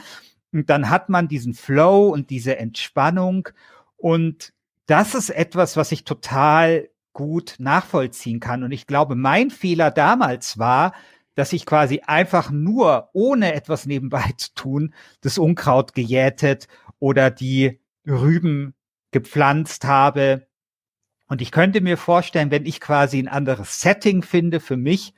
Und 0.52 0.70
dann 0.70 0.88
hat 0.88 1.10
man 1.10 1.28
diesen 1.28 1.52
Flow 1.52 2.08
und 2.08 2.30
diese 2.30 2.56
Entspannung. 2.56 3.50
Und 3.98 4.54
das 4.86 5.14
ist 5.14 5.28
etwas, 5.28 5.76
was 5.76 5.92
ich 5.92 6.04
total 6.04 6.88
gut 7.12 7.56
nachvollziehen 7.58 8.40
kann. 8.40 8.62
Und 8.62 8.72
ich 8.72 8.86
glaube, 8.86 9.16
mein 9.16 9.50
Fehler 9.50 9.90
damals 9.90 10.58
war, 10.58 10.94
dass 11.34 11.52
ich 11.52 11.66
quasi 11.66 12.00
einfach 12.06 12.50
nur, 12.50 13.10
ohne 13.12 13.54
etwas 13.54 13.86
nebenbei 13.86 14.30
zu 14.36 14.54
tun, 14.54 14.94
das 15.20 15.38
Unkraut 15.38 15.94
gejätet 15.94 16.68
oder 16.98 17.30
die 17.30 17.80
Rüben 18.06 18.74
gepflanzt 19.10 19.84
habe. 19.84 20.46
Und 21.28 21.40
ich 21.40 21.50
könnte 21.50 21.80
mir 21.80 21.96
vorstellen, 21.96 22.50
wenn 22.50 22.66
ich 22.66 22.80
quasi 22.80 23.18
ein 23.18 23.28
anderes 23.28 23.80
Setting 23.80 24.22
finde 24.22 24.60
für 24.60 24.76
mich, 24.76 25.14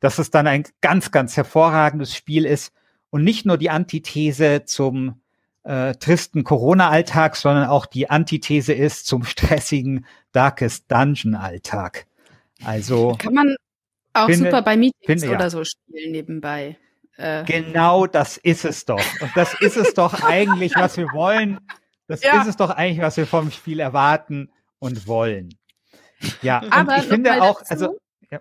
dass 0.00 0.18
es 0.18 0.30
dann 0.30 0.46
ein 0.46 0.64
ganz, 0.80 1.10
ganz 1.10 1.36
hervorragendes 1.36 2.14
Spiel 2.14 2.44
ist 2.44 2.72
und 3.10 3.24
nicht 3.24 3.46
nur 3.46 3.58
die 3.58 3.70
Antithese 3.70 4.64
zum 4.64 5.20
äh, 5.64 5.94
tristen 5.94 6.44
Corona-Alltag, 6.44 7.36
sondern 7.36 7.68
auch 7.68 7.86
die 7.86 8.10
Antithese 8.10 8.72
ist 8.72 9.06
zum 9.06 9.24
stressigen 9.24 10.06
Darkest 10.32 10.90
Dungeon-Alltag. 10.90 12.06
Also 12.64 13.16
kann 13.18 13.34
man 13.34 13.56
auch 14.24 14.26
finde, 14.26 14.50
super 14.50 14.62
bei 14.62 14.76
Meetings 14.76 15.22
finde, 15.22 15.28
oder 15.28 15.44
ja. 15.44 15.50
so 15.50 15.64
spielen 15.64 16.12
nebenbei. 16.12 16.76
Äh. 17.16 17.44
Genau 17.44 18.06
das 18.06 18.36
ist 18.36 18.64
es 18.64 18.84
doch. 18.84 19.04
Und 19.20 19.30
das 19.34 19.54
ist 19.60 19.76
es 19.76 19.94
doch 19.94 20.22
eigentlich, 20.22 20.74
was 20.76 20.96
wir 20.96 21.06
wollen. 21.12 21.58
Das 22.06 22.22
ja. 22.22 22.40
ist 22.40 22.48
es 22.48 22.56
doch 22.56 22.70
eigentlich, 22.70 23.00
was 23.00 23.16
wir 23.16 23.26
vom 23.26 23.50
Spiel 23.50 23.80
erwarten 23.80 24.50
und 24.78 25.06
wollen. 25.06 25.50
Ja, 26.42 26.62
aber 26.70 26.98
ich 26.98 27.04
finde 27.04 27.42
auch, 27.42 27.58
dazu. 27.60 27.72
also. 27.72 27.98
Ja. 28.30 28.40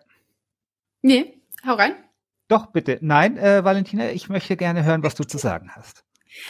Nee, 1.01 1.41
hau 1.65 1.73
rein. 1.73 1.95
Doch, 2.47 2.67
bitte. 2.67 2.97
Nein, 3.01 3.37
äh, 3.37 3.63
Valentina, 3.63 4.09
ich 4.11 4.29
möchte 4.29 4.55
gerne 4.55 4.83
hören, 4.85 5.03
was 5.03 5.15
du 5.15 5.23
zu 5.25 5.37
sagen 5.37 5.71
hast. 5.75 6.03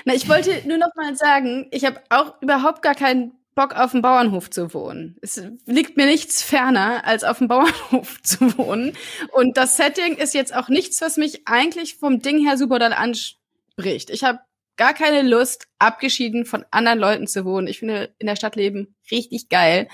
Na, 0.05 0.13
ich 0.13 0.29
wollte 0.29 0.67
nur 0.67 0.77
noch 0.77 0.93
mal 0.95 1.15
sagen, 1.15 1.67
ich 1.71 1.85
habe 1.85 2.01
auch 2.09 2.39
überhaupt 2.41 2.81
gar 2.81 2.95
keinen 2.95 3.33
Bock 3.57 3.75
auf 3.75 3.91
dem 3.91 4.03
Bauernhof 4.03 4.51
zu 4.51 4.71
wohnen. 4.75 5.17
Es 5.21 5.41
liegt 5.65 5.97
mir 5.97 6.05
nichts 6.05 6.43
ferner, 6.43 7.03
als 7.05 7.23
auf 7.23 7.39
dem 7.39 7.47
Bauernhof 7.47 8.21
zu 8.23 8.55
wohnen. 8.55 8.95
Und 9.33 9.57
das 9.57 9.75
Setting 9.77 10.15
ist 10.15 10.35
jetzt 10.35 10.55
auch 10.55 10.69
nichts, 10.69 11.01
was 11.01 11.17
mich 11.17 11.47
eigentlich 11.47 11.95
vom 11.95 12.21
Ding 12.21 12.37
her 12.45 12.55
super 12.55 12.77
dann 12.77 12.93
anspricht. 12.93 14.11
Ich 14.11 14.23
habe 14.23 14.39
gar 14.77 14.93
keine 14.93 15.27
Lust, 15.27 15.65
abgeschieden 15.79 16.45
von 16.45 16.65
anderen 16.69 16.99
Leuten 16.99 17.25
zu 17.25 17.45
wohnen. 17.45 17.65
Ich 17.65 17.79
finde 17.79 18.13
in 18.19 18.27
der 18.27 18.35
Stadt 18.35 18.55
leben 18.55 18.95
richtig 19.09 19.49
geil. 19.49 19.87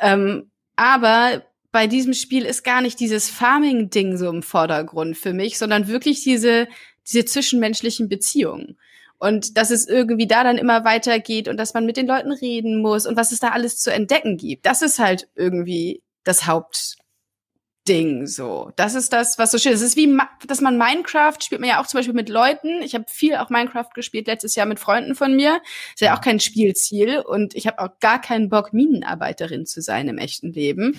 Ähm, 0.00 0.50
aber 0.74 1.46
bei 1.70 1.86
diesem 1.86 2.12
Spiel 2.12 2.44
ist 2.44 2.64
gar 2.64 2.80
nicht 2.80 2.98
dieses 2.98 3.30
Farming-Ding 3.30 4.16
so 4.16 4.28
im 4.28 4.42
Vordergrund 4.42 5.16
für 5.16 5.32
mich, 5.32 5.58
sondern 5.58 5.86
wirklich 5.86 6.24
diese, 6.24 6.66
diese 7.06 7.24
zwischenmenschlichen 7.24 8.08
Beziehungen. 8.08 8.76
Und 9.18 9.56
dass 9.56 9.70
es 9.70 9.88
irgendwie 9.88 10.26
da 10.26 10.44
dann 10.44 10.58
immer 10.58 10.84
weitergeht 10.84 11.48
und 11.48 11.56
dass 11.56 11.74
man 11.74 11.86
mit 11.86 11.96
den 11.96 12.06
Leuten 12.06 12.32
reden 12.32 12.80
muss 12.82 13.06
und 13.06 13.16
was 13.16 13.32
es 13.32 13.40
da 13.40 13.48
alles 13.48 13.78
zu 13.78 13.92
entdecken 13.92 14.36
gibt. 14.36 14.66
Das 14.66 14.82
ist 14.82 14.98
halt 14.98 15.28
irgendwie 15.34 16.02
das 16.24 16.46
Haupt, 16.46 16.96
Ding 17.86 18.26
so. 18.26 18.72
Das 18.76 18.94
ist 18.94 19.12
das, 19.12 19.38
was 19.38 19.50
so 19.50 19.58
schön 19.58 19.72
ist. 19.72 19.80
Es 19.80 19.88
ist 19.90 19.96
wie, 19.96 20.18
dass 20.46 20.60
man 20.60 20.76
Minecraft 20.76 21.36
spielt 21.42 21.60
man 21.60 21.70
ja 21.70 21.80
auch 21.80 21.86
zum 21.86 21.98
Beispiel 21.98 22.14
mit 22.14 22.28
Leuten. 22.28 22.82
Ich 22.82 22.94
habe 22.94 23.04
viel 23.08 23.36
auch 23.36 23.50
Minecraft 23.50 23.90
gespielt 23.94 24.26
letztes 24.26 24.54
Jahr 24.54 24.66
mit 24.66 24.80
Freunden 24.80 25.14
von 25.14 25.34
mir. 25.34 25.60
Ist 25.94 26.00
ja 26.00 26.16
auch 26.16 26.20
kein 26.20 26.40
Spielziel 26.40 27.20
und 27.20 27.54
ich 27.54 27.66
habe 27.66 27.78
auch 27.78 27.98
gar 28.00 28.20
keinen 28.20 28.48
Bock, 28.48 28.72
Minenarbeiterin 28.72 29.66
zu 29.66 29.80
sein 29.80 30.08
im 30.08 30.18
echten 30.18 30.52
Leben. 30.52 30.98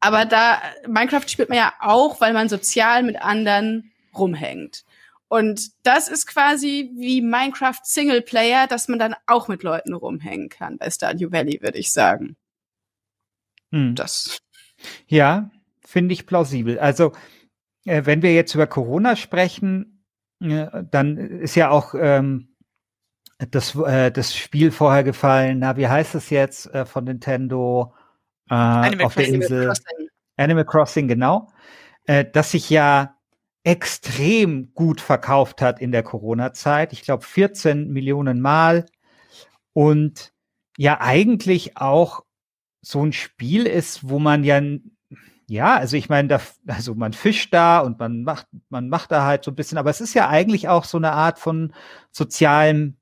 Aber 0.00 0.24
da 0.24 0.60
Minecraft 0.86 1.26
spielt 1.26 1.48
man 1.48 1.58
ja 1.58 1.72
auch, 1.80 2.20
weil 2.20 2.32
man 2.32 2.48
sozial 2.48 3.02
mit 3.02 3.20
anderen 3.20 3.90
rumhängt. 4.16 4.84
Und 5.28 5.70
das 5.86 6.08
ist 6.08 6.26
quasi 6.26 6.90
wie 6.96 7.20
Minecraft 7.20 7.80
Singleplayer, 7.84 8.66
dass 8.66 8.88
man 8.88 8.98
dann 8.98 9.14
auch 9.26 9.48
mit 9.48 9.62
Leuten 9.62 9.92
rumhängen 9.92 10.48
kann 10.48 10.78
bei 10.78 10.90
Stardew 10.90 11.30
Valley, 11.30 11.60
würde 11.60 11.78
ich 11.78 11.92
sagen. 11.92 12.36
Hm. 13.70 13.94
Das. 13.94 14.38
Ja, 15.06 15.50
finde 15.84 16.14
ich 16.14 16.26
plausibel. 16.26 16.78
Also, 16.78 17.12
äh, 17.84 18.06
wenn 18.06 18.22
wir 18.22 18.32
jetzt 18.32 18.54
über 18.54 18.66
Corona 18.66 19.16
sprechen, 19.16 20.04
äh, 20.40 20.66
dann 20.90 21.16
ist 21.16 21.56
ja 21.56 21.70
auch 21.70 21.94
ähm, 21.94 22.54
das, 23.38 23.74
äh, 23.74 24.10
das 24.10 24.34
Spiel 24.34 24.70
vorher 24.70 25.04
gefallen. 25.04 25.58
Na, 25.58 25.76
wie 25.76 25.88
heißt 25.88 26.14
es 26.14 26.30
jetzt 26.30 26.72
äh, 26.74 26.86
von 26.86 27.04
Nintendo 27.04 27.94
äh, 28.48 29.04
auf 29.04 29.14
der 29.14 29.28
Insel? 29.28 29.66
Crossing. 29.66 30.08
Animal 30.36 30.64
Crossing, 30.64 31.08
genau. 31.08 31.50
Äh, 32.06 32.24
das 32.32 32.52
sich 32.52 32.70
ja 32.70 33.17
extrem 33.68 34.72
gut 34.72 34.98
verkauft 34.98 35.60
hat 35.60 35.78
in 35.78 35.92
der 35.92 36.02
Corona-Zeit. 36.02 36.94
Ich 36.94 37.02
glaube 37.02 37.22
14 37.22 37.92
Millionen 37.92 38.40
Mal. 38.40 38.86
Und 39.74 40.32
ja 40.78 41.02
eigentlich 41.02 41.76
auch 41.76 42.24
so 42.80 43.04
ein 43.04 43.12
Spiel 43.12 43.66
ist, 43.66 44.08
wo 44.08 44.18
man 44.18 44.42
ja 44.42 44.62
ja, 45.50 45.76
also 45.76 45.96
ich 45.98 46.08
meine, 46.08 46.40
also 46.66 46.94
man 46.94 47.12
fischt 47.12 47.52
da 47.52 47.80
und 47.80 47.98
man 47.98 48.22
macht, 48.22 48.46
man 48.70 48.88
macht 48.88 49.12
da 49.12 49.24
halt 49.24 49.44
so 49.44 49.50
ein 49.50 49.54
bisschen, 49.54 49.78
aber 49.78 49.90
es 49.90 50.00
ist 50.00 50.14
ja 50.14 50.28
eigentlich 50.28 50.68
auch 50.68 50.84
so 50.84 50.96
eine 50.98 51.12
Art 51.12 51.38
von 51.38 51.74
sozialem 52.10 52.96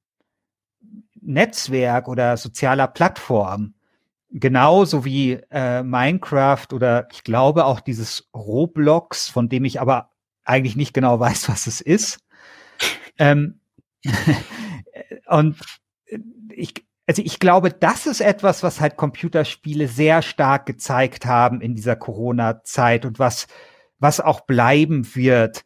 Netzwerk 1.20 2.09
oder 2.09 2.36
sozialer 2.36 2.88
Plattform. 2.88 3.74
Genauso 4.30 5.05
wie 5.05 5.40
äh, 5.51 5.82
Minecraft 5.84 6.66
oder 6.72 7.09
ich 7.12 7.22
glaube 7.22 7.66
auch 7.66 7.80
dieses 7.80 8.28
Roblox, 8.34 9.28
von 9.28 9.48
dem 9.48 9.64
ich 9.64 9.80
aber 9.80 10.10
eigentlich 10.47 10.77
nicht 10.77 10.94
genau 10.94 11.20
weiß, 11.20 11.48
was 11.48 11.66
es 11.66 11.81
ist. 11.81 12.20
ähm, 13.18 13.60
und 15.27 15.56
ich, 16.51 16.74
also 17.06 17.23
ich 17.23 17.39
glaube, 17.39 17.70
das 17.70 18.06
ist 18.06 18.20
etwas, 18.20 18.62
was 18.62 18.81
halt 18.81 18.97
Computerspiele 18.97 19.89
sehr 19.89 20.23
stark 20.23 20.66
gezeigt 20.66 21.27
haben 21.27 21.60
in 21.60 21.74
dieser 21.74 21.97
Corona-Zeit 21.97 23.05
und 23.05 23.18
was, 23.18 23.47
was 23.98 24.20
auch 24.20 24.40
bleiben 24.43 25.14
wird, 25.14 25.64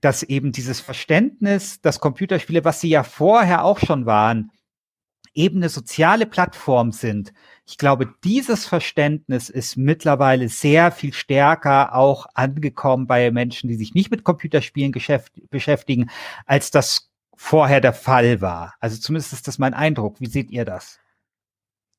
dass 0.00 0.22
eben 0.22 0.52
dieses 0.52 0.80
Verständnis, 0.80 1.80
dass 1.80 2.00
Computerspiele, 2.00 2.64
was 2.64 2.80
sie 2.80 2.88
ja 2.88 3.04
vorher 3.04 3.64
auch 3.64 3.78
schon 3.78 4.06
waren, 4.06 4.50
eben 5.34 5.58
eine 5.58 5.68
soziale 5.68 6.26
Plattform 6.26 6.92
sind. 6.92 7.32
Ich 7.66 7.78
glaube, 7.78 8.14
dieses 8.24 8.66
Verständnis 8.66 9.48
ist 9.48 9.76
mittlerweile 9.76 10.48
sehr 10.48 10.92
viel 10.92 11.12
stärker 11.12 11.94
auch 11.94 12.26
angekommen 12.34 13.06
bei 13.06 13.30
Menschen, 13.30 13.68
die 13.68 13.76
sich 13.76 13.94
nicht 13.94 14.10
mit 14.10 14.24
Computerspielen 14.24 14.92
beschäftigen, 15.50 16.10
als 16.46 16.70
das 16.70 17.10
vorher 17.36 17.80
der 17.80 17.92
Fall 17.92 18.40
war. 18.40 18.74
Also 18.80 18.98
zumindest 18.98 19.32
ist 19.32 19.48
das 19.48 19.58
mein 19.58 19.74
Eindruck. 19.74 20.20
Wie 20.20 20.26
seht 20.26 20.50
ihr 20.50 20.64
das? 20.64 21.01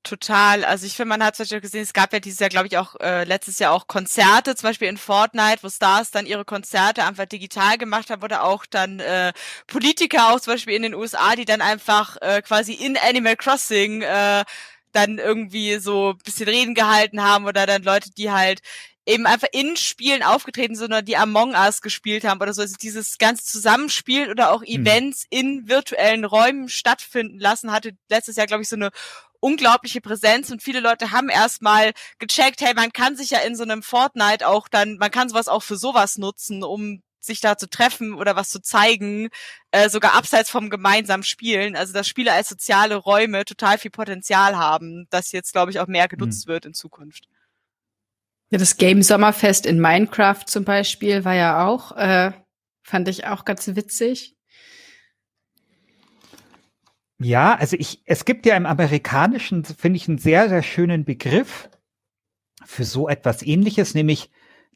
Total. 0.03 0.65
Also 0.65 0.85
ich 0.85 0.97
finde, 0.97 1.09
man 1.09 1.23
hat 1.23 1.37
zum 1.37 1.43
Beispiel 1.43 1.61
gesehen, 1.61 1.81
es 1.81 1.93
gab 1.93 2.11
ja 2.11 2.19
dieses 2.19 2.39
Jahr, 2.39 2.49
glaube 2.49 2.67
ich, 2.67 2.77
auch 2.77 2.99
äh, 2.99 3.23
letztes 3.23 3.57
Jahr 3.59 3.71
auch 3.71 3.87
Konzerte, 3.87 4.53
zum 4.53 4.67
Beispiel 4.67 4.89
in 4.89 4.97
Fortnite, 4.97 5.63
wo 5.63 5.69
Stars 5.69 6.11
dann 6.11 6.25
ihre 6.25 6.43
Konzerte 6.43 7.05
einfach 7.05 7.25
digital 7.25 7.77
gemacht 7.77 8.09
haben 8.09 8.21
oder 8.21 8.43
auch 8.43 8.65
dann 8.65 8.99
äh, 8.99 9.31
Politiker 9.65 10.33
auch 10.33 10.41
zum 10.41 10.53
Beispiel 10.55 10.75
in 10.75 10.81
den 10.81 10.93
USA, 10.93 11.37
die 11.37 11.45
dann 11.45 11.61
einfach 11.61 12.17
äh, 12.21 12.41
quasi 12.41 12.73
in 12.73 12.97
Animal 12.97 13.37
Crossing 13.37 14.01
äh, 14.01 14.43
dann 14.91 15.19
irgendwie 15.19 15.77
so 15.77 16.15
bisschen 16.25 16.49
Reden 16.49 16.75
gehalten 16.75 17.23
haben 17.23 17.45
oder 17.45 17.65
dann 17.65 17.83
Leute, 17.83 18.11
die 18.11 18.29
halt 18.29 18.59
eben 19.05 19.25
einfach 19.25 19.47
in 19.53 19.77
Spielen 19.77 20.23
aufgetreten 20.23 20.75
sind 20.75 20.87
oder 20.87 21.01
die 21.01 21.17
Among 21.17 21.53
Us 21.53 21.81
gespielt 21.81 22.25
haben 22.25 22.41
oder 22.41 22.53
so. 22.53 22.61
Also 22.61 22.75
dieses 22.81 23.17
ganze 23.17 23.45
Zusammenspiel 23.45 24.29
oder 24.29 24.51
auch 24.51 24.61
mhm. 24.61 24.67
Events 24.67 25.27
mhm. 25.31 25.39
in 25.39 25.69
virtuellen 25.69 26.25
Räumen 26.25 26.67
stattfinden 26.67 27.39
lassen, 27.39 27.71
hatte 27.71 27.93
letztes 28.09 28.35
Jahr, 28.35 28.47
glaube 28.47 28.63
ich, 28.63 28.69
so 28.69 28.75
eine 28.75 28.91
unglaubliche 29.43 29.99
Präsenz 29.99 30.51
und 30.51 30.63
viele 30.63 30.79
Leute 30.79 31.11
haben 31.11 31.27
erstmal 31.27 31.91
gecheckt, 32.17 32.61
hey, 32.61 32.73
man 32.73 32.93
kann 32.93 33.17
sich 33.17 33.31
ja 33.31 33.39
in 33.39 33.57
so 33.57 33.63
einem 33.63 33.83
Fortnite 33.83 34.47
auch 34.47 34.69
dann, 34.69 34.95
man 34.97 35.11
kann 35.11 35.27
sowas 35.27 35.49
auch 35.49 35.61
für 35.61 35.75
sowas 35.75 36.17
nutzen, 36.17 36.63
um 36.63 37.03
sich 37.19 37.41
da 37.41 37.57
zu 37.57 37.69
treffen 37.69 38.13
oder 38.13 38.37
was 38.37 38.49
zu 38.49 38.61
zeigen, 38.61 39.29
äh, 39.71 39.89
sogar 39.89 40.13
abseits 40.15 40.49
vom 40.49 40.69
gemeinsamen 40.69 41.23
Spielen. 41.23 41.75
Also 41.75 41.91
dass 41.91 42.07
Spiele 42.07 42.31
als 42.31 42.47
soziale 42.47 42.95
Räume 42.95 43.43
total 43.43 43.77
viel 43.77 43.91
Potenzial 43.91 44.55
haben, 44.55 45.07
das 45.09 45.33
jetzt, 45.33 45.51
glaube 45.51 45.71
ich, 45.71 45.79
auch 45.79 45.87
mehr 45.87 46.07
genutzt 46.07 46.47
mhm. 46.47 46.51
wird 46.51 46.65
in 46.65 46.73
Zukunft. 46.73 47.27
Ja, 48.49 48.59
das 48.59 48.77
Game 48.77 49.01
Sommerfest 49.01 49.65
in 49.65 49.79
Minecraft 49.79 50.45
zum 50.45 50.63
Beispiel 50.63 51.25
war 51.25 51.35
ja 51.35 51.65
auch, 51.65 51.91
äh, 51.97 52.31
fand 52.81 53.09
ich 53.09 53.25
auch 53.25 53.43
ganz 53.43 53.67
witzig. 53.67 54.32
Ja, 57.23 57.55
also 57.55 57.75
ich, 57.79 58.01
es 58.05 58.25
gibt 58.25 58.45
ja 58.45 58.55
im 58.55 58.65
Amerikanischen, 58.65 59.63
finde 59.63 59.97
ich, 59.97 60.07
einen 60.07 60.17
sehr, 60.17 60.49
sehr 60.49 60.63
schönen 60.63 61.05
Begriff 61.05 61.69
für 62.65 62.83
so 62.83 63.07
etwas 63.07 63.41
ähnliches, 63.41 63.93
nämlich 63.93 64.29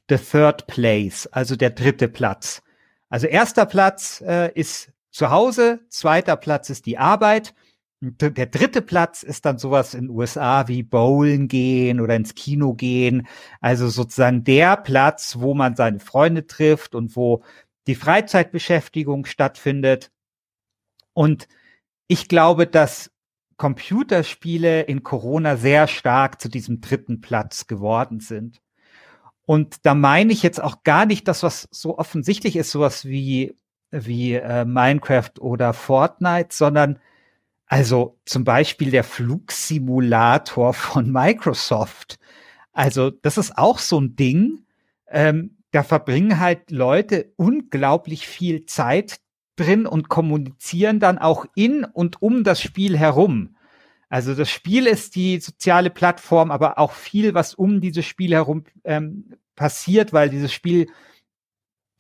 the 0.10 0.18
third 0.18 0.68
place, 0.68 1.28
also 1.28 1.56
der 1.56 1.72
dritte 1.72 2.08
Platz. 2.08 2.64
Also 3.10 3.28
erster 3.28 3.66
Platz 3.66 4.22
äh, 4.26 4.52
ist 4.54 4.92
zu 5.12 5.30
Hause, 5.30 5.82
zweiter 5.90 6.36
Platz 6.36 6.70
ist 6.70 6.86
die 6.86 6.98
Arbeit 6.98 7.54
der 8.00 8.46
dritte 8.46 8.82
Platz 8.84 9.24
ist 9.24 9.46
dann 9.46 9.58
sowas 9.58 9.96
in 9.96 10.06
den 10.06 10.10
USA 10.12 10.68
wie 10.68 10.84
Bowlen 10.84 11.48
gehen 11.48 12.00
oder 12.00 12.16
ins 12.16 12.36
Kino 12.36 12.74
gehen. 12.74 13.28
Also 13.60 13.90
sozusagen 13.90 14.44
der 14.44 14.78
Platz, 14.78 15.38
wo 15.40 15.56
man 15.56 15.76
seine 15.76 16.00
Freunde 16.00 16.46
trifft 16.46 16.94
und 16.94 17.16
wo 17.16 17.44
die 17.88 17.96
Freizeitbeschäftigung 17.96 19.26
stattfindet. 19.26 20.12
Und 21.14 21.48
ich 22.08 22.28
glaube, 22.28 22.68
dass 22.68 23.12
Computerspiele 23.58 24.82
in 24.82 25.04
Corona 25.04 25.58
sehr 25.58 25.88
stark 25.88 26.40
zu 26.40 26.50
diesem 26.50 26.80
dritten 26.82 27.22
Platz 27.22 27.68
geworden 27.68 28.20
sind. 28.20 28.62
Und 29.46 29.86
da 29.86 29.96
meine 29.96 30.34
ich 30.34 30.44
jetzt 30.44 30.62
auch 30.62 30.84
gar 30.84 31.06
nicht 31.06 31.28
das, 31.28 31.42
was 31.42 31.68
so 31.72 31.98
offensichtlich 31.98 32.56
ist, 32.56 32.72
sowas 32.72 33.06
wie, 33.06 33.56
wie 33.92 34.34
äh, 34.34 34.66
Minecraft 34.66 35.40
oder 35.40 35.74
Fortnite, 35.74 36.50
sondern 36.52 37.00
also 37.66 38.18
zum 38.26 38.44
Beispiel 38.44 38.92
der 38.92 39.04
Flugsimulator 39.04 40.74
von 40.74 41.12
Microsoft. 41.12 42.20
Also 42.74 43.10
das 43.10 43.38
ist 43.38 43.58
auch 43.58 43.80
so 43.80 44.00
ein 44.00 44.16
Ding. 44.16 44.66
Ähm, 45.10 45.58
da 45.72 45.84
verbringen 45.84 46.40
halt 46.40 46.72
Leute 46.72 47.34
unglaublich 47.38 48.28
viel 48.28 48.66
Zeit 48.66 49.20
drin 49.58 49.86
und 49.86 50.08
kommunizieren 50.08 51.00
dann 51.00 51.18
auch 51.18 51.46
in 51.56 51.84
und 51.84 52.22
um 52.22 52.44
das 52.44 52.62
Spiel 52.62 52.98
herum. 52.98 53.56
Also 54.10 54.34
das 54.34 54.50
Spiel 54.50 54.88
ist 54.88 55.16
die 55.16 55.40
soziale 55.40 55.90
Plattform, 55.90 56.50
aber 56.50 56.80
auch 56.80 56.94
viel, 56.94 57.34
was 57.34 57.54
um 57.54 57.82
dieses 57.82 58.06
Spiel 58.06 58.32
herum 58.32 58.64
ähm, 58.86 59.34
passiert, 59.56 60.14
weil 60.14 60.30
dieses 60.30 60.54
Spiel 60.54 60.88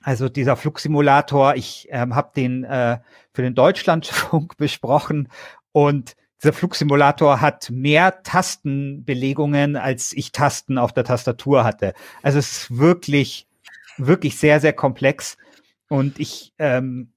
also 0.01 0.29
dieser 0.29 0.55
Flugsimulator, 0.55 1.55
ich 1.55 1.89
ähm, 1.91 2.15
habe 2.15 2.31
den 2.33 2.63
äh, 2.63 2.99
für 3.33 3.41
den 3.41 3.55
Deutschlandfunk 3.55 4.55
besprochen 4.57 5.27
und 5.73 6.15
dieser 6.41 6.53
Flugsimulator 6.53 7.41
hat 7.41 7.69
mehr 7.71 8.21
Tastenbelegungen, 8.23 9.75
als 9.75 10.13
ich 10.13 10.31
Tasten 10.31 10.77
auf 10.77 10.93
der 10.93 11.03
Tastatur 11.03 11.63
hatte. 11.63 11.93
Also 12.21 12.39
es 12.39 12.51
ist 12.51 12.77
wirklich, 12.77 13.47
wirklich 13.97 14.37
sehr, 14.37 14.59
sehr 14.59 14.73
komplex. 14.73 15.37
Und 15.89 16.19
ich, 16.19 16.53
ähm, 16.59 17.11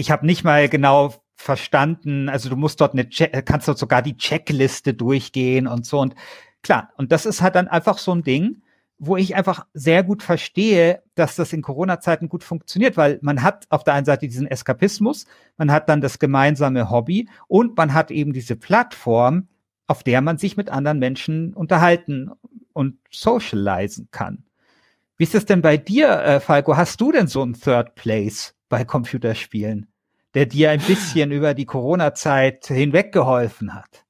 ich 0.00 0.10
habe 0.10 0.26
nicht 0.26 0.44
mal 0.44 0.68
genau 0.68 1.14
verstanden, 1.36 2.28
also 2.28 2.48
du 2.48 2.56
musst 2.56 2.80
dort 2.80 2.92
eine, 2.92 3.08
Check 3.08 3.46
kannst 3.46 3.68
dort 3.68 3.78
sogar 3.78 4.02
die 4.02 4.16
Checkliste 4.16 4.94
durchgehen 4.94 5.66
und 5.66 5.86
so. 5.86 6.00
Und 6.00 6.14
klar, 6.62 6.90
und 6.96 7.12
das 7.12 7.26
ist 7.26 7.42
halt 7.42 7.54
dann 7.54 7.68
einfach 7.68 7.98
so 7.98 8.12
ein 8.12 8.22
Ding 8.22 8.62
wo 9.02 9.16
ich 9.16 9.34
einfach 9.34 9.66
sehr 9.72 10.04
gut 10.04 10.22
verstehe, 10.22 11.02
dass 11.14 11.34
das 11.34 11.54
in 11.54 11.62
Corona-Zeiten 11.62 12.28
gut 12.28 12.44
funktioniert, 12.44 12.98
weil 12.98 13.18
man 13.22 13.42
hat 13.42 13.64
auf 13.70 13.82
der 13.82 13.94
einen 13.94 14.04
Seite 14.04 14.28
diesen 14.28 14.46
Eskapismus, 14.46 15.24
man 15.56 15.72
hat 15.72 15.88
dann 15.88 16.02
das 16.02 16.18
gemeinsame 16.18 16.90
Hobby 16.90 17.26
und 17.48 17.78
man 17.78 17.94
hat 17.94 18.10
eben 18.10 18.34
diese 18.34 18.56
Plattform, 18.56 19.48
auf 19.86 20.02
der 20.02 20.20
man 20.20 20.36
sich 20.36 20.58
mit 20.58 20.68
anderen 20.68 20.98
Menschen 20.98 21.54
unterhalten 21.54 22.30
und 22.74 22.98
socialisen 23.10 24.08
kann. 24.10 24.44
Wie 25.16 25.24
ist 25.24 25.34
es 25.34 25.46
denn 25.46 25.62
bei 25.62 25.78
dir, 25.78 26.20
äh, 26.20 26.38
Falco? 26.40 26.76
Hast 26.76 27.00
du 27.00 27.10
denn 27.10 27.26
so 27.26 27.40
einen 27.40 27.54
Third 27.54 27.94
Place 27.94 28.54
bei 28.68 28.84
Computerspielen, 28.84 29.89
der 30.34 30.46
dir 30.46 30.70
ein 30.70 30.80
bisschen 30.80 31.30
über 31.32 31.54
die 31.54 31.66
Corona-Zeit 31.66 32.66
hinweg 32.66 33.12
geholfen 33.12 33.74
hat? 33.74 34.04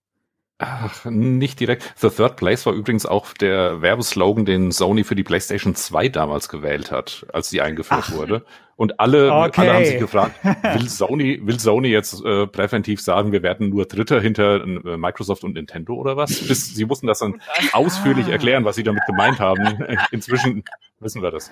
Ach, 0.62 1.06
nicht 1.06 1.58
direkt. 1.58 1.94
The 1.96 2.10
Third 2.10 2.36
Place 2.36 2.66
war 2.66 2.74
übrigens 2.74 3.06
auch 3.06 3.32
der 3.32 3.80
Werbeslogan, 3.80 4.44
den 4.44 4.72
Sony 4.72 5.04
für 5.04 5.14
die 5.14 5.22
PlayStation 5.22 5.74
2 5.74 6.10
damals 6.10 6.50
gewählt 6.50 6.92
hat, 6.92 7.24
als 7.32 7.48
sie 7.48 7.62
eingeführt 7.62 8.04
Ach. 8.08 8.12
wurde. 8.12 8.44
Und 8.76 9.00
alle, 9.00 9.32
okay. 9.32 9.62
alle 9.62 9.72
haben 9.72 9.84
sich 9.86 9.98
gefragt, 9.98 10.34
will 10.44 10.86
Sony, 10.86 11.40
will 11.42 11.58
Sony 11.58 11.88
jetzt 11.88 12.22
äh, 12.26 12.46
präventiv 12.46 13.00
sagen, 13.00 13.32
wir 13.32 13.42
werden 13.42 13.70
nur 13.70 13.86
Dritter 13.86 14.20
hinter 14.20 14.62
äh, 14.62 14.98
Microsoft 14.98 15.44
und 15.44 15.54
Nintendo 15.54 15.94
oder 15.94 16.18
was? 16.18 16.46
Bis, 16.46 16.74
sie 16.74 16.84
mussten 16.84 17.06
das 17.06 17.20
dann 17.20 17.40
ausführlich 17.72 18.28
erklären, 18.28 18.66
was 18.66 18.76
sie 18.76 18.82
damit 18.82 19.06
gemeint 19.06 19.40
haben. 19.40 19.82
Inzwischen 20.10 20.64
wissen 20.98 21.22
wir 21.22 21.30
das. 21.30 21.50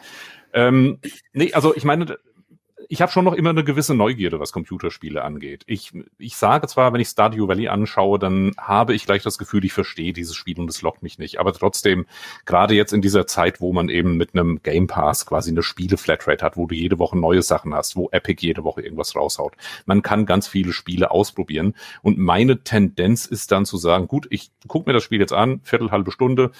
Ähm, 0.52 0.98
nee, 1.32 1.54
also 1.54 1.74
ich 1.74 1.84
meine, 1.84 2.18
ich 2.90 3.02
habe 3.02 3.12
schon 3.12 3.26
noch 3.26 3.34
immer 3.34 3.50
eine 3.50 3.64
gewisse 3.64 3.94
Neugierde, 3.94 4.40
was 4.40 4.52
Computerspiele 4.52 5.22
angeht. 5.22 5.62
Ich, 5.66 5.92
ich 6.16 6.36
sage 6.36 6.66
zwar, 6.68 6.90
wenn 6.92 7.00
ich 7.00 7.08
Stardew 7.08 7.46
Valley 7.46 7.68
anschaue, 7.68 8.18
dann 8.18 8.54
habe 8.56 8.94
ich 8.94 9.04
gleich 9.04 9.22
das 9.22 9.36
Gefühl, 9.36 9.62
ich 9.66 9.74
verstehe 9.74 10.14
dieses 10.14 10.34
Spiel 10.34 10.58
und 10.58 10.70
es 10.70 10.80
lockt 10.80 11.02
mich 11.02 11.18
nicht. 11.18 11.38
Aber 11.38 11.52
trotzdem, 11.52 12.06
gerade 12.46 12.74
jetzt 12.74 12.94
in 12.94 13.02
dieser 13.02 13.26
Zeit, 13.26 13.60
wo 13.60 13.74
man 13.74 13.90
eben 13.90 14.16
mit 14.16 14.34
einem 14.34 14.62
Game 14.62 14.86
Pass 14.86 15.26
quasi 15.26 15.50
eine 15.50 15.62
Spiele-Flatrate 15.62 16.42
hat, 16.42 16.56
wo 16.56 16.66
du 16.66 16.74
jede 16.74 16.98
Woche 16.98 17.18
neue 17.18 17.42
Sachen 17.42 17.74
hast, 17.74 17.94
wo 17.94 18.08
Epic 18.10 18.44
jede 18.44 18.64
Woche 18.64 18.80
irgendwas 18.80 19.14
raushaut. 19.14 19.52
Man 19.84 20.00
kann 20.00 20.24
ganz 20.24 20.48
viele 20.48 20.72
Spiele 20.72 21.10
ausprobieren. 21.10 21.74
Und 22.00 22.16
meine 22.16 22.64
Tendenz 22.64 23.26
ist 23.26 23.52
dann 23.52 23.66
zu 23.66 23.76
sagen, 23.76 24.08
gut, 24.08 24.26
ich 24.30 24.50
gucke 24.66 24.88
mir 24.88 24.94
das 24.94 25.02
Spiel 25.02 25.20
jetzt 25.20 25.34
an, 25.34 25.60
viertel, 25.62 25.90
halbe 25.90 26.10
Stunde, 26.10 26.52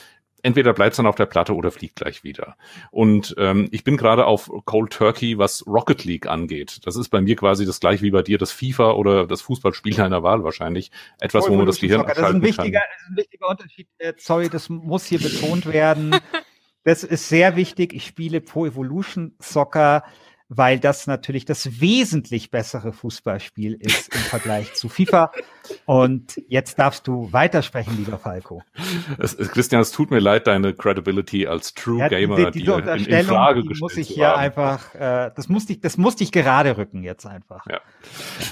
entweder 0.42 0.72
bleibt 0.72 0.92
es 0.92 0.96
dann 0.96 1.06
auf 1.06 1.16
der 1.16 1.26
Platte 1.26 1.54
oder 1.54 1.70
fliegt 1.70 1.96
gleich 1.96 2.24
wieder. 2.24 2.56
Und 2.90 3.34
ähm, 3.38 3.68
ich 3.70 3.84
bin 3.84 3.96
gerade 3.96 4.26
auf 4.26 4.50
Cold 4.64 4.92
Turkey, 4.92 5.38
was 5.38 5.66
Rocket 5.66 6.04
League 6.04 6.26
angeht. 6.26 6.80
Das 6.84 6.96
ist 6.96 7.08
bei 7.08 7.20
mir 7.20 7.36
quasi 7.36 7.66
das 7.66 7.80
gleiche 7.80 8.02
wie 8.02 8.10
bei 8.10 8.22
dir, 8.22 8.38
das 8.38 8.52
FIFA 8.52 8.92
oder 8.92 9.26
das 9.26 9.42
Fußballspiel 9.42 9.94
deiner 9.94 10.22
Wahl 10.22 10.44
wahrscheinlich. 10.44 10.90
Etwas, 11.20 11.44
Voll, 11.44 11.54
wo 11.54 11.56
man 11.58 11.66
das 11.66 11.80
Gehirn 11.80 12.04
das 12.06 12.18
ist 12.18 12.24
ein 12.24 12.42
wichtiger, 12.42 12.80
kann. 12.80 12.88
Das 12.90 13.02
ist 13.02 13.10
ein 13.10 13.16
wichtiger 13.16 13.48
Unterschied. 13.48 13.88
Äh, 13.98 14.12
sorry, 14.16 14.48
das 14.48 14.68
muss 14.68 15.04
hier 15.04 15.20
betont 15.20 15.66
werden. 15.66 16.16
das 16.84 17.04
ist 17.04 17.28
sehr 17.28 17.56
wichtig. 17.56 17.92
Ich 17.92 18.06
spiele 18.06 18.40
Pro 18.40 18.66
Evolution 18.66 19.34
Soccer 19.38 20.04
weil 20.48 20.80
das 20.80 21.06
natürlich 21.06 21.44
das 21.44 21.80
wesentlich 21.80 22.50
bessere 22.50 22.92
Fußballspiel 22.92 23.74
ist 23.74 24.14
im 24.14 24.20
Vergleich 24.20 24.74
zu 24.74 24.88
FIFA. 24.88 25.30
Und 25.84 26.40
jetzt 26.48 26.78
darfst 26.78 27.06
du 27.06 27.30
weitersprechen, 27.32 27.96
lieber 27.98 28.18
Falco. 28.18 28.62
Es, 29.18 29.34
es, 29.34 29.50
Christian, 29.50 29.82
es 29.82 29.92
tut 29.92 30.10
mir 30.10 30.20
leid, 30.20 30.46
deine 30.46 30.72
Credibility 30.72 31.46
als 31.46 31.74
True 31.74 31.98
ja, 31.98 32.08
Gamer 32.08 32.50
die, 32.50 32.60
diese 32.60 32.72
in, 32.72 33.04
in 33.04 33.26
Frage 33.26 33.62
die 33.62 33.78
muss 33.78 33.96
ich 33.98 34.08
hier 34.08 34.28
haben. 34.28 34.40
einfach, 34.40 34.94
äh, 34.94 35.30
das 35.36 35.50
musste 35.50 35.74
ich, 35.74 35.80
das 35.80 35.98
musste 35.98 36.24
ich 36.24 36.32
gerade 36.32 36.78
rücken 36.78 37.02
jetzt 37.02 37.26
einfach. 37.26 37.66
Ja. 37.66 37.80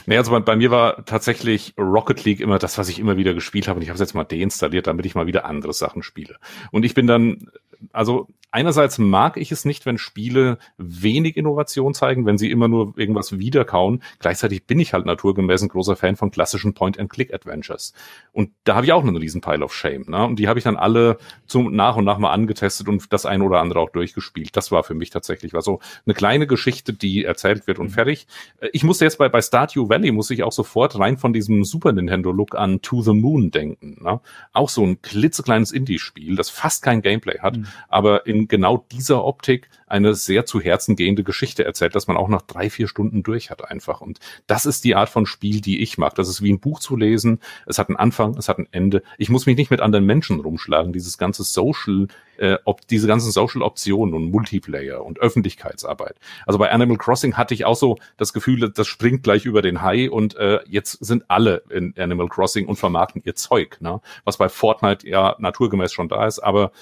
Nee, 0.05 0.18
also 0.18 0.31
bei, 0.32 0.40
bei, 0.40 0.56
mir 0.56 0.70
war 0.70 1.06
tatsächlich 1.06 1.73
Rocket 1.78 2.23
League 2.24 2.40
immer 2.40 2.59
das, 2.59 2.77
was 2.77 2.90
ich 2.90 2.98
immer 2.98 3.16
wieder 3.16 3.32
gespielt 3.32 3.68
habe. 3.68 3.78
Und 3.78 3.82
ich 3.82 3.89
habe 3.89 3.94
es 3.94 4.01
jetzt 4.01 4.14
mal 4.14 4.24
deinstalliert, 4.24 4.86
damit 4.86 5.06
ich 5.06 5.14
mal 5.14 5.27
wieder 5.27 5.47
andere 5.47 5.73
Sachen 5.73 6.02
spiele. 6.02 6.36
Und 6.70 6.85
ich 6.85 6.93
bin 6.93 7.06
dann 7.06 7.48
also 7.93 8.28
einerseits 8.57 8.97
mag 8.97 9.36
ich 9.36 9.53
es 9.53 9.66
nicht, 9.66 9.85
wenn 9.85 9.98
Spiele 9.98 10.57
wenig 10.78 11.36
Innovation 11.36 11.93
zeigen, 11.93 12.24
wenn 12.24 12.39
sie 12.39 12.51
immer 12.51 12.69
nur 12.69 12.94
irgendwas 12.97 13.39
wiederkauen. 13.39 14.03
Gleichzeitig 14.19 14.66
bin 14.66 14.81
ich 14.81 14.94
halt 14.94 15.05
naturgemäß 15.05 15.62
ein 15.62 15.69
großer 15.69 15.94
Fan 15.94 16.16
von 16.16 16.31
klassischen 16.31 16.73
Point-and-Click-Adventures. 16.73 17.93
Und 18.32 18.53
da 18.65 18.77
habe 18.77 18.86
ich 18.86 18.93
auch 18.93 19.03
einen 19.03 19.16
riesen 19.16 19.43
Pile 19.43 19.62
of 19.62 19.74
Shame. 19.74 20.05
Ne? 20.09 20.24
Und 20.24 20.39
die 20.39 20.48
habe 20.48 20.59
ich 20.59 20.65
dann 20.65 20.77
alle 20.77 21.19
zum 21.47 21.74
nach 21.74 21.97
und 21.97 22.07
nach 22.07 22.16
mal 22.16 22.32
angetestet 22.32 22.89
und 22.89 23.12
das 23.12 23.27
ein 23.27 23.43
oder 23.43 23.61
andere 23.61 23.81
auch 23.81 23.90
durchgespielt. 23.90 24.57
Das 24.57 24.73
war 24.73 24.85
für 24.85 24.94
mich 24.94 25.11
tatsächlich 25.11 25.53
war 25.53 25.61
so 25.61 25.81
eine 26.07 26.15
kleine 26.15 26.47
Geschichte, 26.47 26.94
die 26.94 27.24
erzählt 27.24 27.66
wird 27.66 27.78
und 27.78 27.89
mhm. 27.89 27.93
fertig. 27.93 28.27
Ich 28.73 28.85
musste 28.85 29.05
jetzt 29.05 29.19
bei, 29.19 29.28
bei 29.28 29.43
Stardew 29.43 29.90
Valley, 29.90 30.12
muss 30.12 30.31
ich 30.31 30.43
auch 30.43 30.53
sofort 30.53 30.98
rein 30.98 31.19
von 31.19 31.35
diesem 31.35 31.65
Super 31.65 31.93
Nintendo-Look 31.93 32.55
an 32.55 32.81
To 32.81 33.03
the 33.03 33.12
Moon 33.12 33.51
denken. 33.51 33.98
Ne? 34.01 34.20
Auch 34.55 34.70
so 34.70 34.82
ein 34.82 35.03
klitzekleines 35.03 35.73
Indie-Spiel, 35.73 36.36
das 36.36 36.48
fast 36.48 36.82
kein 36.82 37.03
Gameplay 37.03 37.40
hat. 37.40 37.59
Mhm 37.59 37.65
aber 37.88 38.26
in 38.26 38.48
genau 38.48 38.84
dieser 38.90 39.24
Optik 39.24 39.68
eine 39.86 40.14
sehr 40.14 40.47
zu 40.47 40.60
Herzen 40.60 40.97
gehende 40.97 41.22
Geschichte 41.22 41.64
erzählt, 41.64 41.94
dass 41.94 42.06
man 42.06 42.16
auch 42.16 42.28
nach 42.28 42.43
drei, 42.43 42.70
vier 42.70 42.88
Stunden 42.88 43.22
durch 43.22 43.51
hat 43.51 43.68
einfach. 43.70 44.01
Und 44.01 44.18
das 44.47 44.66
ist 44.66 44.84
die 44.84 44.97
Art 44.97 45.09
von 45.09 45.26
Spiel, 45.26 45.60
die 45.60 45.80
ich 45.80 45.97
mag. 45.97 46.14
Das 46.16 46.28
ist 46.28 46.43
wie 46.43 46.52
ein 46.52 46.60
Buch 46.60 46.80
zu 46.80 46.97
lesen. 46.97 47.40
Es 47.66 47.78
hat 47.78 47.88
einen 47.88 47.97
Anfang, 47.97 48.36
es 48.36 48.48
hat 48.48 48.59
ein 48.59 48.68
Ende. 48.72 49.02
Ich 49.16 49.28
muss 49.28 49.47
mich 49.47 49.56
nicht 49.56 49.70
mit 49.70 49.80
anderen 49.80 50.05
Menschen 50.05 50.40
rumschlagen. 50.40 50.93
Dieses 50.93 51.18
ganze 51.18 51.44
Social, 51.44 52.09
äh, 52.38 52.59
ob, 52.64 52.86
diese 52.88 53.06
ganzen 53.06 53.30
Social 53.30 53.62
Optionen 53.62 54.14
und 54.14 54.30
Multiplayer 54.30 55.05
und 55.05 55.20
Öffentlichkeitsarbeit. 55.20 56.16
Also 56.47 56.59
bei 56.59 56.70
Animal 56.70 56.98
Crossing 56.98 57.36
hatte 57.36 57.55
ich 57.55 57.64
auch 57.64 57.76
so 57.76 57.97
das 58.16 58.32
Gefühl, 58.32 58.70
das 58.70 58.86
springt 58.88 59.22
gleich 59.22 59.44
über 59.44 59.62
den 59.62 59.82
Hai 59.82 60.10
und 60.10 60.36
äh, 60.36 60.60
jetzt 60.66 61.05
sind 61.05 61.24
alle 61.28 61.62
in 61.70 61.94
Animal 61.97 62.28
Crossing 62.28 62.66
und 62.66 62.76
vermarkten 62.76 63.22
ihr 63.24 63.36
Zeug, 63.36 63.80
ne? 63.80 64.01
was 64.24 64.36
bei 64.36 64.48
Fortnite 64.48 65.09
ja 65.09 65.36
naturgemäß 65.38 65.93
schon 65.93 66.09
da 66.09 66.26
ist. 66.26 66.40
Aber 66.40 66.72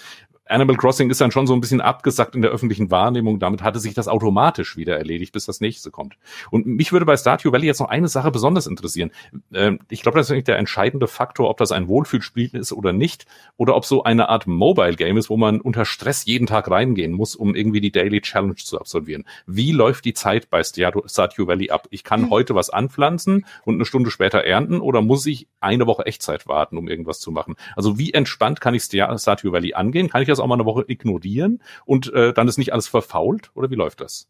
Animal 0.46 0.76
Crossing 0.76 1.10
ist 1.10 1.20
dann 1.20 1.30
schon 1.30 1.46
so 1.46 1.54
ein 1.54 1.60
bisschen 1.60 1.80
abgesackt 1.80 2.34
in 2.34 2.42
der 2.42 2.50
öffentlichen 2.50 2.90
Wahrnehmung. 2.90 3.38
Damit 3.38 3.62
hatte 3.62 3.80
sich 3.80 3.94
das 3.94 4.08
automatisch 4.08 4.76
wieder 4.76 4.98
erledigt, 4.98 5.32
bis 5.32 5.46
das 5.46 5.60
nächste 5.60 5.90
kommt. 5.90 6.16
Und 6.50 6.66
mich 6.66 6.92
würde 6.92 7.06
bei 7.06 7.16
Stardew 7.16 7.50
Valley 7.50 7.66
jetzt 7.66 7.80
noch 7.80 7.88
eine 7.88 8.08
Sache 8.08 8.30
besonders 8.30 8.66
interessieren. 8.66 9.10
Ähm, 9.52 9.78
ich 9.88 10.02
glaube, 10.02 10.18
das 10.18 10.28
ist 10.28 10.34
nicht 10.34 10.48
der 10.48 10.58
entscheidende 10.58 11.06
Faktor, 11.06 11.48
ob 11.48 11.56
das 11.56 11.72
ein 11.72 11.88
Wohlfühlspiel 11.88 12.50
ist 12.52 12.72
oder 12.72 12.92
nicht, 12.92 13.26
oder 13.56 13.74
ob 13.74 13.86
so 13.86 14.04
eine 14.04 14.28
Art 14.28 14.46
Mobile 14.46 14.96
Game 14.96 15.16
ist, 15.16 15.30
wo 15.30 15.36
man 15.36 15.60
unter 15.60 15.86
Stress 15.86 16.26
jeden 16.26 16.46
Tag 16.46 16.70
reingehen 16.70 17.12
muss, 17.12 17.34
um 17.34 17.54
irgendwie 17.54 17.80
die 17.80 17.92
Daily 17.92 18.20
Challenge 18.20 18.56
zu 18.56 18.78
absolvieren. 18.78 19.24
Wie 19.46 19.72
läuft 19.72 20.04
die 20.04 20.14
Zeit 20.14 20.50
bei 20.50 20.62
Stardew 20.62 21.46
Valley 21.46 21.70
ab? 21.70 21.88
Ich 21.90 22.04
kann 22.04 22.22
mhm. 22.22 22.30
heute 22.30 22.54
was 22.54 22.68
anpflanzen 22.68 23.46
und 23.64 23.74
eine 23.76 23.86
Stunde 23.86 24.10
später 24.10 24.44
ernten, 24.44 24.80
oder 24.80 25.00
muss 25.00 25.24
ich 25.24 25.48
eine 25.60 25.86
Woche 25.86 26.04
Echtzeit 26.04 26.46
warten, 26.46 26.76
um 26.76 26.88
irgendwas 26.88 27.20
zu 27.20 27.30
machen? 27.30 27.56
Also 27.76 27.98
wie 27.98 28.12
entspannt 28.12 28.60
kann 28.60 28.74
ich 28.74 28.82
Stardew 28.82 29.52
Valley 29.52 29.72
angehen? 29.72 30.10
Kann 30.10 30.20
ich 30.20 30.33
das 30.34 30.40
auch 30.40 30.46
mal 30.46 30.54
eine 30.54 30.64
Woche 30.64 30.84
ignorieren 30.86 31.62
und 31.84 32.12
äh, 32.12 32.32
dann 32.32 32.48
ist 32.48 32.58
nicht 32.58 32.72
alles 32.72 32.88
verfault? 32.88 33.50
Oder 33.54 33.70
wie 33.70 33.76
läuft 33.76 34.00
das? 34.00 34.28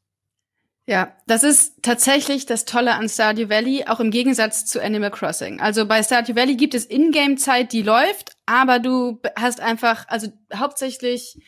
Ja, 0.86 1.16
das 1.26 1.44
ist 1.44 1.82
tatsächlich 1.82 2.44
das 2.44 2.66
Tolle 2.66 2.94
an 2.94 3.08
Stardew 3.08 3.48
Valley, 3.48 3.84
auch 3.86 4.00
im 4.00 4.10
Gegensatz 4.10 4.66
zu 4.66 4.82
Animal 4.82 5.10
Crossing. 5.10 5.60
Also 5.60 5.86
bei 5.86 6.02
Stardew 6.02 6.36
Valley 6.36 6.56
gibt 6.56 6.74
es 6.74 6.84
Ingame-Zeit, 6.84 7.72
die 7.72 7.80
läuft, 7.80 8.36
aber 8.44 8.80
du 8.80 9.18
hast 9.34 9.60
einfach, 9.60 10.06
also 10.08 10.28
hauptsächlich 10.54 11.38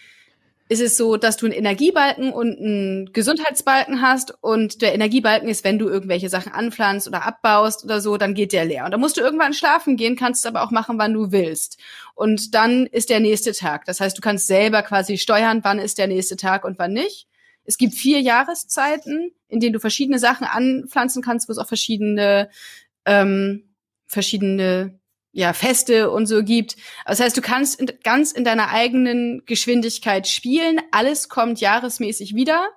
ist 0.69 0.81
es 0.81 0.97
so, 0.97 1.17
dass 1.17 1.37
du 1.37 1.47
einen 1.47 1.55
Energiebalken 1.55 2.33
und 2.33 2.59
einen 2.59 3.13
Gesundheitsbalken 3.13 4.03
hast 4.03 4.35
und 4.43 4.83
der 4.83 4.95
Energiebalken 4.95 5.49
ist, 5.49 5.63
wenn 5.63 5.79
du 5.79 5.89
irgendwelche 5.89 6.29
Sachen 6.29 6.53
anpflanzt 6.53 7.07
oder 7.07 7.25
abbaust 7.25 7.85
oder 7.85 8.01
so, 8.01 8.17
dann 8.17 8.35
geht 8.35 8.53
der 8.53 8.65
leer. 8.65 8.85
Und 8.85 8.91
dann 8.91 9.01
musst 9.01 9.17
du 9.17 9.21
irgendwann 9.21 9.55
schlafen 9.55 9.97
gehen, 9.97 10.17
kannst 10.17 10.45
es 10.45 10.47
aber 10.47 10.63
auch 10.63 10.73
machen, 10.73 10.99
wann 10.99 11.15
du 11.15 11.31
willst. 11.31 11.79
Und 12.15 12.55
dann 12.55 12.87
ist 12.87 13.11
der 13.11 13.21
nächste 13.21 13.53
Tag. 13.53 13.85
Das 13.85 14.01
heißt, 14.01 14.17
du 14.17 14.21
kannst 14.21 14.49
selber 14.49 14.83
quasi 14.83 15.19
steuern, 15.19 15.61
wann 15.63 15.79
ist 15.79 15.99
der 15.99 16.09
nächste 16.09 16.37
Tag 16.37 16.65
und 16.65 16.79
wann 16.79 16.93
nicht. 16.93 17.29
Es 17.65 17.79
gibt 17.79 17.95
vier 17.95 18.21
Jahreszeiten, 18.21 19.33
in 19.49 19.61
denen 19.61 19.73
du 19.73 19.81
verschiedene 19.81 20.19
Sachen 20.19 20.47
anpflanzen 20.47 21.23
kannst, 21.23 21.49
wo 21.49 21.53
es 21.53 21.59
auch 21.59 21.69
verschiedene 21.69 22.49
ähm, 23.05 23.67
verschiedene 24.07 24.99
ja, 25.37 25.53
Feste 25.53 26.11
und 26.11 26.25
so 26.25 26.43
gibt. 26.43 26.77
Das 27.05 27.21
heißt, 27.21 27.37
du 27.37 27.43
kannst 27.43 27.79
in, 27.79 27.93
ganz 28.03 28.33
in 28.33 28.43
deiner 28.43 28.71
eigenen 28.71 29.43
Geschwindigkeit 29.45 30.27
spielen. 30.27 30.81
Alles 30.93 31.29
kommt 31.29 31.61
jahresmäßig 31.61 32.35
wieder. 32.35 32.71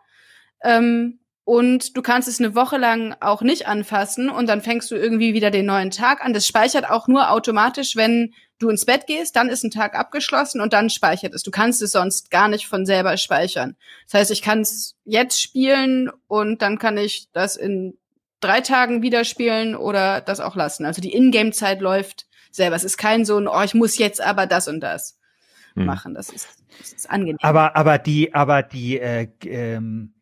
Ähm, 0.62 1.20
und 1.46 1.96
du 1.96 2.02
kannst 2.02 2.28
es 2.28 2.40
eine 2.40 2.56
Woche 2.56 2.78
lang 2.78 3.16
auch 3.22 3.42
nicht 3.42 3.66
anfassen 3.66 4.30
und 4.30 4.48
dann 4.48 4.62
fängst 4.62 4.92
du 4.92 4.96
irgendwie 4.96 5.34
wieder 5.34 5.52
den 5.52 5.68
neuen 5.68 5.90
Tag 5.90 6.24
an. 6.24 6.34
Das 6.34 6.46
speichert 6.46 6.90
auch 6.90 7.08
nur 7.08 7.32
automatisch, 7.32 7.96
wenn 7.96 8.34
du 8.60 8.70
ins 8.70 8.86
Bett 8.86 9.08
gehst, 9.08 9.38
dann 9.38 9.48
ist 9.48 9.64
ein 9.64 9.72
Tag 9.72 9.96
abgeschlossen 9.96 10.60
und 10.60 10.74
dann 10.74 10.90
speichert 10.90 11.34
es. 11.34 11.44
Du 11.44 11.52
kannst 11.52 11.82
es 11.82 11.94
sonst 11.94 12.30
gar 12.30 12.50
nicht 12.50 12.68
von 12.68 12.86
selber 12.86 13.16
speichern. 13.16 13.78
Das 14.06 14.20
heißt, 14.20 14.32
ich 14.32 14.42
kann 14.42 14.60
es 14.60 14.98
jetzt 15.06 15.42
spielen 15.42 16.12
und 16.28 16.62
dann 16.62 16.78
kann 16.78 16.98
ich 16.98 17.30
das 17.32 17.56
in 17.56 17.98
drei 18.42 18.60
Tagen 18.60 19.02
wieder 19.02 19.24
spielen 19.24 19.78
oder 19.78 20.20
das 20.20 20.42
auch 20.42 20.58
lassen. 20.58 20.86
Also 20.86 21.02
die 21.02 21.14
Ingame-Zeit 21.14 21.80
läuft 21.80 22.26
selber. 22.52 22.76
Es 22.76 22.84
ist 22.84 22.98
kein 22.98 23.26
so 23.26 23.38
ein, 23.38 23.48
oh, 23.48 23.62
ich 23.64 23.74
muss 23.74 23.98
jetzt 23.98 24.22
aber 24.22 24.46
das 24.46 24.68
und 24.68 24.82
das 24.82 25.18
hm. 25.74 25.86
machen. 25.86 26.14
Das 26.14 26.30
ist, 26.30 26.48
das 26.80 26.94
ist 26.94 27.10
angenehm. 27.10 27.38
Aber, 27.42 27.76
aber 27.76 27.98
die, 27.98 28.34
aber 28.34 28.64
die, 28.64 29.00
äh, 29.00 29.28
ähm, 29.46 30.14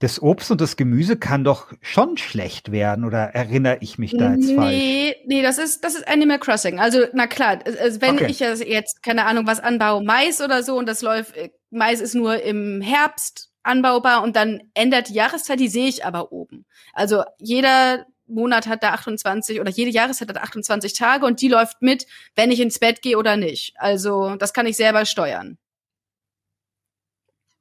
das 0.00 0.20
Obst 0.20 0.50
und 0.50 0.62
das 0.62 0.76
Gemüse 0.76 1.18
kann 1.18 1.44
doch 1.44 1.72
schon 1.82 2.16
schlecht 2.16 2.72
werden, 2.72 3.04
oder 3.04 3.34
erinnere 3.34 3.78
ich 3.80 3.98
mich 3.98 4.16
da 4.16 4.32
jetzt 4.32 4.46
nee, 4.46 4.54
falsch? 4.54 4.74
Nee, 4.74 5.16
nee, 5.26 5.42
das 5.42 5.58
ist, 5.58 5.84
das 5.84 5.94
ist 5.94 6.08
Animal 6.08 6.38
Crossing. 6.38 6.80
Also, 6.80 7.04
na 7.12 7.26
klar, 7.26 7.58
also 7.66 8.00
wenn 8.00 8.14
okay. 8.14 8.28
ich 8.30 8.40
jetzt, 8.40 9.02
keine 9.02 9.26
Ahnung, 9.26 9.46
was 9.46 9.60
anbaue, 9.60 10.02
Mais 10.02 10.40
oder 10.40 10.62
so, 10.62 10.78
und 10.78 10.88
das 10.88 11.02
läuft, 11.02 11.36
äh, 11.36 11.50
Mais 11.68 12.00
ist 12.00 12.14
nur 12.14 12.42
im 12.42 12.80
Herbst 12.80 13.50
anbaubar 13.62 14.22
und 14.22 14.36
dann 14.36 14.62
ändert 14.72 15.10
die 15.10 15.14
Jahreszeit, 15.14 15.60
die 15.60 15.68
sehe 15.68 15.88
ich 15.88 16.06
aber 16.06 16.32
oben. 16.32 16.64
Also 16.94 17.22
jeder 17.38 18.06
Monat 18.30 18.66
hat 18.66 18.82
da 18.82 18.92
28 18.92 19.60
oder 19.60 19.70
jede 19.70 19.90
Jahreszeit 19.90 20.28
hat 20.28 20.38
28 20.38 20.92
Tage 20.94 21.26
und 21.26 21.40
die 21.40 21.48
läuft 21.48 21.82
mit, 21.82 22.06
wenn 22.34 22.50
ich 22.50 22.60
ins 22.60 22.78
Bett 22.78 23.02
gehe 23.02 23.18
oder 23.18 23.36
nicht. 23.36 23.74
Also 23.76 24.36
das 24.36 24.52
kann 24.52 24.66
ich 24.66 24.76
selber 24.76 25.04
steuern. 25.06 25.58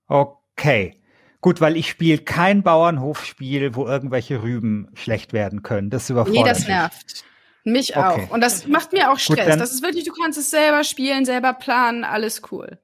Okay. 0.08 0.96
Gut, 1.42 1.62
weil 1.62 1.78
ich 1.78 1.90
spiele 1.90 2.18
kein 2.18 2.64
Bauernhofspiel, 2.64 3.76
wo 3.76 3.88
irgendwelche 3.88 4.44
Rüben 4.44 4.90
schlecht 4.94 5.32
werden 5.32 5.64
können. 5.64 5.90
Das 5.90 6.10
überfordert 6.10 6.44
Nee, 6.46 6.50
das 6.50 6.68
nervt. 6.68 7.24
Mich 7.64 7.96
Okay. 7.96 8.26
auch. 8.28 8.32
Und 8.32 8.42
das 8.42 8.68
macht 8.68 8.92
mir 8.92 9.12
auch 9.12 9.20
Stress. 9.20 9.48
dann- 9.48 9.60
das 9.60 9.72
ist 9.72 9.82
wirklich, 9.84 10.04
du 10.04 10.12
kannst 10.12 10.38
es 10.38 10.50
selber 10.50 10.84
spielen, 10.84 11.24
selber 11.26 11.54
planen, 11.54 12.04
alles 12.04 12.42
cool. 12.52 12.80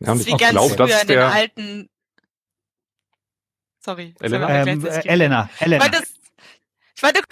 Ja, 0.00 0.12
und 0.12 0.20
ich 0.26 0.36
glaube, 0.36 0.68
früher 0.74 0.76
das 0.76 0.90
ist 0.90 1.02
in 1.02 1.08
den 1.08 1.16
der, 1.16 1.32
alten. 1.32 1.88
Sorry. 3.84 4.14
Elena? 4.20 4.62
Ähm, 4.66 4.84
äh. 4.86 5.08
Elena, 5.08 5.50
Elena. 5.58 5.84
Weil 5.84 5.90
das, 5.90 6.04
ich 7.00 7.02
wollte 7.02 7.22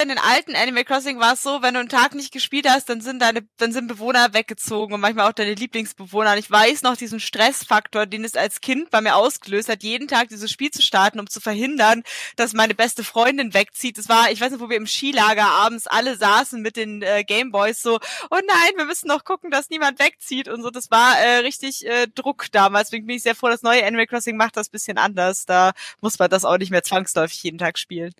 in 0.00 0.08
den 0.08 0.18
alten 0.18 0.56
Animal 0.56 0.84
Crossing 0.84 1.20
war 1.20 1.34
es 1.34 1.42
so, 1.42 1.62
wenn 1.62 1.74
du 1.74 1.80
einen 1.80 1.88
Tag 1.88 2.14
nicht 2.14 2.32
gespielt 2.32 2.68
hast, 2.68 2.88
dann 2.88 3.00
sind 3.00 3.20
deine, 3.20 3.46
dann 3.58 3.72
sind 3.72 3.88
Bewohner 3.88 4.32
weggezogen 4.32 4.94
und 4.94 5.00
manchmal 5.00 5.28
auch 5.28 5.34
deine 5.34 5.54
Lieblingsbewohner. 5.54 6.32
Und 6.32 6.38
ich 6.38 6.50
weiß 6.50 6.82
noch 6.82 6.96
diesen 6.96 7.20
Stressfaktor, 7.20 8.06
den 8.06 8.24
es 8.24 8.34
als 8.34 8.60
Kind 8.60 8.90
bei 8.90 9.00
mir 9.00 9.16
ausgelöst 9.16 9.68
hat, 9.68 9.82
jeden 9.82 10.08
Tag 10.08 10.28
dieses 10.28 10.50
Spiel 10.50 10.70
zu 10.70 10.82
starten, 10.82 11.20
um 11.20 11.28
zu 11.28 11.40
verhindern, 11.40 12.02
dass 12.36 12.54
meine 12.54 12.74
beste 12.74 13.04
Freundin 13.04 13.54
wegzieht. 13.54 13.98
Es 13.98 14.08
war, 14.08 14.30
ich 14.30 14.40
weiß 14.40 14.52
nicht, 14.52 14.60
wo 14.60 14.70
wir 14.70 14.76
im 14.76 14.86
Skilager 14.86 15.46
abends 15.46 15.86
alle 15.86 16.16
saßen 16.16 16.60
mit 16.60 16.76
den 16.76 17.02
äh, 17.02 17.22
Gameboys 17.24 17.82
so, 17.82 18.00
oh 18.30 18.40
nein, 18.46 18.72
wir 18.76 18.86
müssen 18.86 19.08
noch 19.08 19.24
gucken, 19.24 19.50
dass 19.50 19.70
niemand 19.70 19.98
wegzieht 19.98 20.48
und 20.48 20.62
so. 20.62 20.70
Das 20.70 20.90
war 20.90 21.18
äh, 21.18 21.38
richtig 21.38 21.86
äh, 21.86 22.06
Druck 22.14 22.46
damals. 22.50 22.88
Deswegen 22.88 23.06
bin 23.06 23.16
ich 23.16 23.22
sehr 23.22 23.34
froh, 23.34 23.48
das 23.48 23.62
neue 23.62 23.84
Animal 23.84 24.06
Crossing 24.06 24.36
macht 24.36 24.56
das 24.56 24.68
bisschen 24.70 24.98
anders. 24.98 25.44
Da 25.46 25.72
muss 26.00 26.18
man 26.18 26.30
das 26.30 26.44
auch 26.44 26.58
nicht 26.58 26.70
mehr 26.70 26.82
zwangsläufig 26.82 27.42
jeden 27.42 27.58
Tag 27.58 27.78
spielen. 27.78 28.12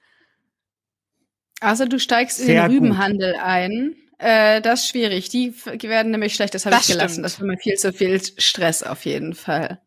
Also 1.63 1.87
du 1.87 1.99
steigst 1.99 2.41
in 2.41 2.49
den 2.49 2.63
gut. 2.67 2.71
Rübenhandel 2.73 3.37
ein. 3.37 3.95
Äh, 4.19 4.61
das 4.61 4.81
ist 4.83 4.89
schwierig. 4.89 5.29
Die 5.31 5.55
werden 5.83 6.13
nämlich 6.13 6.35
schlecht. 6.35 6.55
Das 6.55 6.67
habe 6.67 6.77
ich 6.81 6.87
gelassen. 6.87 7.13
stimmt. 7.15 7.25
Das 7.25 7.41
war 7.41 7.47
mir 7.47 7.59
viel 7.59 7.75
zu 7.77 7.93
viel 7.93 8.21
Stress 8.39 8.83
auf 8.83 9.05
jeden 9.05 9.35
Fall. 9.35 9.81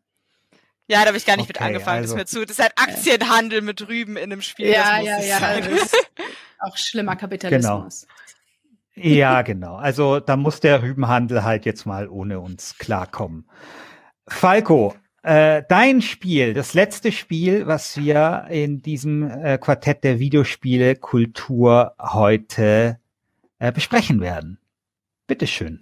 Ja, 0.88 1.00
da 1.00 1.06
habe 1.08 1.16
ich 1.16 1.26
gar 1.26 1.36
nicht 1.36 1.48
mit 1.48 1.56
Okay, 1.56 1.66
angefangen. 1.66 2.02
also- 2.02 2.16
Das 2.16 2.30
ist 2.30 2.34
mir 2.34 2.40
zu. 2.40 2.46
Das 2.46 2.58
ist 2.58 2.62
halt 2.62 2.72
Aktienhandel 2.76 3.60
mit 3.60 3.86
Rüben 3.88 4.16
in 4.16 4.24
einem 4.32 4.42
Spiel. 4.42 4.68
Ja, 4.68 4.96
das 4.96 5.00
muss 5.00 5.08
ja, 5.08 5.20
ja. 5.20 5.38
sein. 5.38 5.64
Das 5.70 5.82
ist 5.82 5.96
auch 6.60 6.76
schlimmer 6.76 7.16
Kapitalismus. 7.16 8.06
Ja, 8.94 9.42
genau. 9.42 9.76
Also 9.76 10.20
da 10.20 10.36
muss 10.36 10.60
der 10.60 10.82
Rübenhandel 10.82 11.44
halt 11.44 11.66
jetzt 11.66 11.84
mal 11.86 12.08
ohne 12.08 12.40
uns 12.40 12.78
klarkommen. 12.78 13.48
Falco, 14.28 14.94
äh, 15.26 15.64
dein 15.68 16.02
Spiel, 16.02 16.54
das 16.54 16.72
letzte 16.72 17.10
Spiel, 17.10 17.66
was 17.66 17.96
wir 17.96 18.46
in 18.48 18.80
diesem 18.80 19.28
äh, 19.28 19.58
Quartett 19.58 20.04
der 20.04 20.20
Videospiele 20.20 20.94
Kultur 20.94 21.94
heute 21.98 23.00
äh, 23.58 23.72
besprechen 23.72 24.20
werden. 24.20 24.58
Bitteschön. 25.26 25.80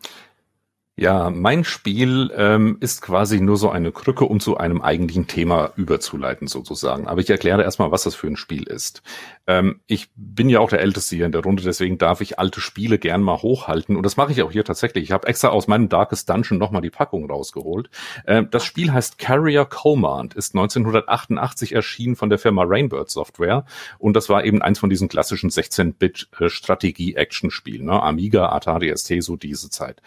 Ja, 0.96 1.28
mein 1.28 1.64
Spiel 1.64 2.30
ähm, 2.36 2.76
ist 2.78 3.02
quasi 3.02 3.40
nur 3.40 3.56
so 3.56 3.68
eine 3.68 3.90
Krücke, 3.90 4.26
um 4.26 4.38
zu 4.38 4.58
einem 4.58 4.80
eigentlichen 4.80 5.26
Thema 5.26 5.72
überzuleiten, 5.74 6.46
sozusagen. 6.46 7.08
Aber 7.08 7.20
ich 7.20 7.28
erkläre 7.28 7.64
erstmal, 7.64 7.90
was 7.90 8.04
das 8.04 8.14
für 8.14 8.28
ein 8.28 8.36
Spiel 8.36 8.62
ist. 8.62 9.02
Ähm, 9.48 9.80
ich 9.88 10.10
bin 10.14 10.48
ja 10.48 10.60
auch 10.60 10.70
der 10.70 10.82
Älteste 10.82 11.16
hier 11.16 11.26
in 11.26 11.32
der 11.32 11.42
Runde, 11.42 11.64
deswegen 11.64 11.98
darf 11.98 12.20
ich 12.20 12.38
alte 12.38 12.60
Spiele 12.60 13.00
gern 13.00 13.22
mal 13.22 13.42
hochhalten. 13.42 13.96
Und 13.96 14.06
das 14.06 14.16
mache 14.16 14.30
ich 14.30 14.40
auch 14.42 14.52
hier 14.52 14.64
tatsächlich. 14.64 15.02
Ich 15.02 15.10
habe 15.10 15.26
extra 15.26 15.48
aus 15.48 15.66
meinem 15.66 15.88
Darkest 15.88 16.30
Dungeon 16.30 16.58
nochmal 16.58 16.82
die 16.82 16.90
Packung 16.90 17.28
rausgeholt. 17.28 17.90
Ähm, 18.24 18.46
das 18.52 18.64
Spiel 18.64 18.92
heißt 18.92 19.18
Carrier 19.18 19.64
Command, 19.64 20.34
ist 20.34 20.54
1988 20.54 21.72
erschienen 21.72 22.14
von 22.14 22.30
der 22.30 22.38
Firma 22.38 22.62
Rainbird 22.64 23.10
Software. 23.10 23.64
Und 23.98 24.14
das 24.14 24.28
war 24.28 24.44
eben 24.44 24.62
eins 24.62 24.78
von 24.78 24.90
diesen 24.90 25.08
klassischen 25.08 25.50
16-Bit-Strategie-Action-Spielen. 25.50 27.86
Ne? 27.86 28.00
Amiga, 28.00 28.50
Atari 28.50 28.96
ST, 28.96 29.24
so 29.24 29.34
diese 29.34 29.70
Zeit 29.70 30.00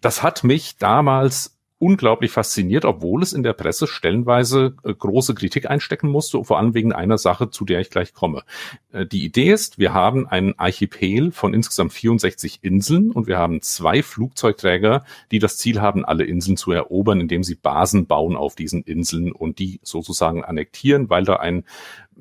das 0.00 0.22
hat 0.22 0.44
mich 0.44 0.76
damals 0.78 1.56
unglaublich 1.78 2.30
fasziniert, 2.30 2.86
obwohl 2.86 3.22
es 3.22 3.34
in 3.34 3.42
der 3.42 3.52
Presse 3.52 3.86
stellenweise 3.86 4.76
äh, 4.82 4.94
große 4.94 5.34
Kritik 5.34 5.68
einstecken 5.68 6.08
musste, 6.08 6.42
vor 6.42 6.58
allem 6.58 6.72
wegen 6.72 6.92
einer 6.92 7.18
Sache, 7.18 7.50
zu 7.50 7.66
der 7.66 7.80
ich 7.80 7.90
gleich 7.90 8.14
komme. 8.14 8.44
Äh, 8.92 9.04
die 9.04 9.24
Idee 9.24 9.52
ist, 9.52 9.78
wir 9.78 9.92
haben 9.92 10.26
einen 10.26 10.58
Archipel 10.58 11.32
von 11.32 11.52
insgesamt 11.52 11.92
64 11.92 12.60
Inseln 12.62 13.10
und 13.10 13.26
wir 13.26 13.36
haben 13.36 13.60
zwei 13.60 14.02
Flugzeugträger, 14.02 15.04
die 15.30 15.38
das 15.38 15.58
Ziel 15.58 15.82
haben, 15.82 16.04
alle 16.04 16.24
Inseln 16.24 16.56
zu 16.56 16.72
erobern, 16.72 17.20
indem 17.20 17.42
sie 17.42 17.56
Basen 17.56 18.06
bauen 18.06 18.36
auf 18.36 18.54
diesen 18.54 18.82
Inseln 18.82 19.32
und 19.32 19.58
die 19.58 19.80
sozusagen 19.82 20.44
annektieren, 20.44 21.10
weil 21.10 21.24
da 21.24 21.36
ein 21.36 21.64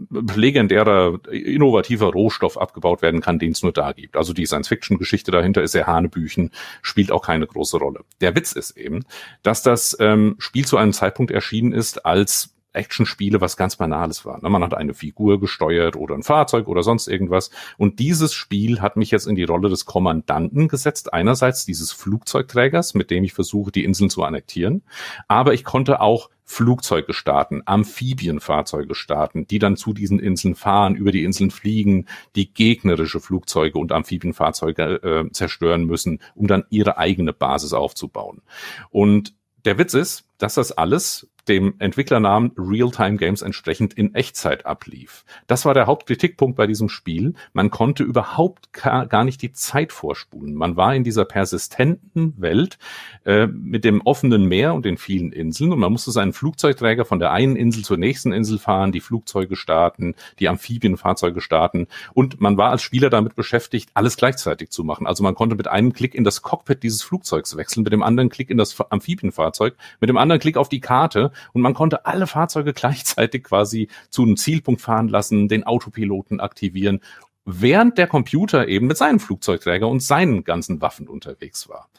legendärer, 0.10 1.20
innovativer 1.32 2.08
Rohstoff 2.08 2.58
abgebaut 2.58 3.02
werden 3.02 3.22
kann, 3.22 3.40
den 3.40 3.52
es 3.52 3.64
nur 3.64 3.72
da 3.72 3.94
gibt. 3.94 4.18
Also 4.18 4.34
die 4.34 4.46
Science-Fiction-Geschichte 4.46 5.32
dahinter 5.32 5.64
ist 5.64 5.72
sehr 5.72 5.88
Hanebüchen, 5.88 6.52
spielt 6.82 7.12
auch 7.12 7.22
keine 7.22 7.48
große 7.48 7.78
Rolle. 7.78 8.02
Der 8.22 8.36
Witz 8.36 8.52
ist 8.52 8.78
eben, 8.78 9.06
dass 9.44 9.64
das 9.64 9.96
ähm, 10.00 10.36
Spiel 10.38 10.66
zu 10.66 10.78
einem 10.78 10.94
Zeitpunkt 10.94 11.32
erschienen 11.32 11.72
ist, 11.72 12.06
als 12.06 12.55
Actionspiele 12.76 13.42
was 13.42 13.58
ganz 13.58 13.76
Banales 13.76 14.26
war. 14.26 14.40
Man 14.48 14.64
hat 14.64 14.74
eine 14.74 14.94
Figur 14.94 15.40
gesteuert 15.40 15.96
oder 15.96 16.16
ein 16.16 16.24
Fahrzeug 16.24 16.68
oder 16.68 16.84
sonst 16.84 17.08
irgendwas. 17.08 17.52
Und 17.78 18.00
dieses 18.00 18.34
Spiel 18.34 18.82
hat 18.82 18.98
mich 18.98 19.12
jetzt 19.12 19.28
in 19.28 19.36
die 19.36 19.44
Rolle 19.44 19.70
des 19.70 19.86
Kommandanten 19.86 20.68
gesetzt. 20.68 21.14
Einerseits 21.14 21.66
dieses 21.66 21.92
Flugzeugträgers, 21.92 22.94
mit 22.94 23.12
dem 23.12 23.24
ich 23.24 23.34
versuche, 23.34 23.72
die 23.72 23.84
Inseln 23.84 24.10
zu 24.10 24.24
annektieren. 24.24 24.84
Aber 25.28 25.54
ich 25.54 25.64
konnte 25.64 26.02
auch 26.02 26.30
Flugzeuge 26.48 27.14
starten, 27.14 27.64
Amphibienfahrzeuge 27.66 28.94
starten, 28.94 29.48
die 29.48 29.58
dann 29.58 29.78
zu 29.78 29.94
diesen 29.94 30.20
Inseln 30.20 30.54
fahren, 30.54 30.96
über 30.96 31.12
die 31.12 31.24
Inseln 31.24 31.50
fliegen, 31.50 32.06
die 32.36 32.54
gegnerische 32.54 33.20
Flugzeuge 33.20 33.80
und 33.80 33.92
Amphibienfahrzeuge 33.92 34.84
äh, 34.84 35.32
zerstören 35.32 35.86
müssen, 35.86 36.20
um 36.36 36.46
dann 36.46 36.64
ihre 36.70 37.00
eigene 37.00 37.34
Basis 37.34 37.74
aufzubauen. 37.74 38.44
Und 38.92 39.34
der 39.66 39.80
Witz 39.80 39.96
ist, 39.96 40.26
dass 40.38 40.56
das 40.56 40.72
alles 40.72 41.28
dem 41.48 41.76
Entwicklernamen 41.80 42.52
Real-Time 42.58 43.18
Games 43.18 43.42
entsprechend 43.42 43.94
in 43.94 44.16
Echtzeit 44.16 44.66
ablief. 44.66 45.26
Das 45.48 45.66
war 45.66 45.74
der 45.74 45.86
Hauptkritikpunkt 45.86 46.58
bei 46.58 46.68
diesem 46.68 46.90
Spiel. 46.90 47.34
Man 47.54 47.70
konnte 47.70 48.04
überhaupt 48.04 48.74
gar 48.74 49.24
nicht 49.24 49.42
die 49.42 49.54
Zeit 49.54 49.92
vorspulen. 49.92 50.56
Man 50.56 50.76
war 50.76 50.96
in 50.96 51.04
dieser 51.04 51.26
persistenten 51.26 52.34
Welt 52.38 52.78
äh, 53.26 53.48
mit 53.48 53.86
dem 53.86 54.02
offenen 54.02 54.46
Meer 54.46 54.74
und 54.74 54.86
den 54.86 54.98
vielen 54.98 55.32
Inseln 55.32 55.72
und 55.72 55.80
man 55.80 55.92
musste 55.92 56.12
seinen 56.12 56.34
Flugzeugträger 56.34 57.06
von 57.06 57.20
der 57.20 57.32
einen 57.32 57.56
Insel 57.56 57.84
zur 57.84 57.98
nächsten 57.98 58.32
Insel 58.32 58.58
fahren, 58.58 58.92
die 58.92 59.00
Flugzeuge 59.00 59.56
starten, 59.56 60.16
die 60.40 60.50
Amphibienfahrzeuge 60.50 61.42
starten 61.42 61.88
und 62.14 62.42
man 62.42 62.58
war 62.58 62.72
als 62.72 62.82
Spieler 62.82 63.10
damit 63.10 63.36
beschäftigt, 63.36 63.90
alles 63.94 64.18
gleichzeitig 64.18 64.72
zu 64.72 64.84
machen. 64.84 65.06
Also 65.08 65.24
man 65.24 65.36
konnte 65.36 65.56
mit 65.56 65.68
einem 65.68 65.94
Klick 65.94 66.16
in 66.16 66.24
das 66.24 66.42
Cockpit 66.42 66.84
dieses 66.84 67.04
Flugzeugs 67.04 67.56
wechseln, 67.56 67.84
mit 67.84 67.94
dem 67.94 68.04
anderen 68.04 68.30
Klick 68.30 68.50
in 68.50 68.58
das 68.58 68.80
Amphibienfahrzeug, 68.90 69.76
mit 70.00 70.10
dem 70.10 70.18
anderen 70.26 70.42
Klick 70.42 70.58
auf 70.58 70.70
die 70.70 70.82
Karte 70.82 71.32
und 71.54 71.62
man 71.62 71.74
konnte 71.74 72.06
alle 72.06 72.28
Fahrzeuge 72.28 72.74
gleichzeitig 72.74 73.44
quasi 73.44 73.88
zu 74.10 74.24
einem 74.24 74.38
Zielpunkt 74.38 74.82
fahren 74.82 75.08
lassen, 75.08 75.48
den 75.48 75.64
Autopiloten 75.64 76.40
aktivieren, 76.40 77.00
während 77.46 77.98
der 77.98 78.08
Computer 78.08 78.68
eben 78.68 78.88
mit 78.88 78.98
seinem 78.98 79.20
Flugzeugträger 79.20 79.88
und 79.88 80.02
seinen 80.02 80.44
ganzen 80.44 80.82
Waffen 80.82 81.08
unterwegs 81.08 81.70
war. 81.70 81.90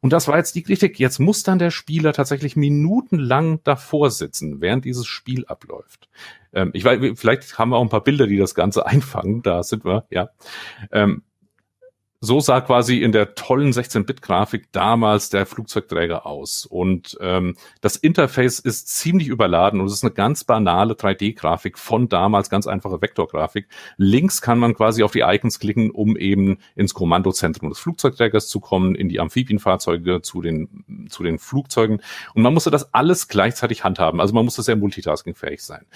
Und 0.00 0.12
das 0.12 0.28
war 0.28 0.36
jetzt 0.36 0.54
die 0.54 0.62
Kritik. 0.62 0.98
Jetzt 0.98 1.18
muss 1.18 1.42
dann 1.42 1.58
der 1.58 1.70
Spieler 1.70 2.12
tatsächlich 2.12 2.54
minutenlang 2.54 3.60
davor 3.64 4.10
sitzen, 4.10 4.60
während 4.60 4.84
dieses 4.84 5.06
Spiel 5.06 5.46
abläuft. 5.46 6.10
Ähm, 6.52 6.70
ich 6.74 6.84
weiß, 6.84 7.18
vielleicht 7.18 7.58
haben 7.58 7.70
wir 7.70 7.78
auch 7.78 7.82
ein 7.82 7.88
paar 7.88 8.04
Bilder, 8.04 8.26
die 8.26 8.36
das 8.36 8.54
Ganze 8.54 8.86
einfangen. 8.86 9.42
Da 9.42 9.62
sind 9.62 9.84
wir, 9.84 10.04
ja. 10.10 10.28
Ähm, 10.92 11.22
so 12.22 12.38
sah 12.38 12.60
quasi 12.60 12.98
in 12.98 13.12
der 13.12 13.34
tollen 13.34 13.72
16-Bit-Grafik 13.72 14.70
damals 14.72 15.30
der 15.30 15.46
Flugzeugträger 15.46 16.26
aus. 16.26 16.66
Und 16.66 17.16
ähm, 17.22 17.56
das 17.80 17.96
Interface 17.96 18.58
ist 18.58 18.88
ziemlich 18.88 19.28
überladen 19.28 19.80
und 19.80 19.86
es 19.86 19.94
ist 19.94 20.04
eine 20.04 20.12
ganz 20.12 20.44
banale 20.44 20.92
3D-Grafik 20.92 21.78
von 21.78 22.10
damals, 22.10 22.50
ganz 22.50 22.66
einfache 22.66 23.00
Vektorgrafik. 23.00 23.68
Links 23.96 24.42
kann 24.42 24.58
man 24.58 24.74
quasi 24.74 25.02
auf 25.02 25.12
die 25.12 25.20
Icons 25.20 25.60
klicken, 25.60 25.90
um 25.90 26.14
eben 26.14 26.58
ins 26.74 26.92
Kommandozentrum 26.92 27.70
des 27.70 27.78
Flugzeugträgers 27.78 28.48
zu 28.48 28.60
kommen, 28.60 28.94
in 28.94 29.08
die 29.08 29.18
Amphibienfahrzeuge, 29.18 30.20
zu 30.20 30.42
den, 30.42 31.06
zu 31.08 31.22
den 31.22 31.38
Flugzeugen. 31.38 32.02
Und 32.34 32.42
man 32.42 32.52
musste 32.52 32.70
das 32.70 32.92
alles 32.92 33.28
gleichzeitig 33.28 33.82
handhaben. 33.82 34.20
Also 34.20 34.34
man 34.34 34.44
musste 34.44 34.62
sehr 34.62 34.76
multitaskingfähig 34.76 35.62
sein. 35.62 35.86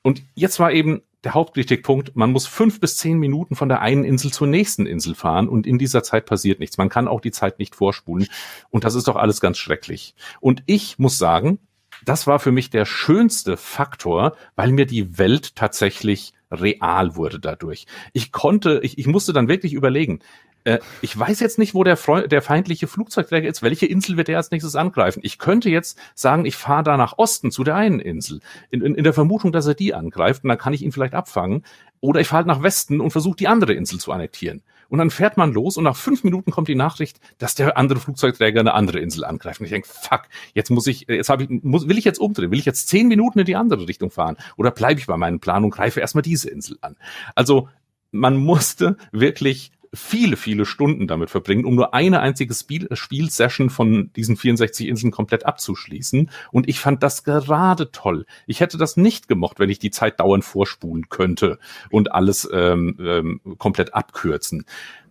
Und 0.00 0.22
jetzt 0.34 0.58
war 0.60 0.72
eben 0.72 1.02
der 1.24 1.34
Hauptkritikpunkt, 1.34 2.14
man 2.14 2.30
muss 2.30 2.46
fünf 2.46 2.80
bis 2.80 2.96
zehn 2.96 3.18
Minuten 3.18 3.56
von 3.56 3.68
der 3.68 3.80
einen 3.80 4.04
Insel 4.04 4.32
zur 4.32 4.46
nächsten 4.46 4.86
Insel 4.86 5.14
fahren 5.14 5.48
und 5.48 5.66
in 5.66 5.78
dieser 5.78 6.02
Zeit 6.02 6.26
passiert 6.26 6.60
nichts. 6.60 6.78
Man 6.78 6.88
kann 6.88 7.08
auch 7.08 7.20
die 7.20 7.32
Zeit 7.32 7.58
nicht 7.58 7.74
vorspulen 7.74 8.28
und 8.70 8.84
das 8.84 8.94
ist 8.94 9.08
doch 9.08 9.16
alles 9.16 9.40
ganz 9.40 9.58
schrecklich. 9.58 10.14
Und 10.40 10.62
ich 10.66 10.98
muss 10.98 11.18
sagen, 11.18 11.58
das 12.04 12.26
war 12.26 12.38
für 12.38 12.52
mich 12.52 12.70
der 12.70 12.84
schönste 12.84 13.56
Faktor, 13.56 14.36
weil 14.54 14.70
mir 14.70 14.86
die 14.86 15.18
Welt 15.18 15.56
tatsächlich 15.56 16.32
real 16.50 17.16
wurde 17.16 17.40
dadurch. 17.40 17.86
Ich 18.12 18.32
konnte, 18.32 18.80
ich, 18.82 18.98
ich 18.98 19.06
musste 19.06 19.32
dann 19.32 19.48
wirklich 19.48 19.72
überlegen, 19.72 20.20
äh, 20.68 20.80
ich 21.00 21.18
weiß 21.18 21.40
jetzt 21.40 21.58
nicht, 21.58 21.74
wo 21.74 21.82
der, 21.82 21.96
Freu 21.96 22.28
der 22.28 22.42
feindliche 22.42 22.86
Flugzeugträger 22.86 23.48
ist. 23.48 23.62
Welche 23.62 23.86
Insel 23.86 24.16
wird 24.16 24.28
er 24.28 24.36
als 24.36 24.50
nächstes 24.50 24.76
angreifen? 24.76 25.20
Ich 25.22 25.38
könnte 25.38 25.70
jetzt 25.70 25.98
sagen, 26.14 26.44
ich 26.44 26.56
fahre 26.56 26.82
da 26.82 26.96
nach 26.96 27.16
Osten 27.16 27.50
zu 27.50 27.64
der 27.64 27.74
einen 27.74 28.00
Insel, 28.00 28.40
in, 28.70 28.82
in, 28.82 28.94
in 28.94 29.04
der 29.04 29.14
Vermutung, 29.14 29.50
dass 29.50 29.66
er 29.66 29.74
die 29.74 29.94
angreift 29.94 30.44
und 30.44 30.48
dann 30.48 30.58
kann 30.58 30.74
ich 30.74 30.82
ihn 30.82 30.92
vielleicht 30.92 31.14
abfangen. 31.14 31.64
Oder 32.00 32.20
ich 32.20 32.28
fahre 32.28 32.44
halt 32.44 32.46
nach 32.46 32.62
Westen 32.62 33.00
und 33.00 33.10
versuche 33.10 33.36
die 33.36 33.48
andere 33.48 33.72
Insel 33.72 33.98
zu 33.98 34.12
annektieren. 34.12 34.62
Und 34.90 34.98
dann 34.98 35.10
fährt 35.10 35.36
man 35.36 35.52
los 35.52 35.76
und 35.76 35.84
nach 35.84 35.96
fünf 35.96 36.24
Minuten 36.24 36.50
kommt 36.50 36.68
die 36.68 36.74
Nachricht, 36.74 37.18
dass 37.38 37.54
der 37.54 37.76
andere 37.76 38.00
Flugzeugträger 38.00 38.60
eine 38.60 38.74
andere 38.74 39.00
Insel 39.00 39.24
angreift. 39.24 39.60
Und 39.60 39.66
ich 39.66 39.72
denke, 39.72 39.88
fuck, 39.88 40.22
jetzt 40.54 40.70
muss 40.70 40.86
ich, 40.86 41.06
jetzt 41.08 41.28
habe 41.28 41.44
ich, 41.44 41.50
muss, 41.50 41.88
will 41.88 41.98
ich 41.98 42.04
jetzt 42.04 42.18
umdrehen? 42.18 42.50
Will 42.50 42.58
ich 42.58 42.64
jetzt 42.64 42.88
zehn 42.88 43.08
Minuten 43.08 43.40
in 43.40 43.46
die 43.46 43.56
andere 43.56 43.88
Richtung 43.88 44.10
fahren? 44.10 44.36
Oder 44.56 44.70
bleibe 44.70 45.00
ich 45.00 45.06
bei 45.06 45.16
meinen 45.16 45.40
Planungen, 45.40 45.70
greife 45.70 46.00
erstmal 46.00 46.22
diese 46.22 46.48
Insel 46.48 46.78
an? 46.80 46.96
Also 47.34 47.68
man 48.10 48.36
musste 48.36 48.96
wirklich 49.12 49.72
viele, 49.92 50.36
viele 50.36 50.66
Stunden 50.66 51.06
damit 51.06 51.30
verbringen, 51.30 51.64
um 51.64 51.74
nur 51.74 51.94
eine 51.94 52.20
einzige 52.20 52.54
Spiel 52.54 52.88
Spielsession 52.92 53.70
von 53.70 54.12
diesen 54.14 54.36
64 54.36 54.86
Inseln 54.88 55.10
komplett 55.10 55.46
abzuschließen. 55.46 56.30
Und 56.52 56.68
ich 56.68 56.80
fand 56.80 57.02
das 57.02 57.24
gerade 57.24 57.90
toll. 57.90 58.26
Ich 58.46 58.60
hätte 58.60 58.78
das 58.78 58.96
nicht 58.96 59.28
gemocht, 59.28 59.58
wenn 59.58 59.70
ich 59.70 59.78
die 59.78 59.90
Zeit 59.90 60.20
dauernd 60.20 60.44
vorspulen 60.44 61.08
könnte 61.08 61.58
und 61.90 62.12
alles 62.12 62.48
ähm, 62.52 62.96
ähm, 63.00 63.40
komplett 63.58 63.94
abkürzen. 63.94 64.64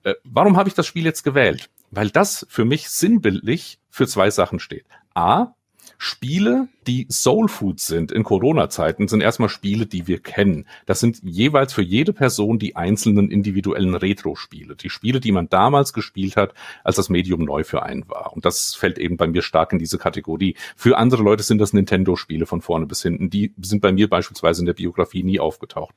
Äh, 0.04 0.16
warum 0.24 0.58
habe 0.58 0.70
ich 0.70 0.76
das 0.76 0.88
Spiel 0.88 1.06
jetzt 1.06 1.24
gewählt? 1.24 1.70
Weil 1.92 2.10
das 2.10 2.46
für 2.50 2.66
mich 2.66 2.90
sinnbildlich 2.90 3.80
für 3.90 4.08
zwei 4.08 4.30
Sachen 4.30 4.60
steht. 4.60 4.86
A, 5.14 5.54
Spiele, 5.98 6.68
die 6.86 7.08
Soul 7.10 7.48
Food 7.48 7.80
sind 7.80 8.12
in 8.12 8.24
Corona-Zeiten, 8.24 9.08
sind 9.08 9.22
erstmal 9.22 9.50
Spiele, 9.50 9.88
die 9.88 10.08
wir 10.08 10.20
kennen. 10.20 10.66
Das 10.86 11.00
sind 11.00 11.22
jeweils 11.24 11.74
für 11.74 11.82
jede 11.82 12.14
Person 12.14 12.60
die 12.60 12.76
einzelnen 12.76 13.32
individuellen 13.32 13.96
Retro-Spiele. 13.96 14.76
Die 14.76 14.90
Spiele, 14.90 15.20
die 15.20 15.32
man 15.32 15.50
damals 15.50 15.94
gespielt 15.94 16.36
hat, 16.36 16.54
als 16.84 16.98
das 16.98 17.10
Medium 17.10 17.44
neu 17.44 17.64
für 17.64 17.84
einen 17.84 18.08
war. 18.10 18.32
Und 18.34 18.46
das 18.46 18.76
fällt 18.76 19.00
eben 19.00 19.18
bei 19.18 19.28
mir 19.28 19.42
stark 19.42 19.74
in 19.74 19.80
diese 19.80 19.98
Kategorie. 19.98 20.56
Für 20.76 20.98
andere 20.98 21.24
Leute 21.24 21.44
sind 21.44 21.58
das 21.58 21.74
Nintendo-Spiele 21.74 22.46
von 22.46 22.62
vorne 22.62 22.86
bis 22.86 23.02
hinten. 23.02 23.30
Die 23.32 23.54
sind 23.60 23.82
bei 23.82 23.92
mir 23.92 24.08
beispielsweise 24.08 24.62
in 24.62 24.68
der 24.68 24.74
Biografie 24.74 25.24
nie 25.24 25.40
aufgetaucht. 25.40 25.96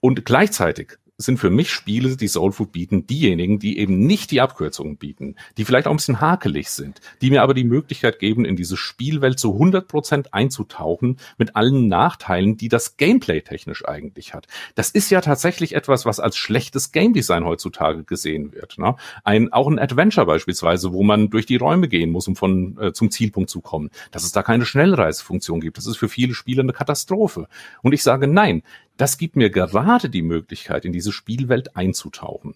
Und 0.00 0.24
gleichzeitig 0.24 0.98
sind 1.20 1.38
für 1.38 1.50
mich 1.50 1.70
Spiele, 1.70 2.16
die 2.16 2.28
Soul 2.28 2.52
Food 2.52 2.72
bieten, 2.72 3.06
diejenigen, 3.06 3.58
die 3.58 3.78
eben 3.78 4.06
nicht 4.06 4.30
die 4.30 4.40
Abkürzungen 4.40 4.96
bieten, 4.96 5.36
die 5.56 5.64
vielleicht 5.64 5.86
auch 5.86 5.92
ein 5.92 5.96
bisschen 5.96 6.20
hakelig 6.20 6.70
sind, 6.70 7.00
die 7.20 7.30
mir 7.30 7.42
aber 7.42 7.54
die 7.54 7.64
Möglichkeit 7.64 8.18
geben, 8.18 8.44
in 8.44 8.56
diese 8.56 8.76
Spielwelt 8.76 9.38
zu 9.38 9.52
100 9.52 9.86
Prozent 9.86 10.34
einzutauchen 10.34 11.18
mit 11.38 11.56
allen 11.56 11.88
Nachteilen, 11.88 12.56
die 12.56 12.68
das 12.68 12.96
Gameplay 12.96 13.40
technisch 13.42 13.86
eigentlich 13.86 14.34
hat. 14.34 14.46
Das 14.74 14.90
ist 14.90 15.10
ja 15.10 15.20
tatsächlich 15.20 15.74
etwas, 15.74 16.06
was 16.06 16.20
als 16.20 16.36
schlechtes 16.36 16.92
Game 16.92 17.12
Design 17.12 17.44
heutzutage 17.44 18.04
gesehen 18.04 18.52
wird. 18.52 18.78
Ne? 18.78 18.96
Ein, 19.24 19.52
auch 19.52 19.68
ein 19.68 19.78
Adventure 19.78 20.26
beispielsweise, 20.26 20.92
wo 20.92 21.02
man 21.02 21.30
durch 21.30 21.46
die 21.46 21.56
Räume 21.56 21.88
gehen 21.88 22.10
muss, 22.10 22.28
um 22.28 22.36
von 22.36 22.78
äh, 22.80 22.92
zum 22.92 23.10
Zielpunkt 23.10 23.50
zu 23.50 23.60
kommen, 23.60 23.90
dass 24.10 24.24
es 24.24 24.32
da 24.32 24.42
keine 24.42 24.64
Schnellreisefunktion 24.64 25.60
gibt. 25.60 25.76
Das 25.76 25.86
ist 25.86 25.96
für 25.96 26.08
viele 26.08 26.34
Spieler 26.34 26.62
eine 26.62 26.72
Katastrophe. 26.72 27.48
Und 27.82 27.92
ich 27.92 28.02
sage 28.02 28.26
nein, 28.26 28.62
das 29.00 29.16
gibt 29.16 29.34
mir 29.34 29.48
gerade 29.48 30.10
die 30.10 30.22
Möglichkeit, 30.22 30.84
in 30.84 30.92
diese 30.92 31.12
Spielwelt 31.12 31.74
einzutauchen. 31.74 32.54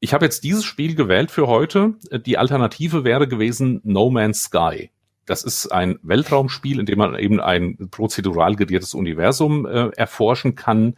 Ich 0.00 0.14
habe 0.14 0.24
jetzt 0.24 0.44
dieses 0.44 0.64
Spiel 0.64 0.94
gewählt 0.94 1.30
für 1.30 1.46
heute. 1.46 1.94
Die 2.24 2.38
Alternative 2.38 3.04
wäre 3.04 3.28
gewesen 3.28 3.80
No 3.84 4.10
Man's 4.10 4.44
Sky. 4.44 4.90
Das 5.26 5.44
ist 5.44 5.66
ein 5.66 5.98
Weltraumspiel, 6.02 6.80
in 6.80 6.86
dem 6.86 6.98
man 6.98 7.18
eben 7.18 7.38
ein 7.40 7.88
prozedural 7.90 8.56
geriertes 8.56 8.94
Universum 8.94 9.66
äh, 9.66 9.88
erforschen 9.90 10.54
kann, 10.54 10.94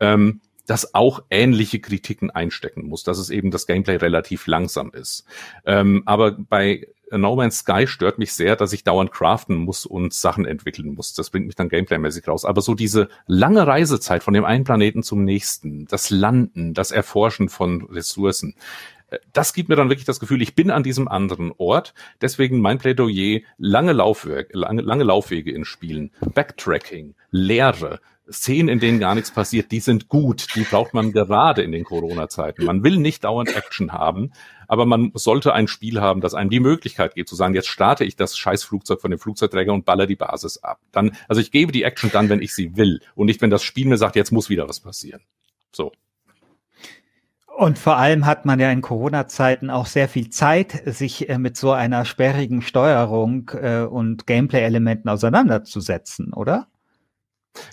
ähm, 0.00 0.42
das 0.70 0.94
auch 0.94 1.24
ähnliche 1.30 1.80
Kritiken 1.80 2.30
einstecken 2.30 2.86
muss, 2.86 3.02
dass 3.02 3.18
es 3.18 3.28
eben 3.28 3.50
das 3.50 3.66
Gameplay 3.66 3.96
relativ 3.96 4.46
langsam 4.46 4.92
ist. 4.92 5.24
Ähm, 5.66 6.04
aber 6.06 6.30
bei 6.30 6.86
No 7.10 7.34
Man's 7.34 7.58
Sky 7.58 7.88
stört 7.88 8.20
mich 8.20 8.32
sehr, 8.34 8.54
dass 8.54 8.72
ich 8.72 8.84
dauernd 8.84 9.10
craften 9.10 9.56
muss 9.56 9.84
und 9.84 10.14
Sachen 10.14 10.44
entwickeln 10.44 10.94
muss. 10.94 11.12
Das 11.12 11.30
bringt 11.30 11.46
mich 11.46 11.56
dann 11.56 11.70
gameplaymäßig 11.70 12.28
raus. 12.28 12.44
Aber 12.44 12.60
so 12.60 12.76
diese 12.76 13.08
lange 13.26 13.66
Reisezeit 13.66 14.22
von 14.22 14.32
dem 14.32 14.44
einen 14.44 14.62
Planeten 14.62 15.02
zum 15.02 15.24
nächsten, 15.24 15.86
das 15.86 16.08
Landen, 16.10 16.72
das 16.72 16.92
Erforschen 16.92 17.48
von 17.48 17.82
Ressourcen, 17.86 18.54
äh, 19.08 19.18
das 19.32 19.54
gibt 19.54 19.70
mir 19.70 19.76
dann 19.76 19.88
wirklich 19.88 20.06
das 20.06 20.20
Gefühl, 20.20 20.40
ich 20.40 20.54
bin 20.54 20.70
an 20.70 20.84
diesem 20.84 21.08
anderen 21.08 21.52
Ort. 21.58 21.94
Deswegen 22.20 22.60
mein 22.60 22.78
Plädoyer, 22.78 23.40
lange, 23.58 23.92
Laufwerk, 23.92 24.50
lange, 24.52 24.82
lange 24.82 25.02
Laufwege 25.02 25.50
in 25.50 25.64
Spielen, 25.64 26.12
Backtracking, 26.20 27.16
Lehre, 27.32 27.98
Szenen, 28.32 28.68
in 28.68 28.80
denen 28.80 29.00
gar 29.00 29.14
nichts 29.14 29.30
passiert, 29.30 29.70
die 29.70 29.80
sind 29.80 30.08
gut. 30.08 30.54
Die 30.54 30.62
braucht 30.62 30.94
man 30.94 31.12
gerade 31.12 31.62
in 31.62 31.72
den 31.72 31.84
Corona-Zeiten. 31.84 32.64
Man 32.64 32.82
will 32.82 32.96
nicht 32.96 33.24
dauernd 33.24 33.54
Action 33.54 33.92
haben, 33.92 34.32
aber 34.68 34.86
man 34.86 35.10
sollte 35.14 35.52
ein 35.52 35.68
Spiel 35.68 36.00
haben, 36.00 36.20
das 36.20 36.34
einem 36.34 36.50
die 36.50 36.60
Möglichkeit 36.60 37.14
gibt, 37.14 37.28
zu 37.28 37.36
sagen, 37.36 37.54
jetzt 37.54 37.68
starte 37.68 38.04
ich 38.04 38.16
das 38.16 38.38
Scheißflugzeug 38.38 39.00
von 39.00 39.10
dem 39.10 39.18
Flugzeugträger 39.18 39.72
und 39.72 39.84
baller 39.84 40.06
die 40.06 40.16
Basis 40.16 40.58
ab. 40.58 40.80
Dann, 40.92 41.16
also 41.28 41.40
ich 41.40 41.50
gebe 41.50 41.72
die 41.72 41.82
Action 41.82 42.10
dann, 42.12 42.28
wenn 42.28 42.42
ich 42.42 42.54
sie 42.54 42.76
will 42.76 43.00
und 43.14 43.26
nicht, 43.26 43.42
wenn 43.42 43.50
das 43.50 43.62
Spiel 43.62 43.86
mir 43.86 43.98
sagt, 43.98 44.16
jetzt 44.16 44.30
muss 44.30 44.48
wieder 44.48 44.68
was 44.68 44.80
passieren. 44.80 45.22
So. 45.72 45.92
Und 47.60 47.78
vor 47.78 47.98
allem 47.98 48.24
hat 48.24 48.46
man 48.46 48.58
ja 48.58 48.70
in 48.70 48.80
Corona-Zeiten 48.80 49.68
auch 49.68 49.84
sehr 49.84 50.08
viel 50.08 50.30
Zeit, 50.30 50.82
sich 50.86 51.28
äh, 51.28 51.36
mit 51.36 51.58
so 51.58 51.72
einer 51.72 52.06
sperrigen 52.06 52.62
Steuerung 52.62 53.50
äh, 53.50 53.82
und 53.82 54.26
Gameplay-Elementen 54.26 55.10
auseinanderzusetzen, 55.10 56.32
oder? 56.32 56.68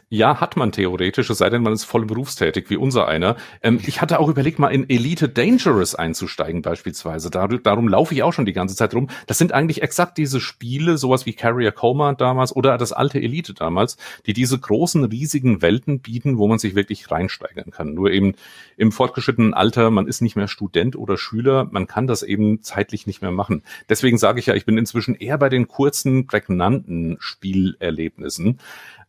Ja, 0.09 0.39
hat 0.39 0.55
man 0.55 0.71
theoretisch, 0.71 1.29
es 1.29 1.37
sei 1.37 1.49
denn, 1.49 1.61
man 1.61 1.73
ist 1.73 1.83
voll 1.83 2.05
berufstätig, 2.05 2.69
wie 2.69 2.77
unser 2.77 3.07
einer. 3.07 3.35
Ähm, 3.61 3.79
ich 3.85 4.01
hatte 4.01 4.19
auch 4.19 4.29
überlegt, 4.29 4.57
mal 4.57 4.69
in 4.69 4.89
Elite 4.89 5.27
Dangerous 5.27 5.95
einzusteigen 5.95 6.61
beispielsweise. 6.61 7.29
Dar 7.29 7.49
darum 7.49 7.87
laufe 7.89 8.13
ich 8.13 8.23
auch 8.23 8.31
schon 8.31 8.45
die 8.45 8.53
ganze 8.53 8.75
Zeit 8.75 8.95
rum. 8.95 9.09
Das 9.27 9.37
sind 9.37 9.51
eigentlich 9.51 9.81
exakt 9.81 10.17
diese 10.17 10.39
Spiele, 10.39 10.97
sowas 10.97 11.25
wie 11.25 11.33
Carrier 11.33 11.73
Coma 11.73 12.13
damals 12.13 12.55
oder 12.55 12.77
das 12.77 12.93
alte 12.93 13.19
Elite 13.19 13.53
damals, 13.53 13.97
die 14.25 14.33
diese 14.33 14.57
großen, 14.57 15.03
riesigen 15.03 15.61
Welten 15.61 15.99
bieten, 15.99 16.37
wo 16.37 16.47
man 16.47 16.57
sich 16.57 16.73
wirklich 16.73 17.11
reinsteigern 17.11 17.69
kann. 17.69 17.93
Nur 17.93 18.09
eben 18.11 18.33
im 18.77 18.93
fortgeschrittenen 18.93 19.53
Alter, 19.53 19.91
man 19.91 20.07
ist 20.07 20.21
nicht 20.21 20.37
mehr 20.37 20.47
Student 20.47 20.95
oder 20.95 21.17
Schüler, 21.17 21.67
man 21.69 21.85
kann 21.85 22.07
das 22.07 22.23
eben 22.23 22.63
zeitlich 22.63 23.07
nicht 23.07 23.21
mehr 23.21 23.31
machen. 23.31 23.61
Deswegen 23.89 24.17
sage 24.17 24.39
ich 24.39 24.45
ja, 24.45 24.55
ich 24.55 24.65
bin 24.65 24.77
inzwischen 24.77 25.15
eher 25.15 25.37
bei 25.37 25.49
den 25.49 25.67
kurzen, 25.67 26.27
prägnanten 26.27 27.17
Spielerlebnissen. 27.19 28.59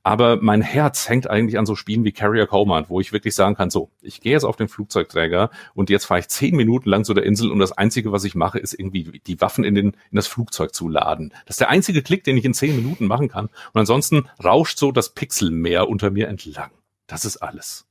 Aber 0.02 0.36
mein 0.40 0.62
Herz 0.62 1.08
hängt 1.08 1.28
eigentlich 1.28 1.58
an 1.58 1.66
so 1.66 1.74
Spielen 1.74 2.04
wie 2.04 2.12
Carrier 2.12 2.46
Command, 2.46 2.88
wo 2.88 3.00
ich 3.00 3.12
wirklich 3.12 3.34
sagen 3.34 3.56
kann, 3.56 3.68
so, 3.68 3.90
ich 4.00 4.20
gehe 4.20 4.32
jetzt 4.32 4.44
auf 4.44 4.56
den 4.56 4.68
Flugzeugträger 4.68 5.50
und 5.74 5.90
jetzt 5.90 6.06
fahre 6.06 6.20
ich 6.20 6.28
zehn 6.28 6.56
Minuten 6.56 6.88
lang 6.88 7.04
zu 7.04 7.14
der 7.14 7.24
Insel 7.24 7.50
und 7.50 7.58
das 7.58 7.72
Einzige, 7.72 8.12
was 8.12 8.24
ich 8.24 8.34
mache, 8.34 8.58
ist 8.58 8.74
irgendwie 8.74 9.20
die 9.26 9.40
Waffen 9.40 9.64
in, 9.64 9.74
den, 9.74 9.86
in 9.88 10.16
das 10.16 10.26
Flugzeug 10.26 10.74
zu 10.74 10.88
laden. 10.88 11.32
Das 11.46 11.54
ist 11.54 11.60
der 11.60 11.68
einzige 11.68 12.02
Klick, 12.02 12.24
den 12.24 12.36
ich 12.36 12.44
in 12.44 12.54
zehn 12.54 12.76
Minuten 12.76 13.06
machen 13.06 13.28
kann. 13.28 13.46
Und 13.46 13.80
ansonsten 13.80 14.28
rauscht 14.42 14.78
so 14.78 14.92
das 14.92 15.10
Pixelmeer 15.10 15.88
unter 15.88 16.10
mir 16.10 16.28
entlang. 16.28 16.70
Das 17.06 17.24
ist 17.24 17.38
alles. 17.38 17.86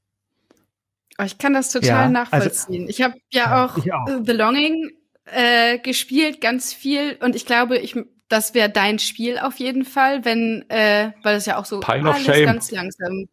Oh, 1.19 1.23
ich 1.23 1.37
kann 1.37 1.53
das 1.53 1.71
total 1.71 1.87
ja, 1.89 1.99
also 1.99 2.13
nachvollziehen. 2.13 2.81
Also, 2.83 2.89
ich 2.89 3.01
habe 3.01 3.15
ja 3.31 3.65
auch, 3.65 3.77
auch, 3.77 4.23
The 4.23 4.31
Longing 4.33 4.91
äh, 5.25 5.79
gespielt, 5.79 6.41
ganz 6.41 6.73
viel. 6.73 7.17
Und 7.21 7.35
ich 7.35 7.45
glaube, 7.45 7.77
ich 7.77 7.95
das 8.29 8.53
wäre 8.53 8.69
dein 8.69 8.99
Spiel 8.99 9.37
auf 9.39 9.57
jeden 9.57 9.85
Fall, 9.85 10.25
wenn, 10.25 10.65
äh, 10.69 11.11
weil 11.23 11.35
es 11.35 11.45
ja 11.45 11.57
auch 11.57 11.65
so 11.65 11.79
Pile 11.79 12.13
alles 12.13 12.45
ganz 12.45 12.71
langsam. 12.71 13.27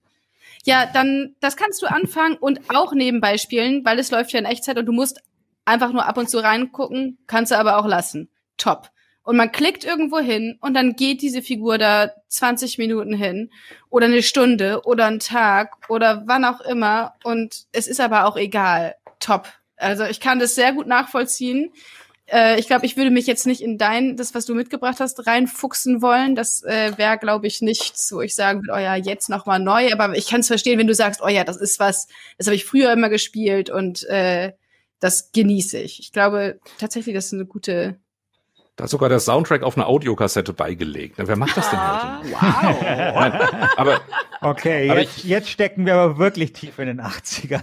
Ja, 0.65 0.87
dann, 0.87 1.35
das 1.41 1.57
kannst 1.57 1.83
du 1.83 1.87
anfangen 1.87 2.37
und 2.37 2.61
auch 2.75 2.93
nebenbei 2.95 3.37
spielen, 3.37 3.85
weil 3.85 3.99
es 3.99 4.11
läuft 4.11 4.33
ja 4.33 4.39
in 4.39 4.47
Echtzeit 4.47 4.79
und 4.79 4.87
du 4.87 4.93
musst 4.93 5.21
einfach 5.65 5.93
nur 5.93 6.07
ab 6.07 6.17
und 6.17 6.31
zu 6.31 6.39
reingucken, 6.39 7.19
kannst 7.27 7.53
du 7.53 7.59
aber 7.59 7.79
auch 7.79 7.87
lassen. 7.87 8.31
Top. 8.57 8.91
Und 9.25 9.37
man 9.37 9.53
klickt 9.53 9.85
irgendwo 9.85 10.19
hin 10.19 10.59
und 10.61 10.75
dann 10.75 10.97
geht 10.97 11.23
diese 11.23 11.43
Figur 11.43 11.79
da 11.79 12.11
20 12.29 12.77
Minuten 12.79 13.15
hin 13.15 13.51
oder 13.89 14.07
eine 14.07 14.23
Stunde 14.23 14.83
oder 14.85 15.07
einen 15.07 15.19
Tag 15.19 15.89
oder 15.89 16.25
wann 16.27 16.45
auch 16.45 16.61
immer 16.61 17.15
und 17.25 17.65
es 17.73 17.87
ist 17.87 18.01
aber 18.01 18.27
auch 18.27 18.37
egal. 18.37 18.97
Top. 19.21 19.49
Also 19.77 20.05
ich 20.05 20.21
kann 20.21 20.39
das 20.39 20.55
sehr 20.55 20.73
gut 20.73 20.87
nachvollziehen 20.87 21.73
äh, 22.27 22.59
ich 22.59 22.67
glaube, 22.67 22.87
ich 22.87 22.97
würde 22.97 23.11
mich 23.11 23.27
jetzt 23.27 23.47
nicht 23.47 23.61
in 23.61 23.79
dein, 23.79 24.17
das, 24.17 24.35
was 24.35 24.47
du 24.47 24.55
mitgebracht 24.55 25.01
hast, 25.01 25.27
reinfuchsen 25.27 26.03
wollen. 26.03 26.35
Das 26.35 26.63
äh, 26.63 26.97
wäre, 26.97 27.19
glaube 27.19 27.47
ich, 27.47 27.61
nichts, 27.61 28.13
wo 28.13 28.21
ich 28.21 28.35
sagen 28.35 28.63
würde, 28.63 28.73
oh 28.79 28.83
ja, 28.83 28.97
jetzt 28.97 29.29
nochmal 29.29 29.61
neu. 29.61 29.93
Aber 29.93 30.17
ich 30.17 30.29
kann 30.29 30.41
es 30.41 30.49
verstehen, 30.49 30.79
wenn 30.79 30.87
du 30.87 30.95
sagst, 30.95 31.21
oh 31.23 31.29
ja, 31.29 31.45
das 31.45 31.57
ist 31.57 31.79
was, 31.79 32.09
das 32.39 32.47
habe 32.47 32.57
ich 32.57 32.65
früher 32.65 32.93
immer 32.93 33.09
gespielt 33.09 33.71
und 33.71 34.05
äh, 34.05 34.53
das 35.01 35.33
genieße 35.33 35.79
ich. 35.79 36.01
Ich 36.01 36.13
glaube 36.13 36.61
tatsächlich, 36.79 37.15
das 37.15 37.27
ist 37.27 37.35
eine 37.35 37.47
gute, 37.47 37.99
da 38.77 38.85
ist 38.85 38.91
sogar 38.91 39.09
der 39.09 39.21
Soundtrack 39.21 39.63
auf 39.63 39.77
einer 39.77 39.87
Audiokassette 39.87 40.53
beigelegt. 40.53 41.15
Wer 41.19 41.37
macht 41.37 41.57
das 41.57 41.71
denn 41.71 41.79
ah, 41.79 42.19
heute? 42.19 42.33
Wow. 42.33 42.83
Nein, 42.83 43.33
aber 43.77 44.01
okay, 44.41 44.91
aber 44.91 45.01
jetzt, 45.01 45.19
ich, 45.19 45.25
jetzt 45.25 45.49
stecken 45.49 45.87
wir 45.87 45.95
aber 45.95 46.19
wirklich 46.19 46.53
tief 46.55 46.81
in 46.81 46.87
den 46.87 47.01
80ern. 47.01 47.63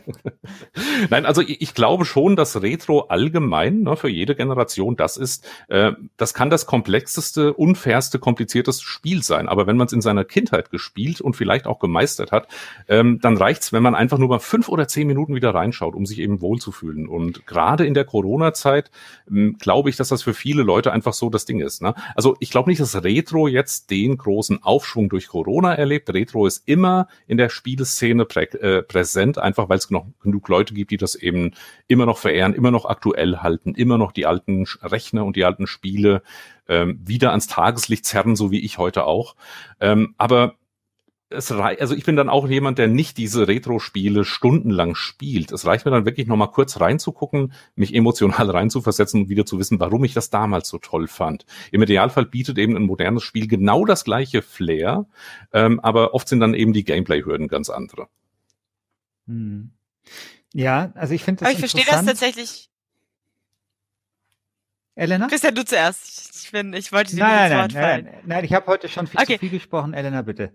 Nein, 1.10 1.26
also 1.26 1.42
ich, 1.42 1.62
ich 1.62 1.74
glaube 1.74 2.06
schon, 2.06 2.38
dass 2.38 2.62
Retro 2.62 3.08
allgemein 3.10 3.82
ne, 3.82 3.98
für 3.98 4.08
jede 4.08 4.36
Generation 4.36 4.96
das 4.96 5.18
ist, 5.18 5.46
äh, 5.68 5.92
das 6.16 6.34
kann 6.34 6.50
das 6.50 6.66
komplexeste, 6.66 7.54
unfairste, 7.54 8.18
komplizierteste 8.18 8.86
Spiel 8.86 9.22
sein. 9.22 9.50
Aber 9.50 9.68
wenn 9.68 9.76
man 9.76 9.88
es 9.88 9.94
in 9.94 10.02
seiner 10.02 10.24
Kindheit 10.24 10.72
gespielt 10.72 11.20
und 11.20 11.36
vielleicht 11.36 11.68
auch 11.68 11.80
gemeistert 11.80 12.32
hat, 12.32 12.48
ähm, 12.88 13.20
dann 13.22 13.36
reicht's, 13.36 13.74
wenn 13.74 13.84
man 13.84 13.96
einfach 13.96 14.18
nur 14.18 14.30
mal 14.30 14.40
fünf 14.40 14.70
oder 14.70 14.88
zehn 14.88 15.08
Minuten 15.08 15.36
wieder 15.36 15.54
reinschaut, 15.54 15.94
um 15.94 16.06
sich 16.06 16.20
eben 16.20 16.40
wohlzufühlen. 16.40 17.10
Und 17.10 17.46
gerade 17.46 17.86
in 17.86 17.96
der 17.96 18.06
Corona-Zeit 18.06 18.92
ähm, 19.30 19.58
glaube 19.60 19.90
ich, 19.90 19.98
dass 19.98 20.08
das 20.08 20.24
für 20.24 20.34
viele 20.34 20.64
Leute 20.64 20.94
einfach 20.94 21.01
so 21.14 21.30
das 21.30 21.46
Ding 21.46 21.60
ist. 21.60 21.82
Ne? 21.82 21.94
Also 22.16 22.36
ich 22.40 22.52
glaube 22.52 22.70
nicht, 22.70 22.80
dass 22.80 23.04
Retro 23.04 23.48
jetzt 23.48 23.90
den 23.90 24.18
großen 24.18 24.64
Aufschwung 24.64 25.10
durch 25.10 25.28
Corona 25.28 25.74
erlebt. 25.74 26.14
Retro 26.14 26.46
ist 26.46 26.68
immer 26.68 27.08
in 27.28 27.38
der 27.38 27.50
Spieleszene 27.50 28.26
prä 28.26 28.44
äh, 28.44 28.84
präsent, 28.84 29.38
einfach 29.38 29.70
weil 29.70 29.78
es 29.78 29.88
genug 29.88 30.48
Leute 30.48 30.74
gibt, 30.74 30.92
die 30.92 30.98
das 30.98 31.16
eben 31.16 31.52
immer 31.88 32.06
noch 32.06 32.18
verehren, 32.18 32.54
immer 32.54 32.72
noch 32.72 32.86
aktuell 32.86 33.38
halten, 33.38 33.74
immer 33.76 33.98
noch 33.98 34.12
die 34.12 34.26
alten 34.26 34.66
Rechner 34.82 35.26
und 35.26 35.36
die 35.36 35.46
alten 35.46 35.68
Spiele 35.68 36.22
ähm, 36.68 37.00
wieder 37.04 37.32
ans 37.32 37.48
Tageslicht 37.48 38.06
zerren, 38.06 38.36
so 38.36 38.52
wie 38.52 38.60
ich 38.60 38.78
heute 38.78 39.06
auch. 39.06 39.36
Ähm, 39.80 40.16
aber 40.18 40.56
es 41.32 41.52
reicht, 41.52 41.82
also 41.82 41.96
ich 41.96 42.04
bin 42.04 42.16
dann 42.16 42.30
auch 42.30 42.48
jemand, 42.48 42.78
der 42.78 42.88
nicht 42.88 43.18
diese 43.18 43.48
Retro-Spiele 43.48 44.26
stundenlang 44.26 44.96
spielt. 44.96 45.52
Es 45.52 45.66
reicht 45.66 45.86
mir 45.86 45.92
dann 45.92 46.06
wirklich 46.06 46.28
nochmal 46.28 46.52
kurz 46.52 46.80
reinzugucken, 46.80 47.54
mich 47.76 47.96
emotional 47.96 48.50
reinzuversetzen 48.50 49.22
und 49.22 49.30
wieder 49.30 49.46
zu 49.46 49.58
wissen, 49.60 49.80
warum 49.80 50.04
ich 50.04 50.14
das 50.14 50.30
damals 50.30 50.68
so 50.70 50.78
toll 50.78 51.08
fand. 51.08 51.46
Im 51.72 51.82
Idealfall 51.82 52.26
bietet 52.26 52.58
eben 52.58 52.76
ein 52.76 52.84
modernes 52.84 53.24
Spiel 53.24 53.48
genau 53.48 53.86
das 53.86 54.04
gleiche 54.04 54.42
Flair, 54.42 55.06
ähm, 55.54 55.80
aber 55.80 56.14
oft 56.14 56.28
sind 56.28 56.40
dann 56.40 56.54
eben 56.54 56.74
die 56.74 56.84
Gameplay-Hürden 56.84 57.48
ganz 57.48 57.70
andere. 57.70 58.08
Hm. 59.28 59.72
Ja, 60.54 60.92
also 60.96 61.14
ich 61.14 61.24
finde 61.24 61.40
das 61.40 61.48
Aber 61.48 61.54
ich 61.54 61.60
verstehe 61.60 61.86
das 61.90 62.06
tatsächlich. 62.06 62.70
Elena? 64.96 65.28
Christian, 65.28 65.56
du 65.56 65.64
zuerst. 65.64 66.44
Ich, 66.44 66.52
bin, 66.52 66.74
ich 66.74 66.92
wollte 66.92 67.16
dir 67.16 67.24
nein, 67.24 67.50
nein, 67.50 67.60
Wort 67.60 67.74
nein, 67.74 68.04
nein, 68.04 68.24
nein, 68.26 68.44
ich 68.44 68.54
habe 68.54 68.68
heute 68.68 68.90
schon 68.90 69.08
viel 69.08 69.20
Okay. 69.22 69.34
zu 69.36 69.40
viel 69.40 69.50
gesprochen. 69.50 69.94
Elena, 69.94 70.22
bitte. 70.22 70.54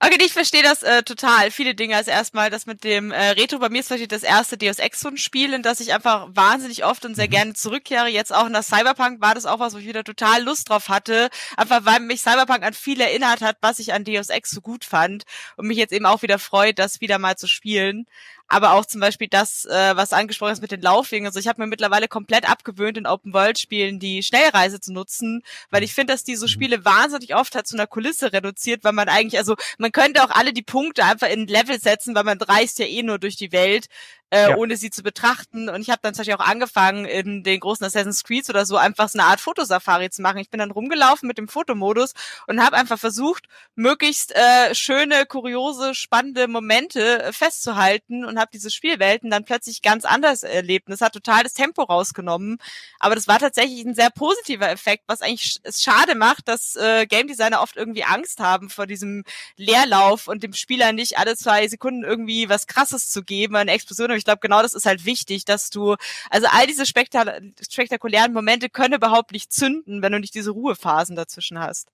Okay, 0.00 0.18
ich 0.20 0.32
verstehe 0.32 0.62
das 0.62 0.82
äh, 0.82 1.02
total. 1.02 1.50
Viele 1.50 1.74
Dinge. 1.74 1.96
Also 1.96 2.10
erstmal 2.10 2.50
das 2.50 2.66
mit 2.66 2.84
dem 2.84 3.12
äh, 3.12 3.30
Retro. 3.30 3.58
Bei 3.58 3.68
mir 3.68 3.80
ist 3.80 3.88
vielleicht 3.88 4.10
das 4.10 4.22
erste 4.22 4.58
Deus 4.58 4.78
Ex 4.78 5.00
so 5.00 5.08
ein 5.08 5.16
Spiel, 5.16 5.52
in 5.52 5.62
das 5.62 5.80
ich 5.80 5.92
einfach 5.92 6.28
wahnsinnig 6.30 6.84
oft 6.84 7.04
und 7.04 7.14
sehr 7.14 7.28
gerne 7.28 7.54
zurückkehre. 7.54 8.08
Jetzt 8.08 8.34
auch 8.34 8.46
in 8.46 8.52
das 8.52 8.66
Cyberpunk 8.66 9.20
war 9.20 9.34
das 9.34 9.46
auch 9.46 9.60
was, 9.60 9.74
wo 9.74 9.78
ich 9.78 9.86
wieder 9.86 10.04
total 10.04 10.42
Lust 10.42 10.70
drauf 10.70 10.88
hatte. 10.88 11.28
Einfach 11.56 11.84
weil 11.84 12.00
mich 12.00 12.20
Cyberpunk 12.20 12.62
an 12.62 12.74
viel 12.74 13.00
erinnert 13.00 13.42
hat, 13.42 13.58
was 13.60 13.78
ich 13.78 13.92
an 13.92 14.04
Deus 14.04 14.28
Ex 14.28 14.50
so 14.50 14.60
gut 14.60 14.84
fand. 14.84 15.24
Und 15.56 15.66
mich 15.66 15.78
jetzt 15.78 15.92
eben 15.92 16.06
auch 16.06 16.22
wieder 16.22 16.38
freut, 16.38 16.78
das 16.78 17.00
wieder 17.00 17.18
mal 17.18 17.36
zu 17.36 17.46
spielen. 17.46 18.06
Aber 18.48 18.74
auch 18.74 18.86
zum 18.86 19.00
Beispiel 19.00 19.28
das, 19.28 19.64
äh, 19.64 19.96
was 19.96 20.12
angesprochen 20.12 20.52
ist 20.52 20.62
mit 20.62 20.70
den 20.70 20.80
Laufwegen. 20.80 21.26
Also 21.26 21.40
ich 21.40 21.48
habe 21.48 21.60
mir 21.60 21.66
mittlerweile 21.66 22.08
komplett 22.08 22.48
abgewöhnt, 22.48 22.96
in 22.96 23.06
Open-World-Spielen 23.06 23.98
die 23.98 24.22
Schnellreise 24.22 24.80
zu 24.80 24.92
nutzen, 24.92 25.42
weil 25.70 25.82
ich 25.82 25.94
finde, 25.94 26.12
dass 26.12 26.24
diese 26.24 26.48
Spiele 26.48 26.84
wahnsinnig 26.84 27.34
oft 27.34 27.54
halt 27.54 27.66
zu 27.66 27.76
einer 27.76 27.86
Kulisse 27.86 28.32
reduziert, 28.32 28.84
weil 28.84 28.92
man 28.92 29.08
eigentlich, 29.08 29.38
also 29.38 29.56
man 29.78 29.92
könnte 29.92 30.22
auch 30.22 30.30
alle 30.30 30.52
die 30.52 30.62
Punkte 30.62 31.04
einfach 31.04 31.28
in 31.28 31.42
ein 31.42 31.46
Level 31.48 31.80
setzen, 31.80 32.14
weil 32.14 32.24
man 32.24 32.40
reist 32.40 32.78
ja 32.78 32.86
eh 32.86 33.02
nur 33.02 33.18
durch 33.18 33.36
die 33.36 33.52
Welt 33.52 33.86
äh, 34.30 34.50
Ja. 34.50 34.56
ohne 34.56 34.76
sie 34.76 34.90
zu 34.90 35.02
betrachten. 35.02 35.68
Und 35.68 35.80
ich 35.82 35.90
habe 35.90 36.00
dann 36.02 36.12
tatsächlich 36.14 36.34
auch 36.34 36.46
angefangen, 36.46 37.04
in 37.04 37.42
den 37.44 37.60
großen 37.60 37.86
Assassin's 37.86 38.24
Creed 38.24 38.48
oder 38.50 38.66
so 38.66 38.76
einfach 38.76 39.08
so 39.08 39.18
eine 39.18 39.28
Art 39.28 39.40
Fotosafari 39.40 40.10
zu 40.10 40.22
machen. 40.22 40.38
Ich 40.38 40.50
bin 40.50 40.58
dann 40.58 40.70
rumgelaufen 40.72 41.26
mit 41.26 41.38
dem 41.38 41.48
Fotomodus 41.48 42.12
und 42.46 42.62
habe 42.64 42.76
einfach 42.76 42.98
versucht, 42.98 43.44
möglichst 43.76 44.34
äh, 44.34 44.74
schöne, 44.74 45.26
kuriose, 45.26 45.94
spannende 45.94 46.48
Momente 46.48 47.22
äh, 47.22 47.32
festzuhalten 47.32 48.24
und 48.24 48.38
habe 48.38 48.50
diese 48.52 48.70
Spielwelten 48.70 49.30
dann 49.30 49.44
plötzlich 49.44 49.82
ganz 49.82 50.04
anders 50.04 50.42
erlebt. 50.42 50.88
Und 50.88 50.92
das 50.92 51.00
hat 51.00 51.12
total 51.12 51.42
das 51.44 51.54
Tempo 51.54 51.82
rausgenommen. 51.82 52.58
Aber 52.98 53.14
das 53.14 53.28
war 53.28 53.38
tatsächlich 53.38 53.84
ein 53.84 53.94
sehr 53.94 54.10
positiver 54.10 54.68
Effekt, 54.70 55.04
was 55.06 55.22
eigentlich 55.22 55.58
es 55.62 55.82
schade 55.82 56.14
macht, 56.14 56.48
dass 56.48 56.74
äh, 56.76 57.06
Game 57.06 57.28
Designer 57.28 57.62
oft 57.62 57.76
irgendwie 57.76 58.04
Angst 58.04 58.40
haben 58.40 58.70
vor 58.70 58.86
diesem 58.86 59.24
Leerlauf 59.56 60.28
und 60.28 60.42
dem 60.42 60.52
Spieler 60.52 60.92
nicht 60.92 61.18
alle 61.18 61.36
zwei 61.36 61.68
Sekunden 61.68 62.02
irgendwie 62.04 62.48
was 62.48 62.66
Krasses 62.66 63.10
zu 63.10 63.22
geben, 63.22 63.56
eine 63.56 63.72
Explosion. 63.72 64.15
Aber 64.16 64.18
ich 64.18 64.24
glaube, 64.24 64.40
genau 64.40 64.62
das 64.62 64.72
ist 64.74 64.86
halt 64.86 65.04
wichtig, 65.04 65.44
dass 65.44 65.68
du, 65.68 65.94
also 66.30 66.46
all 66.50 66.66
diese 66.66 66.86
spekta 66.86 67.38
spektakulären 67.70 68.32
Momente 68.32 68.70
können 68.70 68.94
überhaupt 68.94 69.32
nicht 69.32 69.52
zünden, 69.52 70.00
wenn 70.00 70.12
du 70.12 70.20
nicht 70.20 70.34
diese 70.34 70.52
Ruhephasen 70.52 71.16
dazwischen 71.16 71.58
hast. 71.60 71.90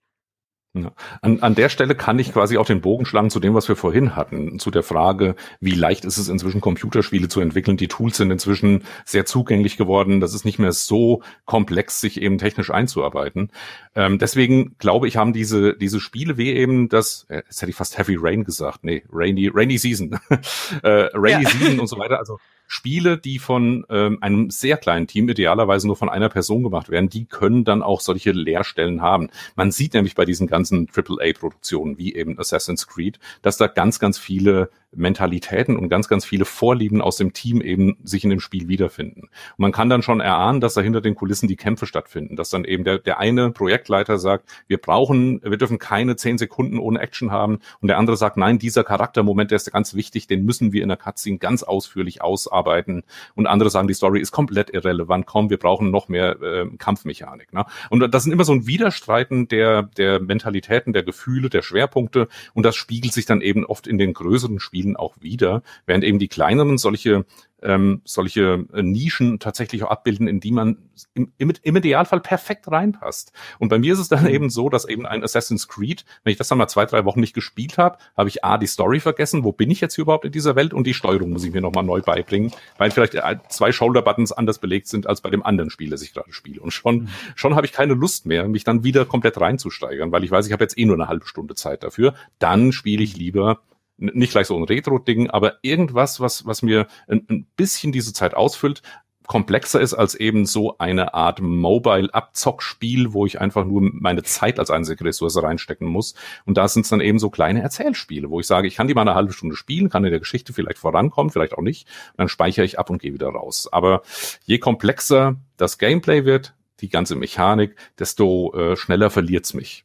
An, 0.75 1.41
an 1.41 1.55
der 1.55 1.69
Stelle 1.69 1.95
kann 1.95 2.19
ich 2.19 2.33
quasi 2.33 2.57
auch 2.57 2.65
den 2.65 2.81
Bogen 2.81 3.05
schlagen 3.05 3.29
zu 3.29 3.41
dem, 3.41 3.53
was 3.53 3.69
wir 3.69 3.77
vorhin 3.77 4.17
hatten, 4.17 4.59
zu 4.59 4.71
der 4.71 4.83
Frage, 4.83 5.35
wie 5.61 5.75
leicht 5.75 6.07
ist 6.07 6.17
es 6.17 6.31
inzwischen 6.31 6.63
Computerspiele 6.63 7.29
zu 7.29 7.41
entwickeln. 7.43 7.77
Die 7.77 7.89
Tools 7.89 8.17
sind 8.17 8.31
inzwischen 8.31 8.85
sehr 9.05 9.27
zugänglich 9.27 9.77
geworden. 9.77 10.21
Das 10.21 10.33
ist 10.33 10.47
nicht 10.47 10.59
mehr 10.59 10.73
so 10.73 11.23
komplex, 11.45 12.01
sich 12.01 12.23
eben 12.23 12.39
technisch 12.39 12.71
einzuarbeiten. 12.71 13.51
Ähm, 13.95 14.19
deswegen 14.19 14.75
glaube 14.79 15.09
ich, 15.09 15.19
haben 15.19 15.35
diese, 15.35 15.75
diese 15.75 16.01
Spiele 16.01 16.39
wie 16.39 16.53
eben 16.53 16.89
das, 16.89 17.27
äh, 17.29 17.43
jetzt 17.47 17.61
hätte 17.61 17.71
ich 17.71 17.77
fast 17.77 17.99
Heavy 17.99 18.17
Rain 18.19 18.45
gesagt, 18.45 18.83
nee, 18.83 19.05
Rainy, 19.13 19.51
Rainy 19.53 19.77
Season, 19.77 20.19
äh, 20.83 21.09
Rainy 21.13 21.45
Ja. 21.45 21.51
Season 21.51 21.81
und 21.81 21.87
so 21.87 21.99
weiter. 21.99 22.19
Also 22.19 22.39
Spiele, 22.73 23.19
die 23.19 23.39
von 23.39 23.85
ähm, 23.91 24.17
einem 24.23 24.49
sehr 24.49 24.79
kleinen 24.79 25.07
Team, 25.07 25.29
idealerweise 25.29 25.87
nur 25.87 25.95
von 25.95 26.09
einer 26.09 26.31
Person 26.31 26.63
gemacht 26.63 26.89
werden, 26.89 27.11
die 27.11 27.27
können 27.27 27.65
dann 27.65 27.83
auch 27.83 28.01
solche 28.01 28.33
Leerstellen 28.33 29.03
haben. 29.03 29.29
Man 29.57 29.71
sieht 29.71 29.93
nämlich 29.93 30.15
bei 30.15 30.25
diesen 30.25 30.47
ganzen 30.47 30.89
AAA-Produktionen, 30.91 31.99
wie 31.99 32.15
eben 32.15 32.39
Assassin's 32.39 32.87
Creed, 32.87 33.19
dass 33.43 33.59
da 33.59 33.67
ganz, 33.67 33.99
ganz 33.99 34.17
viele 34.17 34.71
Mentalitäten 34.95 35.77
und 35.77 35.89
ganz, 35.89 36.09
ganz 36.09 36.25
viele 36.25 36.45
Vorlieben 36.45 37.01
aus 37.01 37.17
dem 37.17 37.33
Team 37.33 37.61
eben 37.61 37.97
sich 38.05 38.25
in 38.25 38.31
dem 38.31 38.41
Spiel 38.41 38.69
wiederfinden. 38.69 39.23
Und 39.23 39.59
man 39.59 39.73
kann 39.73 39.89
dann 39.89 40.03
schon 40.03 40.21
erahnen, 40.21 40.61
dass 40.61 40.75
da 40.75 40.81
hinter 40.81 41.01
den 41.01 41.15
Kulissen 41.15 41.49
die 41.49 41.57
Kämpfe 41.57 41.87
stattfinden, 41.87 42.37
dass 42.37 42.51
dann 42.51 42.65
eben 42.65 42.85
der, 42.85 42.99
der 42.99 43.19
eine 43.19 43.51
Projektleiter 43.51 44.19
sagt, 44.19 44.51
wir 44.67 44.79
brauchen, 44.79 45.41
wir 45.43 45.57
dürfen 45.57 45.79
keine 45.79 46.17
zehn 46.17 46.39
Sekunden 46.39 46.79
ohne 46.79 47.01
Action 47.01 47.31
haben 47.31 47.61
und 47.81 47.89
der 47.89 47.99
andere 47.99 48.17
sagt, 48.17 48.37
nein, 48.37 48.59
dieser 48.59 48.85
Charaktermoment, 48.85 49.51
der 49.51 49.57
ist 49.57 49.73
ganz 49.73 49.95
wichtig, 49.95 50.27
den 50.27 50.45
müssen 50.45 50.73
wir 50.73 50.83
in 50.83 50.89
der 50.89 50.99
Cutscene 50.99 51.39
ganz 51.39 51.63
ausführlich 51.63 52.23
ausarbeiten 52.23 53.03
und 53.35 53.47
andere 53.47 53.71
sagen, 53.71 53.89
die 53.89 53.95
Story 53.95 54.21
ist 54.21 54.33
komplett 54.33 54.71
irrelevant, 54.71 55.27
komm, 55.27 55.49
wir 55.51 55.59
brauchen 55.59 55.91
noch 55.91 56.09
mehr 56.09 56.41
äh, 56.43 56.67
Kampfmechanik. 56.79 57.53
Ne? 57.53 57.65
Und 57.89 58.13
das 58.13 58.25
sind 58.25 58.33
immer 58.33 58.45
so 58.45 58.53
ein 58.53 58.67
Widerstreiten 58.67 59.49
der, 59.49 59.85
der 59.85 60.21
Mentalitäten, 60.21 60.93
der 60.93 61.03
Gefühle, 61.03 61.49
der 61.49 61.63
Schwerpunkte 61.63 62.29
und 62.53 62.65
das 62.65 62.77
spiegelt 62.77 63.15
sich 63.15 63.25
dann 63.25 63.41
eben 63.41 63.65
oft 63.65 63.87
in 63.87 63.99
den 63.99 64.13
größeren 64.13 64.61
Spielen 64.61 64.82
auch 64.97 65.17
wieder, 65.21 65.63
während 65.87 66.05
eben 66.05 66.19
die 66.19 66.29
kleineren 66.29 66.79
solche 66.79 67.25
ähm, 67.63 68.03
solche 68.05 68.67
äh, 68.73 68.83
Nischen 68.83 69.39
tatsächlich 69.39 69.85
auch 69.85 69.91
abbilden, 69.91 70.27
in 70.27 70.41
die 70.41 70.53
man 70.53 70.79
im, 71.15 71.33
im, 71.39 71.53
im 71.63 71.77
Idealfall 71.77 72.21
perfekt 72.21 72.71
reinpasst. 72.71 73.33
Und 73.59 73.69
bei 73.69 73.79
mir 73.79 73.93
ist 73.93 73.99
es 73.99 74.09
dann 74.09 74.27
eben 74.27 74.51
so, 74.51 74.69
dass 74.69 74.85
eben 74.85 75.07
ein 75.07 75.23
Assassin's 75.23 75.69
Creed, 75.69 76.05
wenn 76.25 76.33
ich 76.33 76.39
das 76.39 76.49
dann 76.49 76.59
mal 76.59 76.69
zwei, 76.69 76.85
drei 76.85 77.05
Wochen 77.05 77.21
nicht 77.21 77.35
gespielt 77.35 77.79
habe, 77.79 77.99
habe 78.17 78.29
ich 78.29 78.45
A, 78.45 78.59
die 78.59 78.67
Story 78.67 79.01
vergessen, 79.01 79.45
wo 79.45 79.53
bin 79.53 79.71
ich 79.71 79.81
jetzt 79.81 79.95
hier 79.95 80.03
überhaupt 80.03 80.25
in 80.25 80.33
dieser 80.33 80.57
Welt 80.57 80.75
und 80.75 80.87
die 80.87 80.95
Steuerung 80.95 81.31
muss 81.31 81.45
ich 81.45 81.53
mir 81.53 81.61
nochmal 81.61 81.85
neu 81.85 82.03
beibringen, 82.03 82.53
weil 82.79 82.91
vielleicht 82.91 83.17
zwei 83.49 83.73
Shoulder-Buttons 83.73 84.33
anders 84.33 84.59
belegt 84.59 84.89
sind 84.89 85.07
als 85.07 85.21
bei 85.21 85.31
dem 85.31 85.45
anderen 85.45 85.71
Spiel, 85.71 85.91
das 85.91 86.03
ich 86.03 86.13
gerade 86.13 86.33
spiele. 86.33 86.61
Und 86.61 86.73
schon, 86.73 87.09
schon 87.35 87.55
habe 87.55 87.67
ich 87.67 87.73
keine 87.73 87.95
Lust 87.95 88.27
mehr, 88.27 88.49
mich 88.49 88.65
dann 88.65 88.85
wieder 88.85 89.05
komplett 89.05 89.41
reinzusteigern, 89.41 90.13
weil 90.13 90.25
ich 90.25 90.31
weiß, 90.31 90.47
ich 90.47 90.53
habe 90.53 90.65
jetzt 90.65 90.77
eh 90.77 90.85
nur 90.85 90.97
eine 90.97 91.09
halbe 91.09 91.27
Stunde 91.27 91.55
Zeit 91.55 91.83
dafür. 91.83 92.15
Dann 92.39 92.73
spiele 92.73 93.03
ich 93.03 93.17
lieber 93.17 93.61
nicht 93.97 94.33
gleich 94.33 94.47
so 94.47 94.57
ein 94.57 94.65
Retro-Ding, 94.65 95.31
aber 95.31 95.59
irgendwas, 95.63 96.21
was, 96.21 96.47
was 96.47 96.63
mir 96.63 96.87
ein, 97.09 97.27
ein 97.29 97.47
bisschen 97.57 97.93
diese 97.93 98.13
Zeit 98.13 98.35
ausfüllt, 98.35 98.83
komplexer 99.27 99.81
ist 99.81 99.95
als 99.95 100.15
eben 100.15 100.47
so 100.47 100.79
eine 100.79 101.15
Art 101.15 101.41
Mobile-Abzockspiel, 101.41 103.13
wo 103.13 103.27
ich 103.27 103.41
einfach 103.41 103.65
nur 103.65 103.81
meine 103.93 104.23
Zeit 104.23 104.59
als 104.59 104.71
einzige 104.71 105.05
Ressource 105.05 105.43
reinstecken 105.43 105.87
muss. 105.87 106.15
Und 106.45 106.59
da 106.59 106.69
sind 106.69 106.83
es 106.83 106.89
dann 106.91 107.01
eben 107.01 107.19
so 107.19 107.31
kleine 107.31 107.63
Erzählspiele, 107.63 108.31
wo 108.31 108.41
ich 108.41 108.47
sage, 108.47 108.69
ich 108.69 108.77
kann 108.77 108.89
die 108.89 108.95
mal 108.95 109.03
eine 109.03 109.15
halbe 109.15 109.33
Stunde 109.33 109.57
spielen, 109.57 109.89
kann 109.89 110.05
in 110.05 110.11
der 110.11 110.21
Geschichte 110.21 110.53
vielleicht 110.53 110.79
vorankommen, 110.79 111.31
vielleicht 111.31 111.55
auch 111.55 111.63
nicht. 111.63 111.89
Und 112.11 112.21
dann 112.21 112.29
speichere 112.29 112.65
ich 112.65 112.79
ab 112.79 112.91
und 112.91 113.01
gehe 113.01 113.15
wieder 113.15 113.29
raus. 113.29 113.69
Aber 113.73 114.03
je 114.45 114.59
komplexer 114.59 115.37
das 115.57 115.79
Gameplay 115.79 116.25
wird, 116.25 116.55
die 116.81 116.89
ganze 116.89 117.15
Mechanik, 117.15 117.77
desto 117.99 118.53
äh, 118.55 118.77
schneller 118.77 119.11
verliert's 119.11 119.55
mich. 119.55 119.85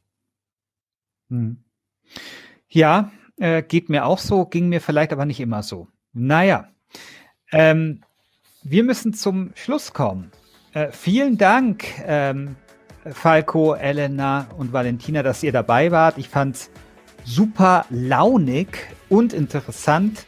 Hm. 1.29 1.63
Ja, 2.69 3.11
äh, 3.37 3.61
geht 3.61 3.89
mir 3.89 4.05
auch 4.05 4.19
so, 4.19 4.45
ging 4.45 4.69
mir 4.69 4.81
vielleicht 4.81 5.13
aber 5.13 5.25
nicht 5.25 5.39
immer 5.39 5.63
so. 5.63 5.87
Naja, 6.13 6.67
ähm, 7.51 8.01
wir 8.63 8.83
müssen 8.83 9.13
zum 9.13 9.51
Schluss 9.55 9.93
kommen. 9.93 10.31
Äh, 10.73 10.91
vielen 10.91 11.37
Dank, 11.37 11.85
ähm, 12.05 12.55
Falco, 13.11 13.73
Elena 13.73 14.47
und 14.57 14.73
Valentina, 14.73 15.23
dass 15.23 15.43
ihr 15.43 15.51
dabei 15.51 15.91
wart. 15.91 16.17
Ich 16.17 16.29
fand's 16.29 16.69
super 17.23 17.85
launig 17.89 18.67
und 19.09 19.33
interessant. 19.33 20.25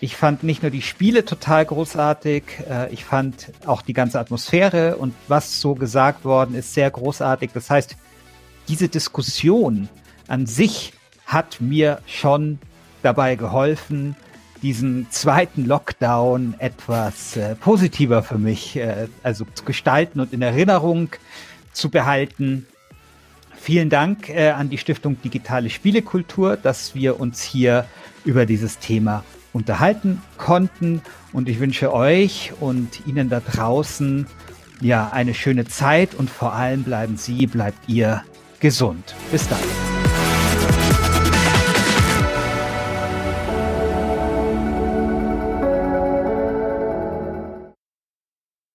Ich 0.00 0.16
fand 0.16 0.42
nicht 0.42 0.62
nur 0.62 0.70
die 0.70 0.82
Spiele 0.82 1.24
total 1.24 1.64
großartig, 1.64 2.42
äh, 2.68 2.92
ich 2.92 3.04
fand 3.04 3.52
auch 3.66 3.82
die 3.82 3.92
ganze 3.92 4.18
Atmosphäre 4.18 4.96
und 4.96 5.14
was 5.28 5.60
so 5.60 5.74
gesagt 5.74 6.24
worden 6.24 6.56
ist 6.56 6.74
sehr 6.74 6.90
großartig. 6.90 7.52
Das 7.54 7.70
heißt, 7.70 7.96
diese 8.68 8.88
Diskussion 8.88 9.88
an 10.26 10.46
sich 10.46 10.92
hat 11.32 11.60
mir 11.60 12.00
schon 12.06 12.58
dabei 13.02 13.36
geholfen, 13.36 14.16
diesen 14.62 15.10
zweiten 15.10 15.66
Lockdown 15.66 16.54
etwas 16.58 17.36
äh, 17.36 17.56
positiver 17.56 18.22
für 18.22 18.38
mich, 18.38 18.76
äh, 18.76 19.08
also 19.22 19.44
zu 19.54 19.64
gestalten 19.64 20.20
und 20.20 20.32
in 20.32 20.40
Erinnerung 20.40 21.08
zu 21.72 21.90
behalten. 21.90 22.66
Vielen 23.56 23.90
Dank 23.90 24.28
äh, 24.28 24.50
an 24.50 24.70
die 24.70 24.78
Stiftung 24.78 25.20
Digitale 25.22 25.68
Spielekultur, 25.68 26.56
dass 26.56 26.94
wir 26.94 27.18
uns 27.18 27.42
hier 27.42 27.86
über 28.24 28.46
dieses 28.46 28.78
Thema 28.78 29.24
unterhalten 29.52 30.22
konnten. 30.36 31.02
Und 31.32 31.48
ich 31.48 31.58
wünsche 31.58 31.92
euch 31.92 32.52
und 32.60 33.06
Ihnen 33.06 33.28
da 33.28 33.40
draußen 33.40 34.26
ja 34.80 35.10
eine 35.12 35.34
schöne 35.34 35.64
Zeit 35.64 36.14
und 36.14 36.30
vor 36.30 36.52
allem 36.52 36.82
bleiben 36.82 37.16
Sie, 37.16 37.46
bleibt 37.46 37.88
ihr 37.88 38.22
gesund. 38.60 39.14
Bis 39.30 39.48
dann. 39.48 40.01